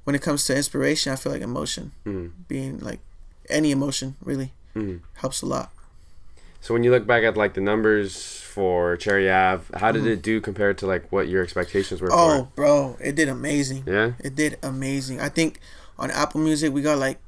when 0.04 0.16
it 0.16 0.22
comes 0.22 0.44
to 0.46 0.56
inspiration, 0.56 1.12
I 1.14 1.16
feel 1.16 1.32
like 1.32 1.42
emotion, 1.42 1.92
Mhm. 2.06 2.32
being 2.48 2.80
like 2.80 3.00
any 3.50 3.72
emotion, 3.72 4.16
really 4.24 4.52
Mhm. 4.76 5.00
helps 5.16 5.42
a 5.42 5.46
lot. 5.46 5.72
So 6.66 6.74
when 6.74 6.84
you 6.84 6.90
look 6.90 7.06
back 7.06 7.24
at 7.24 7.38
like 7.38 7.54
the 7.54 7.62
numbers 7.62 8.42
for 8.42 8.98
Cherry 8.98 9.30
Ave, 9.30 9.66
how 9.78 9.92
Mm-hmm. 9.92 10.04
did 10.04 10.12
it 10.14 10.22
do 10.24 10.42
compared 10.42 10.80
to 10.80 10.88
like 10.88 11.12
what 11.12 11.28
your 11.28 11.44
expectations 11.44 12.02
were 12.02 12.10
Oh, 12.12 12.48
bro, 12.56 12.98
it 13.00 13.14
did 13.14 13.30
amazing. 13.30 13.84
Yeah. 13.86 14.14
It 14.18 14.34
did 14.34 14.58
amazing. 14.64 15.22
I 15.22 15.30
think 15.30 15.60
on 16.00 16.10
Apple 16.10 16.42
Music 16.42 16.74
we 16.74 16.82
got 16.82 16.98
like 16.98 17.20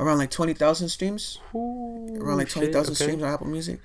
around 0.00 0.18
like 0.18 0.32
twenty 0.32 0.54
thousand 0.54 0.88
streams, 0.88 1.38
around 1.54 2.38
like 2.38 2.48
twenty 2.48 2.72
thousand 2.72 2.94
okay. 2.94 3.04
streams 3.04 3.22
on 3.22 3.32
Apple 3.32 3.46
Music, 3.46 3.78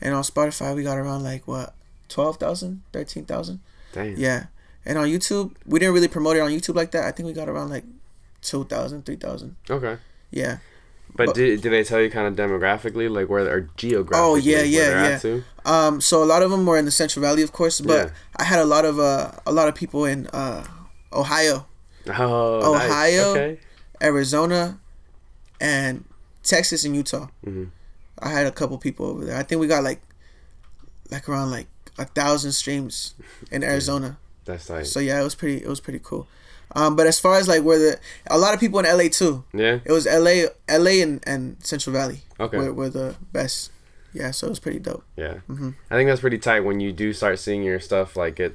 and 0.00 0.14
on 0.14 0.22
Spotify 0.22 0.76
we 0.76 0.84
got 0.84 0.96
around 0.96 1.24
like 1.24 1.48
what 1.48 1.74
12,000, 2.08 2.82
13,000. 2.92 3.58
Damn. 3.92 4.16
Yeah. 4.16 4.46
And 4.84 4.96
on 4.96 5.08
YouTube, 5.08 5.56
we 5.66 5.80
didn't 5.80 5.94
really 5.94 6.06
promote 6.06 6.36
it 6.36 6.40
on 6.40 6.52
YouTube 6.52 6.76
like 6.76 6.92
that. 6.92 7.02
I 7.04 7.10
think 7.10 7.26
we 7.26 7.32
got 7.32 7.48
around 7.48 7.70
like 7.70 7.84
2,000, 8.42 9.04
3,000. 9.04 9.56
Okay. 9.68 9.96
Yeah. 10.30 10.58
But, 11.14 11.26
But- 11.26 11.34
did, 11.34 11.60
did 11.60 11.72
they 11.72 11.84
tell 11.84 12.00
you 12.00 12.10
kind 12.10 12.26
of 12.26 12.34
demographically, 12.36 13.10
like 13.10 13.28
where 13.28 13.46
or 13.48 13.68
geographically? 13.76 14.18
Oh, 14.18 14.34
yeah, 14.36 14.62
yeah, 14.62 15.18
yeah. 15.22 15.40
Um, 15.66 16.00
so 16.00 16.22
a 16.22 16.26
lot 16.26 16.42
of 16.42 16.50
them 16.50 16.64
were 16.64 16.78
in 16.78 16.86
the 16.86 16.90
Central 16.90 17.20
Valley, 17.22 17.42
of 17.42 17.52
course, 17.52 17.80
but 17.80 18.06
Yeah. 18.08 18.10
I 18.36 18.44
had 18.44 18.58
a 18.60 18.64
lot 18.64 18.84
of 18.84 18.98
uh, 18.98 19.32
a 19.46 19.52
lot 19.52 19.68
of 19.68 19.74
people 19.74 20.04
in 20.06 20.26
uh, 20.28 20.64
Ohio, 21.12 21.66
Oh, 22.08 22.72
nice. 22.74 22.90
Ohio. 22.90 23.30
Okay. 23.32 23.60
Arizona, 24.02 24.78
and 25.60 26.04
Texas 26.42 26.84
and 26.84 26.96
Utah. 26.96 27.28
Mhm. 27.46 27.70
I 28.18 28.30
had 28.30 28.46
a 28.46 28.50
couple 28.52 28.76
people 28.78 29.06
over 29.06 29.24
there. 29.24 29.36
I 29.36 29.42
think 29.42 29.60
we 29.60 29.66
got 29.66 29.84
like 29.84 30.00
like 31.10 31.28
around 31.28 31.50
like 31.50 31.68
a 31.98 32.04
thousand 32.06 32.52
streams 32.52 33.14
in 33.50 33.62
Arizona. 33.72 34.18
That's 34.44 34.68
like 34.70 34.86
So 34.86 34.98
yeah, 34.98 35.20
it 35.20 35.24
was 35.24 35.34
pretty. 35.34 35.62
It 35.62 35.68
was 35.68 35.80
pretty 35.80 36.00
cool. 36.02 36.26
Um, 36.74 36.96
but 36.96 37.06
as 37.06 37.18
far 37.20 37.36
as 37.38 37.48
like 37.48 37.62
where 37.62 37.78
the 37.78 37.98
a 38.28 38.38
lot 38.38 38.54
of 38.54 38.60
people 38.60 38.78
in 38.80 38.86
LA 38.86 39.08
too. 39.10 39.44
yeah. 39.52 39.78
It 39.84 39.92
was 39.92 40.06
LA, 40.06 40.48
LA 40.70 41.02
and, 41.02 41.22
and 41.26 41.56
Central 41.64 41.92
Valley. 41.92 42.22
Okay. 42.40 42.56
Were, 42.58 42.72
were 42.72 42.88
the 42.90 43.14
best. 43.32 43.70
Yeah, 44.14 44.30
so 44.30 44.46
it 44.46 44.50
was 44.50 44.58
pretty 44.60 44.78
dope. 44.78 45.04
Yeah, 45.16 45.36
Mhm. 45.48 45.74
I 45.90 45.94
think 45.96 46.08
that's 46.08 46.20
pretty 46.20 46.38
tight 46.38 46.60
when 46.60 46.80
you 46.80 46.92
do 46.92 47.12
start 47.14 47.38
seeing 47.38 47.62
your 47.62 47.80
stuff 47.80 48.14
like 48.16 48.38
it, 48.40 48.54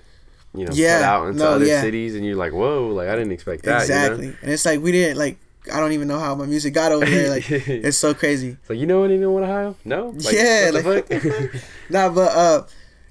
you 0.54 0.66
know, 0.66 0.72
Yeah, 0.74 1.00
put 1.00 1.06
out 1.06 1.28
into 1.30 1.40
no, 1.40 1.50
other 1.54 1.66
yeah. 1.66 1.82
cities, 1.82 2.14
and 2.16 2.24
you're 2.26 2.36
like, 2.36 2.54
whoa, 2.54 2.88
like 2.90 3.08
I 3.10 3.16
didn't 3.16 3.32
expect 3.32 3.64
that. 3.64 3.82
exactly. 3.82 4.26
You 4.28 4.32
know? 4.34 4.38
And 4.44 4.52
it's 4.52 4.66
like 4.66 4.82
we 4.82 4.92
didn't 4.92 5.18
like. 5.18 5.38
I 5.74 5.82
don't 5.82 5.92
even 5.92 6.08
know 6.08 6.18
how 6.20 6.34
my 6.36 6.46
music 6.46 6.74
got 6.74 6.92
over 6.94 7.06
there. 7.06 7.30
Like 7.30 7.50
it's 7.52 7.98
so 7.98 8.14
crazy. 8.14 8.56
It's 8.62 8.70
like 8.70 8.80
you 8.80 8.86
know 8.86 9.04
anyone 9.04 9.44
in 9.44 9.50
Ohio? 9.50 9.76
No. 9.84 10.14
Like, 10.16 10.34
yeah, 10.34 10.70
like 10.74 10.86
nah, 11.90 12.08
but 12.10 12.32
uh, 12.32 12.64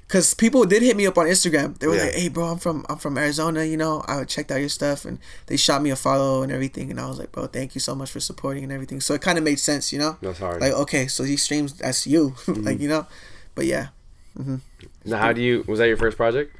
cause 0.09 0.35
people 0.35 0.64
did 0.64 0.83
hit 0.83 0.97
me 0.97 1.07
up 1.07 1.19
on 1.19 1.27
Instagram. 1.27 1.79
They 1.79 1.87
were 1.87 1.97
Yeah. 1.97 2.05
like, 2.05 2.14
"Hey, 2.14 2.29
bro, 2.29 2.45
I'm 2.47 2.59
from 2.59 2.85
I'm 2.88 2.99
from 2.99 3.16
Arizona. 3.19 3.64
You 3.64 3.77
know, 3.77 4.05
I 4.07 4.25
checked 4.25 4.51
out 4.53 4.61
your 4.61 4.69
stuff, 4.69 5.05
and 5.05 5.19
they 5.47 5.57
shot 5.57 5.83
me 5.83 5.90
a 5.90 5.97
follow 5.97 6.42
and 6.42 6.53
everything. 6.53 6.90
And 6.90 7.01
I 7.01 7.09
was 7.09 7.19
like, 7.19 7.33
bro, 7.33 7.47
thank 7.47 7.75
you 7.75 7.81
so 7.81 7.95
much 7.95 8.11
for 8.11 8.21
supporting 8.21 8.62
and 8.64 8.73
everything. 8.73 9.01
So 9.01 9.14
it 9.14 9.21
kind 9.23 9.38
of 9.38 9.45
made 9.45 9.59
sense, 9.59 9.92
you 9.92 9.99
know. 9.99 10.16
that's 10.23 10.38
hard. 10.38 10.61
Like, 10.61 10.73
okay, 10.73 11.07
so 11.07 11.23
these 11.25 11.42
streams, 11.42 11.73
that's 11.75 12.07
you, 12.07 12.31
Mm-hmm. 12.47 12.62
like 12.64 12.81
you 12.81 12.88
know. 12.88 13.07
But 13.55 13.66
yeah, 13.66 13.88
Mm-hmm. 14.38 14.57
now, 15.07 15.19
how 15.19 15.33
do 15.33 15.40
you? 15.42 15.64
Was 15.66 15.79
that 15.79 15.88
your 15.88 15.97
first 15.97 16.16
project? 16.16 16.55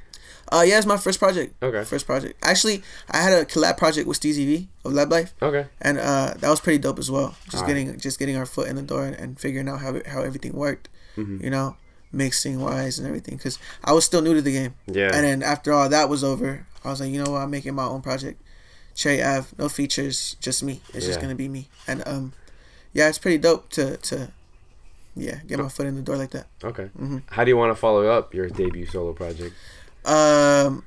uh, 0.53 0.65
yeah, 0.67 0.79
it's 0.79 0.87
my 0.87 0.97
first 0.97 1.19
project. 1.19 1.61
Okay. 1.63 1.83
First 1.85 2.07
project. 2.07 2.39
Actually, 2.43 2.83
I 3.11 3.19
had 3.21 3.33
a 3.33 3.45
collab 3.45 3.77
project 3.77 4.07
with 4.07 4.19
Steezy 4.21 4.47
V 4.47 4.69
of 4.85 4.93
Lab 4.93 5.11
Life. 5.11 5.35
Okay. 5.43 5.67
and 5.83 5.99
uh, 5.99 6.35
that 6.39 6.49
was 6.49 6.61
pretty 6.61 6.79
dope 6.79 6.99
as 7.01 7.11
well. 7.11 7.35
Just 7.51 7.57
Alright. 7.63 7.69
getting 7.69 7.99
just 7.99 8.19
getting 8.19 8.37
our 8.37 8.47
foot 8.47 8.69
in 8.69 8.77
the 8.77 8.83
door 8.83 9.05
and, 9.05 9.15
and 9.17 9.39
figuring 9.41 9.69
out 9.69 9.81
how 9.81 10.01
how 10.07 10.23
everything 10.23 10.53
worked, 10.55 10.89
Mm-hmm. 11.19 11.45
you 11.45 11.51
know, 11.51 11.77
mixing 12.17 12.61
wise 12.61 12.99
and 12.99 13.07
everything. 13.07 13.37
Because 13.37 13.59
I 13.85 13.93
was 13.93 14.05
still 14.05 14.23
new 14.23 14.35
to 14.35 14.43
the 14.43 14.53
game, 14.53 14.75
Yeah. 14.87 15.15
and 15.15 15.25
then 15.25 15.43
after 15.43 15.73
all 15.73 15.89
that 15.89 16.09
was 16.09 16.25
over, 16.25 16.67
I 16.85 16.91
was 16.91 17.01
like, 17.01 17.11
you 17.13 17.23
know 17.23 17.33
what, 17.33 17.43
I'm 17.43 17.51
making 17.51 17.75
my 17.75 17.85
own 17.85 18.01
project, 18.03 18.41
Cherry 18.95 19.23
Ave, 19.23 19.49
no 19.59 19.69
features, 19.69 20.37
just 20.41 20.63
me. 20.63 20.81
It's 20.95 21.07
just 21.07 21.21
gonna 21.21 21.35
be 21.35 21.49
me, 21.49 21.69
and 21.87 22.03
um, 22.07 22.33
yeah, 22.93 23.09
it's 23.09 23.19
pretty 23.19 23.39
dope 23.39 23.69
to 23.71 23.97
to, 23.99 24.33
yeah, 25.15 25.41
get 25.47 25.59
my 25.59 25.69
foot 25.69 25.87
in 25.87 25.95
the 25.97 26.03
door 26.03 26.17
like 26.17 26.31
that. 26.31 26.47
Okay. 26.65 26.85
Mm-hmm. 26.99 27.19
How 27.31 27.45
do 27.45 27.51
you 27.51 27.57
want 27.57 27.71
to 27.71 27.77
follow 27.81 28.07
up 28.07 28.35
your 28.35 28.49
debut 28.49 28.87
solo 28.87 29.13
project? 29.13 29.55
Um, 30.05 30.85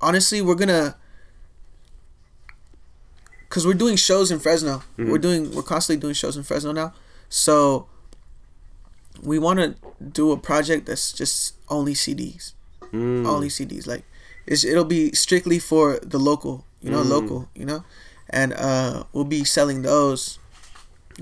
honestly, 0.00 0.40
we're 0.40 0.54
gonna. 0.54 0.96
Cause 3.48 3.66
we're 3.66 3.74
doing 3.74 3.96
shows 3.96 4.30
in 4.30 4.38
Fresno. 4.38 4.78
Mm-hmm. 4.96 5.10
We're 5.10 5.18
doing 5.18 5.54
we're 5.54 5.62
constantly 5.62 6.00
doing 6.00 6.14
shows 6.14 6.38
in 6.38 6.42
Fresno 6.42 6.72
now. 6.72 6.94
So 7.28 7.86
we 9.22 9.38
want 9.38 9.58
to 9.60 9.74
do 10.02 10.32
a 10.32 10.36
project 10.36 10.86
that's 10.86 11.12
just 11.12 11.54
only 11.68 11.94
CDs, 11.94 12.52
Mm. 12.92 13.26
only 13.26 13.48
CDs. 13.48 13.86
Like 13.86 14.04
it's, 14.46 14.64
it'll 14.64 14.84
be 14.84 15.12
strictly 15.12 15.58
for 15.58 15.98
the 16.02 16.18
local, 16.18 16.64
you 16.82 16.90
know, 16.90 17.02
Mm. 17.02 17.08
local, 17.08 17.48
you 17.54 17.64
know, 17.64 17.84
and 18.30 18.52
uh, 18.54 19.04
we'll 19.12 19.24
be 19.24 19.44
selling 19.44 19.82
those, 19.82 20.38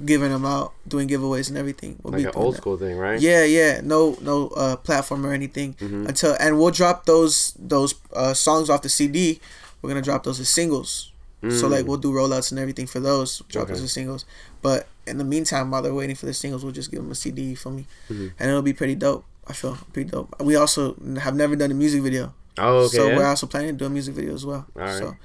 giving 0.05 0.31
them 0.31 0.45
out, 0.45 0.73
doing 0.89 1.09
giveaways 1.09 1.49
and 1.49 1.59
everything. 1.59 1.99
We'll 2.03 2.13
Like 2.15 2.23
be 2.23 2.29
an 2.29 2.33
old 2.35 2.55
that. 2.55 2.59
school 2.59 2.77
thing, 2.79 2.97
right? 2.97 3.21
Yeah, 3.21 3.45
yeah. 3.45 3.81
No, 3.83 4.17
no 4.23 4.49
uh, 4.57 4.77
platform 4.77 5.27
or 5.27 5.33
anything 5.33 5.75
Mm-hmm. 5.75 6.07
until, 6.07 6.37
and 6.41 6.59
we'll 6.59 6.71
drop 6.71 7.05
those 7.07 7.53
those 7.59 7.95
uh, 8.15 8.35
songs 8.35 8.71
off 8.71 8.83
the 8.83 8.89
CD. 8.89 9.41
We're 9.83 9.91
gonna 9.91 10.03
drop 10.03 10.25
those 10.25 10.41
as 10.41 10.49
singles. 10.49 11.10
So 11.49 11.69
like 11.69 11.87
we'll 11.87 11.97
do 11.97 12.13
rollouts 12.13 12.51
and 12.51 12.61
everything 12.61 12.87
for 12.87 13.01
those. 13.01 13.41
Drop 13.49 13.69
Mm. 13.69 13.71
Okay. 13.73 13.83
as 13.85 13.93
singles. 13.93 14.25
But 14.61 14.87
in 15.07 15.17
the 15.17 15.25
meantime, 15.25 15.71
while 15.71 15.81
they're 15.81 15.95
waiting 15.95 16.15
for 16.17 16.27
the 16.27 16.35
singles, 16.35 16.63
we'll 16.63 16.73
just 16.75 16.91
give 16.91 17.01
them 17.03 17.11
a 17.11 17.15
CD 17.15 17.55
for 17.55 17.71
me, 17.71 17.87
Mm-hmm. 18.11 18.29
and 18.39 18.51
it'll 18.51 18.61
be 18.63 18.75
pretty 18.75 18.95
dope. 18.95 19.25
I 19.47 19.53
feel 19.55 19.79
pretty 19.93 20.11
dope. 20.11 20.35
We 20.41 20.55
also 20.57 20.95
have 21.21 21.35
never 21.35 21.57
done 21.57 21.71
a 21.71 21.75
music 21.75 22.03
video, 22.03 22.35
Oh, 22.59 22.85
okay. 22.85 22.97
so 22.99 23.09
yeah? 23.09 23.17
we're 23.17 23.27
also 23.27 23.47
planning 23.47 23.71
to 23.71 23.77
do 23.79 23.87
a 23.87 23.91
music 23.91 24.15
video 24.15 24.35
as 24.35 24.45
well. 24.45 24.67
All 24.77 24.83
right. 24.83 24.99
So, 24.99 25.17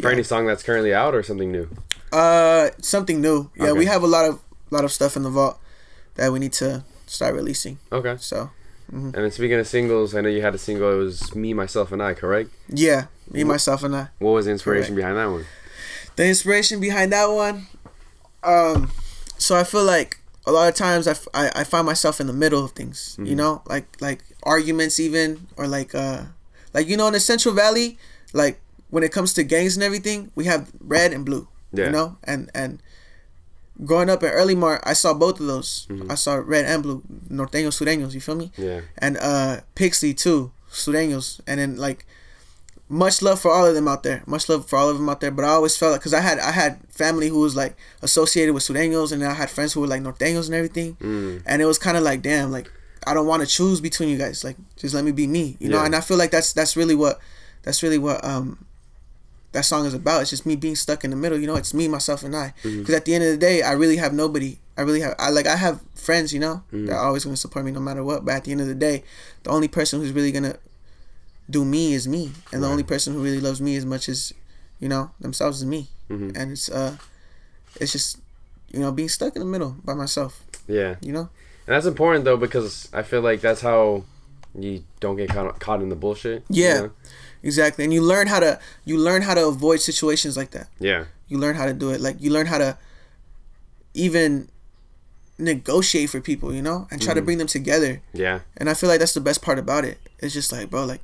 For 0.00 0.10
any 0.10 0.22
song 0.22 0.46
that's 0.46 0.62
currently 0.62 0.94
out 0.94 1.14
or 1.14 1.22
something 1.24 1.50
new? 1.50 1.68
uh, 2.12 2.70
something 2.80 3.20
new. 3.20 3.50
Yeah, 3.56 3.72
we 3.72 3.86
have 3.86 4.02
a 4.02 4.06
lot 4.06 4.28
of 4.28 4.38
lot 4.70 4.84
of 4.84 4.92
stuff 4.92 5.16
in 5.16 5.22
the 5.24 5.30
vault 5.30 5.58
that 6.14 6.32
we 6.32 6.38
need 6.38 6.52
to 6.54 6.84
start 7.06 7.34
releasing. 7.34 7.78
Okay. 7.92 8.16
So 8.20 8.50
And 8.92 9.12
then 9.12 9.30
speaking 9.32 9.58
of 9.58 9.66
singles, 9.66 10.14
I 10.14 10.20
know 10.20 10.28
you 10.28 10.40
had 10.42 10.54
a 10.54 10.58
single. 10.58 10.92
It 10.92 10.96
was 10.96 11.34
"Me, 11.34 11.52
Myself, 11.52 11.90
and 11.92 12.00
I," 12.02 12.14
correct? 12.14 12.50
yeah, 12.68 13.06
me, 13.30 13.42
myself, 13.44 13.82
and 13.82 13.94
I. 13.96 14.08
What 14.20 14.30
was 14.32 14.44
the 14.46 14.52
inspiration 14.52 14.94
behind 14.94 15.16
that 15.16 15.26
one? 15.26 15.44
The 16.16 16.26
inspiration 16.26 16.80
behind 16.80 17.12
that 17.12 17.26
one 17.26 17.66
um 18.42 18.90
so 19.38 19.56
i 19.56 19.64
feel 19.64 19.84
like 19.84 20.18
a 20.46 20.52
lot 20.52 20.68
of 20.68 20.74
times 20.74 21.08
i, 21.08 21.12
f- 21.12 21.26
I, 21.32 21.50
I 21.56 21.64
find 21.64 21.86
myself 21.86 22.20
in 22.20 22.26
the 22.26 22.32
middle 22.32 22.62
of 22.64 22.72
things 22.72 23.16
you 23.18 23.34
know? 23.34 23.62
Like 23.66 23.86
like 24.00 24.20
arguments 24.42 25.00
even 25.00 25.46
or 25.56 25.66
like 25.66 25.94
uh 25.94 26.24
like 26.74 26.86
you 26.88 26.96
know 26.96 27.06
in 27.06 27.14
the 27.14 27.20
central 27.20 27.54
valley 27.54 27.98
like 28.32 28.60
when 28.90 29.02
it 29.02 29.10
comes 29.12 29.32
to 29.34 29.42
gangs 29.42 29.74
and 29.76 29.82
everything 29.82 30.30
we 30.34 30.44
have 30.44 30.70
red 30.78 31.12
and 31.12 31.24
blue 31.24 31.48
Yeah. 31.72 31.86
you 31.86 31.90
know? 31.92 32.16
And 32.22 32.50
and 32.54 32.80
growing 33.84 34.08
up 34.10 34.22
in 34.22 34.30
Earlimart 34.30 34.80
i 34.84 34.92
saw 34.92 35.14
both 35.14 35.40
of 35.40 35.46
those. 35.46 35.88
I 36.08 36.14
saw 36.14 36.34
red 36.36 36.64
and 36.66 36.82
blue 36.82 37.02
norteños 37.28 37.74
sureños 37.80 38.12
you 38.14 38.20
feel 38.20 38.36
me? 38.36 38.52
Yeah. 38.56 38.82
and 38.98 39.16
uh 39.16 39.60
Pixley 39.74 40.14
too, 40.16 40.52
Sureños, 40.70 41.40
and 41.46 41.58
then 41.58 41.76
like 41.76 42.06
much 42.88 43.22
love 43.22 43.40
for 43.40 43.50
all 43.50 43.66
of 43.66 43.74
them 43.74 43.88
out 43.88 44.02
there, 44.02 44.22
much 44.26 44.48
love 44.48 44.66
for 44.68 44.76
all 44.76 44.88
of 44.90 44.98
them 44.98 45.08
out 45.08 45.20
there. 45.20 45.30
But 45.30 45.44
I 45.44 45.48
always 45.48 45.76
felt 45.76 45.92
like 45.92 46.00
because 46.00 46.14
I 46.14 46.20
had 46.20 46.38
I 46.38 46.50
had 46.52 46.78
family 46.90 47.28
who 47.28 47.40
was 47.40 47.56
like 47.56 47.76
associated 48.02 48.52
with 48.54 48.62
Sureños, 48.62 49.10
and 49.12 49.24
I 49.24 49.32
had 49.34 49.50
friends 49.50 49.72
who 49.72 49.80
were 49.80 49.86
like 49.86 50.02
Norteños 50.02 50.46
and 50.46 50.54
everything, 50.54 50.96
Mm. 51.00 51.42
and 51.46 51.62
it 51.62 51.66
was 51.66 51.78
kind 51.78 51.96
of 51.96 52.02
like 52.02 52.22
damn, 52.22 52.50
like 52.52 52.70
I 53.06 53.14
don't 53.14 53.26
want 53.26 53.42
to 53.42 53.48
choose 53.48 53.80
between 53.80 54.08
you 54.08 54.18
guys, 54.18 54.44
like 54.44 54.56
just 54.76 54.94
let 54.94 55.04
me 55.04 55.12
be 55.12 55.26
me, 55.26 55.56
you 55.60 55.68
know. 55.68 55.78
Yeah. 55.78 55.86
And 55.86 55.96
I 55.96 56.00
feel 56.00 56.16
like 56.16 56.30
that's 56.30 56.52
that's 56.52 56.76
really 56.76 56.94
what 56.94 57.18
that's 57.62 57.82
really 57.82 57.98
what 57.98 58.24
um 58.24 58.64
that 59.52 59.64
song 59.64 59.86
is 59.86 59.94
about. 59.94 60.20
It's 60.22 60.30
just 60.30 60.46
me 60.46 60.56
being 60.56 60.74
stuck 60.76 61.04
in 61.04 61.10
the 61.10 61.16
middle, 61.16 61.38
you 61.38 61.46
know. 61.46 61.54
It's 61.54 61.72
me, 61.72 61.86
myself, 61.86 62.22
and 62.24 62.34
I. 62.36 62.52
Mm-hmm. 62.64 62.80
Because 62.80 62.94
at 62.96 63.04
the 63.04 63.14
end 63.14 63.22
of 63.24 63.30
the 63.30 63.36
day, 63.36 63.62
I 63.62 63.72
really 63.72 63.96
have 63.98 64.12
nobody. 64.12 64.58
I 64.76 64.82
really 64.82 65.00
have. 65.00 65.14
I 65.18 65.30
like. 65.30 65.46
I 65.46 65.54
have 65.56 65.80
friends, 65.94 66.32
you 66.34 66.40
know, 66.40 66.62
Mm-hmm. 66.72 66.86
that 66.86 66.94
are 66.96 67.06
always 67.06 67.24
gonna 67.24 67.36
support 67.36 67.64
me 67.64 67.70
no 67.70 67.80
matter 67.80 68.02
what. 68.02 68.24
But 68.24 68.34
at 68.34 68.44
the 68.44 68.52
end 68.52 68.60
of 68.60 68.66
the 68.66 68.74
day, 68.74 69.04
the 69.44 69.50
only 69.50 69.68
person 69.68 70.00
who's 70.00 70.12
really 70.12 70.32
gonna 70.32 70.56
do 71.48 71.64
me 71.64 71.92
is 71.94 72.06
me, 72.08 72.32
and 72.52 72.62
the 72.62 72.68
only 72.68 72.82
person 72.82 73.12
who 73.14 73.22
really 73.22 73.40
loves 73.40 73.60
me 73.60 73.76
as 73.76 73.84
much 73.84 74.08
as, 74.08 74.32
you 74.80 74.88
know, 74.88 75.10
themselves 75.20 75.58
is 75.58 75.66
me. 75.66 75.88
Mhm. 76.10 76.36
And 76.36 76.52
it's 76.52 76.68
uh, 76.70 76.96
it's 77.80 77.92
just, 77.92 78.18
you 78.72 78.80
know, 78.80 78.90
being 78.92 79.08
stuck 79.08 79.34
in 79.36 79.40
the 79.40 79.46
middle 79.46 79.76
by 79.84 79.94
myself. 79.94 80.42
Yeah. 80.66 80.96
You 81.00 81.12
know. 81.12 81.28
And 81.66 81.74
that's 81.74 81.86
important 81.86 82.24
though 82.24 82.36
because 82.36 82.88
I 82.92 83.02
feel 83.02 83.20
like 83.22 83.40
that's 83.40 83.60
how 83.62 84.04
you 84.58 84.84
don't 85.00 85.16
get 85.16 85.28
caught 85.30 85.58
caught 85.60 85.82
in 85.82 85.88
the 85.88 85.96
bullshit. 85.96 86.44
you 86.48 86.64
Yeah. 86.64 86.80
know? 86.80 86.90
Exactly. 87.42 87.84
And 87.84 87.92
you 87.92 88.00
learn 88.00 88.26
how 88.28 88.40
to 88.40 88.58
you 88.84 88.96
learn 88.98 89.22
how 89.22 89.34
to 89.34 89.46
avoid 89.46 89.80
situations 89.80 90.36
like 90.36 90.50
that. 90.52 90.68
Yeah. 90.78 91.04
you 91.28 91.38
learn 91.38 91.56
how 91.56 91.64
to 91.66 91.72
do 91.72 91.88
it 91.90 92.00
like 92.02 92.16
you 92.20 92.30
learn 92.30 92.46
how 92.46 92.58
to 92.58 92.76
even 93.94 94.48
negotiate 95.38 96.10
for 96.10 96.20
people 96.20 96.52
you 96.54 96.62
know 96.62 96.86
and 96.90 97.00
try 97.02 97.14
to 97.14 97.22
bring 97.22 97.38
them 97.38 97.46
together 97.46 98.00
Yeah. 98.12 98.40
and 98.56 98.68
i 98.70 98.74
feel 98.74 98.88
like 98.88 99.00
that's 99.00 99.14
the 99.14 99.20
best 99.20 99.40
part 99.42 99.58
about 99.58 99.84
it 99.84 99.98
it's 100.20 100.34
just 100.34 100.52
like 100.52 100.70
bro 100.70 100.84
like 100.84 101.00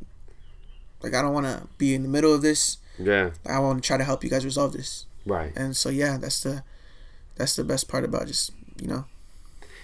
like 1.03 1.15
i 1.15 1.23
don't 1.23 1.33
want 1.33 1.47
to 1.47 1.67
be 1.79 1.95
in 1.95 2.03
the 2.03 2.09
middle 2.09 2.35
of 2.35 2.43
this 2.43 2.79
Yeah. 2.99 3.31
i 3.47 3.59
want 3.59 3.83
to 3.83 3.87
try 3.87 3.97
to 3.97 4.05
help 4.05 4.23
you 4.25 4.31
guys 4.31 4.45
resolve 4.45 4.73
this 4.73 5.07
Right. 5.27 5.53
and 5.57 5.77
so 5.77 5.89
yeah 5.91 6.17
that's 6.19 6.41
the 6.43 6.63
that's 7.37 7.57
the 7.57 7.65
best 7.65 7.89
part 7.89 8.05
about 8.05 8.27
just 8.27 8.53
you 8.81 8.87
know 8.89 9.05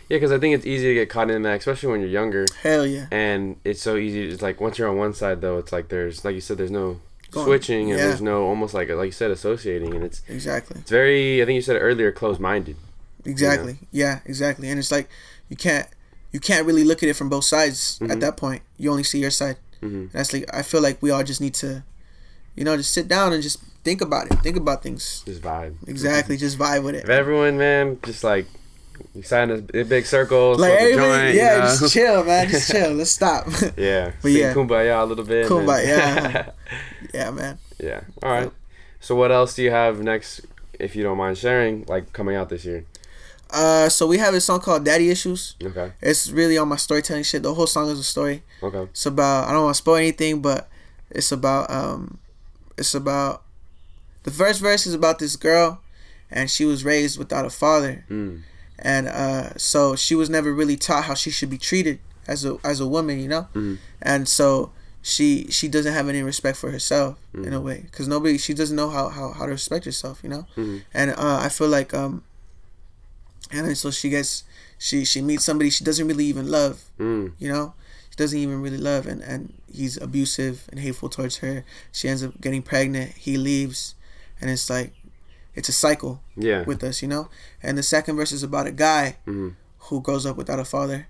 Yeah, 0.08 0.16
because 0.18 0.30
I 0.32 0.38
think 0.38 0.54
it's 0.54 0.64
easy 0.66 0.86
to 0.88 0.94
get 0.94 1.08
caught 1.10 1.30
in 1.30 1.42
that, 1.42 1.58
especially 1.58 1.90
when 1.90 2.00
you're 2.00 2.08
younger. 2.20 2.46
hell 2.62 2.86
yeah 2.86 3.06
And 3.10 3.56
it's 3.64 3.82
so 3.82 3.96
easy. 3.96 4.22
It's 4.30 4.40
like 4.42 4.60
once 4.60 4.78
you're 4.78 4.88
on 4.88 4.96
one 4.96 5.14
side, 5.14 5.40
though, 5.40 5.58
it's 5.58 5.72
like 5.72 5.88
there's, 5.88 6.24
like 6.24 6.34
you 6.36 6.40
said, 6.40 6.58
there's 6.58 6.70
no 6.70 7.00
Going- 7.32 7.46
switching, 7.46 7.90
and 7.90 7.98
yeah. 7.98 8.06
there's 8.06 8.22
no 8.22 8.46
almost 8.46 8.72
like 8.72 8.88
like 8.88 9.06
you 9.06 9.12
said, 9.22 9.30
associating, 9.32 9.94
and 9.96 10.04
it's 10.04 10.22
exactly 10.28 10.78
it's 10.80 10.90
very. 10.90 11.42
I 11.42 11.44
think 11.44 11.56
you 11.56 11.62
said 11.62 11.74
it 11.76 11.80
earlier, 11.88 12.12
closed-minded. 12.12 12.76
exactly 13.24 13.78
yeah 13.90 14.20
exactly 14.24 14.68
and 14.70 14.78
it's 14.78 14.92
like 14.92 15.08
you 15.50 15.56
can't 15.56 15.88
you 16.32 16.38
can't 16.40 16.64
really 16.68 16.84
look 16.84 17.02
at 17.02 17.08
it 17.08 17.16
from 17.16 17.28
both 17.28 17.44
sides 17.44 17.98
mm-hmm. 17.98 18.12
at 18.12 18.20
that 18.20 18.36
point 18.36 18.62
you 18.78 18.86
only 18.90 19.02
see 19.02 19.18
your 19.18 19.30
side 19.32 19.56
Mhm. 19.86 20.12
that's 20.12 20.32
like 20.32 20.44
i 20.52 20.62
feel 20.62 20.80
like 20.82 20.96
we 21.02 21.10
all 21.10 21.22
just 21.22 21.40
need 21.40 21.54
to 21.54 21.82
you 22.56 22.64
know 22.64 22.76
just 22.76 22.92
sit 22.92 23.06
down 23.08 23.32
and 23.32 23.42
just 23.42 23.58
think 23.84 24.00
about 24.00 24.26
it 24.30 24.34
think 24.42 24.56
about 24.56 24.82
things 24.82 25.22
Just 25.26 25.42
vibe. 25.42 25.74
exactly 25.86 26.36
just 26.36 26.58
vibe 26.58 26.82
with 26.84 26.94
it 26.96 27.04
If 27.04 27.10
everyone, 27.10 27.56
man, 27.58 27.98
just 28.04 28.24
like 28.24 28.46
you 29.14 29.22
sign 29.22 29.50
a, 29.50 29.58
a 29.78 29.84
big 29.84 30.06
circle, 30.06 30.56
like 30.56 30.72
everybody, 30.72 30.96
joint, 30.96 31.34
yeah 31.36 31.52
you 31.54 31.58
know? 31.60 31.66
just 31.78 31.92
chill 31.92 32.24
man 32.24 32.48
just 32.48 32.70
chill 32.72 32.92
let's 32.94 33.10
stop 33.10 33.46
yeah, 33.76 34.12
But 34.22 34.30
sing 34.32 34.40
yeah. 34.40 34.54
kumbaya 34.54 35.02
a 35.02 35.04
little 35.04 35.24
bit. 35.24 35.46
Kumbaya. 35.46 36.52
yeah 37.14 37.30
man 37.30 37.58
yeah. 37.78 38.00
All 38.22 38.30
right. 38.32 38.50
So 39.00 39.14
what 39.14 39.30
else 39.30 39.54
do 39.54 39.62
you 39.62 39.70
have 39.70 40.00
next, 40.00 40.40
if 40.80 40.96
you 40.96 41.02
don't 41.04 41.18
mind 41.18 41.36
sharing, 41.36 41.84
like 41.86 42.12
coming 42.14 42.34
out 42.36 42.48
this 42.48 42.64
year? 42.64 42.86
Uh, 43.50 43.88
so 43.88 44.06
we 44.06 44.18
have 44.18 44.34
a 44.34 44.40
song 44.40 44.60
called 44.60 44.84
"Daddy 44.84 45.10
Issues." 45.10 45.54
Okay. 45.62 45.92
It's 46.02 46.30
really 46.30 46.58
on 46.58 46.68
my 46.68 46.76
storytelling 46.76 47.22
shit. 47.22 47.42
The 47.42 47.54
whole 47.54 47.66
song 47.66 47.88
is 47.90 47.98
a 47.98 48.04
story. 48.04 48.42
Okay. 48.62 48.82
It's 48.90 49.06
about 49.06 49.48
I 49.48 49.52
don't 49.52 49.64
want 49.64 49.74
to 49.76 49.78
spoil 49.78 49.96
anything, 49.96 50.42
but 50.42 50.68
it's 51.10 51.30
about 51.32 51.70
um, 51.70 52.18
it's 52.76 52.94
about 52.94 53.42
the 54.24 54.30
first 54.30 54.60
verse 54.60 54.86
is 54.86 54.94
about 54.94 55.18
this 55.20 55.36
girl, 55.36 55.80
and 56.30 56.50
she 56.50 56.64
was 56.64 56.84
raised 56.84 57.18
without 57.18 57.44
a 57.46 57.50
father, 57.50 58.04
Mm. 58.10 58.42
and 58.78 59.06
uh, 59.08 59.56
so 59.56 59.94
she 59.94 60.14
was 60.16 60.28
never 60.28 60.52
really 60.52 60.76
taught 60.76 61.04
how 61.04 61.14
she 61.14 61.30
should 61.30 61.50
be 61.50 61.58
treated 61.58 62.00
as 62.26 62.44
a 62.44 62.58
as 62.64 62.80
a 62.80 62.86
woman, 62.86 63.20
you 63.20 63.28
know, 63.28 63.46
Mhm. 63.54 63.78
and 64.02 64.28
so 64.28 64.72
she 65.02 65.46
she 65.50 65.68
doesn't 65.68 65.92
have 65.94 66.08
any 66.08 66.20
respect 66.24 66.58
for 66.58 66.72
herself 66.72 67.16
in 67.32 67.42
Mm-hmm. 67.44 67.52
a 67.54 67.60
way 67.60 67.78
because 67.88 68.08
nobody 68.08 68.36
she 68.38 68.52
doesn't 68.54 68.74
know 68.74 68.90
how, 68.90 69.08
how 69.08 69.30
how 69.30 69.46
to 69.46 69.52
respect 69.52 69.84
herself, 69.84 70.18
you 70.24 70.28
know, 70.28 70.46
Mhm. 70.56 70.82
and 70.92 71.10
uh, 71.12 71.38
I 71.44 71.48
feel 71.48 71.68
like 71.68 71.94
um, 71.94 72.24
and 73.52 73.66
then 73.66 73.74
so 73.74 73.90
she 73.90 74.08
gets 74.08 74.44
she 74.78 75.04
she 75.04 75.22
meets 75.22 75.44
somebody 75.44 75.70
she 75.70 75.84
doesn't 75.84 76.06
really 76.08 76.24
even 76.26 76.50
love, 76.50 76.82
Mm. 76.98 77.32
you 77.38 77.48
know 77.48 77.74
she 78.10 78.16
doesn't 78.16 78.38
even 78.38 78.60
really 78.62 78.78
love 78.78 79.06
and 79.06 79.22
and 79.22 79.52
he's 79.72 79.96
abusive 80.00 80.64
and 80.70 80.80
hateful 80.80 81.08
towards 81.08 81.38
her 81.38 81.64
she 81.92 82.08
ends 82.08 82.22
up 82.24 82.40
getting 82.40 82.62
pregnant 82.62 83.12
he 83.12 83.36
leaves 83.36 83.94
and 84.40 84.50
it's 84.50 84.68
like 84.70 84.92
it's 85.54 85.68
a 85.68 85.72
cycle 85.72 86.20
Yeah. 86.36 86.62
with 86.64 86.82
us 86.84 87.02
you 87.02 87.08
know 87.08 87.28
and 87.62 87.76
the 87.78 87.82
second 87.82 88.16
verse 88.16 88.32
is 88.32 88.42
about 88.42 88.66
a 88.66 88.72
guy 88.72 89.16
Mhm. 89.26 89.54
who 89.88 90.00
grows 90.00 90.24
up 90.26 90.36
without 90.36 90.58
a 90.58 90.64
father 90.64 91.06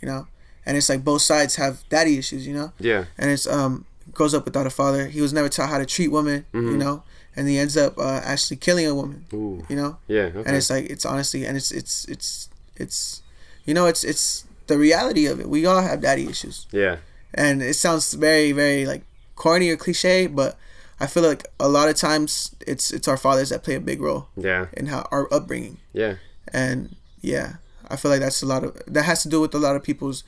you 0.00 0.06
know 0.08 0.26
and 0.66 0.76
it's 0.76 0.88
like 0.88 1.02
both 1.04 1.22
sides 1.22 1.56
have 1.56 1.82
daddy 1.88 2.18
issues 2.18 2.46
you 2.46 2.54
know 2.54 2.72
Yeah. 2.78 3.04
and 3.16 3.30
it's 3.30 3.46
um 3.46 3.84
grows 4.12 4.34
up 4.34 4.44
without 4.44 4.66
a 4.66 4.70
father 4.70 5.06
he 5.08 5.20
was 5.20 5.32
never 5.32 5.48
taught 5.48 5.68
how 5.70 5.78
to 5.78 5.86
treat 5.86 6.08
women 6.08 6.44
you 6.52 6.60
Mhm. 6.60 6.78
know 6.78 7.02
and 7.38 7.48
he 7.48 7.56
ends 7.58 7.76
up 7.76 7.92
uh, 7.98 8.20
actually 8.24 8.56
killing 8.66 8.86
a 8.86 8.94
woman 8.94 9.24
Ooh. 9.32 9.62
you 9.70 9.76
know 9.76 9.96
Yeah. 10.08 10.26
Okay. 10.34 10.42
and 10.46 10.56
it's 10.58 10.70
like 10.74 10.86
it's 10.90 11.06
honestly 11.06 11.46
and 11.46 11.56
it's 11.56 11.70
it's 11.70 12.04
it's 12.14 12.48
it's 12.76 13.22
you 13.66 13.74
know 13.74 13.86
it's 13.86 14.02
it's 14.04 14.44
the 14.66 14.76
reality 14.76 15.24
of 15.30 15.38
it 15.40 15.46
we 15.48 15.64
all 15.66 15.80
have 15.80 16.00
daddy 16.02 16.26
issues 16.26 16.66
yeah. 16.72 16.96
and 17.34 17.62
it 17.62 17.74
sounds 17.74 18.12
very 18.14 18.50
very 18.52 18.84
like 18.86 19.02
corny 19.36 19.70
or 19.70 19.76
cliche 19.76 20.26
but 20.26 20.58
i 21.00 21.06
feel 21.06 21.22
like 21.22 21.46
a 21.60 21.68
lot 21.68 21.88
of 21.88 21.94
times 21.96 22.54
it's 22.66 22.90
it's 22.96 23.06
our 23.08 23.16
fathers 23.16 23.48
that 23.50 23.62
play 23.62 23.76
a 23.76 23.80
big 23.80 24.00
role 24.02 24.26
Yeah. 24.36 24.66
in 24.76 24.86
how 24.92 25.06
our 25.14 25.24
upbringing 25.32 25.76
Yeah. 25.92 26.14
and 26.52 26.96
yeah 27.22 27.48
i 27.88 27.96
feel 27.96 28.10
like 28.10 28.20
that's 28.20 28.42
a 28.42 28.46
lot 28.46 28.62
of 28.64 28.70
that 28.86 29.04
has 29.04 29.22
to 29.22 29.28
do 29.28 29.40
with 29.40 29.54
a 29.54 29.58
lot 29.66 29.74
of 29.76 29.82
people's 29.82 30.24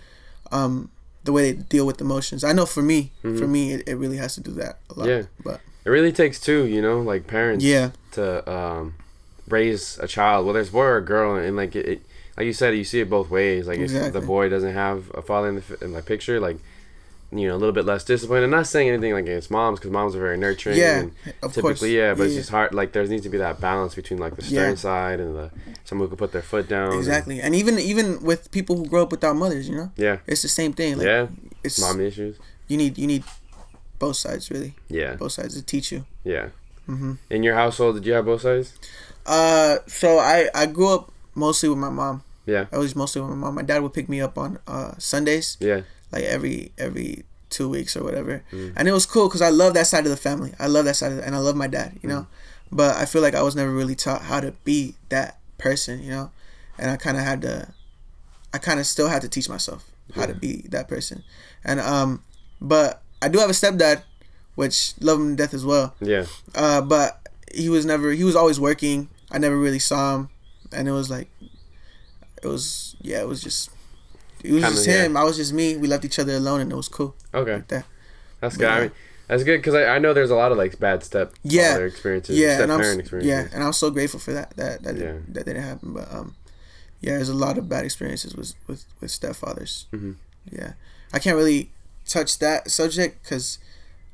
um 0.53 0.91
the 1.25 1.33
way 1.33 1.43
they 1.53 1.59
deal 1.69 1.85
with 1.87 2.01
emotions 2.01 2.45
i 2.45 2.53
know 2.53 2.67
for 2.67 2.83
me 2.83 3.13
for 3.23 3.47
me 3.47 3.73
it, 3.75 3.81
it 3.89 3.97
really 3.97 4.17
has 4.17 4.35
to 4.37 4.41
do 4.41 4.53
that 4.63 4.79
a 4.91 4.95
lot 4.99 5.09
Mm-hmm. 5.09 5.21
Yeah. 5.27 5.27
but 5.45 5.61
It 5.91 5.93
really 5.93 6.12
takes 6.12 6.38
two, 6.38 6.66
you 6.66 6.80
know, 6.80 7.01
like 7.01 7.26
parents. 7.26 7.64
yeah 7.64 7.91
to 8.12 8.49
um, 8.51 8.95
raise 9.49 9.99
a 9.99 10.07
child, 10.07 10.47
whether 10.47 10.61
it's 10.61 10.70
boy 10.70 10.84
or 10.84 10.97
a 10.99 11.05
girl, 11.05 11.34
and 11.34 11.57
like 11.57 11.74
it, 11.74 11.86
it 11.86 12.03
like 12.36 12.47
you 12.47 12.53
said, 12.53 12.76
you 12.76 12.84
see 12.84 13.01
it 13.01 13.11
both 13.11 13.28
ways. 13.28 13.66
Like 13.66 13.80
if 13.80 14.12
the 14.12 14.20
boy 14.20 14.49
doesn't 14.49 14.72
have 14.74 15.11
a 15.14 15.22
father 15.22 15.49
in 15.49 15.57
the 15.57 15.84
in 15.84 15.93
the 15.93 16.03
picture, 16.03 16.38
like 16.38 16.59
you 17.32 17.47
know, 17.49 17.55
a 17.55 17.59
little 17.59 17.72
bit 17.72 17.84
less 17.84 18.05
discipline. 18.05 18.43
I'm 18.45 18.51
not 18.51 18.66
saying 18.68 18.88
anything 18.88 19.12
like 19.14 19.24
against 19.24 19.51
moms 19.51 19.78
because 19.80 19.91
moms 19.91 20.14
are 20.14 20.20
very 20.20 20.36
nurturing. 20.36 20.76
Yeah, 20.78 20.99
and 21.01 21.12
of 21.43 21.53
typically, 21.55 21.62
course. 21.74 21.82
yeah, 21.91 22.14
but 22.14 22.26
it's 22.26 22.34
just 22.36 22.51
hard. 22.51 22.72
Like 22.72 22.93
there 22.93 23.05
needs 23.07 23.22
to 23.24 23.28
be 23.28 23.38
that 23.38 23.61
balance 23.61 23.95
between 23.97 24.20
like 24.20 24.36
the 24.36 24.43
stern 24.43 24.70
Yeah. 24.70 24.74
side 24.76 25.18
and 25.20 25.34
the 25.36 25.51
someone 25.84 26.07
who 26.07 26.11
can 26.11 26.18
put 26.18 26.30
their 26.32 26.43
foot 26.43 26.68
down. 26.68 26.95
exactly 26.95 27.41
and 27.41 27.55
even 27.55 27.78
even 27.80 28.22
with 28.22 28.51
people 28.53 28.76
who 28.76 28.86
grow 28.86 29.03
up 29.03 29.11
without 29.11 29.34
mothers 29.34 29.68
you 29.68 29.76
know 29.76 29.91
yeah, 29.97 30.18
it's 30.28 30.43
the 30.43 30.49
same 30.49 30.72
thing 30.72 30.99
like 30.99 31.07
yeah, 31.07 31.26
it's 31.64 31.80
mom 31.80 32.01
issues. 32.01 32.36
you 32.68 32.76
need 32.76 32.97
you 32.99 33.07
need 33.07 33.24
both 34.01 34.16
sides 34.16 34.51
really. 34.51 34.74
Yeah, 34.88 35.14
both 35.14 35.32
sides 35.38 35.55
to 35.55 35.62
teach 35.62 35.92
you. 35.92 36.05
Yeah. 36.24 36.48
hmm 36.86 37.14
In 37.30 37.44
your 37.46 37.55
household, 37.55 37.94
did 37.96 38.07
you 38.07 38.14
have 38.18 38.24
both 38.26 38.42
sides? 38.42 38.74
uh 39.26 39.76
so 39.86 40.18
i 40.18 40.48
i 40.57 40.64
grew 40.66 40.88
up 40.88 41.12
mostly 41.36 41.68
with 41.68 41.78
my 41.78 41.90
mom. 41.90 42.22
Yeah. 42.46 42.66
i 42.72 42.78
was 42.78 42.96
mostly 42.96 43.20
with 43.22 43.30
my 43.30 43.36
mom. 43.36 43.55
My 43.55 43.62
dad 43.62 43.82
would 43.82 43.92
pick 43.94 44.09
me 44.09 44.18
up 44.20 44.34
on 44.38 44.59
uh 44.66 44.92
sundays. 44.98 45.57
Yeah, 45.61 45.82
like 46.11 46.24
every 46.24 46.72
every 46.78 47.24
two 47.51 47.68
weeks 47.68 47.96
or 47.96 48.03
whatever. 48.03 48.42
Mm. 48.51 48.72
and 48.76 48.88
it 48.88 48.92
was 48.92 49.07
cool 49.07 49.28
because 49.28 49.42
i 49.42 49.51
love 49.51 49.74
that 49.74 49.86
side 49.86 50.05
of 50.09 50.11
the 50.11 50.16
family. 50.28 50.53
I 50.59 50.66
love 50.66 50.84
that 50.88 50.96
side 50.96 51.12
of 51.12 51.18
the, 51.18 51.24
and 51.26 51.34
i 51.36 51.38
love 51.38 51.55
my 51.55 51.68
dad 51.68 51.98
you 52.03 52.09
Mm. 52.09 52.12
know 52.12 52.26
but 52.72 52.96
i 52.96 53.05
feel 53.05 53.22
like 53.22 53.34
i 53.34 53.42
was 53.42 53.55
never 53.55 53.70
really 53.80 53.94
taught 54.07 54.22
how 54.30 54.40
to 54.40 54.53
be 54.64 54.94
that 55.14 55.38
person 55.59 56.01
you 56.03 56.11
know? 56.16 56.30
And 56.78 56.90
i 56.90 56.96
kind 56.96 57.16
of 57.20 57.24
had 57.30 57.42
to 57.42 57.55
i 58.55 58.59
kind 58.59 58.80
of 58.80 58.86
still 58.86 59.09
had 59.14 59.20
to 59.22 59.28
teach 59.28 59.48
myself 59.48 59.84
how 60.16 60.26
to 60.26 60.34
be 60.34 60.53
that 60.74 60.88
person. 60.88 61.22
And 61.62 61.78
um 61.78 62.22
but 62.61 63.03
i 63.23 63.29
do 63.29 63.39
have 63.39 63.51
a 63.51 63.53
stepdad 63.55 64.03
which 64.55 64.95
love 65.01 65.18
him 65.21 65.37
to 65.37 65.43
death 65.43 65.55
as 65.55 65.64
well 65.64 65.95
yeah, 66.01 66.27
uh, 66.55 66.81
but 66.81 67.16
he 67.53 67.68
was 67.68 67.85
never. 67.85 68.12
He 68.12 68.23
was 68.23 68.37
always 68.37 68.61
working. 68.61 69.09
I 69.33 69.39
never 69.39 69.59
really 69.59 69.81
saw 69.81 70.14
him, 70.14 70.29
and 70.73 70.87
it 70.87 70.93
was 70.93 71.11
like, 71.11 71.29
it 72.43 72.47
was 72.47 72.95
yeah. 73.01 73.21
It 73.21 73.27
was 73.29 73.43
just. 73.43 73.71
It 74.45 74.53
was 74.53 74.62
Kinda, 74.62 74.77
just 74.77 74.87
yeah. 74.87 75.05
him. 75.05 75.16
I 75.16 75.25
was 75.25 75.37
just 75.37 75.53
me. 75.53 75.77
We 75.77 75.89
left 75.89 76.05
each 76.05 76.18
other 76.21 76.35
alone, 76.35 76.61
and 76.61 76.71
it 76.73 76.77
was 76.77 76.89
cool 76.89 77.14
okay. 77.35 77.55
like 77.55 77.68
that. 77.68 77.85
That's 78.41 78.57
But, 78.57 78.61
good. 78.61 78.68
I 78.71 78.81
mean, 78.83 78.91
that's 79.27 79.43
good 79.45 79.59
because 79.59 79.75
I, 79.75 79.85
I 79.97 79.99
know 79.99 80.14
there's 80.14 80.31
a 80.31 80.37
lot 80.37 80.53
of 80.53 80.59
like 80.59 80.79
bad 80.79 81.03
step 81.03 81.33
Yeah. 81.43 81.77
experiences, 81.79 82.39
Yeah, 82.39 82.55
step 82.55 82.62
and 82.64 82.73
I'm 82.73 83.01
experiences. 83.01 83.29
yeah, 83.29 83.49
and 83.53 83.64
I'm 83.64 83.73
so 83.73 83.91
grateful 83.91 84.21
for 84.21 84.33
that. 84.33 84.57
That 84.57 84.83
that 84.85 84.95
Yeah. 84.95 85.01
didn't, 85.03 85.35
that 85.35 85.47
didn't 85.47 85.62
happen, 85.64 85.93
but 85.93 86.12
um, 86.14 86.37
yeah, 87.01 87.16
there's 87.16 87.29
a 87.29 87.35
lot 87.35 87.59
of 87.59 87.68
bad 87.68 87.85
experiences 87.85 88.37
with 88.37 88.55
with 88.68 88.85
with 89.01 89.11
stepfathers. 89.11 89.87
Mhm. 89.93 90.14
Yeah, 90.53 90.73
I 91.12 91.18
can't 91.18 91.37
really 91.37 91.71
touch 92.11 92.39
that 92.39 92.71
subject 92.71 93.23
because 93.23 93.59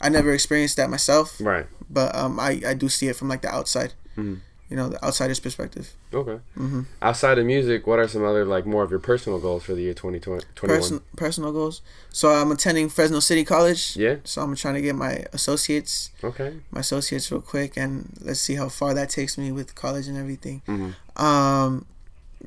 I 0.01 0.09
never 0.09 0.33
experienced 0.33 0.77
that 0.77 0.91
myself. 0.91 1.41
Right. 1.41 1.67
But 1.89 2.15
um, 2.15 2.39
I 2.39 2.61
I 2.71 2.75
do 2.75 2.89
see 2.89 3.09
it 3.09 3.17
from 3.17 3.29
like 3.29 3.43
the 3.43 3.49
outside. 3.59 3.93
Mhm. 4.17 4.41
You 4.69 4.77
know, 4.77 4.89
the 4.89 4.99
outsider's 5.05 5.39
perspective. 5.39 5.87
Okay. 6.13 6.39
hmm 6.57 6.83
Outside 7.01 7.39
of 7.39 7.47
music, 7.47 7.87
what 7.87 8.01
are 8.01 8.09
some 8.09 8.25
other 8.25 8.45
like 8.45 8.67
more 8.67 8.83
of 8.83 8.91
your 8.91 8.99
personal 8.99 9.39
goals 9.39 9.63
for 9.63 9.75
the 9.77 9.83
year 9.83 9.95
2020, 9.95 10.45
Person, 10.57 11.01
personal 11.17 11.53
goals. 11.53 11.83
So 12.11 12.31
I'm 12.31 12.51
attending 12.51 12.89
Fresno 12.89 13.21
City 13.21 13.45
College. 13.45 13.97
Yeah. 13.97 14.17
So 14.25 14.43
I'm 14.43 14.57
trying 14.57 14.75
to 14.75 14.81
get 14.89 14.97
my 14.97 15.25
associates, 15.33 16.11
Okay. 16.25 16.51
my 16.73 16.81
associates 16.81 17.31
real 17.31 17.43
quick, 17.43 17.77
and 17.77 18.11
let's 18.21 18.41
see 18.41 18.57
how 18.57 18.69
far 18.69 18.93
that 18.95 19.09
takes 19.09 19.39
me 19.39 19.53
with 19.53 19.77
college 19.77 20.09
and 20.09 20.19
everything. 20.19 20.63
Mhm. 20.67 20.91
Um, 21.27 21.87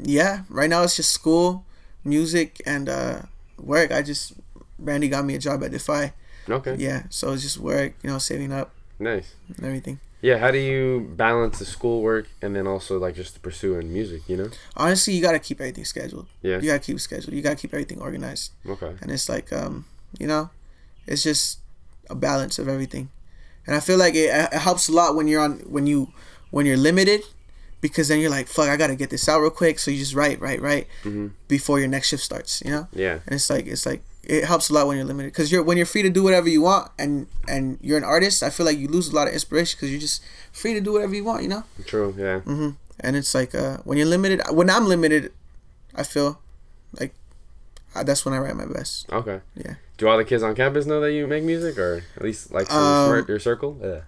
yeah. 0.04 0.44
Right 0.50 0.70
now 0.70 0.84
it's 0.84 0.98
just 0.98 1.12
school, 1.12 1.64
music, 2.04 2.62
and 2.66 2.90
uh, 2.90 3.22
work. 3.58 3.92
I 3.94 4.02
just 4.02 4.34
Randy 4.80 5.10
got 5.10 5.26
me 5.26 5.36
a 5.36 5.40
job 5.40 5.64
at 5.64 5.72
Defy. 5.72 6.14
Okay. 6.50 6.76
Yeah. 6.80 7.04
So 7.10 7.32
it's 7.34 7.44
just 7.44 7.58
work, 7.60 7.94
you 8.04 8.10
know, 8.10 8.18
saving 8.18 8.52
up 8.52 8.72
Nice. 9.00 9.34
and 9.56 9.66
everything. 9.66 10.00
Yeah. 10.22 10.38
How 10.38 10.52
do 10.52 10.58
you 10.58 11.12
balance 11.16 11.60
the 11.60 11.66
schoolwork 11.66 12.28
and 12.42 12.56
then 12.56 12.66
also 12.68 12.98
like 13.00 13.16
just 13.16 13.42
pursuing 13.42 13.94
music? 13.94 14.22
You 14.28 14.38
know. 14.38 14.50
Honestly, 14.76 15.14
you 15.14 15.22
gotta 15.22 15.40
keep 15.40 15.60
everything 15.62 15.86
scheduled. 15.86 16.28
Yeah. 16.42 16.56
You 16.60 16.68
gotta 16.68 16.80
keep 16.80 17.00
scheduled. 17.00 17.34
You 17.34 17.42
gotta 17.42 17.56
keep 17.56 17.74
everything 17.74 18.02
organized. 18.02 18.52
Okay. 18.68 18.94
and 19.02 19.12
it's 19.12 19.30
like 19.30 19.54
um 19.54 19.86
you 20.20 20.26
know 20.28 20.50
it's 21.06 21.22
just 21.24 21.60
a 22.10 22.16
balance 22.16 22.58
of 22.58 22.68
everything 22.68 23.10
and 23.68 23.76
i 23.76 23.80
feel 23.80 23.98
like 24.00 24.16
it, 24.16 24.30
it 24.34 24.54
helps 24.54 24.90
a 24.90 24.92
lot 24.92 25.14
when 25.16 25.28
you're 25.28 25.40
on 25.42 25.60
when 25.70 25.86
you 25.86 26.12
when 26.50 26.66
you're 26.66 26.78
limited 26.78 27.22
because 27.82 28.08
then 28.08 28.20
you're 28.20 28.32
like 28.32 28.48
fuck 28.48 28.68
i 28.70 28.76
gotta 28.76 28.96
get 28.96 29.12
this 29.12 29.30
out 29.30 29.40
real 29.40 29.52
quick 29.52 29.78
so 29.78 29.92
you 29.92 29.98
just 30.00 30.16
write 30.16 30.42
write 30.42 30.60
write 30.64 30.88
Mhm. 31.04 31.34
before 31.48 31.78
your 31.78 31.88
next 31.88 32.08
shift 32.08 32.24
starts 32.24 32.64
you 32.66 32.72
know 32.72 32.88
Yeah. 32.92 33.20
and 33.28 33.36
it's 33.36 33.50
like 33.52 33.68
it's 33.68 33.86
like 33.86 34.02
it 34.24 34.44
helps 34.46 34.70
a 34.70 34.74
lot 34.74 34.86
when 34.88 34.98
you're 34.98 35.06
limited 35.06 35.32
because 35.32 35.52
you're 35.52 35.64
when 35.64 35.78
you're 35.78 35.86
free 35.86 36.02
to 36.04 36.10
do 36.10 36.22
whatever 36.24 36.50
you 36.50 36.62
want 36.62 36.92
and 37.00 37.28
and 37.48 37.78
you're 37.82 37.98
an 37.98 38.04
artist 38.04 38.44
i 38.44 38.50
feel 38.50 38.66
like 38.66 38.78
you 38.78 38.88
lose 38.88 39.08
a 39.10 39.16
lot 39.16 39.28
of 39.28 39.34
inspiration 39.34 39.78
because 39.78 39.90
you're 39.92 40.00
just 40.00 40.22
free 40.52 40.74
to 40.74 40.82
do 40.82 40.92
whatever 40.94 41.16
you 41.16 41.24
want 41.24 41.42
you 41.42 41.48
know 41.50 41.64
True. 41.86 42.14
Yeah. 42.18 42.40
hmm 42.42 42.72
and 43.00 43.16
it's 43.16 43.34
like 43.34 43.56
uh 43.56 43.78
when 43.86 43.98
you're 43.98 44.08
limited 44.08 44.42
when 44.52 44.70
i'm 44.70 44.86
limited 44.86 45.32
i 45.96 46.04
feel 46.04 46.40
like 47.00 47.14
uh, 47.96 48.04
that's 48.04 48.26
when 48.26 48.34
i 48.34 48.38
write 48.38 48.56
my 48.56 48.66
best 48.66 49.10
Okay. 49.12 49.40
Yeah. 49.56 49.76
Do 49.98 50.08
all 50.08 50.18
the 50.18 50.26
kids 50.26 50.44
on 50.44 50.54
campus 50.56 50.86
know 50.86 51.02
that 51.02 51.12
you 51.12 51.28
make 51.28 51.44
music, 51.44 51.78
or 51.78 52.04
at 52.16 52.22
least 52.24 52.52
like 52.54 52.72
Um, 52.72 53.26
your, 53.28 53.38
circle? 53.40 53.78
Yeah. 53.82 54.02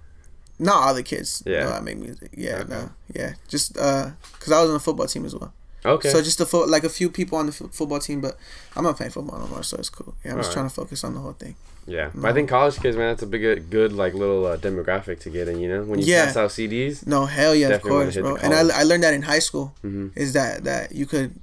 Not 0.58 0.76
all 0.88 0.94
the 0.94 1.04
kids. 1.04 1.44
Yeah. 1.46 1.64
know 1.66 1.72
I 1.72 1.80
make 1.82 1.98
music. 1.98 2.30
Yeah, 2.38 2.60
Okay. 2.60 2.70
no, 2.70 2.92
yeah. 3.14 3.34
Just 3.50 3.78
uh, 3.78 4.12
cause 4.40 4.52
I 4.54 4.62
was 4.62 4.70
on 4.70 4.76
the 4.76 4.80
football 4.80 5.08
team 5.08 5.26
as 5.26 5.36
well. 5.36 5.52
Okay. 5.86 6.10
So 6.10 6.22
just 6.22 6.40
a 6.42 6.46
fo- 6.46 6.66
like 6.66 6.84
a 6.84 6.90
few 6.90 7.10
people 7.10 7.38
on 7.38 7.48
the 7.48 7.54
f- 7.54 7.72
football 7.72 8.00
team, 8.00 8.22
but 8.22 8.38
I'm 8.76 8.84
not 8.84 8.98
playing 8.98 9.12
football 9.12 9.40
no 9.40 9.48
more, 9.48 9.64
so 9.64 9.78
it's 9.78 9.90
cool. 9.90 10.14
Yeah, 10.24 10.32
I'm 10.34 10.38
just 10.38 10.50
Alright. 10.50 10.54
trying 10.54 10.70
to 10.70 10.74
focus 10.76 11.04
on 11.04 11.14
the 11.16 11.20
whole 11.22 11.34
thing. 11.34 11.56
yeah. 11.88 12.12
But 12.14 12.30
I 12.30 12.34
think 12.34 12.50
college 12.50 12.78
kids, 12.80 12.96
man, 12.96 13.08
that's 13.10 13.24
a 13.24 13.28
big, 13.28 13.70
good 13.72 13.92
like 13.92 14.14
little 14.14 14.46
uh, 14.46 14.58
demographic 14.58 15.20
to 15.22 15.30
get 15.32 15.48
in. 15.48 15.60
You 15.60 15.70
know, 15.70 15.84
when 15.84 16.00
you 16.00 16.06
Yeah. 16.06 16.26
pass 16.26 16.38
out 16.38 16.52
CDs. 16.52 17.06
No, 17.08 17.26
hell 17.26 17.56
yeah, 17.56 17.70
of 17.70 17.82
course, 17.82 18.16
bro. 18.16 18.36
And. 18.36 18.54
I, 18.54 18.82
I 18.82 18.84
learned 18.84 19.04
that 19.04 19.14
in 19.16 19.24
high 19.24 19.40
school. 19.40 19.74
hmm 19.82 20.10
Is 20.16 20.34
that 20.34 20.64
that 20.66 20.92
you 20.94 21.06
could 21.08 21.34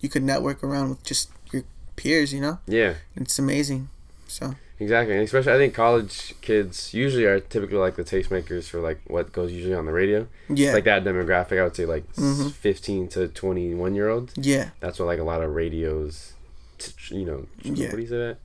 you 0.00 0.08
could 0.08 0.24
network 0.24 0.62
around 0.64 0.88
with 0.90 1.02
just 1.04 1.30
your 1.52 1.62
peers. 1.94 2.32
You 2.32 2.40
know, 2.40 2.58
Yeah. 2.66 2.94
it's 3.14 3.38
amazing. 3.38 3.88
So 4.26 4.54
Exactly, 4.78 5.14
and 5.14 5.24
especially 5.24 5.52
I 5.54 5.56
think 5.56 5.72
college 5.74 6.34
kids 6.42 6.92
usually 6.92 7.24
are 7.24 7.40
typically 7.40 7.78
like 7.78 7.96
the 7.96 8.04
tastemakers 8.04 8.64
for 8.68 8.80
like 8.80 9.00
what 9.06 9.32
goes 9.32 9.50
usually 9.50 9.74
on 9.74 9.86
the 9.86 9.92
radio. 9.92 10.26
yeah, 10.50 10.72
Like 10.74 10.84
that 10.84 11.02
demographic, 11.04 11.58
I 11.58 11.64
would 11.64 11.74
say 11.76 11.86
like 11.86 12.04
Mhm. 12.16 12.52
fifteen 12.52 13.08
to 13.08 13.28
twenty 13.28 13.74
one 13.74 13.94
year 13.94 14.10
olds. 14.10 14.34
yeah, 14.36 14.70
That's 14.80 14.98
what 14.98 15.06
like 15.06 15.18
a 15.18 15.24
lot 15.24 15.42
of 15.42 15.54
radios, 15.54 16.32
t- 16.78 16.92
you 17.16 17.24
know, 17.24 17.46
Yeah. 17.62 17.86
what 17.86 17.96
do 17.96 18.02
you 18.02 18.08
say 18.08 18.18
that? 18.18 18.36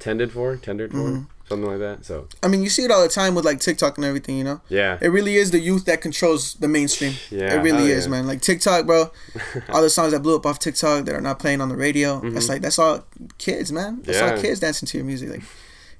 Tended 0.00 0.32
for, 0.32 0.56
tendered 0.56 0.90
for. 0.90 0.96
Mhm. 0.98 1.26
something 1.48 1.70
like 1.70 1.78
that. 1.78 2.04
So 2.04 2.26
I 2.42 2.48
mean, 2.48 2.64
you 2.64 2.68
see 2.68 2.82
it 2.82 2.90
all 2.90 3.00
the 3.04 3.08
time 3.08 3.36
with 3.36 3.44
like 3.44 3.60
TikTok 3.60 3.96
and 3.98 4.04
everything. 4.04 4.36
You 4.36 4.42
know, 4.42 4.60
yeah, 4.68 4.98
it 5.00 5.06
really 5.10 5.36
is 5.36 5.52
the 5.52 5.60
youth 5.60 5.84
that 5.84 6.00
controls 6.00 6.54
the 6.54 6.66
mainstream. 6.66 7.14
Yeah, 7.30 7.54
it 7.54 7.62
really 7.62 7.92
is, 7.92 8.06
yeah. 8.06 8.10
man. 8.10 8.26
Like 8.26 8.40
TikTok, 8.42 8.84
bro. 8.84 9.12
all 9.68 9.80
the 9.80 9.88
songs 9.88 10.10
that 10.12 10.24
blew 10.24 10.34
up 10.34 10.44
off 10.44 10.58
TikTok 10.58 11.04
that 11.04 11.14
are 11.14 11.20
not 11.20 11.38
playing 11.38 11.60
on 11.60 11.68
the 11.68 11.76
radio. 11.76 12.20
That's 12.30 12.48
like 12.48 12.62
that's 12.62 12.80
all 12.80 13.04
kids, 13.38 13.70
man. 13.70 14.00
That's 14.02 14.20
all 14.20 14.30
Mm-hmm. 14.30 14.40
Kids 14.42 14.58
dancing 14.58 14.88
to 14.88 14.98
your 14.98 15.04
music. 15.06 15.28
Like, 15.30 15.42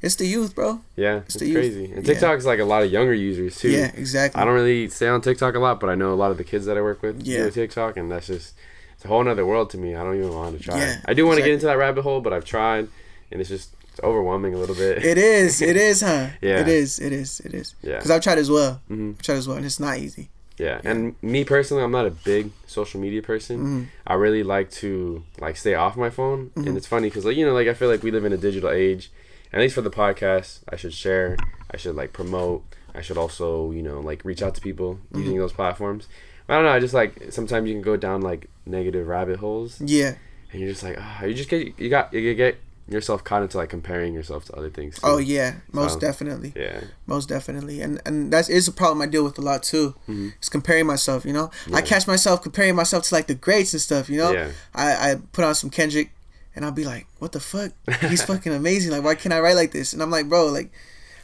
it's 0.03 0.15
the 0.17 0.27
youth, 0.27 0.55
bro. 0.55 0.81
yeah, 0.97 1.19
it's, 1.27 1.35
the 1.35 1.47
youth. 1.47 1.57
crazy. 1.57 1.85
And 1.87 2.07
Yeah. 2.07 2.13
TikTok's 2.15 2.45
like 2.45 2.59
a 2.61 2.65
lot 2.65 2.83
of 2.83 2.91
younger 2.93 3.15
users 3.15 3.57
too. 3.59 3.71
Yeah, 3.71 3.91
exactly. 3.95 4.41
I 4.41 4.45
don't 4.45 4.55
really 4.55 4.89
stay 4.89 5.09
on 5.09 5.21
TikTok 5.21 5.55
a 5.55 5.59
lot, 5.59 5.81
but 5.81 5.89
I 5.91 5.95
know 5.95 6.13
a 6.13 6.15
lot 6.17 6.31
of 6.31 6.37
the 6.39 6.45
kids 6.45 6.67
that 6.67 6.77
I 6.77 6.83
work 6.83 7.03
with 7.03 7.23
Yeah. 7.27 7.45
do 7.45 7.51
TikTok, 7.51 7.97
and 7.97 8.11
that's 8.11 8.27
just 8.27 8.55
it's 8.95 9.05
a 9.05 9.09
whole 9.09 9.23
nother 9.25 9.45
world 9.47 9.71
to 9.71 9.79
me. 9.79 9.95
I 9.95 10.03
don't 10.03 10.17
even 10.17 10.33
want 10.33 10.57
to 10.57 10.63
try. 10.63 10.79
Yeah, 10.79 10.97
I 11.05 11.15
do 11.15 11.27
want 11.27 11.39
to 11.39 11.45
get 11.45 11.53
into 11.53 11.67
that 11.67 11.79
rabbit 11.79 12.03
hole, 12.03 12.21
but 12.21 12.33
I've 12.33 12.45
tried, 12.45 12.89
and 13.31 13.41
it's 13.41 13.51
just 13.51 13.71
it's 13.91 14.01
overwhelming 14.03 14.55
a 14.55 14.59
little 14.59 14.75
bit. 14.75 15.05
It 15.05 15.19
is. 15.19 15.63
It 15.63 15.77
is, 15.89 16.01
huh? 16.03 16.29
Yeah. 16.43 16.61
It 16.61 16.69
is. 16.69 16.99
It 16.99 17.13
is. 17.13 17.41
It 17.41 17.55
is. 17.55 17.75
Yeah. 17.83 17.97
Because 17.97 18.11
I've 18.11 18.23
tried 18.23 18.39
as 18.39 18.51
well. 18.51 18.81
Mhm. 18.91 19.15
I've 19.17 19.23
tried 19.23 19.37
as 19.37 19.49
well, 19.49 19.57
and 19.57 19.67
it's 19.67 19.81
not 19.81 19.99
easy. 19.99 20.29
Yeah, 20.59 20.81
and 20.85 21.17
me 21.21 21.45
personally, 21.45 21.83
I'm 21.83 21.91
not 21.93 22.07
a 22.07 22.11
big 22.11 22.51
social 22.67 22.99
media 22.99 23.21
person. 23.21 23.59
Mm-hmm. 23.59 23.83
I 24.07 24.15
really 24.15 24.43
like 24.43 24.71
to 24.83 25.23
like 25.39 25.59
stay 25.59 25.75
off 25.75 25.99
my 25.99 26.09
phone, 26.09 26.51
and 26.57 26.79
it's 26.79 26.87
funny 26.87 27.09
because 27.11 27.27
like 27.27 27.37
you 27.37 27.45
know 27.45 27.53
like 27.53 27.69
I 27.69 27.75
feel 27.75 27.89
like 27.91 28.03
we 28.03 28.11
live 28.11 28.25
in 28.25 28.33
a 28.33 28.39
digital 28.39 28.71
age. 28.71 29.11
At 29.57 29.61
least 29.63 29.75
for 29.75 29.81
the 29.81 29.91
podcast, 29.91 30.61
I 30.69 30.77
should 30.77 30.93
share. 30.93 31.37
I 31.73 31.77
should 31.79 31.97
like 31.97 32.13
promote. 32.13 32.63
I 32.95 33.01
should 33.01 33.17
also 33.19 33.71
you 33.73 33.83
know 33.83 34.01
like 34.01 34.23
reach 34.25 34.43
out 34.43 34.55
to 34.57 34.61
people 34.61 34.91
Mm-hmm. 34.97 35.19
using 35.23 35.39
those 35.39 35.53
platforms. 35.55 36.09
I 36.49 36.55
don't 36.55 36.65
know. 36.65 36.71
I 36.71 36.79
just 36.81 36.95
like 36.95 37.13
sometimes 37.31 37.67
you 37.69 37.75
can 37.75 37.83
go 37.83 37.97
down 37.97 38.21
like 38.21 38.49
negative 38.67 39.07
rabbit 39.09 39.39
holes, 39.39 39.81
Yeah. 39.81 40.15
and 40.53 40.61
you're 40.61 40.71
just 40.71 40.83
like 40.83 40.97
ah, 41.01 41.25
you 41.25 41.35
just 41.35 41.49
get 41.49 41.61
you 41.81 41.89
got 41.89 42.13
you 42.13 42.35
get 42.35 42.59
yourself 42.89 43.25
caught 43.25 43.43
into 43.43 43.57
like 43.57 43.69
comparing 43.69 44.15
yourself 44.15 44.45
to 44.45 44.53
other 44.55 44.71
things. 44.71 44.95
too. 44.95 45.01
Oh 45.03 45.17
yeah. 45.17 45.55
Most 45.73 45.95
Um, 45.95 45.99
definitely. 46.01 46.53
yeah, 46.55 46.81
Most 47.07 47.29
definitely. 47.29 47.81
And 47.81 48.01
and 48.07 48.33
that 48.33 48.49
is 48.51 48.69
a 48.69 48.73
problem 48.73 49.03
I 49.03 49.07
deal 49.07 49.25
with 49.25 49.39
a 49.39 49.43
lot 49.51 49.63
too. 49.65 49.95
Mm-hmm. 50.09 50.29
It's 50.39 50.49
comparing 50.51 50.87
myself. 50.87 51.25
You 51.25 51.33
know, 51.33 51.51
yeah. 51.67 51.77
I 51.79 51.81
catch 51.83 52.07
myself 52.07 52.43
comparing 52.43 52.77
myself 52.77 53.03
to 53.09 53.15
like 53.15 53.27
the 53.27 53.35
greats 53.35 53.73
and 53.73 53.81
stuff. 53.83 54.09
You 54.11 54.19
know, 54.19 54.33
Yeah. 54.33 54.51
I 54.75 54.89
I 55.11 55.15
put 55.33 55.45
on 55.45 55.55
some 55.57 55.71
Kendrick, 55.71 56.11
and 56.57 56.65
I'll 56.65 56.73
be 56.73 56.85
like, 56.85 57.07
what 57.19 57.33
the 57.33 57.41
fuck? 57.41 57.73
He's 58.01 58.25
fucking 58.25 58.53
amazing. 58.53 58.91
Like, 58.91 59.05
why 59.05 59.15
can't 59.15 59.33
I 59.33 59.41
write 59.41 59.55
like 59.57 59.71
this? 59.71 59.93
And 59.93 60.03
I'm 60.03 60.11
like, 60.11 60.29
bro, 60.29 60.47
like. 60.47 60.73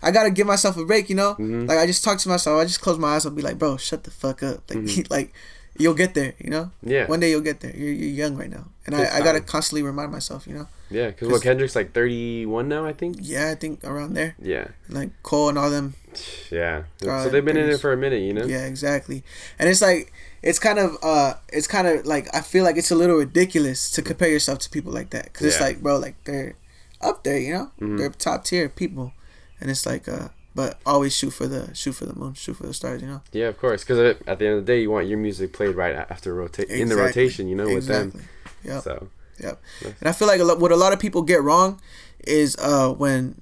I 0.04 0.10
gotta 0.10 0.30
give 0.30 0.48
myself 0.48 0.76
a 0.76 0.84
break, 0.84 1.08
you 1.08 1.14
know. 1.14 1.34
Mm-hmm. 1.34 1.66
Like 1.66 1.78
I 1.78 1.86
just 1.86 2.02
talk 2.02 2.18
to 2.18 2.28
myself. 2.28 2.60
I 2.60 2.64
just 2.64 2.80
close 2.80 2.98
my 2.98 3.14
eyes. 3.14 3.24
I'll 3.24 3.30
be 3.30 3.40
like, 3.40 3.56
"Bro, 3.56 3.76
shut 3.76 4.02
the 4.02 4.10
fuck 4.10 4.42
up." 4.42 4.68
Like, 4.68 5.10
like 5.10 5.32
you'll 5.78 5.94
get 5.94 6.14
there, 6.14 6.34
you 6.38 6.50
know. 6.50 6.64
Mm-hmm. 6.64 6.90
Yeah. 6.90 7.06
One 7.06 7.20
day 7.20 7.30
you'll 7.30 7.40
get 7.40 7.60
there. 7.60 7.70
You're, 7.70 7.92
you're 7.92 8.10
young 8.10 8.36
right 8.36 8.50
now, 8.50 8.64
and 8.84 8.96
I, 8.96 9.18
I 9.18 9.20
gotta 9.20 9.40
constantly 9.40 9.82
remind 9.82 10.10
myself, 10.10 10.44
you 10.48 10.54
know. 10.54 10.66
Yeah. 10.92 11.08
because 11.08 11.28
what 11.28 11.42
Kendrick's 11.42 11.74
like 11.76 11.92
31 11.92 12.68
now, 12.68 12.84
I 12.84 12.92
think. 12.92 13.16
Yeah, 13.20 13.50
I 13.50 13.54
think 13.54 13.82
around 13.84 14.14
there, 14.14 14.34
Yeah, 14.40 14.68
like 14.88 15.10
Cole 15.22 15.48
and 15.48 15.58
all 15.58 15.70
them. 15.70 15.94
yeah. 16.50 16.84
Uh, 17.06 17.24
so 17.24 17.28
they've 17.30 17.44
been 17.44 17.56
in 17.56 17.68
it 17.70 17.80
for 17.80 17.92
a 17.92 17.96
minute, 17.96 18.20
you 18.22 18.32
know. 18.32 18.44
Yeah, 18.44 18.66
exactly. 18.66 19.24
And 19.58 19.68
it's 19.68 19.82
like 19.82 20.12
it's 20.42 20.58
kind 20.58 20.78
of 20.78 20.96
uh 21.02 21.34
it's 21.52 21.66
kind 21.66 21.86
of 21.86 22.04
like 22.04 22.28
I 22.34 22.40
feel 22.40 22.64
like 22.64 22.76
it's 22.76 22.90
a 22.90 22.96
little 22.96 23.16
ridiculous 23.16 23.90
to 23.92 24.02
compare 24.02 24.28
yourself 24.28 24.58
to 24.60 24.70
people 24.70 24.92
like 24.92 25.10
that 25.10 25.24
because 25.24 25.46
it's 25.46 25.60
like 25.60 25.80
bro 25.82 25.98
like 25.98 26.16
they're 26.24 26.54
up 27.00 27.24
there, 27.24 27.38
you 27.38 27.52
know, 27.52 27.70
Mhm. 27.80 27.98
they're 27.98 28.10
top 28.10 28.44
tier 28.44 28.68
people, 28.68 29.12
and 29.60 29.70
it's 29.70 29.86
like 29.86 30.08
uh 30.08 30.28
but 30.54 30.78
always 30.84 31.16
shoot 31.16 31.30
for 31.30 31.46
the 31.46 31.74
shoot 31.74 31.92
for 31.92 32.04
the 32.04 32.14
moon, 32.14 32.34
shoot 32.34 32.54
for 32.56 32.66
the 32.66 32.74
stars, 32.74 33.00
you 33.00 33.08
know. 33.08 33.22
Yeah, 33.32 33.48
of 33.48 33.58
course. 33.58 33.82
Because 33.84 34.16
at 34.26 34.38
the 34.38 34.46
end 34.46 34.58
of 34.58 34.66
the 34.66 34.72
day, 34.72 34.82
you 34.82 34.90
want 34.90 35.06
your 35.08 35.16
music 35.18 35.52
played 35.54 35.74
right 35.74 35.94
after 35.94 36.34
rotate 36.34 36.68
in 36.68 36.88
the 36.90 36.96
rotation, 36.96 37.48
you 37.48 37.56
know, 37.56 37.64
with 37.64 37.76
exactly. 37.88 38.20
them. 38.20 38.28
Yeah. 38.62 38.80
So 38.80 39.08
Yep. 39.42 39.60
Nice. 39.84 39.94
And 40.00 40.08
I 40.08 40.12
feel 40.12 40.28
like 40.28 40.40
a 40.40 40.44
lot, 40.44 40.58
what 40.60 40.72
a 40.72 40.76
lot 40.76 40.92
of 40.92 40.98
people 41.00 41.22
get 41.22 41.42
wrong 41.42 41.80
is 42.24 42.56
uh 42.58 42.90
when 42.92 43.40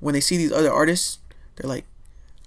when 0.00 0.14
they 0.14 0.20
see 0.20 0.36
these 0.36 0.52
other 0.52 0.72
artists, 0.72 1.18
they're 1.56 1.68
like, 1.68 1.84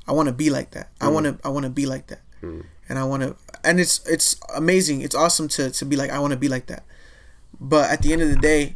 I 0.08 0.12
want 0.12 0.28
to 0.28 0.34
be 0.34 0.50
like 0.50 0.72
that. 0.72 0.90
I 1.00 1.08
want 1.10 1.26
to 1.26 1.38
I 1.44 1.50
want 1.50 1.64
to 1.66 1.70
be 1.70 1.86
like 1.86 2.08
that. 2.08 2.22
Mhm. 2.42 2.66
And 2.90 2.98
I 2.98 3.04
want 3.04 3.22
to 3.24 3.36
and 3.64 3.80
it's 3.80 4.02
it's 4.08 4.36
amazing. 4.56 5.02
It's 5.02 5.16
awesome 5.16 5.48
to 5.50 5.70
to 5.72 5.86
be 5.86 5.96
like 5.96 6.10
I 6.12 6.20
want 6.20 6.32
to 6.32 6.38
be 6.40 6.50
like 6.50 6.66
that. 6.68 6.84
But 7.60 7.90
at 7.92 8.02
the 8.02 8.14
end 8.14 8.22
of 8.22 8.30
the 8.30 8.36
day, 8.38 8.76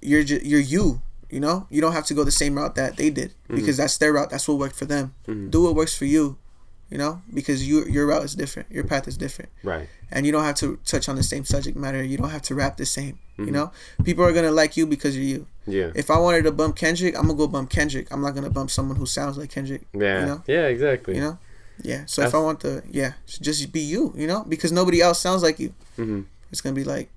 you're 0.00 0.22
just, 0.24 0.44
you're 0.44 0.60
you. 0.60 1.02
You 1.28 1.40
know, 1.40 1.66
you 1.70 1.80
don't 1.80 1.92
have 1.92 2.06
to 2.06 2.14
go 2.14 2.22
the 2.22 2.30
same 2.30 2.54
route 2.54 2.76
that 2.76 2.96
they 2.96 3.10
did 3.10 3.34
because 3.48 3.76
that's 3.78 3.98
their 3.98 4.12
route. 4.12 4.30
That's 4.30 4.46
what 4.46 4.58
worked 4.58 4.76
for 4.76 4.84
them. 4.86 5.12
Do 5.50 5.62
what 5.64 5.74
works 5.74 5.96
for 5.96 6.04
you. 6.04 6.38
You 6.88 6.98
know, 6.98 7.20
because 7.34 7.66
you 7.66 7.84
your 7.86 8.06
route 8.06 8.22
is 8.22 8.36
different. 8.36 8.70
Your 8.70 8.84
path 8.84 9.08
is 9.08 9.16
different 9.16 9.50
right. 9.64 9.88
And 10.10 10.24
you 10.26 10.32
don't 10.32 10.44
have 10.44 10.56
to 10.56 10.78
touch 10.84 11.08
on 11.08 11.16
the 11.16 11.22
same 11.22 11.44
subject 11.44 11.76
matter. 11.76 12.02
You 12.02 12.16
don't 12.18 12.30
have 12.30 12.42
to 12.42 12.54
rap 12.54 12.76
the 12.76 12.86
same. 12.86 13.18
You 13.38 13.50
know, 13.50 13.70
people 14.02 14.24
are 14.24 14.32
gonna 14.32 14.50
like 14.50 14.78
you 14.78 14.86
because 14.86 15.14
you're 15.14 15.24
you. 15.26 15.46
Yeah. 15.66 15.90
If 15.94 16.10
I 16.10 16.18
wanted 16.18 16.44
to 16.44 16.52
bump 16.52 16.74
Kendrick, 16.76 17.14
I'm 17.18 17.26
gonna 17.26 17.34
go 17.36 17.46
bump 17.46 17.68
Kendrick. 17.68 18.06
I'm 18.10 18.22
not 18.22 18.34
gonna 18.34 18.48
bump 18.48 18.70
someone 18.70 18.96
who 18.96 19.04
sounds 19.04 19.36
like 19.36 19.50
Kendrick. 19.50 19.82
Yeah. 19.92 20.20
You 20.20 20.26
know, 20.26 20.42
Yeah. 20.46 20.66
Exactly. 20.68 21.16
you 21.16 21.20
know, 21.20 21.38
yeah. 21.82 22.04
So 22.06 22.22
if 22.22 22.34
I 22.34 22.38
want 22.38 22.60
to, 22.60 22.82
yeah, 22.90 23.12
just 23.26 23.70
be 23.72 23.80
you. 23.80 24.14
You 24.16 24.26
know, 24.26 24.42
because 24.48 24.72
nobody 24.72 25.02
else 25.02 25.20
sounds 25.20 25.42
like 25.42 25.58
you. 25.58 25.74
hmm 25.96 26.22
It's 26.50 26.62
gonna 26.62 26.74
be 26.74 26.84
like, 26.84 27.10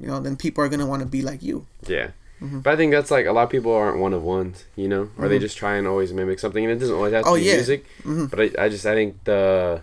you 0.00 0.08
know, 0.08 0.18
then 0.18 0.34
people 0.36 0.64
are 0.64 0.68
gonna 0.68 0.86
want 0.86 1.00
to 1.02 1.06
be 1.06 1.22
like 1.22 1.42
you. 1.44 1.66
Yeah. 1.86 2.08
Mm-hmm. 2.42 2.58
But 2.60 2.72
I 2.72 2.76
think 2.76 2.90
that's 2.90 3.12
like 3.12 3.26
a 3.26 3.32
lot 3.32 3.44
of 3.44 3.50
people 3.50 3.72
aren't 3.72 3.98
one 4.00 4.12
of 4.12 4.24
ones, 4.24 4.64
you 4.74 4.88
know, 4.88 5.10
or 5.16 5.28
they 5.28 5.38
just 5.38 5.56
try 5.56 5.76
and 5.76 5.86
always 5.86 6.12
mimic 6.12 6.40
something, 6.40 6.64
and 6.64 6.72
it 6.72 6.78
doesn't 6.80 6.96
always 6.96 7.12
have 7.12 7.22
to 7.22 7.30
Oh, 7.30 7.36
be 7.36 7.42
yeah. 7.42 7.54
music. 7.54 7.84
Mhm. 8.02 8.30
But 8.30 8.40
I, 8.40 8.64
I 8.64 8.68
just 8.68 8.84
I 8.84 8.94
think 8.94 9.22
the 9.22 9.82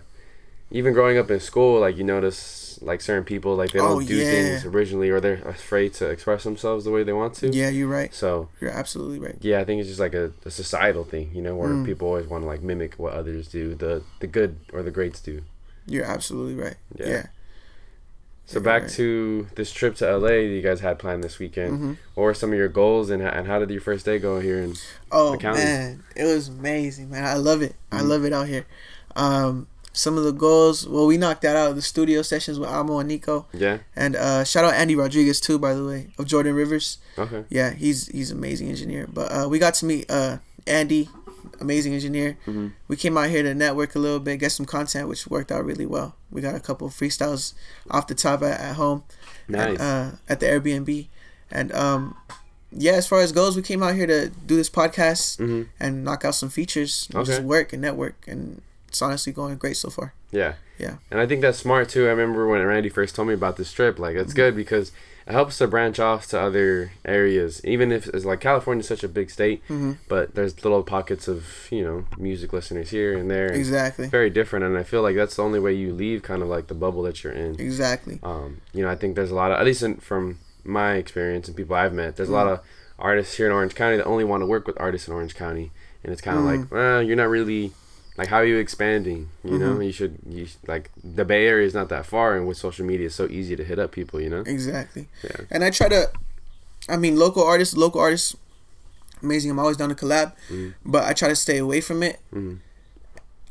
even 0.70 0.92
growing 0.92 1.18
up 1.18 1.30
in 1.30 1.40
school, 1.40 1.80
like 1.80 1.96
you 1.96 2.04
notice 2.04 2.78
like 2.82 3.00
certain 3.00 3.24
people 3.24 3.56
like 3.56 3.72
they 3.72 3.78
don't 3.80 3.90
Oh, 3.90 4.00
do 4.00 4.16
yeah. 4.16 4.30
things 4.30 4.64
originally, 4.64 5.10
or 5.10 5.20
they're 5.20 5.42
afraid 5.42 5.92
to 5.94 6.08
express 6.08 6.44
themselves 6.44 6.84
the 6.84 6.90
way 6.90 7.02
they 7.02 7.12
want 7.12 7.34
to. 7.36 7.48
Yeah, 7.50 7.68
you're 7.68 7.88
right. 7.88 8.14
So 8.14 8.48
You're 8.60 8.70
absolutely 8.70 9.18
right. 9.18 9.36
yeah, 9.40 9.60
I 9.60 9.64
think 9.64 9.80
it's 9.80 9.88
just 9.88 10.00
like 10.00 10.14
a, 10.14 10.32
a 10.44 10.50
societal 10.50 11.04
thing, 11.04 11.30
you 11.34 11.42
know, 11.42 11.56
where 11.56 11.70
Mm. 11.70 11.84
people 11.84 12.08
always 12.08 12.26
want 12.26 12.42
to 12.44 12.48
like 12.48 12.62
mimic 12.62 12.94
what 12.98 13.12
others 13.12 13.48
do, 13.48 13.74
the 13.74 14.02
the 14.20 14.26
good 14.26 14.56
or 14.72 14.82
the 14.82 14.90
greats 14.90 15.20
do. 15.20 15.42
You're 15.86 16.04
absolutely 16.04 16.54
right. 16.54 16.76
Yeah. 16.94 17.06
Yeah. 17.08 17.26
So 18.46 18.58
Yeah, 18.58 18.64
back 18.64 18.82
right. 18.82 18.90
to 18.92 19.46
this 19.56 19.72
trip 19.72 19.94
to 19.96 20.06
LA 20.06 20.28
that 20.28 20.46
you 20.56 20.62
guys 20.62 20.80
had 20.80 20.98
planned 20.98 21.22
this 21.22 21.38
weekend. 21.38 21.78
Mhm. 21.78 21.96
What 22.14 22.24
were 22.24 22.34
some 22.34 22.50
of 22.52 22.58
your 22.58 22.68
goals 22.68 23.10
and 23.10 23.22
and 23.22 23.46
how 23.46 23.58
did 23.58 23.70
your 23.70 23.80
first 23.80 24.04
day 24.04 24.18
go 24.18 24.40
here? 24.40 24.60
And 24.60 24.80
Oh 25.12 25.32
the 25.32 25.38
county. 25.38 25.60
man, 25.64 26.02
it 26.16 26.24
was 26.24 26.48
amazing, 26.48 27.10
man. 27.10 27.24
I 27.24 27.34
love 27.34 27.60
it. 27.62 27.74
I 27.92 28.00
Mhm. 28.00 28.08
love 28.08 28.24
it 28.24 28.32
out 28.32 28.48
here. 28.48 28.66
Um, 29.16 29.66
some 30.00 30.16
of 30.18 30.24
the 30.24 30.32
goals. 30.32 30.86
Well, 30.88 31.06
we 31.06 31.16
knocked 31.16 31.42
that 31.42 31.56
out. 31.56 31.70
Of 31.70 31.76
the 31.76 31.82
studio 31.82 32.22
sessions 32.22 32.58
with 32.58 32.68
Amo 32.68 32.98
and 32.98 33.08
Nico, 33.08 33.46
yeah, 33.52 33.78
and 33.94 34.16
uh, 34.16 34.44
shout 34.44 34.64
out 34.64 34.74
Andy 34.74 34.96
Rodriguez 34.96 35.40
too, 35.40 35.58
by 35.58 35.74
the 35.74 35.84
way, 35.84 36.08
of 36.18 36.26
Jordan 36.26 36.54
Rivers. 36.54 36.98
okay, 37.18 37.44
Yeah, 37.50 37.70
he's 37.74 38.06
he's 38.08 38.30
amazing 38.30 38.68
engineer. 38.68 39.06
But 39.12 39.30
uh, 39.32 39.48
we 39.48 39.58
got 39.58 39.74
to 39.74 39.84
meet 39.86 40.10
uh, 40.10 40.38
Andy, 40.66 41.08
amazing 41.60 41.94
engineer. 41.94 42.38
Mhm. 42.46 42.72
We 42.88 42.96
came 42.96 43.16
out 43.18 43.28
here 43.30 43.42
to 43.42 43.54
network 43.54 43.94
a 43.94 43.98
little 43.98 44.20
bit, 44.20 44.38
get 44.38 44.52
some 44.52 44.66
content, 44.66 45.08
which 45.08 45.26
worked 45.26 45.52
out 45.52 45.64
really 45.64 45.86
well. 45.86 46.14
We 46.30 46.40
got 46.40 46.54
a 46.54 46.60
couple 46.60 46.86
of 46.86 46.94
freestyles 46.94 47.52
off 47.90 48.06
the 48.06 48.14
top 48.14 48.42
at, 48.42 48.60
at 48.60 48.76
home 48.76 49.02
nice. 49.48 49.78
at, 49.78 49.80
uh, 49.80 50.10
at 50.28 50.40
the 50.40 50.46
Airbnb. 50.46 51.08
And 51.50 51.72
um, 51.72 52.16
yeah, 52.72 52.92
as 52.92 53.06
far 53.06 53.20
as 53.20 53.32
goes, 53.32 53.56
we 53.56 53.62
came 53.62 53.82
out 53.82 53.94
here 53.96 54.06
to 54.06 54.28
do 54.46 54.56
this 54.56 54.70
podcast 54.70 55.36
hmm 55.38 55.62
and 55.80 56.04
knock 56.04 56.24
out 56.24 56.34
some 56.36 56.48
features, 56.48 57.08
and 57.12 57.26
just 57.26 57.42
work 57.42 57.72
and 57.72 57.82
network, 57.82 58.14
and 58.28 58.62
it's 58.90 59.00
honestly 59.02 59.32
going 59.32 59.56
great 59.56 59.76
so 59.76 59.88
far. 59.90 60.12
Yeah. 60.32 60.54
Yeah. 60.78 60.96
And 61.10 61.20
I 61.20 61.26
think 61.26 61.40
that's 61.42 61.58
smart 61.58 61.88
too. 61.88 62.06
I 62.06 62.10
remember 62.10 62.48
when 62.48 62.64
Randy 62.64 62.88
first 62.88 63.14
told 63.14 63.28
me 63.28 63.34
about 63.34 63.56
this 63.56 63.72
trip, 63.72 63.98
like 63.98 64.14
Mm-hmm. 64.14 64.22
it's 64.22 64.34
good 64.34 64.54
because 64.56 64.90
it 65.26 65.32
helps 65.32 65.58
to 65.58 65.68
branch 65.68 66.00
off 66.00 66.26
to 66.28 66.40
other 66.40 66.92
areas. 67.04 67.60
Even 67.64 67.92
if 67.92 68.08
it's 68.08 68.24
like 68.24 68.40
California's 68.40 68.88
such 68.88 69.04
a 69.04 69.08
big 69.08 69.30
state, 69.30 69.62
Mhm. 69.68 69.98
but 70.08 70.34
there's 70.34 70.64
little 70.64 70.82
pockets 70.82 71.28
of, 71.28 71.44
you 71.70 71.82
know, 71.84 72.04
music 72.18 72.52
listeners 72.52 72.90
here 72.90 73.16
and 73.16 73.30
there. 73.30 73.46
and 73.48 73.56
Exactly, 73.56 74.08
Very 74.08 74.30
different 74.30 74.64
and 74.64 74.76
I 74.76 74.82
feel 74.82 75.02
like 75.02 75.14
that's 75.14 75.36
the 75.36 75.42
only 75.44 75.60
way 75.60 75.72
you 75.74 75.92
leave 75.92 76.22
kind 76.22 76.42
of 76.42 76.48
like 76.48 76.66
the 76.66 76.74
bubble 76.74 77.02
that 77.04 77.22
you're 77.22 77.32
in. 77.32 77.60
exactly. 77.60 78.18
Um, 78.24 78.60
you 78.72 78.82
know, 78.82 78.90
I 78.90 78.96
think 78.96 79.14
there's 79.14 79.30
a 79.30 79.34
lot 79.36 79.52
of 79.52 79.58
at 79.60 79.64
least 79.66 79.82
in, 79.82 79.96
from 79.96 80.38
my 80.64 80.94
experience 80.94 81.46
and 81.48 81.56
people 81.56 81.76
I've 81.76 81.92
met, 81.92 82.16
there's 82.16 82.28
a 82.28 82.32
lot 82.32 82.46
Mm. 82.48 82.52
of 82.54 82.60
artists 82.98 83.36
here 83.36 83.46
in 83.46 83.52
Orange 83.52 83.74
County 83.74 83.96
that 83.98 84.04
only 84.06 84.24
want 84.24 84.40
to 84.42 84.46
work 84.46 84.66
with 84.66 84.76
artists 84.80 85.06
in 85.08 85.14
Orange 85.14 85.34
County. 85.34 85.70
And 86.02 86.12
it's 86.12 86.22
kind 86.22 86.38
of 86.38 86.44
Mm. 86.44 86.46
like, 86.60 86.70
well, 86.72 87.02
you're 87.02 87.16
not 87.16 87.28
really 87.28 87.72
like 88.20 88.28
how 88.32 88.36
are 88.36 88.44
you 88.52 88.58
expanding 88.66 89.20
you 89.50 89.58
know 89.62 89.72
Mhm. 89.76 89.86
you 89.88 89.92
should 89.98 90.14
you 90.36 90.44
sh- 90.50 90.60
like 90.72 90.84
the 91.18 91.24
bay 91.24 91.42
area 91.52 91.66
is 91.70 91.74
not 91.80 91.88
that 91.94 92.04
far 92.12 92.28
and 92.36 92.42
with 92.48 92.58
social 92.66 92.84
media 92.90 93.06
it's 93.08 93.14
so 93.22 93.26
easy 93.38 93.54
to 93.60 93.64
hit 93.70 93.78
up 93.82 93.90
people 93.98 94.20
you 94.24 94.28
know 94.34 94.42
Exactly. 94.56 95.04
Yeah. 95.28 95.38
And 95.52 95.60
I 95.64 95.70
try 95.78 95.88
to, 95.96 96.00
I 96.94 96.96
mean, 97.04 97.14
local 97.24 97.42
artists, 97.52 97.74
local 97.86 98.00
artists, 98.06 98.36
amazing. 99.22 99.48
I'm 99.52 99.58
always 99.64 99.78
down 99.80 99.88
to 99.94 99.98
collab, 100.02 100.28
Mhm. 100.52 100.74
but 100.94 101.02
I 101.10 101.12
try 101.20 101.28
to 101.34 101.38
stay 101.46 101.58
away 101.66 101.80
from 101.88 101.98
it. 102.08 102.16
Mhm. 102.38 102.58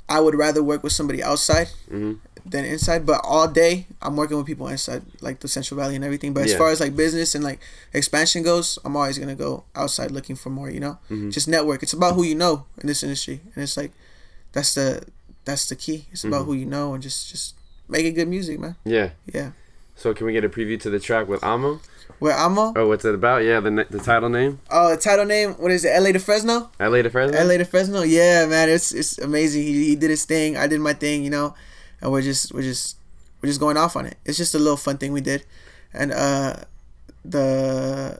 I 0.07 0.19
would 0.23 0.35
rather 0.45 0.61
work 0.71 0.81
with 0.83 0.93
somebody 0.93 1.21
outside 1.23 1.69
hmm 1.89 2.13
than 2.45 2.63
inside, 2.65 3.05
but 3.05 3.19
all 3.23 3.47
day 3.47 3.85
I'm 4.01 4.15
working 4.15 4.37
with 4.37 4.47
people 4.51 4.67
inside, 4.75 5.01
like 5.21 5.37
the 5.43 5.47
Central 5.47 5.77
Valley 5.81 5.95
and 5.99 6.05
everything. 6.09 6.31
But 6.33 6.45
as 6.45 6.51
Yeah. 6.51 6.57
far 6.61 6.69
as 6.73 6.79
like 6.79 6.95
business 6.95 7.35
and 7.35 7.43
like 7.43 7.59
expansion 7.93 8.41
goes, 8.43 8.79
I'm 8.85 8.95
always 8.95 9.17
gonna 9.21 9.35
go 9.47 9.51
outside 9.75 10.09
looking 10.11 10.35
for 10.35 10.49
more. 10.49 10.69
You 10.75 10.79
know, 10.85 10.95
Mhm. 11.11 11.31
just 11.31 11.47
network. 11.47 11.83
It's 11.83 11.93
about 11.93 12.13
who 12.15 12.23
you 12.23 12.35
know 12.43 12.65
in 12.81 12.87
this 12.87 13.03
industry, 13.03 13.41
and 13.53 13.59
it's 13.63 13.77
like 13.77 13.91
that's 14.53 14.73
the 14.75 15.03
that's 15.45 15.67
the 15.69 15.75
key. 15.75 16.05
It's 16.11 16.23
about 16.23 16.43
Mhm. 16.43 16.45
who 16.45 16.53
you 16.53 16.65
know 16.65 16.93
and 16.93 17.01
just 17.03 17.29
just 17.29 17.55
making 17.87 18.13
good 18.15 18.27
music, 18.27 18.59
man. 18.59 18.75
yeah 18.85 19.09
Yeah. 19.33 19.51
So 19.95 20.13
can 20.13 20.25
we 20.27 20.31
get 20.33 20.45
a 20.45 20.49
preview 20.49 20.79
to 20.81 20.89
the 20.89 20.99
track 20.99 21.27
with 21.27 21.43
Amo? 21.43 21.81
With 22.21 22.33
Amo? 22.33 22.73
Oh, 22.75 22.87
what's 22.87 23.03
it 23.05 23.13
about? 23.15 23.43
Yeah, 23.43 23.59
the 23.59 23.85
the 23.89 23.99
title 23.99 24.29
name. 24.29 24.59
Oh, 24.71 24.89
the 24.91 24.97
title 24.97 25.25
name. 25.25 25.53
What 25.59 25.71
is 25.71 25.83
it? 25.85 25.89
L.A. 25.89 26.11
to 26.13 26.19
Fresno. 26.19 26.69
L.A. 26.79 27.01
to 27.03 27.09
Fresno. 27.09 27.37
L.A. 27.37 27.57
to 27.57 27.65
Fresno. 27.65 28.01
Yeah, 28.03 28.45
man, 28.45 28.69
it's 28.69 28.91
it's 28.93 29.17
amazing. 29.19 29.63
He, 29.63 29.89
he 29.89 29.95
did 29.95 30.09
his 30.09 30.23
thing. 30.25 30.55
I 30.57 30.67
did 30.67 30.79
my 30.79 30.93
thing. 30.93 31.23
You 31.23 31.29
know, 31.31 31.53
and 32.01 32.11
we're 32.11 32.21
just 32.21 32.53
we're 32.53 32.61
just 32.63 32.95
we're 33.41 33.47
just 33.49 33.59
going 33.59 33.75
off 33.77 33.95
on 33.95 34.05
it. 34.05 34.15
It's 34.25 34.37
just 34.37 34.55
a 34.55 34.59
little 34.59 34.77
fun 34.77 34.97
thing 34.97 35.11
we 35.11 35.21
did, 35.21 35.43
and 35.93 36.11
uh, 36.11 36.55
the 37.25 38.19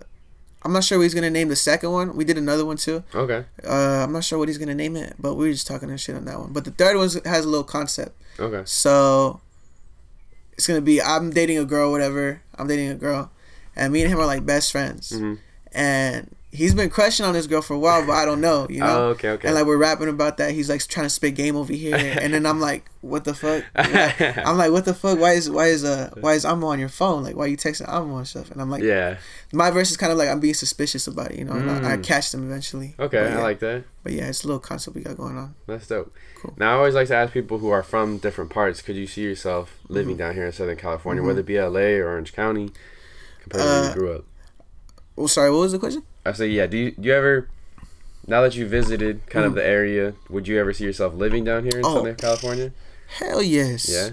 I'm 0.61 0.73
not 0.73 0.83
sure 0.83 0.97
what 0.97 1.03
he's 1.03 1.13
gonna 1.13 1.29
name 1.29 1.47
the 1.47 1.55
second 1.55 1.91
one. 1.91 2.15
We 2.15 2.25
did 2.25 2.37
another 2.37 2.65
one 2.65 2.77
too. 2.77 3.03
Okay. 3.15 3.45
Uh, 3.65 4.03
I'm 4.03 4.11
not 4.11 4.23
sure 4.25 4.37
what 4.37 4.49
he's 4.49 4.57
gonna 4.57 4.75
name 4.75 4.95
it, 4.97 5.15
but 5.17 5.35
we 5.35 5.47
were 5.47 5.53
just 5.53 5.67
talking 5.67 5.89
and 5.89 5.99
shit 5.99 6.15
on 6.15 6.25
that 6.25 6.37
one. 6.39 6.51
But 6.51 6.65
the 6.65 6.71
third 6.71 6.97
one 6.97 7.09
has 7.25 7.45
a 7.45 7.49
little 7.49 7.63
concept. 7.63 8.21
Okay. 8.39 8.61
So 8.65 9.39
it's 10.53 10.67
gonna 10.67 10.81
be 10.81 11.01
I'm 11.01 11.29
dating 11.29 11.57
a 11.59 11.65
girl, 11.65 11.91
whatever. 11.91 12.41
I'm 12.55 12.67
dating 12.67 12.89
a 12.89 12.95
girl, 12.95 13.31
and 13.75 13.93
me 13.93 14.01
and 14.01 14.11
him 14.11 14.19
are 14.19 14.25
like 14.25 14.45
best 14.45 14.71
friends. 14.73 15.11
Mhm. 15.13 15.39
And 15.71 16.35
he's 16.51 16.73
been 16.73 16.89
crushing 16.89 17.25
on 17.25 17.33
this 17.33 17.45
girl 17.47 17.61
for 17.61 17.73
a 17.75 17.79
while, 17.79 18.05
but 18.05 18.13
I 18.13 18.25
don't 18.25 18.41
know, 18.41 18.65
you 18.69 18.79
know. 18.79 19.05
Oh, 19.05 19.09
okay, 19.09 19.29
okay. 19.31 19.47
And 19.47 19.55
like 19.55 19.65
we're 19.65 19.77
rapping 19.77 20.07
about 20.09 20.37
that. 20.37 20.51
He's 20.51 20.69
like 20.69 20.81
trying 20.87 21.05
to 21.05 21.09
spit 21.09 21.35
game 21.35 21.55
over 21.55 21.71
here, 21.73 21.95
and 22.21 22.33
then 22.33 22.45
I'm 22.45 22.59
like, 22.59 22.89
what 23.01 23.23
the 23.23 23.33
fuck? 23.33 23.63
I'm 23.75 24.57
like, 24.57 24.71
what 24.71 24.85
the 24.85 24.93
fuck? 24.93 25.19
Why 25.19 25.33
is 25.33 25.49
why 25.49 25.67
is 25.67 25.83
uh 25.85 26.09
why 26.19 26.33
is 26.33 26.45
Amo 26.45 26.67
on 26.67 26.79
your 26.79 26.89
phone? 26.89 27.23
Like 27.23 27.35
why 27.35 27.45
you 27.45 27.55
texting 27.57 27.87
Amo 27.87 28.17
and 28.17 28.27
stuff? 28.27 28.49
And 28.51 28.61
I'm 28.61 28.69
like, 28.69 28.83
yeah. 28.83 29.17
my 29.53 29.69
verse 29.71 29.91
is 29.91 29.97
kind 29.97 30.11
of 30.11 30.17
like 30.17 30.27
I'm 30.29 30.39
being 30.39 30.53
suspicious 30.53 31.07
about 31.07 31.31
it, 31.31 31.37
you 31.39 31.45
know. 31.45 31.53
And 31.53 31.69
I, 31.69 31.93
I 31.93 31.97
Mm. 31.97 32.03
catch 32.03 32.31
them 32.31 32.43
eventually. 32.45 32.95
Okay, 32.99 33.29
yeah, 33.29 33.37
I 33.37 33.41
like 33.41 33.59
that. 33.59 33.83
But 34.03 34.13
yeah, 34.13 34.27
it's 34.27 34.43
a 34.43 34.47
little 34.47 34.59
concept 34.59 34.95
we 34.95 35.03
got 35.03 35.17
going 35.17 35.37
on. 35.37 35.55
That's 35.67 35.87
dope. 35.87 36.13
Cool. 36.41 36.53
Now 36.57 36.71
I 36.71 36.77
always 36.77 36.95
like 36.95 37.07
to 37.09 37.15
ask 37.15 37.31
people 37.33 37.59
who 37.59 37.69
are 37.69 37.83
from 37.83 38.17
different 38.17 38.49
parts, 38.49 38.81
could 38.81 38.95
you 38.95 39.07
see 39.07 39.21
yourself 39.21 39.77
living 39.87 40.13
Mm-hmm. 40.15 40.19
down 40.19 40.33
here 40.35 40.45
in 40.45 40.51
Southern 40.51 40.77
California, 40.77 41.21
whether 41.21 41.41
it 41.41 41.45
be 41.45 41.59
LA 41.59 41.99
or 41.99 42.07
Orange 42.07 42.33
County, 42.33 42.71
compared 43.43 43.63
to 43.63 43.69
where 43.69 43.83
Uh, 43.83 43.87
you 43.89 43.93
grew 43.93 44.13
up? 44.15 44.23
Oh, 45.17 45.27
sorry, 45.27 45.51
what 45.51 45.59
was 45.59 45.73
the 45.73 45.79
question? 45.79 46.03
I 46.25 46.31
say 46.33 46.47
yeah. 46.47 46.67
Do 46.67 46.77
you 46.77 46.91
do 46.91 47.07
you 47.07 47.13
ever, 47.13 47.49
now 48.27 48.41
that 48.41 48.55
you 48.55 48.67
visited 48.67 49.25
kind 49.27 49.45
of 49.45 49.55
the 49.55 49.65
area, 49.65 50.13
would 50.29 50.47
you 50.47 50.59
ever 50.59 50.73
see 50.73 50.83
yourself 50.85 51.13
living 51.13 51.43
down 51.43 51.63
here 51.63 51.77
in. 51.79 51.85
Oh. 51.85 51.95
Southern 51.95 52.15
California? 52.15 52.71
Hell 53.17 53.41
yes. 53.41 53.89
Yeah. 53.89 54.09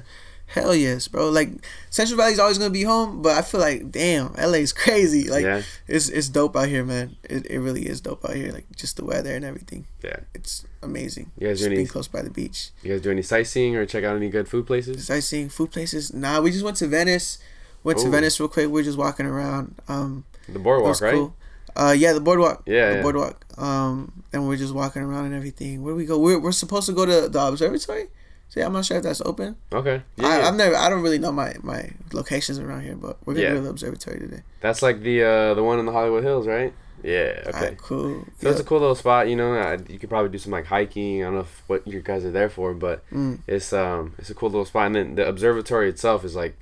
Hell 0.48 0.76
yes, 0.76 1.08
bro. 1.08 1.28
Like 1.28 1.50
Central 1.90 2.16
Valley's 2.16 2.38
always 2.38 2.56
gonna 2.56 2.70
be 2.70 2.84
home, 2.84 3.20
but 3.20 3.32
I 3.36 3.42
feel 3.42 3.60
like 3.60 3.90
damn, 3.90 4.32
LA's 4.34 4.72
crazy. 4.72 5.28
Like 5.28 5.42
Yeah. 5.44 5.62
it's 5.88 6.08
it's 6.08 6.28
dope 6.28 6.54
out 6.56 6.68
here, 6.68 6.84
man. 6.84 7.16
It, 7.24 7.46
it 7.50 7.58
really 7.58 7.82
is 7.88 8.00
dope 8.00 8.24
out 8.24 8.36
here. 8.36 8.52
Like 8.52 8.64
just 8.76 8.96
the 8.96 9.04
weather 9.04 9.34
and 9.34 9.44
everything. 9.44 9.86
Yeah. 10.04 10.18
It's 10.34 10.64
amazing. 10.84 11.32
You 11.36 11.48
guys 11.48 11.56
just 11.58 11.62
do 11.64 11.66
any- 11.66 11.76
being 11.76 11.88
close 11.88 12.06
by 12.06 12.22
the 12.22 12.30
beach. 12.30 12.70
You 12.84 12.92
guys 12.92 13.00
do 13.02 13.10
any 13.10 13.22
sightseeing 13.22 13.74
or 13.74 13.84
check 13.86 14.04
out 14.04 14.14
any 14.14 14.30
good 14.30 14.48
food 14.48 14.68
places? 14.68 15.04
Sightseeing, 15.04 15.48
food 15.48 15.72
places. 15.72 16.14
Nah, 16.14 16.40
we 16.40 16.52
just 16.52 16.64
went 16.64 16.76
to 16.76 16.86
Venice. 16.86 17.38
Went 17.82 17.98
to 17.98 18.06
Ooh. 18.06 18.10
Venice 18.12 18.38
real 18.38 18.48
quick. 18.48 18.70
We 18.70 18.80
are 18.80 18.84
just 18.84 18.98
walking 18.98 19.26
around. 19.26 19.74
Um, 19.88 20.24
The 20.48 20.54
it 20.54 20.62
boardwalk, 20.62 20.88
was 20.90 21.02
right? 21.02 21.14
cool. 21.14 21.34
Uh, 21.76 21.92
yeah, 21.92 22.12
the 22.12 22.20
boardwalk. 22.20 22.62
Yeah, 22.66 22.90
the 22.90 22.96
yeah. 22.96 23.02
boardwalk. 23.02 23.44
Um, 23.58 24.24
and 24.32 24.46
we're 24.48 24.56
just 24.56 24.74
walking 24.74 25.02
around 25.02 25.26
and 25.26 25.34
everything. 25.34 25.82
Where 25.82 25.92
do 25.94 25.96
we 25.98 26.06
go? 26.06 26.18
We're 26.18 26.38
we're 26.38 26.52
supposed 26.52 26.86
to 26.86 26.92
go 26.92 27.06
to 27.06 27.28
the 27.28 27.40
observatory. 27.46 28.08
So 28.48 28.60
yeah, 28.60 28.66
I'm 28.66 28.72
not 28.72 28.84
sure 28.84 28.98
if 28.98 29.02
that's 29.02 29.20
open. 29.22 29.56
Okay. 29.72 30.02
Yeah. 30.16 30.26
I, 30.28 30.38
yeah. 30.38 30.48
I've 30.48 30.54
never. 30.54 30.76
I 30.76 30.88
don't 30.88 31.02
really 31.02 31.18
know 31.18 31.32
my 31.32 31.54
my 31.62 31.90
locations 32.12 32.58
around 32.58 32.82
here, 32.82 32.94
but 32.96 33.16
we're 33.24 33.34
gonna 33.34 33.46
Yeah. 33.46 33.50
go 33.54 33.56
to 33.58 33.62
the 33.64 33.70
observatory 33.70 34.18
today. 34.20 34.42
That's 34.60 34.82
like 34.82 35.00
the 35.02 35.22
uh 35.22 35.54
the 35.54 35.62
one 35.64 35.78
in 35.78 35.86
the 35.86 35.92
Hollywood 35.92 36.22
Hills, 36.22 36.46
right? 36.46 36.72
Yeah. 37.02 37.42
Okay. 37.46 37.50
Alright, 37.58 37.78
cool. 37.78 38.24
So 38.40 38.50
it's 38.50 38.60
a 38.60 38.64
cool 38.64 38.80
little 38.80 38.94
spot, 38.94 39.28
you 39.28 39.36
know. 39.36 39.52
Uh, 39.54 39.78
you 39.88 39.98
could 39.98 40.08
probably 40.08 40.30
do 40.30 40.38
some 40.38 40.52
like 40.52 40.66
hiking. 40.66 41.22
I 41.22 41.26
don't 41.26 41.34
know 41.34 41.40
if, 41.40 41.62
what 41.66 41.86
you 41.86 42.00
guys 42.00 42.24
are 42.24 42.30
there 42.30 42.48
for, 42.48 42.72
but 42.74 43.02
Mm. 43.10 43.40
it's 43.46 43.72
um 43.72 44.14
it's 44.18 44.30
a 44.30 44.34
cool 44.34 44.48
little 44.50 44.64
spot. 44.64 44.86
And 44.86 44.94
then 44.94 45.14
the 45.16 45.26
observatory 45.28 45.88
itself 45.88 46.24
is 46.24 46.34
like, 46.36 46.56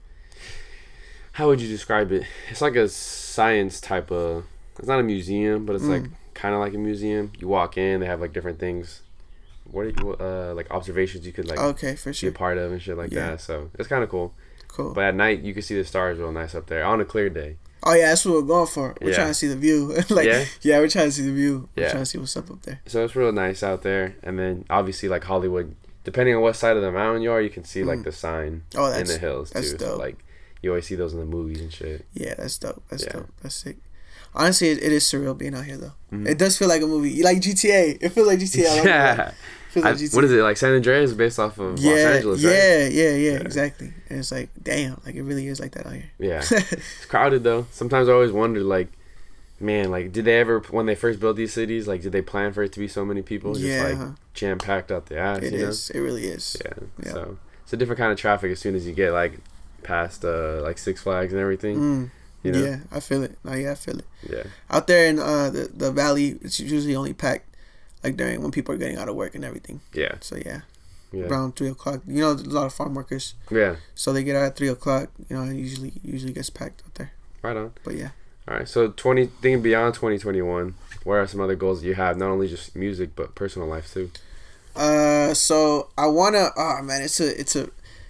how 1.32 1.46
would 1.48 1.60
you 1.60 1.68
describe 1.68 2.12
it? 2.12 2.24
It's 2.50 2.60
like 2.60 2.76
a 2.76 2.88
science 2.88 3.80
type 3.80 4.10
of. 4.10 4.44
It's 4.84 4.88
not 4.90 5.00
a 5.00 5.02
museum, 5.02 5.64
but 5.64 5.76
it's 5.76 5.86
like 5.86 6.02
Mm. 6.02 6.10
kind 6.34 6.54
of 6.54 6.60
like 6.60 6.74
a 6.74 6.78
museum. 6.78 7.32
You 7.38 7.48
walk 7.48 7.78
in, 7.78 8.00
they 8.00 8.06
have 8.06 8.20
like 8.20 8.34
different 8.34 8.58
things. 8.58 9.00
What 9.64 9.86
are 9.86 9.94
you 9.98 10.12
uh 10.20 10.52
like 10.54 10.70
observations 10.70 11.24
you 11.24 11.32
could 11.32 11.48
like 11.48 11.58
okay, 11.58 11.96
for 11.96 12.10
be 12.10 12.10
a 12.10 12.12
sure. 12.12 12.32
part 12.32 12.58
of 12.58 12.70
and 12.70 12.82
shit 12.82 12.98
like 12.98 13.10
Yeah. 13.10 13.30
that. 13.30 13.40
So 13.40 13.70
it's 13.78 13.88
kind 13.88 14.04
of 14.04 14.10
cool. 14.10 14.34
Cool. 14.68 14.92
But 14.92 15.04
at 15.04 15.14
night 15.14 15.40
you 15.40 15.54
can 15.54 15.62
see 15.62 15.74
the 15.74 15.86
stars 15.86 16.18
real 16.18 16.32
nice 16.32 16.54
up 16.54 16.66
there 16.66 16.84
on 16.84 17.00
a 17.00 17.06
clear 17.06 17.30
day. 17.30 17.56
oh 17.86 17.94
yeah, 17.94 18.08
that's 18.10 18.26
what 18.26 18.34
we're 18.34 18.42
going 18.56 18.66
for. 18.66 18.94
We're 19.00 19.08
Yeah. 19.10 19.14
trying 19.16 19.28
to 19.28 19.34
see 19.34 19.46
the 19.48 19.56
view. 19.56 19.94
like 20.10 20.26
Yeah? 20.26 20.44
yeah? 20.60 20.78
we're 20.80 20.88
trying 20.88 21.06
to 21.08 21.12
see 21.12 21.22
the 21.22 21.32
view. 21.32 21.68
We're 21.76 21.84
Yeah. 21.84 21.90
trying 21.92 22.02
to 22.02 22.06
see 22.12 22.18
what's 22.18 22.36
up 22.36 22.50
up 22.50 22.60
there. 22.62 22.80
So 22.86 23.02
it's 23.04 23.16
real 23.16 23.32
nice 23.32 23.62
out 23.62 23.80
there. 23.82 24.16
And 24.22 24.38
then 24.38 24.66
obviously 24.68 25.08
like 25.08 25.24
Hollywood, 25.24 25.74
depending 26.04 26.34
on 26.36 26.42
what 26.42 26.56
side 26.56 26.76
of 26.76 26.82
the 26.82 26.92
mountain 26.92 27.22
you 27.22 27.30
are, 27.32 27.40
you 27.40 27.50
can 27.50 27.64
see 27.64 27.84
like 27.84 28.00
Mm. 28.00 28.04
the 28.04 28.12
sign 28.12 28.62
Oh, 28.76 28.92
in 28.92 29.06
the 29.06 29.16
hills 29.18 29.48
too. 29.50 29.62
So 29.78 29.96
like 29.96 30.18
you 30.60 30.70
always 30.70 30.86
see 30.86 30.94
those 30.94 31.12
in 31.14 31.20
the 31.20 31.26
movies 31.26 31.60
and 31.60 31.72
shit. 31.72 32.04
yeah, 32.14 32.34
that's 32.36 32.58
dope. 32.58 32.82
That's 32.90 33.04
Yeah. 33.04 33.12
dope. 33.14 33.28
That's 33.42 33.54
sick. 33.54 33.76
Honestly, 34.34 34.68
it, 34.68 34.82
it 34.82 34.92
is 34.92 35.04
surreal 35.04 35.36
being 35.36 35.54
out 35.54 35.64
here 35.64 35.76
though. 35.76 35.92
Mhm. 36.12 36.28
It 36.28 36.38
does 36.38 36.56
feel 36.58 36.68
like 36.68 36.82
a 36.82 36.86
movie, 36.86 37.22
like 37.22 37.38
GTA. 37.40 37.98
It 38.00 38.08
feels 38.10 38.26
like 38.26 38.38
GTA. 38.40 38.62
That. 38.82 38.84
yeah. 38.84 39.28
It 39.28 39.34
feels 39.70 39.84
I- 39.86 39.90
like 39.92 40.12
what 40.12 40.24
is 40.24 40.32
it 40.32 40.42
like? 40.42 40.56
San 40.56 40.74
Andreas 40.74 41.10
is 41.10 41.16
based 41.16 41.38
off 41.38 41.58
of 41.58 41.78
Yeah, 41.78 41.90
Los 41.92 42.00
Angeles, 42.16 42.42
yeah, 42.42 42.50
right? 42.50 42.92
yeah, 42.92 43.10
yeah, 43.10 43.10
Yeah. 43.32 43.38
exactly. 43.38 43.92
And 44.08 44.18
it's 44.20 44.30
like, 44.32 44.48
damn, 44.62 45.00
like 45.06 45.14
it 45.16 45.22
really 45.22 45.46
is 45.48 45.58
like 45.60 45.72
that 45.72 45.86
out 45.86 45.92
here. 45.94 46.10
Yeah. 46.18 46.42
It's 46.50 47.04
crowded 47.06 47.42
though. 47.44 47.66
Sometimes 47.70 48.08
I 48.08 48.12
always 48.12 48.32
wonder 48.32 48.60
like. 48.60 48.88
Man, 49.60 49.90
like, 49.92 50.12
did 50.12 50.24
they 50.24 50.40
ever, 50.40 50.58
when 50.72 50.86
they 50.86 50.96
first 50.96 51.20
built 51.20 51.36
these 51.36 51.52
cities, 51.52 51.86
like, 51.86 52.02
did 52.02 52.10
they 52.10 52.20
plan 52.20 52.52
for 52.52 52.64
it 52.64 52.72
to 52.72 52.80
be 52.80 52.88
so 52.88 53.04
many 53.04 53.22
people? 53.22 53.54
Just, 53.54 53.64
Yeah. 53.64 53.84
like, 53.96 54.08
jam 54.34 54.58
packed 54.58 54.90
out 54.90 55.06
the 55.06 55.16
ass, 55.16 55.38
It 55.42 55.52
you 55.52 55.58
know? 55.60 55.68
It 55.94 55.98
really 56.00 56.24
is. 56.26 56.56
Yeah. 56.62 56.72
Yeah. 57.04 57.12
So 57.12 57.38
it's 57.62 57.72
a 57.72 57.76
different 57.76 57.98
kind 57.98 58.10
of 58.10 58.18
traffic 58.18 58.50
as 58.50 58.58
soon 58.58 58.74
as 58.74 58.84
you 58.84 58.92
get 58.92 59.12
like 59.12 59.34
past 59.84 60.24
uh 60.24 60.60
like 60.62 60.76
Six 60.76 61.02
Flags 61.02 61.32
and 61.32 61.40
everything. 61.40 61.76
Mm, 61.78 62.10
You 62.44 62.52
know? 62.52 62.62
Yeah, 62.64 62.76
I 62.92 63.00
feel 63.00 63.22
it. 63.24 63.36
Yeah, 63.44 63.72
I 63.72 63.74
feel 63.74 63.98
it. 63.98 64.06
Yeah. 64.28 64.44
Out 64.70 64.86
there 64.86 65.06
in 65.08 65.18
uh, 65.18 65.50
the 65.50 65.70
the 65.74 65.90
valley, 65.90 66.38
it's 66.42 66.60
usually 66.60 66.94
only 66.94 67.14
packed 67.14 67.48
like 68.04 68.16
during 68.16 68.42
when 68.42 68.50
people 68.52 68.74
are 68.74 68.78
getting 68.78 68.98
out 68.98 69.08
of 69.08 69.16
work 69.16 69.34
and 69.34 69.44
everything. 69.44 69.80
Yeah. 69.94 70.16
So 70.20 70.36
yeah, 70.36 70.60
Yeah. 71.10 71.24
around 71.26 71.56
three 71.56 71.68
o'clock. 71.68 72.02
You 72.06 72.20
know, 72.20 72.34
there's 72.34 72.46
a 72.46 72.54
lot 72.54 72.66
of 72.66 72.74
farm 72.74 72.94
workers, 72.94 73.34
Yeah. 73.50 73.76
so 73.94 74.12
they 74.12 74.22
get 74.22 74.36
out 74.36 74.44
at 74.44 74.56
three 74.56 74.68
o'clock. 74.68 75.08
You 75.30 75.36
know, 75.36 75.44
it 75.44 75.56
usually 75.56 75.92
usually 76.04 76.32
gets 76.34 76.50
packed 76.50 76.82
out 76.86 76.94
there. 76.96 77.12
Right 77.42 77.56
on. 77.56 77.72
But 77.82 77.94
yeah, 77.96 78.10
All 78.46 78.56
right. 78.58 78.68
So 78.68 78.88
twenty 78.88 79.26
thinking 79.40 79.62
beyond 79.62 79.94
twenty 79.94 80.18
twenty 80.18 80.42
one. 80.42 80.74
What 81.04 81.14
are 81.16 81.26
some 81.26 81.40
other 81.40 81.56
goals 81.56 81.82
you 81.82 81.94
have? 81.94 82.16
Not 82.18 82.28
only 82.30 82.48
just 82.48 82.76
music, 82.76 83.16
but 83.16 83.34
personal 83.34 83.68
life 83.68 83.92
too. 83.92 84.10
uh, 84.76 85.32
so 85.34 85.88
I 85.96 86.06
wanna. 86.06 86.50
Oh 86.56 86.82
man, 86.82 87.00
it's 87.02 87.20
a 87.20 87.40
it's 87.40 87.56
a 87.56 87.68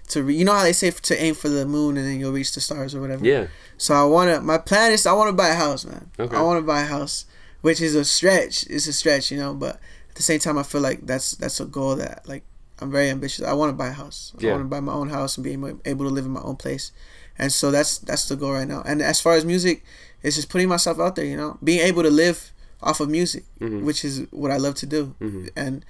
to 0.08 0.22
re- 0.22 0.34
you 0.34 0.44
know 0.44 0.52
how 0.52 0.62
they 0.62 0.72
say 0.72 0.90
to 0.90 1.22
aim 1.22 1.34
for 1.34 1.48
the 1.48 1.64
moon 1.66 1.96
and 1.96 2.06
then 2.06 2.20
you'll 2.20 2.32
reach 2.32 2.54
the 2.54 2.60
stars 2.60 2.94
or 2.94 3.00
whatever. 3.00 3.24
Yeah. 3.24 3.46
So 3.78 3.94
I 3.94 4.04
wanna. 4.04 4.40
My 4.40 4.58
plan 4.58 4.92
is 4.92 5.06
I 5.06 5.12
wanna 5.12 5.32
buy 5.32 5.48
a 5.48 5.54
house, 5.54 5.84
man. 5.84 6.10
Okay. 6.18 6.36
I 6.36 6.42
wanna 6.42 6.62
buy 6.62 6.82
a 6.82 6.86
house, 6.86 7.26
which 7.62 7.80
is 7.80 7.94
a 7.94 8.04
stretch. 8.04 8.64
It's 8.68 8.86
a 8.86 8.92
stretch, 8.92 9.30
you 9.30 9.38
know. 9.38 9.54
But 9.54 9.76
at 10.10 10.14
the 10.16 10.22
same 10.22 10.38
time, 10.40 10.58
I 10.58 10.62
feel 10.62 10.80
like 10.80 11.06
that's 11.06 11.32
that's 11.32 11.58
a 11.60 11.64
goal 11.64 11.96
that 11.96 12.26
like 12.28 12.44
I'm 12.80 12.90
very 12.90 13.08
ambitious. 13.10 13.44
I 13.46 13.52
want 13.54 13.70
to 13.70 13.76
buy 13.76 13.88
a 13.88 13.92
house. 13.92 14.32
Yeah. 14.38 14.50
I 14.50 14.52
want 14.54 14.64
to 14.64 14.68
buy 14.68 14.80
my 14.80 14.92
own 14.92 15.08
house 15.08 15.36
and 15.36 15.44
be 15.44 15.52
able 15.52 15.80
able 15.84 16.06
to 16.08 16.12
live 16.14 16.24
in 16.26 16.32
my 16.32 16.42
own 16.42 16.56
place. 16.56 16.92
And 17.38 17.52
so 17.52 17.70
that's 17.70 17.98
that's 17.98 18.28
the 18.28 18.36
goal 18.36 18.52
right 18.52 18.68
now. 18.68 18.82
And 18.86 19.00
as 19.02 19.20
far 19.20 19.34
as 19.34 19.44
music, 19.44 19.84
it's 20.22 20.36
just 20.36 20.48
putting 20.50 20.68
myself 20.68 21.00
out 21.00 21.16
there. 21.16 21.24
You 21.24 21.36
know, 21.36 21.58
being 21.64 21.80
able 21.80 22.02
to 22.02 22.10
live 22.10 22.52
off 22.82 23.00
of 23.00 23.08
music, 23.08 23.44
Mhm. 23.60 23.82
which 23.84 24.04
is 24.04 24.22
what 24.30 24.50
I 24.50 24.58
love 24.58 24.74
to 24.76 24.86
do, 24.86 25.14
Mhm. 25.20 25.48
and 25.56 25.84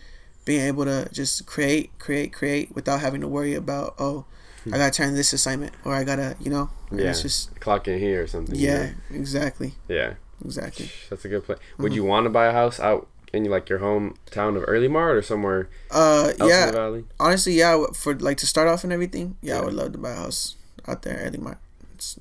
being 0.45 0.61
able 0.62 0.84
to 0.84 1.09
just 1.12 1.47
create, 1.47 1.99
create, 1.99 2.32
create 2.32 2.74
without 2.74 3.01
having 3.01 3.20
to 3.22 3.28
worry 3.28 3.55
about 3.55 3.95
oh. 3.99 4.24
I 4.72 4.78
gotta 4.78 4.90
turn 4.90 5.14
this 5.14 5.34
assignment, 5.34 5.74
or 5.84 5.92
I 5.95 6.05
gotta, 6.05 6.36
you 6.40 6.51
know, 6.51 6.70
Yeah. 6.90 7.11
it's 7.11 7.20
just 7.20 7.61
Clock 7.61 7.86
in 7.86 7.99
here 7.99 8.22
or 8.22 8.26
something. 8.26 8.55
you 8.57 8.66
yeah, 8.68 8.86
know? 9.11 9.16
exactly, 9.20 9.74
Yeah. 9.88 10.14
exactly. 10.42 10.90
That's 11.11 11.22
a 11.26 11.28
good 11.28 11.45
plan. 11.45 11.59
Would 11.76 11.92
Mm-hmm. 11.92 11.97
you 11.97 12.05
want 12.05 12.24
to 12.24 12.30
buy 12.30 12.47
a 12.47 12.53
house 12.53 12.80
out 12.80 13.07
in 13.34 13.45
like 13.45 13.68
your 13.68 13.80
hometown 13.80 14.57
of 14.57 14.62
Earlimart 14.64 15.16
or 15.18 15.20
somewhere 15.22 15.68
Uh, 15.90 16.32
yeah, 16.38 16.66
the 16.66 16.72
valley? 16.72 17.05
honestly, 17.20 17.53
yeah, 17.53 17.84
for 17.92 18.14
like 18.14 18.38
to 18.38 18.47
start 18.47 18.66
off 18.66 18.84
and 18.84 18.92
everything, 18.92 19.36
yeah, 19.42 19.57
Yeah. 19.57 19.61
I 19.61 19.64
would 19.66 19.74
love 19.74 19.92
to 19.92 19.99
buy 19.99 20.12
a 20.12 20.16
house 20.16 20.57
out 20.88 21.03
there, 21.03 21.16
Earlimart. 21.30 21.59
It's 21.95 22.18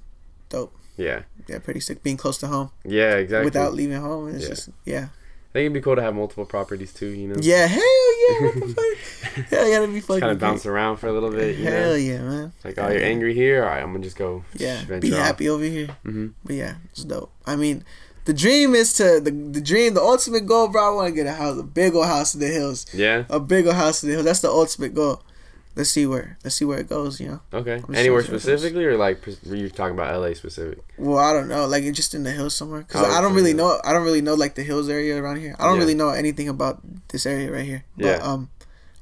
dope. 0.50 0.76
Yeah. 0.98 1.22
Yeah, 1.48 1.60
pretty 1.60 1.80
sick. 1.80 2.04
Being 2.04 2.18
close 2.18 2.38
to 2.40 2.48
home 2.48 2.72
Yeah. 2.84 3.16
Exactly. 3.16 3.46
without 3.46 3.74
leaving 3.74 4.02
home, 4.02 4.28
it's 4.36 4.44
Yeah. 4.44 4.50
just 4.50 4.70
yeah, 4.84 5.08
I 5.54 5.62
think 5.62 5.66
it'd 5.66 5.74
be 5.74 5.82
cool 5.82 5.96
to 5.96 6.02
have 6.02 6.16
multiple 6.16 6.46
properties 6.46 6.92
too. 6.94 7.10
You 7.10 7.28
know. 7.28 7.36
yeah, 7.40 7.68
hell 7.68 7.82
yeah, 7.82 8.40
what 8.48 8.54
the 8.56 8.68
fuck? 9.36 9.46
Hell 9.52 9.68
yeah, 9.70 9.80
that'd 9.82 9.94
be 9.94 10.00
fucking 10.02 10.22
Kind 10.22 10.32
of 10.32 10.40
bounce 10.40 10.66
around 10.66 10.98
for 10.98 11.08
a 11.08 11.14
little 11.14 11.30
bit. 11.30 11.58
You 11.58 11.66
Hell 11.66 11.90
know. 11.90 11.96
yeah, 11.96 12.22
man. 12.22 12.54
Like, 12.64 12.78
oh, 12.80 12.90
you're 12.90 13.04
angry 13.04 13.36
here. 13.36 13.64
All 13.64 13.70
right, 13.70 13.82
I'm 13.84 13.92
gonna 13.92 14.04
just 14.04 14.16
go. 14.18 14.44
Yeah, 14.56 14.84
be 15.00 15.14
off. 15.14 15.20
happy 15.20 15.48
over 15.50 15.64
here. 15.64 15.88
Mm-hmm. 16.06 16.28
But 16.44 16.56
yeah, 16.56 16.76
it's 16.92 17.04
dope. 17.04 17.32
I 17.46 17.56
mean, 17.56 17.84
the 18.26 18.34
dream 18.34 18.74
is 18.74 18.94
to 18.94 19.20
the 19.20 19.30
the 19.30 19.62
dream, 19.62 19.94
the 19.94 20.02
ultimate 20.02 20.48
goal, 20.48 20.70
bro. 20.70 20.92
I 20.92 20.96
want 20.96 21.08
to 21.10 21.14
get 21.16 21.28
a 21.28 21.34
house, 21.34 21.60
a 21.60 21.64
big 21.64 21.94
old 21.94 22.08
house 22.08 22.34
in 22.34 22.40
the 22.40 22.48
hills, 22.48 22.86
Yeah. 22.92 23.26
a 23.30 23.40
big 23.40 23.68
old 23.68 23.76
house 23.76 24.02
in 24.02 24.10
the 24.10 24.14
hills. 24.16 24.26
That's 24.26 24.40
the 24.40 24.50
ultimate 24.50 24.96
goal. 24.96 25.22
Let's 25.76 25.90
see 25.90 26.06
where 26.06 26.38
let's 26.44 26.56
see 26.56 26.66
where 26.66 26.80
it 26.80 26.88
goes. 26.88 27.20
You 27.20 27.28
know. 27.30 27.40
Okay. 27.52 27.82
Anywhere 27.94 28.22
sure 28.24 28.34
it 28.34 28.38
is. 28.38 28.44
specifically, 28.44 28.86
or 28.86 28.96
like 28.96 29.26
you 29.46 29.70
talking 29.70 29.96
about 29.96 30.14
LA 30.20 30.34
specific? 30.36 30.80
Well, 30.98 31.18
I 31.18 31.34
don't 31.34 31.48
know, 31.48 31.66
like 31.66 31.84
just 31.94 32.14
in 32.14 32.24
the 32.24 32.32
hills 32.32 32.54
somewhere, 32.56 32.84
cause 32.84 33.02
Oh, 33.04 33.10
I 33.12 33.22
don't 33.22 33.32
okay, 33.32 33.36
really 33.42 33.54
know. 33.54 33.82
I 33.84 33.92
don't 33.94 34.04
really 34.04 34.22
know 34.22 34.36
like 34.36 34.54
the 34.56 34.62
hills 34.64 34.88
area 34.88 35.18
around 35.22 35.38
here. 35.40 35.56
I 35.58 35.64
don't 35.66 35.76
Yeah. 35.76 35.80
really 35.82 35.96
know 35.96 36.10
anything 36.10 36.48
about 36.48 36.82
this 37.10 37.26
area 37.26 37.52
right 37.52 37.66
here. 37.66 37.86
But 37.98 38.06
Yeah. 38.06 38.18
um, 38.22 38.50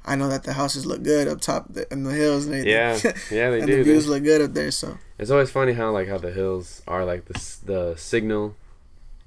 I 0.04 0.16
know 0.16 0.28
that 0.30 0.44
the 0.44 0.54
houses 0.54 0.86
look 0.86 1.02
good 1.02 1.28
up 1.28 1.40
top 1.42 1.66
in 1.90 2.04
the 2.04 2.10
hills 2.12 2.46
and 2.46 2.54
everything. 2.54 2.72
Yeah, 2.72 2.94
yeah, 3.30 3.50
they 3.50 3.58
and 3.60 3.66
do. 3.68 3.76
The 3.76 3.82
views 3.84 4.06
They- 4.06 4.10
look 4.12 4.22
good 4.24 4.40
up 4.40 4.52
there. 4.54 4.70
So 4.70 4.96
It's 5.18 5.30
always 5.30 5.50
funny 5.50 5.74
how 5.74 5.90
like 5.92 6.08
how 6.08 6.18
the 6.18 6.32
hills 6.32 6.80
are 6.88 7.04
like 7.04 7.26
the 7.26 7.38
the 7.66 7.94
signal 7.96 8.56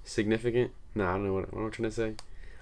significant. 0.03 0.71
No, 0.95 1.05
I 1.05 1.11
don't 1.13 1.27
know 1.27 1.33
what, 1.33 1.53
what 1.53 1.61
I'm 1.61 1.71
trying 1.71 1.89
to 1.89 1.95
say. 1.95 2.13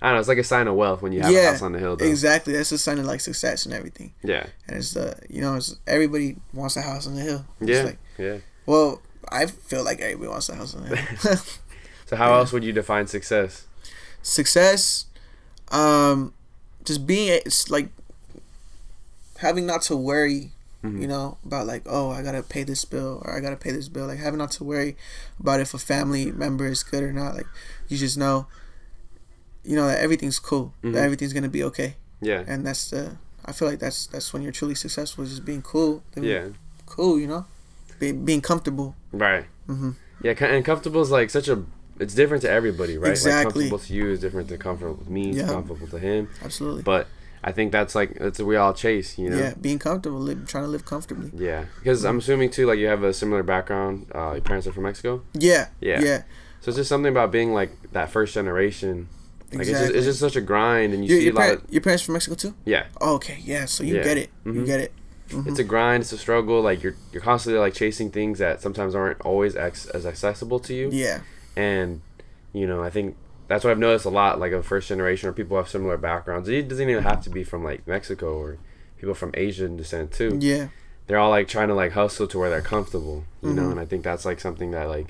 I 0.04 0.08
don't 0.08 0.16
know. 0.16 0.20
It's 0.20 0.28
like 0.28 0.38
a 0.38 0.44
sign 0.44 0.68
of 0.68 0.76
wealth 0.76 1.02
when 1.02 1.14
you 1.14 1.22
have 1.22 1.34
a 1.34 1.46
house 1.52 1.62
on 1.62 1.72
the 1.72 1.80
hill. 1.80 1.96
Though. 1.96 2.06
exactly, 2.06 2.52
that's 2.54 2.72
a 2.74 2.78
sign 2.78 3.00
of 3.00 3.06
like 3.06 3.22
success 3.22 3.66
and 3.66 3.74
everything. 3.74 4.14
Yeah, 4.22 4.46
And 4.68 4.78
it's 4.78 4.96
uh, 4.98 5.18
you 5.30 5.40
know, 5.42 5.56
it's 5.56 5.78
everybody 5.88 6.36
wants 6.54 6.76
a 6.76 6.82
house 6.82 7.08
on 7.08 7.16
the 7.16 7.22
hill. 7.22 7.46
It's 7.62 7.70
yeah, 7.72 7.84
like, 7.84 7.98
yeah. 8.20 8.38
well, 8.66 9.02
I 9.32 9.46
feel 9.48 9.84
like 9.84 10.02
everybody 10.02 10.28
wants 10.30 10.50
a 10.50 10.56
house 10.56 10.76
on 10.76 10.84
the 10.90 10.96
hill. 10.98 11.36
So 12.06 12.18
how 12.18 12.32
Yeah. 12.32 12.38
else 12.40 12.52
would 12.52 12.64
you 12.66 12.74
define 12.74 13.08
success? 13.08 13.66
success 14.22 15.06
um 15.72 16.34
just 16.86 17.06
being 17.08 17.42
it's 17.46 17.70
like 17.70 17.90
having 19.40 19.66
not 19.66 19.82
to 19.84 19.96
worry 19.98 20.52
Mhm. 20.84 21.02
you 21.02 21.08
know 21.08 21.38
about 21.46 21.66
like 21.66 21.84
oh 21.86 22.12
i 22.12 22.22
gotta 22.22 22.44
pay 22.44 22.64
this 22.64 22.84
bill 22.86 23.22
or 23.26 23.36
i 23.36 23.40
gotta 23.40 23.56
pay 23.56 23.72
this 23.72 23.88
bill 23.88 24.06
like 24.08 24.20
having 24.20 24.38
not 24.38 24.52
to 24.52 24.64
worry 24.66 24.98
about 25.40 25.60
if 25.62 25.74
a 25.74 25.78
family 25.80 26.30
member 26.32 26.66
is 26.68 26.84
good 26.84 27.04
or 27.04 27.14
not 27.14 27.36
like 27.36 27.48
you 27.88 27.98
just 27.98 28.18
know 28.18 28.48
you 29.64 29.76
know 29.76 29.88
that 29.88 30.00
everything's 30.00 30.40
cool 30.40 30.74
Mhm. 30.84 30.94
that 30.94 31.04
everything's 31.04 31.34
gonna 31.34 31.50
be 31.50 31.64
okay 31.64 31.96
Yeah, 32.22 32.44
and 32.48 32.66
that's 32.66 32.90
the 32.90 33.18
i 33.46 33.52
feel 33.52 33.68
like 33.68 33.80
that's 33.80 34.08
that's 34.08 34.32
when 34.34 34.42
you're 34.44 34.52
truly 34.52 34.76
successful 34.76 35.24
is 35.24 35.30
just 35.32 35.46
being 35.46 35.62
cool 35.62 36.04
yeah, 36.16 36.48
cool 36.86 37.20
you 37.20 37.28
know 37.28 37.46
Be, 38.00 38.12
being 38.12 38.42
comfortable 38.42 38.96
right. 39.12 39.46
hmm 39.68 39.92
Yeah, 40.22 40.34
and 40.46 40.64
comfortable 40.66 41.02
is 41.02 41.12
like 41.12 41.30
such 41.30 41.48
a. 41.50 41.64
It's 42.00 42.16
different 42.16 42.42
to 42.42 42.50
everybody, 42.50 42.98
right? 42.98 43.10
Like 43.10 43.12
Exactly. 43.12 43.70
comfortable 43.70 43.80
to 43.80 43.94
you 43.94 44.10
is 44.10 44.20
different 44.20 44.50
to 44.50 44.58
comfortable 44.58 45.04
to 45.06 45.12
me. 45.12 45.34
Yeah. 45.34 45.48
comfortable 45.48 45.88
to 45.88 46.00
him. 46.00 46.28
absolutely 46.44 46.82
But 46.84 47.08
I 47.44 47.52
think 47.52 47.72
that's 47.72 47.94
like 47.94 48.18
that's 48.18 48.40
what 48.40 48.48
we 48.48 48.56
all 48.56 48.74
chase, 48.74 49.18
you 49.20 49.30
know. 49.30 49.38
yeah 49.38 49.54
being 49.62 49.78
comfortable 49.80 50.20
live, 50.20 50.48
trying 50.48 50.64
to 50.64 50.70
live 50.70 50.86
comfortably 50.86 51.30
Yeah, 51.38 51.66
because 51.78 52.04
I'm 52.04 52.18
assuming 52.20 52.50
too, 52.50 52.66
like 52.66 52.80
you 52.80 52.88
have 52.88 53.04
a 53.04 53.14
similar 53.14 53.44
background. 53.44 54.08
Uh, 54.16 54.32
your 54.38 54.42
parents 54.42 54.66
are 54.68 54.74
from 54.74 54.84
Mexico, 54.90 55.22
yeah 55.50 55.68
Yeah. 55.82 56.00
yeah 56.02 56.20
so 56.62 56.70
it's 56.70 56.78
just 56.78 56.90
something 56.90 57.12
about 57.12 57.30
being 57.32 57.54
like 57.54 57.72
that 57.92 58.10
first 58.10 58.34
generation. 58.34 59.08
Like 59.54 59.62
it's, 59.62 59.70
just, 59.70 59.82
Exactly. 59.82 59.98
it's 60.00 60.06
just 60.08 60.20
such 60.20 60.36
a 60.36 60.42
grind, 60.42 60.94
and 60.94 61.04
you 61.06 61.10
Your, 61.12 61.20
see 61.20 61.26
your, 61.26 61.34
a 61.34 61.36
lot 61.38 61.42
par- 61.46 61.54
of 61.54 61.64
your 61.74 61.82
parents 61.82 62.04
from 62.04 62.14
Mexico 62.14 62.36
too? 62.36 62.54
yeah. 62.66 62.86
Oh, 63.02 63.16
okay, 63.16 63.40
yeah. 63.44 63.66
So 63.66 63.84
you 63.84 63.96
Yeah. 63.98 64.04
get 64.04 64.18
it. 64.18 64.30
You 64.46 64.54
Mhm. 64.54 64.66
get 64.66 64.80
it. 64.80 64.92
Mhm. 65.30 65.48
It's 65.48 65.60
a 65.60 65.64
grind. 65.64 66.02
It's 66.04 66.12
a 66.12 66.18
struggle. 66.18 66.62
Like 66.62 66.84
you're 66.84 66.96
you're 67.12 67.22
constantly 67.22 67.60
like 67.60 67.74
chasing 67.74 68.12
things 68.12 68.40
that 68.40 68.62
sometimes 68.62 68.94
aren't 68.96 69.22
always 69.22 69.56
ex- 69.56 69.88
as 69.88 70.06
accessible 70.06 70.60
to 70.60 70.74
you. 70.74 70.90
yeah, 70.92 71.22
And 71.56 72.02
you 72.54 72.68
know, 72.68 72.84
I 72.84 72.90
think 72.90 73.16
that's 73.48 73.64
what 73.64 73.72
I've 73.72 73.80
noticed 73.80 74.06
a 74.06 74.10
lot. 74.10 74.40
Like 74.40 74.52
of 74.52 74.66
first 74.66 74.88
generation 74.90 75.30
or 75.30 75.34
people 75.34 75.58
have 75.58 75.68
similar 75.70 75.98
backgrounds. 75.98 76.50
It 76.50 76.68
doesn't 76.68 76.88
even 76.90 77.04
have 77.04 77.24
to 77.24 77.30
be 77.30 77.44
from 77.44 77.64
like 77.64 77.88
Mexico 77.88 78.38
or 78.38 78.58
people 78.98 79.14
from 79.16 79.32
Asian 79.36 79.76
descent 79.78 80.12
too. 80.12 80.38
yeah, 80.40 80.68
they're 81.08 81.18
all 81.20 81.30
like 81.32 81.48
trying 81.48 81.68
to 81.70 81.74
like 81.74 81.94
hustle 81.94 82.28
to 82.28 82.38
where 82.40 82.50
they're 82.50 82.62
comfortable, 82.62 83.24
you 83.42 83.54
know. 83.54 83.64
Mhm. 83.64 83.72
And 83.72 83.80
I 83.80 83.86
think 83.86 84.04
that's 84.04 84.26
like 84.26 84.40
something 84.40 84.72
that 84.72 84.88
like 84.88 85.08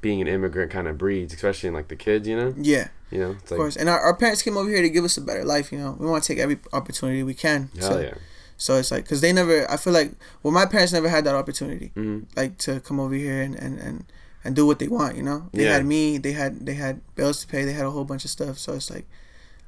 being 0.00 0.20
an 0.20 0.28
immigrant 0.28 0.70
kind 0.70 0.86
of 0.88 0.96
breeds, 0.98 1.32
especially 1.34 1.68
in 1.68 1.74
like 1.74 1.88
the 1.88 1.96
kids, 1.96 2.26
you 2.28 2.36
know. 2.36 2.54
yeah. 2.56 2.88
You 3.10 3.18
know, 3.20 3.30
it's 3.32 3.44
Of 3.44 3.50
like 3.52 3.58
course. 3.58 3.76
And 3.76 3.88
our, 3.88 3.98
our 3.98 4.14
parents 4.14 4.42
came 4.42 4.56
over 4.58 4.68
here 4.68 4.82
to 4.82 4.90
give 4.90 5.02
us 5.04 5.16
a 5.16 5.22
better 5.22 5.44
life. 5.44 5.72
You 5.72 5.78
know, 5.78 5.96
we 5.98 6.06
want 6.06 6.22
to 6.24 6.28
take 6.32 6.38
every 6.42 6.58
opportunity 6.74 7.22
we 7.22 7.32
can. 7.34 7.70
hell 7.78 7.92
so, 7.92 7.98
yeah. 8.00 8.14
So 8.58 8.76
it's 8.76 8.90
like, 8.90 9.08
cause 9.08 9.20
they 9.20 9.32
never. 9.32 9.70
I 9.70 9.76
feel 9.76 9.92
like, 9.92 10.12
well, 10.42 10.52
my 10.52 10.66
parents 10.66 10.92
never 10.92 11.08
had 11.08 11.24
that 11.24 11.34
opportunity, 11.34 11.92
hmm 11.94 12.20
like 12.36 12.58
to 12.58 12.80
come 12.80 12.98
over 13.00 13.14
here 13.14 13.40
and 13.40 13.54
and 13.54 13.78
and, 13.78 14.04
and 14.44 14.54
do 14.56 14.66
what 14.66 14.78
they 14.78 14.88
want. 14.88 15.16
You 15.16 15.22
know, 15.22 15.48
they 15.52 15.64
Yeah. 15.64 15.74
had 15.74 15.86
me. 15.86 16.18
They 16.18 16.32
had 16.32 16.66
they 16.66 16.74
had 16.74 17.00
bills 17.14 17.40
to 17.42 17.46
pay. 17.46 17.64
They 17.64 17.72
had 17.72 17.86
a 17.86 17.90
whole 17.90 18.04
bunch 18.04 18.24
of 18.24 18.30
stuff. 18.30 18.58
So 18.58 18.74
it's 18.74 18.90
like, 18.90 19.06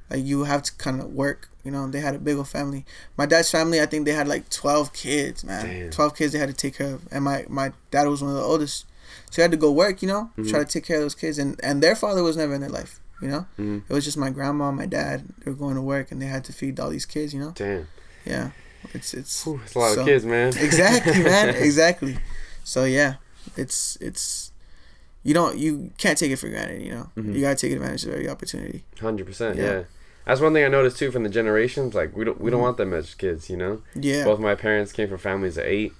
like 0.09 0.23
you 0.25 0.43
have 0.43 0.61
to 0.63 0.73
kind 0.75 0.99
of 1.01 1.07
work. 1.13 1.49
You 1.63 1.71
know, 1.71 1.89
they 1.89 2.01
had 2.01 2.15
a 2.15 2.19
big 2.19 2.35
old 2.37 2.49
family. 2.49 2.85
My 3.17 3.25
dad's 3.25 3.49
family, 3.49 3.79
I 3.81 3.85
think 3.85 4.05
they 4.05 4.11
had 4.13 4.27
like 4.27 4.49
twelve 4.49 4.91
kids, 4.93 5.43
man. 5.43 5.65
Damn. 5.65 5.89
Twelve 5.89 6.15
kids 6.15 6.33
they 6.33 6.39
had 6.39 6.49
to 6.49 6.55
take 6.55 6.75
care 6.77 6.93
of, 6.95 7.07
and 7.11 7.23
my 7.23 7.45
my 7.49 7.71
dad 7.91 8.07
was 8.07 8.21
one 8.21 8.31
of 8.31 8.37
the 8.37 8.43
oldest, 8.43 8.85
so 9.31 9.35
he 9.37 9.41
had 9.41 9.49
to 9.51 9.57
go 9.57 9.71
work. 9.71 10.01
You 10.03 10.07
know, 10.09 10.29
Mhm. 10.37 10.49
try 10.49 10.59
to 10.59 10.65
take 10.65 10.85
care 10.85 10.97
of 10.97 11.01
those 11.03 11.15
kids, 11.15 11.39
and 11.39 11.59
and 11.63 11.81
their 11.81 11.95
father 11.95 12.21
was 12.21 12.37
never 12.37 12.53
in 12.53 12.61
their 12.61 12.69
life. 12.69 12.99
You 13.21 13.27
know, 13.29 13.45
hmm 13.57 13.79
it 13.89 13.93
was 13.93 14.05
just 14.05 14.17
my 14.17 14.29
grandma, 14.29 14.69
and 14.69 14.77
my 14.77 14.85
dad. 14.85 15.25
They 15.43 15.49
were 15.51 15.57
going 15.57 15.75
to 15.75 15.81
work, 15.81 16.11
and 16.11 16.21
they 16.21 16.27
had 16.27 16.43
to 16.45 16.53
feed 16.53 16.79
all 16.79 16.89
these 16.89 17.05
kids. 17.05 17.33
You 17.33 17.39
know, 17.39 17.51
Damn, 17.55 17.87
yeah, 18.25 18.51
it's 18.93 19.13
it's 19.13 19.43
Whew, 19.45 19.59
it's 19.65 19.75
a 19.75 19.79
lot 19.79 19.93
so- 19.95 20.01
of 20.01 20.05
kids, 20.07 20.25
man. 20.25 20.53
exactly, 20.57 21.23
man, 21.23 21.49
exactly. 21.69 22.17
So 22.63 22.83
yeah, 22.85 23.15
it's 23.57 23.97
it's 24.01 24.51
you 25.23 25.33
don't 25.35 25.57
you 25.57 25.91
can't 25.97 26.17
take 26.17 26.31
it 26.31 26.37
for 26.37 26.49
granted. 26.49 26.81
You 26.81 26.91
know, 26.95 27.09
Mhm. 27.17 27.33
you 27.35 27.41
gotta 27.41 27.55
take 27.55 27.71
advantage 27.73 28.05
of 28.05 28.13
every 28.13 28.27
opportunity. 28.29 28.83
Hundred 28.99 29.25
percent, 29.27 29.57
Yeah. 29.57 29.63
yeah. 29.71 29.83
That's 30.25 30.39
one 30.41 30.53
thing 30.53 30.63
I 30.63 30.67
noticed 30.67 30.97
too 30.97 31.11
from 31.11 31.23
the 31.23 31.29
generations. 31.29 31.93
Like 31.93 32.15
we 32.15 32.23
don't 32.25 32.39
we 32.41 32.49
don't 32.51 32.59
Mhm. 32.59 32.63
want 32.63 32.77
them 32.77 32.93
as 32.93 33.13
kids, 33.13 33.49
you 33.51 33.57
know. 33.57 33.81
Yeah, 33.95 34.23
Both 34.23 34.39
my 34.39 34.55
parents 34.55 34.91
came 34.91 35.09
from 35.09 35.17
families 35.19 35.57
of 35.57 35.65
eight, 35.65 35.93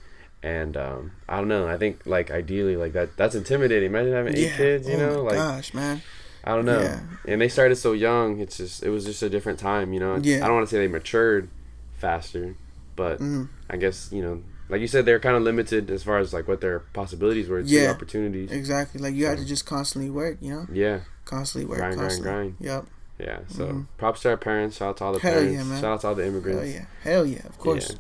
and 0.44 0.76
um, 0.78 1.12
I 1.30 1.38
don't 1.38 1.48
know. 1.48 1.68
I 1.68 1.78
think 1.78 2.02
like 2.06 2.32
ideally 2.32 2.76
like 2.78 2.94
that 2.94 3.16
that's 3.18 3.36
intimidating. 3.36 3.88
Imagine 3.92 4.14
having 4.14 4.36
eight 4.36 4.50
yeah. 4.50 4.58
kids, 4.58 4.88
you 4.88 4.96
oh 4.96 5.00
know. 5.00 5.16
my 5.24 5.30
Like 5.30 5.36
gosh, 5.36 5.74
man. 5.74 6.02
I 6.44 6.56
don't 6.56 6.66
know. 6.66 6.82
Yeah. 6.82 7.00
And 7.28 7.40
they 7.40 7.50
started 7.50 7.76
so 7.76 7.92
young. 7.94 8.40
It's 8.40 8.58
just 8.58 8.82
it 8.84 8.90
was 8.90 9.06
just 9.06 9.22
a 9.22 9.30
different 9.30 9.60
time, 9.60 9.94
you 9.94 10.00
know. 10.00 10.18
Yeah. 10.22 10.38
I 10.44 10.48
don't 10.48 10.56
want 10.56 10.68
to 10.68 10.76
say 10.76 10.80
they 10.80 10.88
matured 10.88 11.50
faster, 11.98 12.56
but 12.96 13.20
Mm, 13.20 13.50
I 13.70 13.78
guess 13.78 14.10
you 14.12 14.22
know, 14.24 14.42
like 14.70 14.82
you 14.82 14.88
said, 14.88 15.06
they're 15.06 15.20
kind 15.20 15.36
of 15.36 15.44
limited 15.44 15.92
as 15.92 16.04
far 16.04 16.18
as 16.18 16.34
like 16.34 16.48
what 16.48 16.62
their 16.62 16.80
possibilities 16.80 17.48
were, 17.48 17.60
Yeah. 17.60 17.92
opportunities. 17.92 18.52
exactly. 18.52 19.00
Like 19.02 19.14
you 19.16 19.26
had 19.28 19.38
to 19.38 19.46
just 19.46 19.66
constantly 19.66 20.10
work. 20.10 20.38
You 20.42 20.54
know, 20.54 20.68
Yeah, 20.72 21.02
constantly 21.26 21.70
work. 21.70 21.78
Grind, 21.80 21.96
grind, 21.96 22.10
constantly. 22.10 22.32
grind. 22.32 22.56
Yep. 22.60 22.86
yeah. 23.20 23.40
So 23.48 23.68
Mhm. 23.68 23.86
props 24.00 24.22
to 24.22 24.30
our 24.30 24.38
parents. 24.38 24.78
Shout 24.78 24.90
out 24.90 24.98
to 24.98 25.04
all 25.04 25.14
the 25.14 25.20
Hell 25.20 25.34
parents. 25.34 25.54
yeah. 25.70 25.76
Shout 25.76 25.84
out 25.94 26.02
to 26.02 26.08
all 26.08 26.16
the 26.16 26.26
immigrants. 26.26 26.62
Hell 26.62 26.68
yeah. 26.72 26.86
Hell 27.04 27.26
yeah. 27.28 27.46
Of 27.48 27.60
course. 27.60 27.96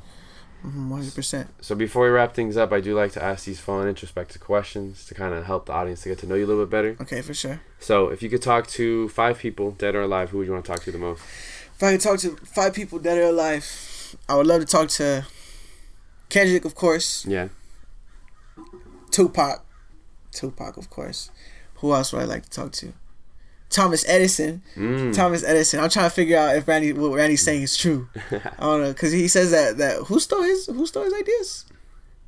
Mm-hmm, 0.65 0.89
one 0.89 0.99
hundred 0.99 1.15
percent. 1.15 1.49
So 1.61 1.73
before 1.73 2.03
we 2.03 2.09
wrap 2.09 2.35
things 2.35 2.55
up, 2.55 2.71
I 2.71 2.81
do 2.81 2.95
like 2.95 3.11
to 3.13 3.23
ask 3.23 3.45
these 3.45 3.59
fun, 3.59 3.87
introspective 3.87 4.41
questions 4.41 5.05
to 5.05 5.15
kind 5.15 5.33
of 5.33 5.45
help 5.45 5.65
the 5.65 5.73
audience 5.73 6.03
to 6.03 6.09
get 6.09 6.19
to 6.19 6.27
know 6.27 6.35
you 6.35 6.45
a 6.45 6.47
little 6.47 6.65
bit 6.65 6.69
better. 6.69 6.97
Okay, 7.01 7.21
for 7.21 7.33
sure. 7.33 7.61
So 7.79 8.09
if 8.09 8.21
you 8.21 8.29
could 8.29 8.43
talk 8.43 8.67
to 8.67 9.09
five 9.09 9.39
people, 9.39 9.71
dead 9.71 9.95
or 9.95 10.03
alive, 10.03 10.29
who 10.29 10.37
would 10.37 10.45
you 10.47 10.53
want 10.53 10.65
to 10.65 10.71
talk 10.71 10.83
to 10.83 10.91
the 10.91 10.99
most? 10.99 11.21
If 11.75 11.81
I 11.81 11.93
could 11.93 12.01
talk 12.01 12.19
to 12.19 12.35
five 12.45 12.75
people 12.75 12.99
dead 12.99 13.17
or 13.17 13.29
alive, 13.29 14.15
I 14.29 14.35
would 14.35 14.45
love 14.45 14.61
to 14.61 14.67
talk 14.67 14.89
to 14.89 15.25
Kendrick, 16.29 16.63
of 16.63 16.75
course. 16.75 17.25
Yeah. 17.25 17.47
Tupac. 19.09 19.65
Tupac, 20.31 20.77
of 20.77 20.89
course. 20.91 21.31
Who 21.75 21.91
else 21.91 22.13
would 22.13 22.21
I 22.21 22.25
like 22.25 22.43
to 22.43 22.49
talk 22.51 22.71
to? 22.73 22.93
Thomas 23.71 24.07
Edison. 24.07 24.61
Mm. 24.75 25.15
Thomas 25.15 25.43
Edison. 25.43 25.79
I'm 25.79 25.89
trying 25.89 26.09
to 26.09 26.15
figure 26.15 26.37
out 26.37 26.55
if 26.55 26.67
Randy 26.67 26.93
what 26.93 27.13
Randy's 27.13 27.41
saying 27.41 27.63
is 27.63 27.75
true. 27.75 28.07
I 28.15 28.39
don't 28.59 28.81
know 28.81 28.89
because 28.89 29.11
he 29.13 29.27
says 29.27 29.51
that 29.51 29.77
that 29.77 29.97
who 30.03 30.19
stole 30.19 30.43
his 30.43 30.67
who 30.67 30.85
stole 30.85 31.05
his 31.05 31.13
ideas, 31.13 31.65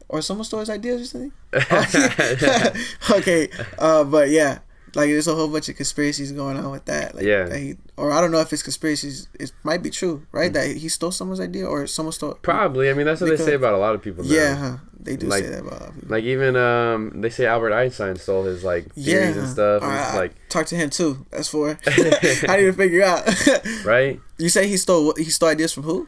or 0.08 0.22
someone 0.22 0.46
stole 0.46 0.62
his 0.62 0.70
ideas 0.70 1.02
or 1.02 1.06
something. 1.06 1.32
okay, 3.20 3.50
uh, 3.78 4.04
but 4.06 4.30
yeah, 4.30 4.60
like 4.96 5.10
there's 5.10 5.28
a 5.28 5.36
whole 5.36 5.48
bunch 5.48 5.70
of 5.70 5.76
conspiracies 5.76 6.32
going 6.32 6.58
on 6.58 6.72
with 6.72 6.86
that. 6.86 7.16
Like, 7.16 7.26
Yeah. 7.26 7.46
that 7.46 7.58
he, 7.60 7.76
or 7.98 8.12
I 8.12 8.22
don't 8.22 8.32
know 8.32 8.40
if 8.42 8.52
it's 8.54 8.64
conspiracies. 8.64 9.28
It 9.40 9.52
might 9.64 9.82
be 9.84 9.90
true, 9.90 10.26
right? 10.32 10.52
That 10.54 10.76
he 10.78 10.90
stole 10.90 11.12
someone's 11.12 11.40
idea, 11.40 11.66
or 11.66 11.88
someone 11.88 12.12
stole. 12.14 12.36
Probably. 12.42 12.90
I 12.90 12.94
mean, 12.94 13.06
that's 13.06 13.22
what 13.22 13.30
they 13.30 13.38
say 13.38 13.54
about 13.56 13.74
a 13.74 13.78
lot 13.78 13.96
of 13.96 14.02
people. 14.02 14.24
Now. 14.24 14.32
Yeah, 14.34 14.56
huh? 14.56 14.78
They 15.00 15.16
do 15.18 15.28
Like- 15.28 15.44
say 15.44 15.50
that 15.50 15.60
about 15.62 15.74
a 15.74 15.84
lot 15.84 15.90
of 15.90 15.96
people. 15.96 16.10
Like 16.12 16.24
even 16.24 16.56
um, 16.56 17.22
they 17.22 17.30
say 17.30 17.46
Albert 17.46 17.74
Einstein 17.74 18.16
stole 18.18 18.44
his 18.46 18.64
like 18.64 18.86
yeah, 18.96 19.20
theories 19.20 19.38
and 19.38 19.50
stuff. 19.50 19.84
And 19.84 20.18
like 20.18 20.34
talk 20.50 20.66
to 20.68 20.76
him 20.76 20.90
too. 20.90 21.26
That's 21.32 21.50
for. 21.50 21.70
I 21.88 22.58
need 22.58 22.66
to 22.66 22.74
figure 22.74 23.04
out. 23.04 23.24
right. 23.86 24.20
you 24.38 24.50
say 24.50 24.68
he 24.68 24.78
stole 24.78 25.14
he 25.18 25.26
stole 25.26 25.50
ideas 25.50 25.74
from 25.74 25.84
who? 25.84 26.08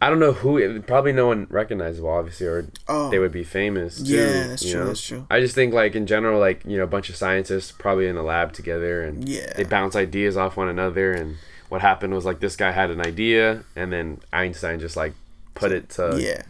I 0.00 0.10
don't 0.10 0.20
know 0.20 0.32
who. 0.32 0.80
Probably 0.82 1.12
no 1.12 1.26
one 1.26 1.46
recognizable, 1.48 2.10
obviously, 2.10 2.46
or 2.46 2.66
Oh, 2.86 3.10
they 3.10 3.18
would 3.18 3.32
be 3.32 3.44
famous. 3.44 4.02
Too, 4.02 4.14
yeah, 4.16 4.46
that's 4.48 4.62
true. 4.62 4.80
know? 4.80 4.86
That's 4.88 5.00
true. 5.02 5.26
I 5.30 5.40
just 5.40 5.54
think 5.54 5.72
like 5.72 5.94
in 5.94 6.06
general, 6.06 6.38
like 6.38 6.62
you 6.66 6.76
know, 6.76 6.84
a 6.84 6.88
bunch 6.88 7.08
of 7.08 7.16
scientists 7.16 7.72
probably 7.72 8.06
in 8.06 8.16
a 8.16 8.22
lab 8.22 8.52
together, 8.52 9.02
and 9.02 9.26
Yeah. 9.28 9.52
they 9.56 9.64
bounce 9.64 9.96
ideas 9.96 10.36
off 10.36 10.56
one 10.56 10.68
another. 10.68 11.12
And 11.12 11.36
what 11.70 11.80
happened 11.80 12.12
was 12.14 12.24
like 12.26 12.40
this 12.40 12.56
guy 12.56 12.72
had 12.72 12.90
an 12.90 13.00
idea, 13.00 13.64
and 13.74 13.90
then 13.92 14.20
Einstein 14.32 14.80
just 14.80 14.96
like 14.96 15.14
put 15.54 15.72
it 15.72 15.88
to 15.90 16.18
yeah, 16.20 16.42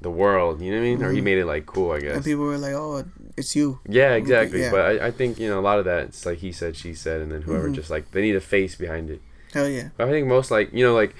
the 0.00 0.10
world. 0.10 0.60
You 0.60 0.72
know 0.72 0.78
what 0.78 0.82
I 0.82 0.88
mean? 0.88 1.02
Or 1.04 1.12
he 1.12 1.20
Mhm. 1.20 1.24
made 1.24 1.38
it 1.38 1.46
like 1.46 1.66
cool, 1.66 1.92
I 1.92 2.00
guess. 2.00 2.16
and 2.16 2.24
people 2.24 2.44
were 2.46 2.58
like, 2.58 2.74
"Oh, 2.74 3.04
it's 3.36 3.54
you." 3.54 3.78
Yeah, 3.88 4.14
exactly. 4.14 4.60
Yeah. 4.62 4.72
But 4.72 4.80
I, 5.00 5.06
I 5.06 5.10
think 5.12 5.38
you 5.38 5.48
know 5.48 5.60
a 5.60 5.62
lot 5.62 5.78
of 5.78 5.84
that. 5.84 6.06
It's 6.08 6.26
like 6.26 6.38
he 6.38 6.50
said, 6.50 6.74
she 6.76 6.94
said, 6.94 7.20
and 7.20 7.30
then 7.30 7.42
whoever 7.42 7.68
Mhm. 7.68 7.74
just 7.74 7.90
like 7.90 8.10
they 8.10 8.22
need 8.22 8.34
a 8.34 8.40
face 8.40 8.74
behind 8.74 9.08
it. 9.08 9.20
Hell 9.54 9.68
yeah. 9.68 9.90
But 9.96 10.08
I 10.08 10.10
think 10.10 10.26
most 10.26 10.50
like 10.50 10.72
you 10.72 10.84
know 10.84 10.94
like 10.94 11.14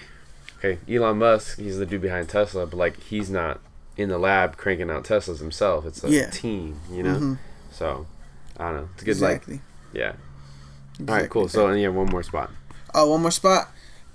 okay, 0.59 0.79
Elon 0.89 1.19
Musk, 1.19 1.59
he's 1.59 1.79
the 1.79 1.87
dude 1.87 2.03
behind 2.03 2.29
Tesla, 2.29 2.67
but 2.67 2.77
like 2.77 3.01
he's 3.05 3.31
not 3.31 3.61
in 3.97 4.09
the 4.09 4.19
lab 4.19 4.57
cranking 4.57 4.91
out 4.91 5.05
Teslas 5.05 5.41
himself. 5.41 5.85
It's 5.87 6.03
a 6.05 6.11
Yeah. 6.11 6.31
team, 6.31 6.81
you 6.91 7.03
know. 7.03 7.17
Mhm. 7.17 7.39
So 7.73 8.07
I 8.57 8.65
don't 8.67 8.77
know. 8.77 8.89
It's 8.95 9.03
a 9.03 9.05
good 9.05 9.11
Exactly. 9.13 9.55
like 9.55 9.63
yeah. 9.93 10.13
exactly. 10.93 11.07
All 11.15 11.21
right, 11.21 11.31
cool. 11.31 11.49
So 11.49 11.67
and 11.69 11.81
yeah, 11.81 11.89
one 11.89 12.07
more 12.09 12.23
spot. 12.23 12.51
oh, 12.95 13.11
one 13.11 13.23
more 13.23 13.31
spot. 13.31 13.71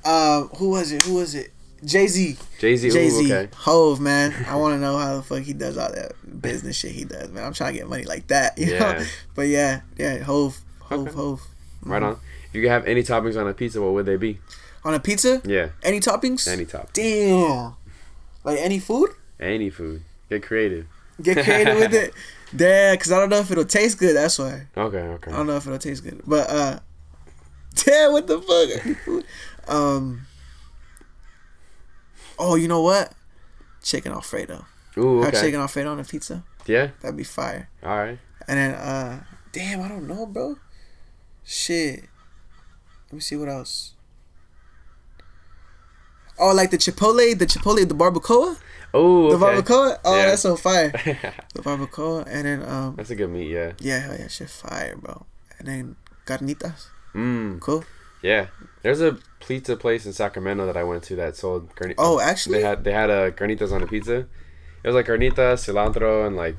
Uh, 0.06 0.44
who 0.58 0.70
was 0.70 0.92
it? 0.92 1.04
Who 1.04 1.16
was 1.16 1.34
it? 1.36 1.52
Jay 1.86 2.08
Z. 2.08 2.38
Jay 2.60 2.76
Z. 2.78 2.90
Jay 2.92 3.10
Z. 3.10 3.26
Okay. 3.34 3.50
Hove, 3.56 4.00
man. 4.00 4.34
I 4.50 4.56
want 4.58 4.74
to 4.76 4.80
know 4.80 4.98
how 4.98 5.18
the 5.18 5.24
fuck 5.24 5.42
he 5.44 5.52
does 5.54 5.78
all 5.78 5.92
that 5.92 6.14
business 6.42 6.78
shit 6.78 6.92
he 6.92 7.04
does, 7.04 7.30
man. 7.32 7.44
I'm 7.46 7.54
trying 7.54 7.74
to 7.74 7.80
get 7.80 7.90
money 7.90 8.04
like 8.06 8.28
that, 8.28 8.58
you 8.58 8.68
know. 8.68 8.72
Yeah. 8.80 9.06
But 9.36 9.48
yeah, 9.48 9.82
yeah, 9.98 10.20
Hove, 10.20 10.60
Hove, 10.80 11.08
Okay. 11.08 11.16
Hove. 11.16 11.42
Right 11.84 12.02
on. 12.04 12.14
If 12.48 12.56
you 12.56 12.62
could 12.62 12.72
have 12.72 12.86
any 12.86 13.04
toppings 13.04 13.40
on 13.40 13.48
a 13.50 13.54
pizza, 13.54 13.82
what 13.82 13.94
would 13.94 14.06
they 14.06 14.16
be? 14.16 14.40
On 14.86 14.94
a 14.94 15.00
pizza? 15.00 15.42
Yeah, 15.46 15.70
Any 15.82 16.00
toppings? 16.00 16.48
any 16.48 16.66
top, 16.66 16.92
Damn. 16.94 17.76
Like 18.44 18.60
any 18.60 18.80
food? 18.80 19.12
any 19.40 19.70
food. 19.70 20.04
Get 20.30 20.44
creative. 20.44 20.88
Get 21.22 21.44
creative 21.44 21.78
with 21.78 21.94
it. 21.94 22.14
Damn, 22.56 22.96
because 22.96 23.12
I 23.12 23.20
don't 23.20 23.30
know 23.30 23.40
if 23.40 23.50
it'll 23.52 23.66
taste 23.66 23.98
good. 23.98 24.16
That's 24.16 24.38
why. 24.38 24.68
Okay, 24.78 24.98
okay. 25.00 25.32
I 25.32 25.38
don't 25.38 25.48
know 25.48 25.56
if 25.56 25.66
it'll 25.66 25.80
taste 25.80 26.04
good. 26.04 26.22
But, 26.26 26.50
uh, 26.50 26.80
damn, 27.86 28.12
what 28.12 28.28
the 28.28 28.40
fuck? 28.40 28.86
Any 28.86 28.94
food? 28.96 29.26
Um, 29.68 30.28
oh, 32.38 32.56
you 32.56 32.68
know 32.68 32.82
what? 32.82 33.14
Chicken 33.82 34.12
Alfredo. 34.12 34.66
Ooh, 34.98 35.22
Have 35.24 35.34
chicken 35.34 35.60
Alfredo 35.60 35.92
on 35.92 36.00
a 36.00 36.04
pizza? 36.04 36.44
Yeah. 36.68 36.90
That'd 37.02 37.18
be 37.18 37.24
fire. 37.24 37.70
All 37.84 37.98
right. 37.98 38.20
And 38.48 38.58
then, 38.60 38.74
uh, 38.76 39.24
damn, 39.52 39.82
I 39.82 39.88
don't 39.88 40.08
know, 40.08 40.26
bro. 40.28 40.58
Shit. 41.44 42.02
Let 43.08 43.14
me 43.14 43.20
see 43.20 43.36
what 43.36 43.50
else. 43.50 43.93
Oh, 46.40 46.54
like 46.54 46.72
the 46.72 46.78
Chipotle, 46.78 47.38
the 47.38 47.46
Chipotle, 47.46 47.88
the 47.88 47.96
barbacoa, 47.96 48.58
Oh, 48.96 49.32
the 49.32 49.38
barbacoa. 49.44 50.00
Oh, 50.06 50.16
Yeah. 50.16 50.26
that's 50.28 50.42
so 50.42 50.56
fire. 50.56 50.92
The 51.54 51.62
barbacoa, 51.62 52.26
and 52.28 52.46
then 52.46 52.64
um, 52.68 52.96
That's 52.96 53.10
a 53.12 53.16
good 53.16 53.30
meat. 53.30 53.50
Yeah. 53.50 53.74
yeah, 53.80 54.00
hell 54.00 54.16
yeah, 54.18 54.28
shit, 54.28 54.50
fire, 54.50 54.96
bro. 54.98 55.26
And 55.60 55.68
then 55.68 55.96
carnitas, 56.26 56.88
Mm. 57.16 57.60
cool. 57.60 57.84
Yeah. 58.22 58.48
There's 58.82 59.02
a 59.02 59.18
pizza 59.40 59.76
place 59.78 60.06
in 60.06 60.14
Sacramento 60.14 60.66
that 60.66 60.78
I 60.78 60.84
went 60.84 61.04
to 61.04 61.16
that 61.18 61.36
sold 61.36 61.74
carnitas. 61.76 61.96
Oh, 62.00 62.20
actually, 62.20 62.58
They 62.60 62.64
had 62.64 62.84
they 62.84 62.92
had 62.94 63.10
a 63.10 63.32
carnitas 63.32 63.72
on 63.72 63.84
a 63.84 63.88
pizza. 63.88 64.18
It 64.84 64.88
was 64.88 64.96
like 64.96 65.06
carnitas, 65.08 65.64
cilantro, 65.66 66.26
and 66.28 66.36
like 66.36 66.58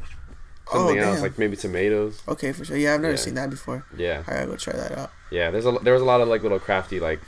something 0.72 0.98
oh 1.00 1.02
else, 1.02 1.20
like 1.22 1.36
maybe 1.38 1.56
tomatoes. 1.56 2.22
okay, 2.28 2.52
for 2.52 2.64
sure. 2.64 2.76
Yeah, 2.76 2.94
I've 2.94 3.00
never 3.00 3.14
Yeah. 3.14 3.20
seen 3.20 3.34
that 3.34 3.50
before. 3.50 3.84
Yeah, 3.96 4.22
I 4.26 4.32
gotta 4.34 4.46
go 4.46 4.56
try 4.56 4.74
that 4.74 4.92
out. 4.96 5.10
yeah. 5.30 5.50
There's 5.50 5.66
a 5.66 5.72
there 5.82 5.92
was 5.92 6.02
a 6.02 6.06
lot 6.06 6.20
of 6.20 6.28
like 6.28 6.42
little 6.42 6.58
crafty 6.60 7.00
like 7.00 7.20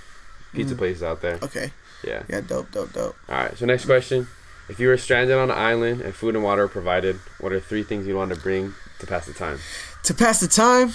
pizza 0.55 0.75
Mm. 0.75 0.79
places 0.79 1.03
out 1.03 1.21
there. 1.21 1.39
Okay, 1.43 1.71
Yeah. 2.05 2.23
yeah, 2.29 2.41
dope, 2.41 2.71
dope, 2.73 2.93
dope. 2.93 3.17
All 3.29 3.35
right. 3.37 3.57
So 3.59 3.67
next 3.67 3.85
question: 3.87 4.29
If 4.69 4.79
you 4.81 4.89
were 4.89 4.97
stranded 4.97 5.37
on 5.37 5.51
an 5.51 5.57
island 5.59 6.01
and 6.03 6.15
food 6.15 6.35
and 6.35 6.45
water 6.45 6.63
were 6.63 6.69
provided, 6.69 7.17
what 7.41 7.53
are 7.53 7.61
three 7.61 7.83
things 7.83 8.07
you'd 8.07 8.17
want 8.17 8.33
to 8.35 8.41
bring 8.41 8.75
to 9.01 9.07
pass 9.07 9.27
the 9.27 9.33
time? 9.35 9.59
To 10.05 10.15
pass 10.15 10.41
the 10.41 10.47
time, 10.49 10.93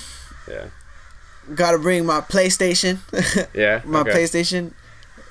Yeah. 0.47 0.65
gotta 1.55 1.77
bring 1.79 2.05
my 2.05 2.21
PlayStation. 2.21 2.99
Yeah. 3.53 3.81
my 3.85 4.01
okay. 4.01 4.11
PlayStation. 4.11 4.73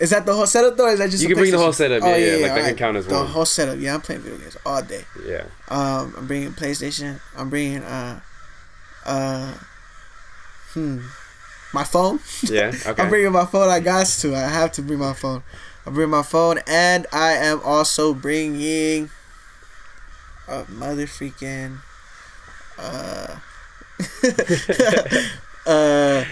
Is 0.01 0.11
that 0.11 0.25
the 0.25 0.35
whole 0.35 0.47
setup 0.47 0.77
though? 0.79 0.89
Is 0.89 0.99
that 0.99 1.11
just 1.11 1.23
You 1.23 1.29
can 1.29 1.37
bring 1.39 1.51
the 1.53 1.59
whole 1.59 1.73
setup. 1.75 2.03
Yeah, 2.03 2.17
yeah. 2.17 2.33
Like 2.33 2.41
that 2.41 2.51
alright. 2.51 2.65
can 2.69 2.77
count 2.77 2.97
as 2.97 3.07
The 3.07 3.15
one. 3.15 3.27
whole 3.27 3.45
setup. 3.45 3.79
Yeah, 3.79 3.95
I'm 3.95 4.01
playing 4.01 4.23
video 4.23 4.39
games 4.39 4.57
all 4.65 4.83
day. 4.83 5.05
Yeah. 5.27 5.45
Um, 5.69 6.15
I'm 6.17 6.27
bringing 6.27 6.53
PlayStation. 6.53 7.21
I'm 7.37 7.51
bringing 7.51 7.83
uh, 7.83 8.21
uh, 9.05 9.55
hmm, 10.73 11.01
my 11.73 11.85
phone. 11.85 12.21
Yeah. 12.43 12.73
Okay. 12.87 13.03
I'm 13.03 13.09
bringing 13.09 13.33
my 13.33 13.47
phone. 13.47 13.69
I 13.69 13.81
got 13.81 14.07
to. 14.07 14.35
I 14.35 14.41
have 14.49 14.73
to 14.73 14.83
bring 14.83 14.99
my 14.99 15.13
phone. 15.13 15.43
I'm 15.87 15.95
bringing 15.95 16.11
my 16.11 16.23
phone, 16.23 16.59
and 16.67 17.07
I 17.13 17.33
am 17.33 17.61
also 17.65 18.13
bringing 18.15 19.11
a 20.49 20.65
mother 20.69 21.07
freaking 21.07 21.79
uh, 22.79 23.37
uh. 25.67 26.25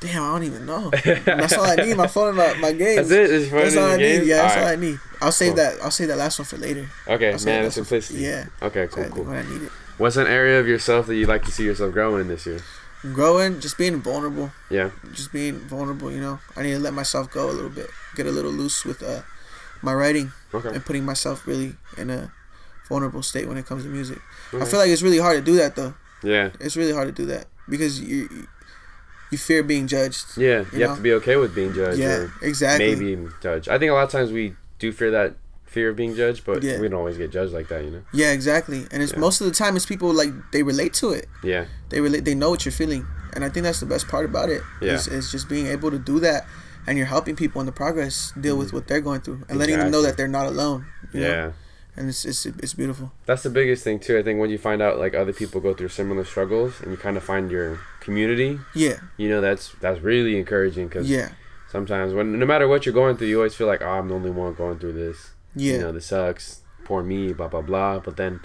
Damn, 0.00 0.22
I 0.22 0.26
don't 0.32 0.44
even 0.44 0.64
know. 0.64 0.90
That's 1.24 1.54
all 1.54 1.64
I 1.64 1.74
need. 1.74 1.96
My 1.96 2.06
phone 2.06 2.28
and 2.28 2.36
my, 2.36 2.54
my 2.60 2.72
games. 2.72 3.08
That's 3.08 3.30
it. 3.32 3.50
That's 3.50 3.76
all 3.76 3.90
I 3.90 3.96
need. 3.96 4.22
Yeah, 4.26 4.42
that's 4.42 4.56
all. 4.56 4.66
I 4.68 4.76
need. 4.76 4.98
I'll 5.20 5.32
save 5.32 5.48
Cool. 5.54 5.56
that. 5.56 5.82
I'll 5.82 5.90
save 5.90 6.06
that 6.08 6.18
last 6.18 6.38
one 6.38 6.46
for 6.46 6.56
later. 6.56 6.88
Okay, 7.08 7.24
man, 7.24 7.32
that's 7.32 7.44
last 7.44 7.46
one 7.46 7.64
for- 7.66 7.70
simplicity. 7.72 8.20
Yeah. 8.20 8.46
Okay, 8.62 8.86
cool, 8.86 9.04
cool. 9.06 9.24
when 9.24 9.36
I 9.38 9.42
need 9.50 9.62
it. 9.62 9.72
What's 9.98 10.16
an 10.16 10.26
area 10.26 10.58
of 10.60 10.66
yourself 10.66 11.06
that 11.08 11.16
you'd 11.16 11.28
like 11.28 11.44
to 11.44 11.52
see 11.52 11.64
yourself 11.64 11.92
growing 11.92 12.22
in 12.22 12.28
this 12.28 12.46
year? 12.46 12.60
Growing, 13.02 13.60
just 13.60 13.76
being 13.78 14.00
vulnerable. 14.00 14.50
Yeah. 14.70 14.90
Just 15.12 15.32
being 15.32 15.58
vulnerable. 15.60 16.10
You 16.10 16.20
know, 16.20 16.38
I 16.56 16.62
need 16.62 16.72
to 16.72 16.78
let 16.78 16.94
myself 16.94 17.30
go 17.30 17.50
a 17.50 17.52
little 17.52 17.70
bit. 17.70 17.90
Get 18.16 18.26
a 18.26 18.30
little 18.30 18.50
loose 18.50 18.84
with 18.84 19.02
uh, 19.02 19.22
my 19.82 19.92
writing 19.94 20.32
Okay. 20.54 20.68
and 20.70 20.84
putting 20.84 21.04
myself 21.04 21.46
really 21.46 21.74
in 21.96 22.10
a 22.10 22.32
vulnerable 22.88 23.22
state 23.22 23.46
when 23.46 23.56
it 23.58 23.66
comes 23.66 23.84
to 23.84 23.88
music. 23.88 24.18
I 24.52 24.64
feel 24.64 24.78
like 24.80 24.90
it's 24.90 25.02
really 25.02 25.18
hard 25.18 25.36
to 25.38 25.44
do 25.44 25.56
that 25.56 25.76
though. 25.76 25.94
Yeah. 26.22 26.50
It's 26.60 26.76
really 26.76 26.92
hard 26.92 27.06
to 27.08 27.12
do 27.12 27.26
that 27.26 27.46
because 27.68 28.00
you 28.00 28.48
you 29.30 29.36
fear 29.38 29.62
being 29.62 29.86
judged. 29.86 30.36
Yeah. 30.36 30.64
You, 30.72 30.78
You 30.80 30.86
have 30.88 30.96
to 30.96 31.02
be 31.02 31.12
okay 31.14 31.36
with 31.36 31.54
being 31.54 31.72
judged. 31.74 31.98
Yeah, 31.98 32.28
exactly. 32.42 32.94
maybe 32.96 33.28
judged. 33.42 33.68
I 33.68 33.78
think 33.78 33.90
a 33.90 33.94
lot 33.94 34.04
of 34.04 34.10
times 34.10 34.32
we 34.32 34.54
do 34.78 34.90
fear 34.90 35.10
that 35.12 35.34
fear 35.68 35.90
of 35.90 35.96
being 35.96 36.14
judged, 36.14 36.44
but 36.44 36.62
Yeah. 36.62 36.80
we 36.80 36.88
don't 36.88 36.98
always 36.98 37.18
get 37.18 37.30
judged 37.30 37.52
like 37.52 37.68
that, 37.68 37.84
you 37.84 37.90
know? 37.90 38.02
Yeah, 38.12 38.32
exactly. 38.32 38.86
And 38.90 39.02
it's 39.02 39.12
Yeah. 39.12 39.18
most 39.18 39.40
of 39.40 39.46
the 39.46 39.52
time 39.52 39.76
it's 39.76 39.86
people 39.86 40.12
like 40.12 40.32
they 40.52 40.62
relate 40.62 40.94
to 40.94 41.10
it. 41.10 41.26
Yeah. 41.42 41.66
they 41.90 42.00
relate 42.00 42.24
they 42.24 42.34
know 42.34 42.50
what 42.50 42.64
you're 42.66 42.72
feeling 42.72 43.06
and 43.32 43.44
i 43.44 43.48
think 43.48 43.64
that's 43.64 43.80
the 43.80 43.86
best 43.86 44.08
part 44.08 44.24
about 44.24 44.48
it 44.50 44.62
Yeah. 44.80 44.92
is, 44.94 45.06
is 45.08 45.32
just 45.32 45.48
being 45.48 45.66
able 45.66 45.90
to 45.90 45.98
do 45.98 46.20
that 46.20 46.46
and 46.86 46.98
you're 46.98 47.06
helping 47.06 47.34
people 47.36 47.60
in 47.62 47.66
the 47.66 47.72
progress 47.72 48.32
deal 48.38 48.56
with 48.56 48.70
mm. 48.70 48.74
what 48.74 48.88
they're 48.88 49.00
going 49.00 49.20
through 49.22 49.40
and 49.48 49.58
letting 49.58 49.78
them 49.78 49.90
know 49.90 50.02
that 50.02 50.16
they're 50.16 50.28
not 50.28 50.46
alone 50.46 50.84
you 51.14 51.20
know? 51.20 51.28
Yeah. 51.28 51.50
and 51.96 52.08
it's, 52.10 52.24
it's 52.24 52.44
it's 52.44 52.74
beautiful 52.74 53.12
That's 53.24 53.42
the 53.42 53.50
biggest 53.50 53.84
thing 53.84 53.98
too. 54.00 54.18
I 54.18 54.22
think 54.22 54.38
when 54.40 54.50
you 54.50 54.58
find 54.58 54.82
out 54.82 54.98
like 54.98 55.14
other 55.14 55.32
people 55.32 55.60
go 55.60 55.72
through 55.72 55.88
similar 55.88 56.24
struggles 56.24 56.80
and 56.82 56.90
you 56.90 56.98
kind 56.98 57.16
of 57.16 57.22
find 57.22 57.50
your 57.50 57.80
community, 58.00 58.58
yeah 58.74 58.96
you 59.16 59.28
know, 59.30 59.40
that's 59.40 59.72
that's 59.80 60.00
really 60.02 60.38
encouraging 60.38 60.88
because 60.88 61.08
yeah 61.08 61.30
sometimes 61.70 62.12
when 62.14 62.38
no 62.38 62.46
matter 62.46 62.66
what 62.66 62.86
you're 62.86 62.94
going 62.94 63.16
through, 63.16 63.28
you 63.28 63.36
always 63.38 63.54
feel 63.54 63.66
like, 63.66 63.82
oh, 63.82 63.88
I'm 63.88 64.08
the 64.08 64.14
only 64.14 64.30
one 64.30 64.54
going 64.54 64.78
through 64.78 64.94
this. 64.94 65.30
Yeah 65.54 65.74
You 65.74 65.78
know, 65.80 65.92
this 65.92 66.06
sucks. 66.06 66.62
Poor 66.84 67.02
me. 67.02 67.32
Blah 67.32 67.48
blah 67.48 67.62
blah. 67.62 67.98
But 67.98 68.16
then, 68.16 68.40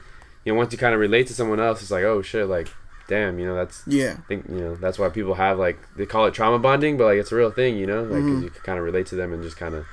you 0.45 0.51
know, 0.54 0.58
once 0.58 0.72
you 0.74 0.78
kind 0.78 0.93
of 0.93 0.99
relate 0.99 1.28
to 1.28 1.34
someone 1.34 1.60
else, 1.60 1.82
it's 1.82 1.91
like, 1.91 2.04
oh 2.04 2.22
shit, 2.22 2.47
like, 2.47 2.70
damn, 3.08 3.39
you 3.39 3.45
know, 3.45 3.56
that's 3.56 3.84
yeah 3.88 4.16
I 4.20 4.28
think 4.28 4.47
you 4.49 4.56
know 4.60 4.76
that's 4.76 4.97
why 4.99 5.10
people 5.10 5.36
have 5.36 5.58
like 5.60 5.78
they 5.97 6.06
call 6.06 6.26
it 6.26 6.34
trauma 6.34 6.60
bonding, 6.60 6.97
but 6.97 7.06
like 7.06 7.18
it's 7.20 7.32
a 7.32 7.36
real 7.36 7.51
thing, 7.51 7.78
you 7.78 7.86
know, 7.88 8.01
like 8.04 8.22
'cause 8.22 8.39
Mhm. 8.39 8.43
you 8.43 8.49
can 8.49 8.62
kind 8.64 8.80
of 8.80 8.86
relate 8.86 9.06
to 9.08 9.16
them 9.16 9.32
and 9.34 9.43
just 9.43 9.58
kind 9.58 9.76
of 9.76 9.86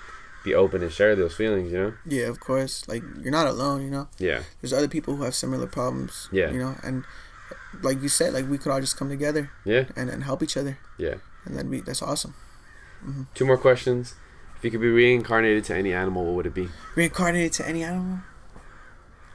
be 0.43 0.55
open 0.55 0.83
and 0.83 0.91
share 0.91 1.15
those 1.15 1.35
feelings, 1.35 1.71
you 1.71 1.79
know. 1.79 1.93
yeah 2.07 2.25
of 2.27 2.41
course 2.41 2.89
like 2.89 3.03
you're 3.21 3.31
not 3.31 3.47
alone 3.47 3.83
you 3.83 3.91
know 3.91 4.09
Yeah, 4.19 4.41
there's 4.63 4.73
other 4.73 4.89
people 4.89 5.17
who 5.17 5.25
have 5.25 5.35
similar 5.35 5.67
problems 5.67 6.31
Yeah. 6.33 6.51
you 6.51 6.59
know 6.59 6.77
and 6.83 7.05
like 7.83 8.01
you 8.03 8.09
said 8.09 8.33
like 8.33 8.49
we 8.49 8.57
could 8.57 8.73
all 8.73 8.81
just 8.81 8.97
come 8.97 9.11
together 9.11 9.51
yeah, 9.67 9.85
and, 9.97 10.09
and 10.09 10.25
help 10.25 10.43
each 10.43 10.57
other 10.57 10.79
yeah. 10.97 11.17
and 11.45 11.57
that'd 11.57 11.71
be 11.71 11.83
that's 11.83 12.01
awesome 12.01 12.33
Two 13.35 13.45
more 13.45 13.59
questions. 13.59 14.15
If 14.61 14.65
you 14.67 14.71
could 14.71 14.83
be 14.83 14.91
reincarnated 14.91 15.65
to 15.65 15.75
any 15.75 15.95
animal, 15.95 16.23
what 16.25 16.35
would 16.35 16.47
it 16.47 16.55
be? 16.55 16.69
reincarnated 16.95 17.53
to 17.55 17.67
any 17.67 17.83
animal 17.83 18.19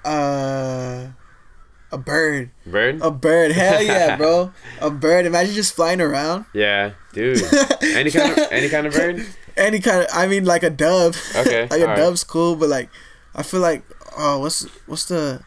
uh 0.06 1.08
a 1.92 1.98
bird 1.98 2.52
Bird? 2.66 3.02
A 3.02 3.10
bird, 3.10 3.52
hell 3.52 3.82
yeah, 3.92 4.18
bro. 4.18 4.52
A 4.82 4.92
bird. 4.92 5.26
Imagine 5.26 5.56
just 5.56 5.74
flying 5.74 6.00
around. 6.00 6.46
Yeah, 6.54 6.92
dude. 7.14 7.42
any 7.82 8.12
kind 8.12 8.38
of 8.38 8.48
any 8.52 8.70
kind 8.70 8.86
of 8.86 8.94
bird? 8.94 9.26
Any 9.58 9.80
kind 9.80 10.02
of, 10.02 10.08
I 10.14 10.28
mean, 10.28 10.46
like 10.46 10.62
a 10.64 10.70
dove. 10.70 11.18
Okay, 11.36 11.62
like 11.72 11.80
a 11.80 11.84
alright. 11.84 11.98
dove's 11.98 12.24
cool, 12.24 12.56
but 12.56 12.70
like, 12.70 12.90
I 13.34 13.42
feel 13.42 13.62
like, 13.62 13.84
oh, 14.18 14.40
what's 14.40 14.64
what's 14.86 15.06
the, 15.06 15.42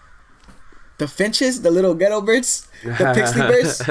the 0.98 1.06
finches, 1.06 1.62
the 1.62 1.70
little 1.70 1.94
ghetto 1.94 2.20
birds, 2.20 2.66
the 2.82 3.12
pixie 3.14 3.38
birds, 3.40 3.82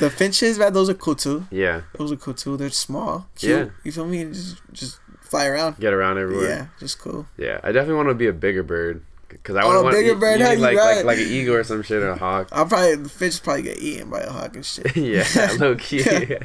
the 0.00 0.10
finches, 0.10 0.58
man. 0.58 0.72
Those 0.72 0.90
are 0.90 0.94
cool 0.94 1.14
too. 1.14 1.46
yeah, 1.50 1.82
Those 1.96 2.10
are 2.12 2.16
cool 2.16 2.34
too. 2.34 2.56
They're 2.56 2.70
small, 2.70 3.28
cute. 3.36 3.66
Yeah. 3.66 3.72
You 3.84 3.92
feel 3.92 4.06
me? 4.06 4.24
Just 4.24 4.56
just 4.72 4.98
fly 5.20 5.46
around. 5.46 5.78
get 5.78 5.92
around 5.92 6.18
everywhere. 6.18 6.48
Yeah, 6.48 6.66
just 6.80 6.98
cool. 6.98 7.26
Yeah, 7.38 7.60
I 7.62 7.70
definitely 7.72 7.94
want 7.94 8.08
to 8.08 8.14
be 8.14 8.26
a 8.26 8.32
bigger 8.32 8.62
bird 8.64 9.04
because 9.28 9.54
I 9.54 9.62
Oh, 9.62 9.70
a 9.70 9.82
want 9.84 9.94
bigger 9.94 10.16
bird, 10.16 10.40
you 10.40 10.46
like, 10.46 10.58
right. 10.58 10.96
like 10.96 11.04
like 11.04 11.18
an 11.18 11.28
eagle 11.32 11.54
or 11.54 11.62
some 11.62 11.82
shit 11.82 12.02
or 12.02 12.10
a 12.10 12.16
hawk. 12.26 12.48
I'll 12.50 12.66
probably 12.66 12.96
the 12.96 13.08
finch 13.08 13.40
probably 13.42 13.62
get 13.62 13.78
eaten 13.78 14.10
by 14.10 14.20
a 14.22 14.30
hawk 14.30 14.56
and 14.56 14.66
shit. 14.72 14.96
yeah, 14.96 15.24
low 15.60 15.76
key. 15.76 16.02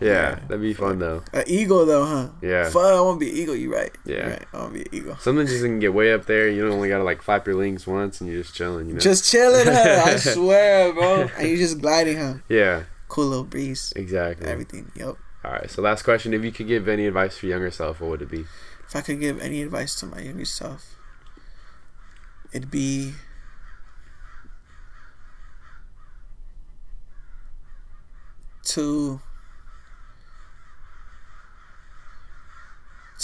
Yeah. 0.00 0.34
that'd 0.48 0.60
be 0.60 0.74
fun 0.74 0.98
though. 0.98 1.22
An 1.32 1.44
eagle 1.46 1.86
though, 1.86 2.04
huh? 2.04 2.28
Yeah. 2.42 2.64
Fuck, 2.68 2.82
I 2.82 3.00
want 3.00 3.20
to 3.20 3.26
be 3.26 3.30
an 3.32 3.36
eagle. 3.38 3.56
You 3.56 3.72
right? 3.74 3.90
Yeah. 4.04 4.28
right. 4.30 4.44
I 4.52 4.56
want 4.58 4.72
to 4.74 4.78
be 4.80 4.84
an 4.86 4.94
eagle. 4.94 5.16
Something 5.18 5.46
just 5.46 5.62
can 5.62 5.78
get 5.80 5.94
way 5.94 6.12
up 6.12 6.26
there. 6.26 6.48
You 6.48 6.62
don't 6.62 6.72
only 6.72 6.88
gotta 6.88 7.04
like 7.04 7.22
flap 7.22 7.46
your 7.46 7.56
wings 7.56 7.86
once, 7.86 8.20
and 8.20 8.30
you're 8.30 8.42
just 8.42 8.54
chilling. 8.54 8.88
You 8.88 8.94
know. 8.94 9.00
Just 9.00 9.30
chilling, 9.30 9.66
huh? 9.66 10.02
I 10.04 10.16
swear, 10.16 10.92
bro. 10.92 11.28
And 11.38 11.48
you 11.48 11.56
just 11.56 11.80
gliding, 11.80 12.16
huh? 12.18 12.34
yeah, 12.48 12.84
Cool 13.08 13.26
little 13.26 13.44
breeze. 13.44 13.92
exactly. 13.96 14.46
Everything. 14.46 14.90
Yep. 14.96 15.16
All 15.44 15.52
right. 15.52 15.70
So 15.70 15.80
last 15.82 16.02
question: 16.02 16.34
If 16.34 16.42
you 16.44 16.52
could 16.52 16.66
give 16.66 16.88
any 16.88 17.06
advice 17.06 17.36
for 17.38 17.46
younger 17.46 17.70
self, 17.70 18.00
what 18.00 18.10
would 18.10 18.22
it 18.22 18.30
be? 18.30 18.44
If 18.86 18.94
I 18.96 19.00
could 19.00 19.20
give 19.20 19.40
any 19.40 19.62
advice 19.62 19.94
to 19.96 20.06
my 20.06 20.20
younger 20.20 20.44
self, 20.44 20.96
it'd 22.52 22.70
be 22.70 23.12
to 28.64 29.20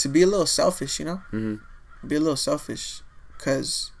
to 0.01 0.09
be 0.09 0.21
a 0.21 0.27
little 0.27 0.45
selfish, 0.45 0.99
you 0.99 1.05
know? 1.05 1.21
hmm 1.31 1.55
Be 2.05 2.15
a 2.15 2.19
little 2.19 2.35
selfish 2.37 3.01
cuz 3.37 3.91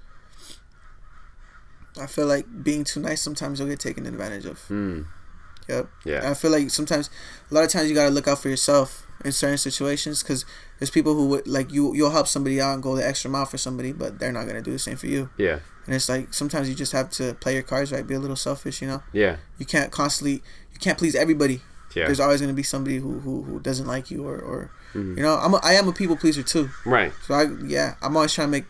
I 1.99 2.07
feel 2.07 2.25
like 2.25 2.45
being 2.63 2.83
too 2.83 2.99
nice 3.01 3.21
sometimes 3.21 3.59
you'll 3.59 3.67
get 3.69 3.79
taken 3.79 4.05
advantage 4.05 4.45
of. 4.45 4.59
Hmm. 4.61 5.01
Yep. 5.67 5.87
Yeah. 6.05 6.29
I 6.29 6.33
feel 6.33 6.51
like 6.51 6.69
sometimes, 6.69 7.09
a 7.49 7.53
lot 7.53 7.63
of 7.63 7.69
times 7.69 7.89
you 7.89 7.95
gotta 7.95 8.09
look 8.09 8.27
out 8.27 8.39
for 8.41 8.49
yourself 8.49 9.05
in 9.23 9.31
certain 9.31 9.57
situations 9.57 10.23
because 10.23 10.45
there's 10.79 10.89
people 10.89 11.13
who 11.13 11.27
would 11.27 11.47
like 11.47 11.71
you. 11.71 11.93
You'll 11.93 12.09
help 12.11 12.27
somebody 12.27 12.59
out 12.59 12.73
and 12.73 12.81
go 12.83 12.95
the 12.95 13.05
extra 13.05 13.29
mile 13.29 13.45
for 13.45 13.57
somebody, 13.57 13.91
but 13.91 14.19
they're 14.19 14.31
not 14.31 14.47
gonna 14.47 14.61
do 14.61 14.71
the 14.71 14.79
same 14.79 14.97
for 14.97 15.07
you. 15.07 15.29
Yeah. 15.37 15.59
And 15.85 15.95
it's 15.95 16.09
like 16.09 16.33
sometimes 16.33 16.69
you 16.69 16.75
just 16.75 16.91
have 16.93 17.09
to 17.11 17.33
play 17.35 17.53
your 17.53 17.63
cards 17.63 17.91
right, 17.91 18.05
be 18.05 18.13
a 18.15 18.19
little 18.19 18.35
selfish. 18.35 18.81
You 18.81 18.87
know, 18.87 19.03
Yeah. 19.13 19.37
you 19.57 19.65
can't 19.65 19.91
constantly, 19.91 20.41
you 20.73 20.79
can't 20.79 20.97
please 20.97 21.15
everybody. 21.15 21.61
Yeah. 21.93 22.05
there's 22.05 22.21
always 22.21 22.39
gonna 22.39 22.53
be 22.53 22.63
somebody 22.63 22.99
who 22.99 23.19
who, 23.19 23.43
who 23.43 23.59
doesn't 23.59 23.85
like 23.85 24.09
you 24.09 24.25
or 24.25 24.37
or 24.39 24.71
Mhm. 24.93 25.17
you 25.17 25.23
know 25.23 25.35
I'm 25.37 25.53
a, 25.53 25.59
I 25.63 25.73
am 25.73 25.87
a 25.87 25.93
people 25.93 26.15
pleaser 26.17 26.43
too. 26.43 26.69
Right. 26.85 27.13
So 27.25 27.33
I 27.33 27.43
yeah 27.65 27.95
I'm 28.01 28.15
always 28.15 28.33
trying 28.33 28.47
to 28.47 28.51
make 28.51 28.65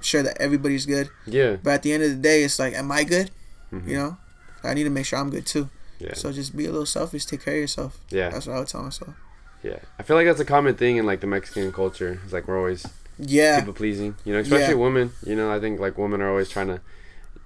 sure 0.00 0.22
that 0.22 0.40
everybody's 0.40 0.86
good. 0.86 1.08
Yeah. 1.26 1.56
But 1.62 1.74
at 1.74 1.82
the 1.82 1.92
end 1.92 2.02
of 2.02 2.10
the 2.10 2.16
day, 2.16 2.42
it's 2.44 2.58
like, 2.58 2.74
am 2.74 2.90
I 2.92 3.04
good? 3.04 3.30
Mhm. 3.72 3.86
You 3.88 3.94
know, 3.96 4.16
I 4.64 4.74
need 4.74 4.84
to 4.84 4.90
make 4.90 5.06
sure 5.06 5.18
I'm 5.18 5.30
good 5.30 5.46
too. 5.46 5.68
Yeah. 5.98 6.14
So 6.14 6.32
just 6.32 6.56
be 6.56 6.66
a 6.66 6.70
little 6.72 6.86
selfish. 6.86 7.24
Take 7.24 7.44
care 7.44 7.54
of 7.54 7.60
yourself. 7.60 7.98
Yeah. 8.10 8.30
That's 8.30 8.46
what 8.46 8.56
I 8.56 8.58
would 8.58 8.68
tell 8.68 8.82
myself. 8.82 9.14
Yeah. 9.62 9.78
I 9.98 10.02
feel 10.02 10.16
like 10.16 10.26
that's 10.26 10.40
a 10.40 10.44
common 10.44 10.74
thing 10.74 10.96
in 10.96 11.06
like 11.06 11.20
the 11.20 11.28
Mexican 11.28 11.70
culture. 11.72 12.18
It's 12.24 12.32
like 12.32 12.48
we're 12.48 12.58
always 12.58 12.84
Yeah. 13.18 13.60
people 13.60 13.74
pleasing. 13.74 14.16
You 14.24 14.32
know, 14.34 14.40
especially 14.40 14.74
Yeah. 14.74 14.80
women. 14.86 15.12
You 15.24 15.36
know, 15.36 15.52
I 15.52 15.60
think 15.60 15.78
like 15.78 15.96
women 15.96 16.20
are 16.20 16.28
always 16.28 16.48
trying 16.48 16.66
to, 16.68 16.80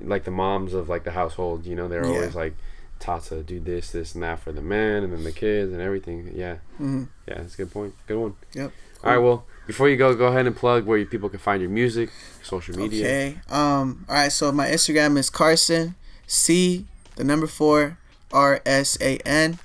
like 0.01 0.25
the 0.25 0.31
moms 0.31 0.73
of 0.73 0.89
like 0.89 1.05
the 1.05 1.11
household. 1.13 1.67
You 1.67 1.75
know, 1.77 1.87
they're 1.89 2.05
Yeah. 2.07 2.13
always 2.15 2.35
like 2.35 2.55
taught 2.99 3.25
to 3.25 3.43
do 3.43 3.61
this, 3.61 3.91
this, 3.93 4.15
and 4.15 4.23
that 4.23 4.41
for 4.41 4.53
the 4.53 4.63
men 4.63 5.03
and 5.05 5.13
then 5.13 5.25
the 5.25 5.33
kids 5.33 5.73
and 5.73 5.81
everything. 5.81 6.33
Yeah, 6.35 6.57
hmm 6.77 7.05
yeah, 7.29 7.39
that's 7.39 7.55
a 7.55 7.57
good 7.59 7.73
point. 7.73 7.95
Good 8.07 8.19
one. 8.19 8.35
Yep. 8.55 8.73
All 9.05 9.11
right, 9.11 9.19
well, 9.19 9.45
before 9.67 9.89
you 9.89 9.97
go, 9.97 10.15
go 10.15 10.27
ahead 10.27 10.47
and 10.47 10.57
plug 10.57 10.87
where 10.87 11.05
people 11.05 11.29
can 11.29 11.39
find 11.39 11.61
your 11.61 11.71
music, 11.71 12.11
social 12.43 12.77
media. 12.77 13.05
Okay. 13.07 13.37
Um. 13.51 14.05
All 14.09 14.15
right. 14.15 14.33
So 14.33 14.51
my 14.53 14.69
Instagram 14.69 15.17
is 15.19 15.31
Carson 15.31 15.95
C 16.27 16.87
the 17.17 17.25
number 17.25 17.47
four 17.47 17.99
R 18.33 18.61
S 18.65 18.97
A 19.01 19.19
N. 19.27 19.59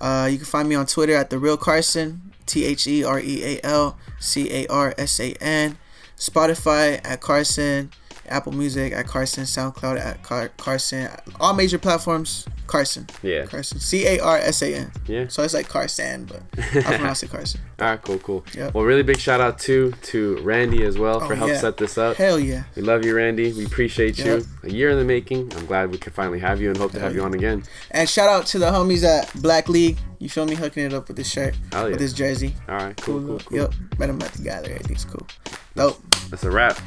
Uh, 0.00 0.28
you 0.30 0.36
can 0.36 0.46
find 0.46 0.68
me 0.68 0.74
on 0.74 0.86
Twitter 0.86 1.14
at 1.14 1.30
the 1.30 1.38
real 1.38 1.56
Carson 1.56 2.32
T 2.46 2.64
H 2.64 2.86
E 2.86 3.04
R 3.04 3.20
E 3.20 3.44
A 3.44 3.60
L 3.64 3.98
C 4.18 4.50
A 4.50 4.66
R 4.68 4.94
S 4.98 5.20
A 5.20 5.32
N. 5.40 5.78
Spotify 6.16 7.00
at 7.04 7.20
Carson. 7.20 7.90
Apple 8.28 8.52
Music 8.52 8.92
at 8.92 9.06
Carson. 9.06 9.44
SoundCloud 9.44 9.98
at 9.98 10.22
Car- 10.22 10.50
Carson. 10.56 11.08
All 11.40 11.54
major 11.54 11.78
platforms. 11.78 12.46
Carson. 12.66 13.06
Yeah, 13.22 13.44
Carson. 13.46 13.78
C 13.80 14.06
A 14.06 14.18
R 14.20 14.38
S 14.38 14.62
A 14.62 14.74
N. 14.74 14.92
yeah. 15.06 15.26
So 15.28 15.42
it's 15.42 15.54
like 15.54 15.68
Carson, 15.68 16.24
but 16.24 16.42
I 16.76 16.96
pronounce 16.96 17.22
it 17.22 17.30
Carson. 17.30 17.60
All 17.78 17.88
right, 17.88 18.02
cool, 18.02 18.18
cool. 18.18 18.44
Yep. 18.54 18.74
Well, 18.74 18.84
really 18.84 19.02
big 19.02 19.18
shout 19.18 19.40
out 19.40 19.58
too 19.58 19.92
to 20.02 20.38
Randy 20.38 20.84
as 20.84 20.96
well 20.98 21.16
oh, 21.22 21.26
for 21.26 21.32
Oh, 21.34 21.36
help 21.36 21.50
yeah. 21.50 21.58
set 21.58 21.76
this 21.76 21.98
up. 21.98 22.16
Hell 22.16 22.38
yeah. 22.38 22.64
We 22.76 22.82
love 22.82 23.04
you, 23.04 23.14
Randy. 23.14 23.52
We 23.52 23.66
appreciate 23.66 24.18
Yep. 24.18 24.26
you. 24.26 24.46
A 24.62 24.70
year 24.70 24.90
in 24.90 24.98
the 24.98 25.04
making. 25.04 25.52
I'm 25.56 25.66
glad 25.66 25.90
we 25.90 25.98
could 25.98 26.12
finally 26.14 26.38
have 26.38 26.60
you 26.60 26.68
and 26.68 26.76
hope 26.78 26.92
to 26.92 26.98
Hell 26.98 27.08
have 27.08 27.16
you 27.16 27.22
on 27.22 27.34
again. 27.34 27.64
And 27.90 28.08
shout 28.08 28.28
out 28.28 28.46
to 28.46 28.58
the 28.58 28.66
homies 28.70 29.02
at 29.04 29.32
Black 29.42 29.68
League. 29.68 29.98
You 30.18 30.28
feel 30.28 30.46
me? 30.46 30.54
Hooking 30.54 30.84
it 30.84 30.94
up 30.94 31.08
with 31.08 31.16
this 31.16 31.28
shirt, 31.30 31.56
Hell 31.72 31.84
yeah. 31.84 31.90
with 31.90 31.98
this 31.98 32.12
jersey. 32.12 32.54
All 32.68 32.76
right, 32.76 32.96
cool, 32.98 33.20
cool, 33.26 33.38
cool. 33.40 33.58
Yep. 33.58 33.74
Met 33.98 34.06
them 34.06 34.22
at 34.22 34.32
the 34.32 34.42
gallery. 34.44 34.72
Everything's 34.74 35.04
cool. 35.04 35.26
Nope. 35.74 36.00
That's 36.30 36.44
a 36.44 36.50
wrap. 36.50 36.78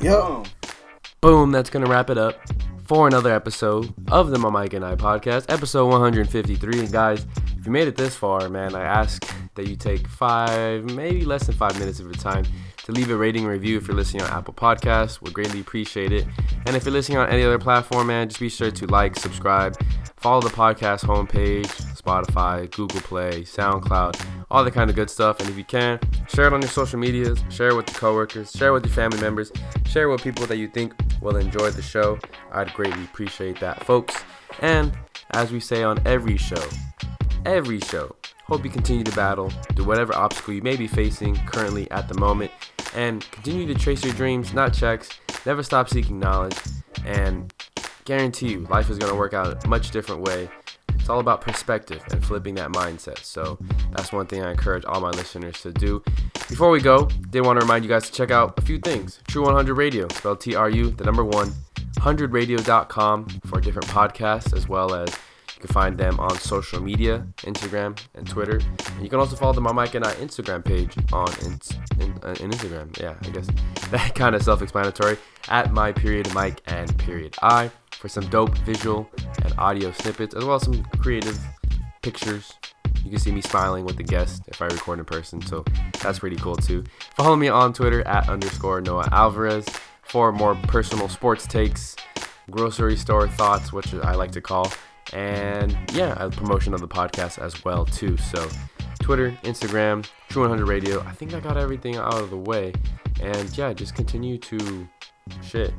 Yep. 0.00 0.46
Boom, 1.20 1.52
that's 1.52 1.68
going 1.70 1.84
to 1.84 1.90
wrap 1.90 2.08
it 2.10 2.16
up 2.18 2.40
for 2.90 3.06
another 3.06 3.32
episode 3.32 3.94
of 4.08 4.32
the 4.32 4.38
My 4.40 4.50
Mike 4.50 4.72
and 4.72 4.84
I 4.84 4.96
podcast, 4.96 5.44
episode 5.48 5.86
153. 5.86 6.80
And 6.80 6.90
guys, 6.90 7.24
if 7.56 7.64
you 7.64 7.70
made 7.70 7.86
it 7.86 7.94
this 7.94 8.16
far, 8.16 8.48
man, 8.48 8.74
I 8.74 8.82
ask 8.82 9.32
that 9.54 9.68
you 9.68 9.76
take 9.76 10.08
five, 10.08 10.82
maybe 10.86 11.24
less 11.24 11.46
than 11.46 11.54
five 11.54 11.78
minutes 11.78 12.00
of 12.00 12.06
your 12.06 12.14
time 12.14 12.44
to 12.82 12.90
leave 12.90 13.08
a 13.12 13.16
rating 13.16 13.46
review 13.46 13.76
if 13.76 13.86
you're 13.86 13.96
listening 13.96 14.24
on 14.24 14.30
Apple 14.32 14.54
Podcasts. 14.54 15.22
Would 15.22 15.32
greatly 15.32 15.60
appreciate 15.60 16.10
it. 16.10 16.26
And 16.66 16.74
if 16.74 16.84
you're 16.84 16.92
listening 16.92 17.18
on 17.18 17.28
any 17.28 17.44
other 17.44 17.60
platform, 17.60 18.08
man, 18.08 18.28
just 18.28 18.40
be 18.40 18.48
sure 18.48 18.72
to 18.72 18.86
like, 18.88 19.14
subscribe, 19.14 19.76
follow 20.20 20.40
the 20.40 20.50
podcast 20.50 21.00
homepage, 21.04 21.66
Spotify, 21.96 22.70
Google 22.70 23.00
Play, 23.00 23.42
SoundCloud, 23.42 24.20
all 24.50 24.64
the 24.64 24.70
kind 24.70 24.90
of 24.90 24.96
good 24.96 25.08
stuff. 25.08 25.40
And 25.40 25.48
if 25.48 25.56
you 25.56 25.64
can, 25.64 25.98
share 26.28 26.46
it 26.46 26.52
on 26.52 26.60
your 26.60 26.70
social 26.70 26.98
medias, 26.98 27.42
share 27.48 27.70
it 27.70 27.76
with 27.76 27.88
your 27.88 27.98
coworkers, 27.98 28.52
share 28.52 28.68
it 28.68 28.72
with 28.72 28.84
your 28.84 28.94
family 28.94 29.20
members, 29.20 29.50
share 29.86 30.08
it 30.08 30.12
with 30.12 30.22
people 30.22 30.46
that 30.46 30.58
you 30.58 30.68
think 30.68 30.92
will 31.22 31.36
enjoy 31.36 31.70
the 31.70 31.82
show. 31.82 32.18
I'd 32.52 32.72
greatly 32.74 33.02
appreciate 33.04 33.58
that, 33.60 33.82
folks. 33.84 34.14
And 34.60 34.92
as 35.30 35.52
we 35.52 35.60
say 35.60 35.82
on 35.82 36.00
every 36.04 36.36
show, 36.36 36.62
every 37.46 37.80
show, 37.80 38.14
hope 38.44 38.64
you 38.64 38.70
continue 38.70 39.04
to 39.04 39.16
battle 39.16 39.48
through 39.74 39.86
whatever 39.86 40.14
obstacle 40.14 40.52
you 40.52 40.62
may 40.62 40.76
be 40.76 40.86
facing 40.86 41.34
currently 41.46 41.90
at 41.90 42.08
the 42.08 42.18
moment, 42.18 42.50
and 42.94 43.28
continue 43.30 43.66
to 43.72 43.74
chase 43.74 44.04
your 44.04 44.12
dreams, 44.14 44.52
not 44.52 44.74
checks. 44.74 45.08
Never 45.46 45.62
stop 45.62 45.88
seeking 45.88 46.18
knowledge, 46.18 46.56
and 47.06 47.54
guarantee 48.04 48.52
you, 48.52 48.60
life 48.66 48.90
is 48.90 48.98
going 48.98 49.10
to 49.10 49.18
work 49.18 49.34
out 49.34 49.64
a 49.64 49.68
much 49.68 49.90
different 49.90 50.22
way. 50.22 50.48
It's 50.94 51.08
all 51.08 51.20
about 51.20 51.40
perspective 51.40 52.02
and 52.10 52.24
flipping 52.24 52.54
that 52.56 52.70
mindset. 52.70 53.18
So 53.24 53.58
that's 53.92 54.12
one 54.12 54.26
thing 54.26 54.42
I 54.42 54.50
encourage 54.50 54.84
all 54.84 55.00
my 55.00 55.10
listeners 55.10 55.60
to 55.62 55.72
do. 55.72 56.02
Before 56.48 56.70
we 56.70 56.80
go, 56.80 57.06
did 57.30 57.44
want 57.44 57.58
to 57.58 57.64
remind 57.64 57.84
you 57.84 57.88
guys 57.88 58.04
to 58.10 58.12
check 58.12 58.30
out 58.30 58.58
a 58.58 58.62
few 58.62 58.78
things. 58.78 59.20
True 59.28 59.44
100 59.44 59.74
Radio, 59.74 60.08
spelled 60.08 60.40
T-R-U, 60.40 60.90
the 60.90 61.04
number 61.04 61.24
one, 61.24 61.52
100radio.com 62.00 63.28
for 63.46 63.60
different 63.60 63.88
podcasts, 63.88 64.56
as 64.56 64.68
well 64.68 64.94
as 64.94 65.08
you 65.54 65.66
can 65.66 65.74
find 65.74 65.98
them 65.98 66.18
on 66.18 66.38
social 66.38 66.82
media, 66.82 67.26
Instagram 67.38 67.98
and 68.14 68.26
Twitter. 68.28 68.60
And 68.94 69.02
you 69.02 69.10
can 69.10 69.18
also 69.18 69.36
follow 69.36 69.52
them 69.52 69.66
on 69.66 69.74
Mike 69.74 69.94
and 69.94 70.04
I 70.04 70.12
Instagram 70.14 70.64
page 70.64 70.94
on 71.12 71.28
in, 71.44 71.60
in, 72.00 72.12
uh, 72.22 72.34
in 72.40 72.50
Instagram. 72.50 72.98
Yeah, 72.98 73.14
I 73.22 73.30
guess 73.30 73.46
that 73.90 74.14
kind 74.14 74.34
of 74.34 74.42
self-explanatory. 74.42 75.18
At 75.48 75.72
my 75.72 75.92
period 75.92 76.32
Mike 76.34 76.60
and 76.66 76.96
period 76.98 77.34
I 77.42 77.70
for 78.00 78.08
some 78.08 78.26
dope 78.30 78.56
visual 78.58 79.08
and 79.44 79.54
audio 79.58 79.92
snippets, 79.92 80.34
as 80.34 80.44
well 80.44 80.56
as 80.56 80.62
some 80.62 80.82
creative 80.98 81.38
pictures. 82.02 82.54
You 83.04 83.10
can 83.10 83.18
see 83.18 83.30
me 83.30 83.42
smiling 83.42 83.84
with 83.84 83.96
the 83.96 84.02
guest 84.02 84.42
if 84.48 84.60
I 84.60 84.66
record 84.66 84.98
in 84.98 85.04
person, 85.04 85.40
so 85.42 85.64
that's 86.00 86.18
pretty 86.18 86.36
cool 86.36 86.56
too. 86.56 86.82
Follow 87.14 87.36
me 87.36 87.48
on 87.48 87.72
Twitter 87.72 88.06
at 88.06 88.28
underscore 88.28 88.80
Noah 88.80 89.08
Alvarez 89.12 89.66
for 90.02 90.32
more 90.32 90.54
personal 90.54 91.08
sports 91.08 91.46
takes, 91.46 91.94
grocery 92.50 92.96
store 92.96 93.28
thoughts, 93.28 93.72
which 93.72 93.92
I 93.94 94.14
like 94.14 94.32
to 94.32 94.40
call, 94.40 94.72
and 95.12 95.76
yeah, 95.92 96.14
a 96.18 96.30
promotion 96.30 96.72
of 96.72 96.80
the 96.80 96.88
podcast 96.88 97.38
as 97.38 97.64
well 97.64 97.84
too. 97.84 98.16
So 98.16 98.48
Twitter, 99.02 99.30
Instagram, 99.44 100.06
True 100.28 100.42
100 100.42 100.66
Radio. 100.66 101.00
I 101.02 101.12
think 101.12 101.34
I 101.34 101.40
got 101.40 101.56
everything 101.56 101.96
out 101.96 102.14
of 102.14 102.30
the 102.30 102.36
way, 102.38 102.72
and 103.20 103.56
yeah, 103.56 103.72
just 103.72 103.94
continue 103.94 104.38
to 104.38 104.88
shit. 105.42 105.72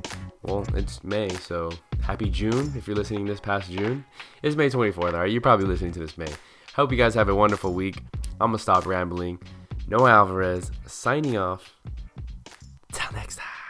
Well, 0.43 0.65
it's 0.76 1.03
May, 1.03 1.30
so 1.30 1.72
happy 2.02 2.30
June 2.30 2.74
if 2.76 2.88
you're 2.88 2.95
listening 2.95 3.26
this 3.26 3.39
past 3.39 3.72
June. 3.72 4.06
It's 4.41 4.56
May 4.56 4.70
24th, 4.70 5.14
all 5.14 5.20
right? 5.20 5.32
You're 5.32 5.41
probably 5.41 5.68
listening 5.68 5.91
to 5.93 5.99
this 5.99 6.18
May. 6.18 6.32
Hope 6.76 6.91
you 6.91 6.97
guys 6.97 7.14
have 7.16 7.30
a 7.30 7.36
wonderful 7.36 7.74
week. 7.74 7.97
I'm 8.39 8.49
going 8.49 8.58
to 8.58 8.60
stop 8.60 8.86
rambling. 8.86 9.39
Noah 9.88 10.12
Alvarez 10.12 10.72
signing 10.86 11.38
off. 11.38 11.76
Till 12.91 13.12
next 13.14 13.38
time. 13.38 13.61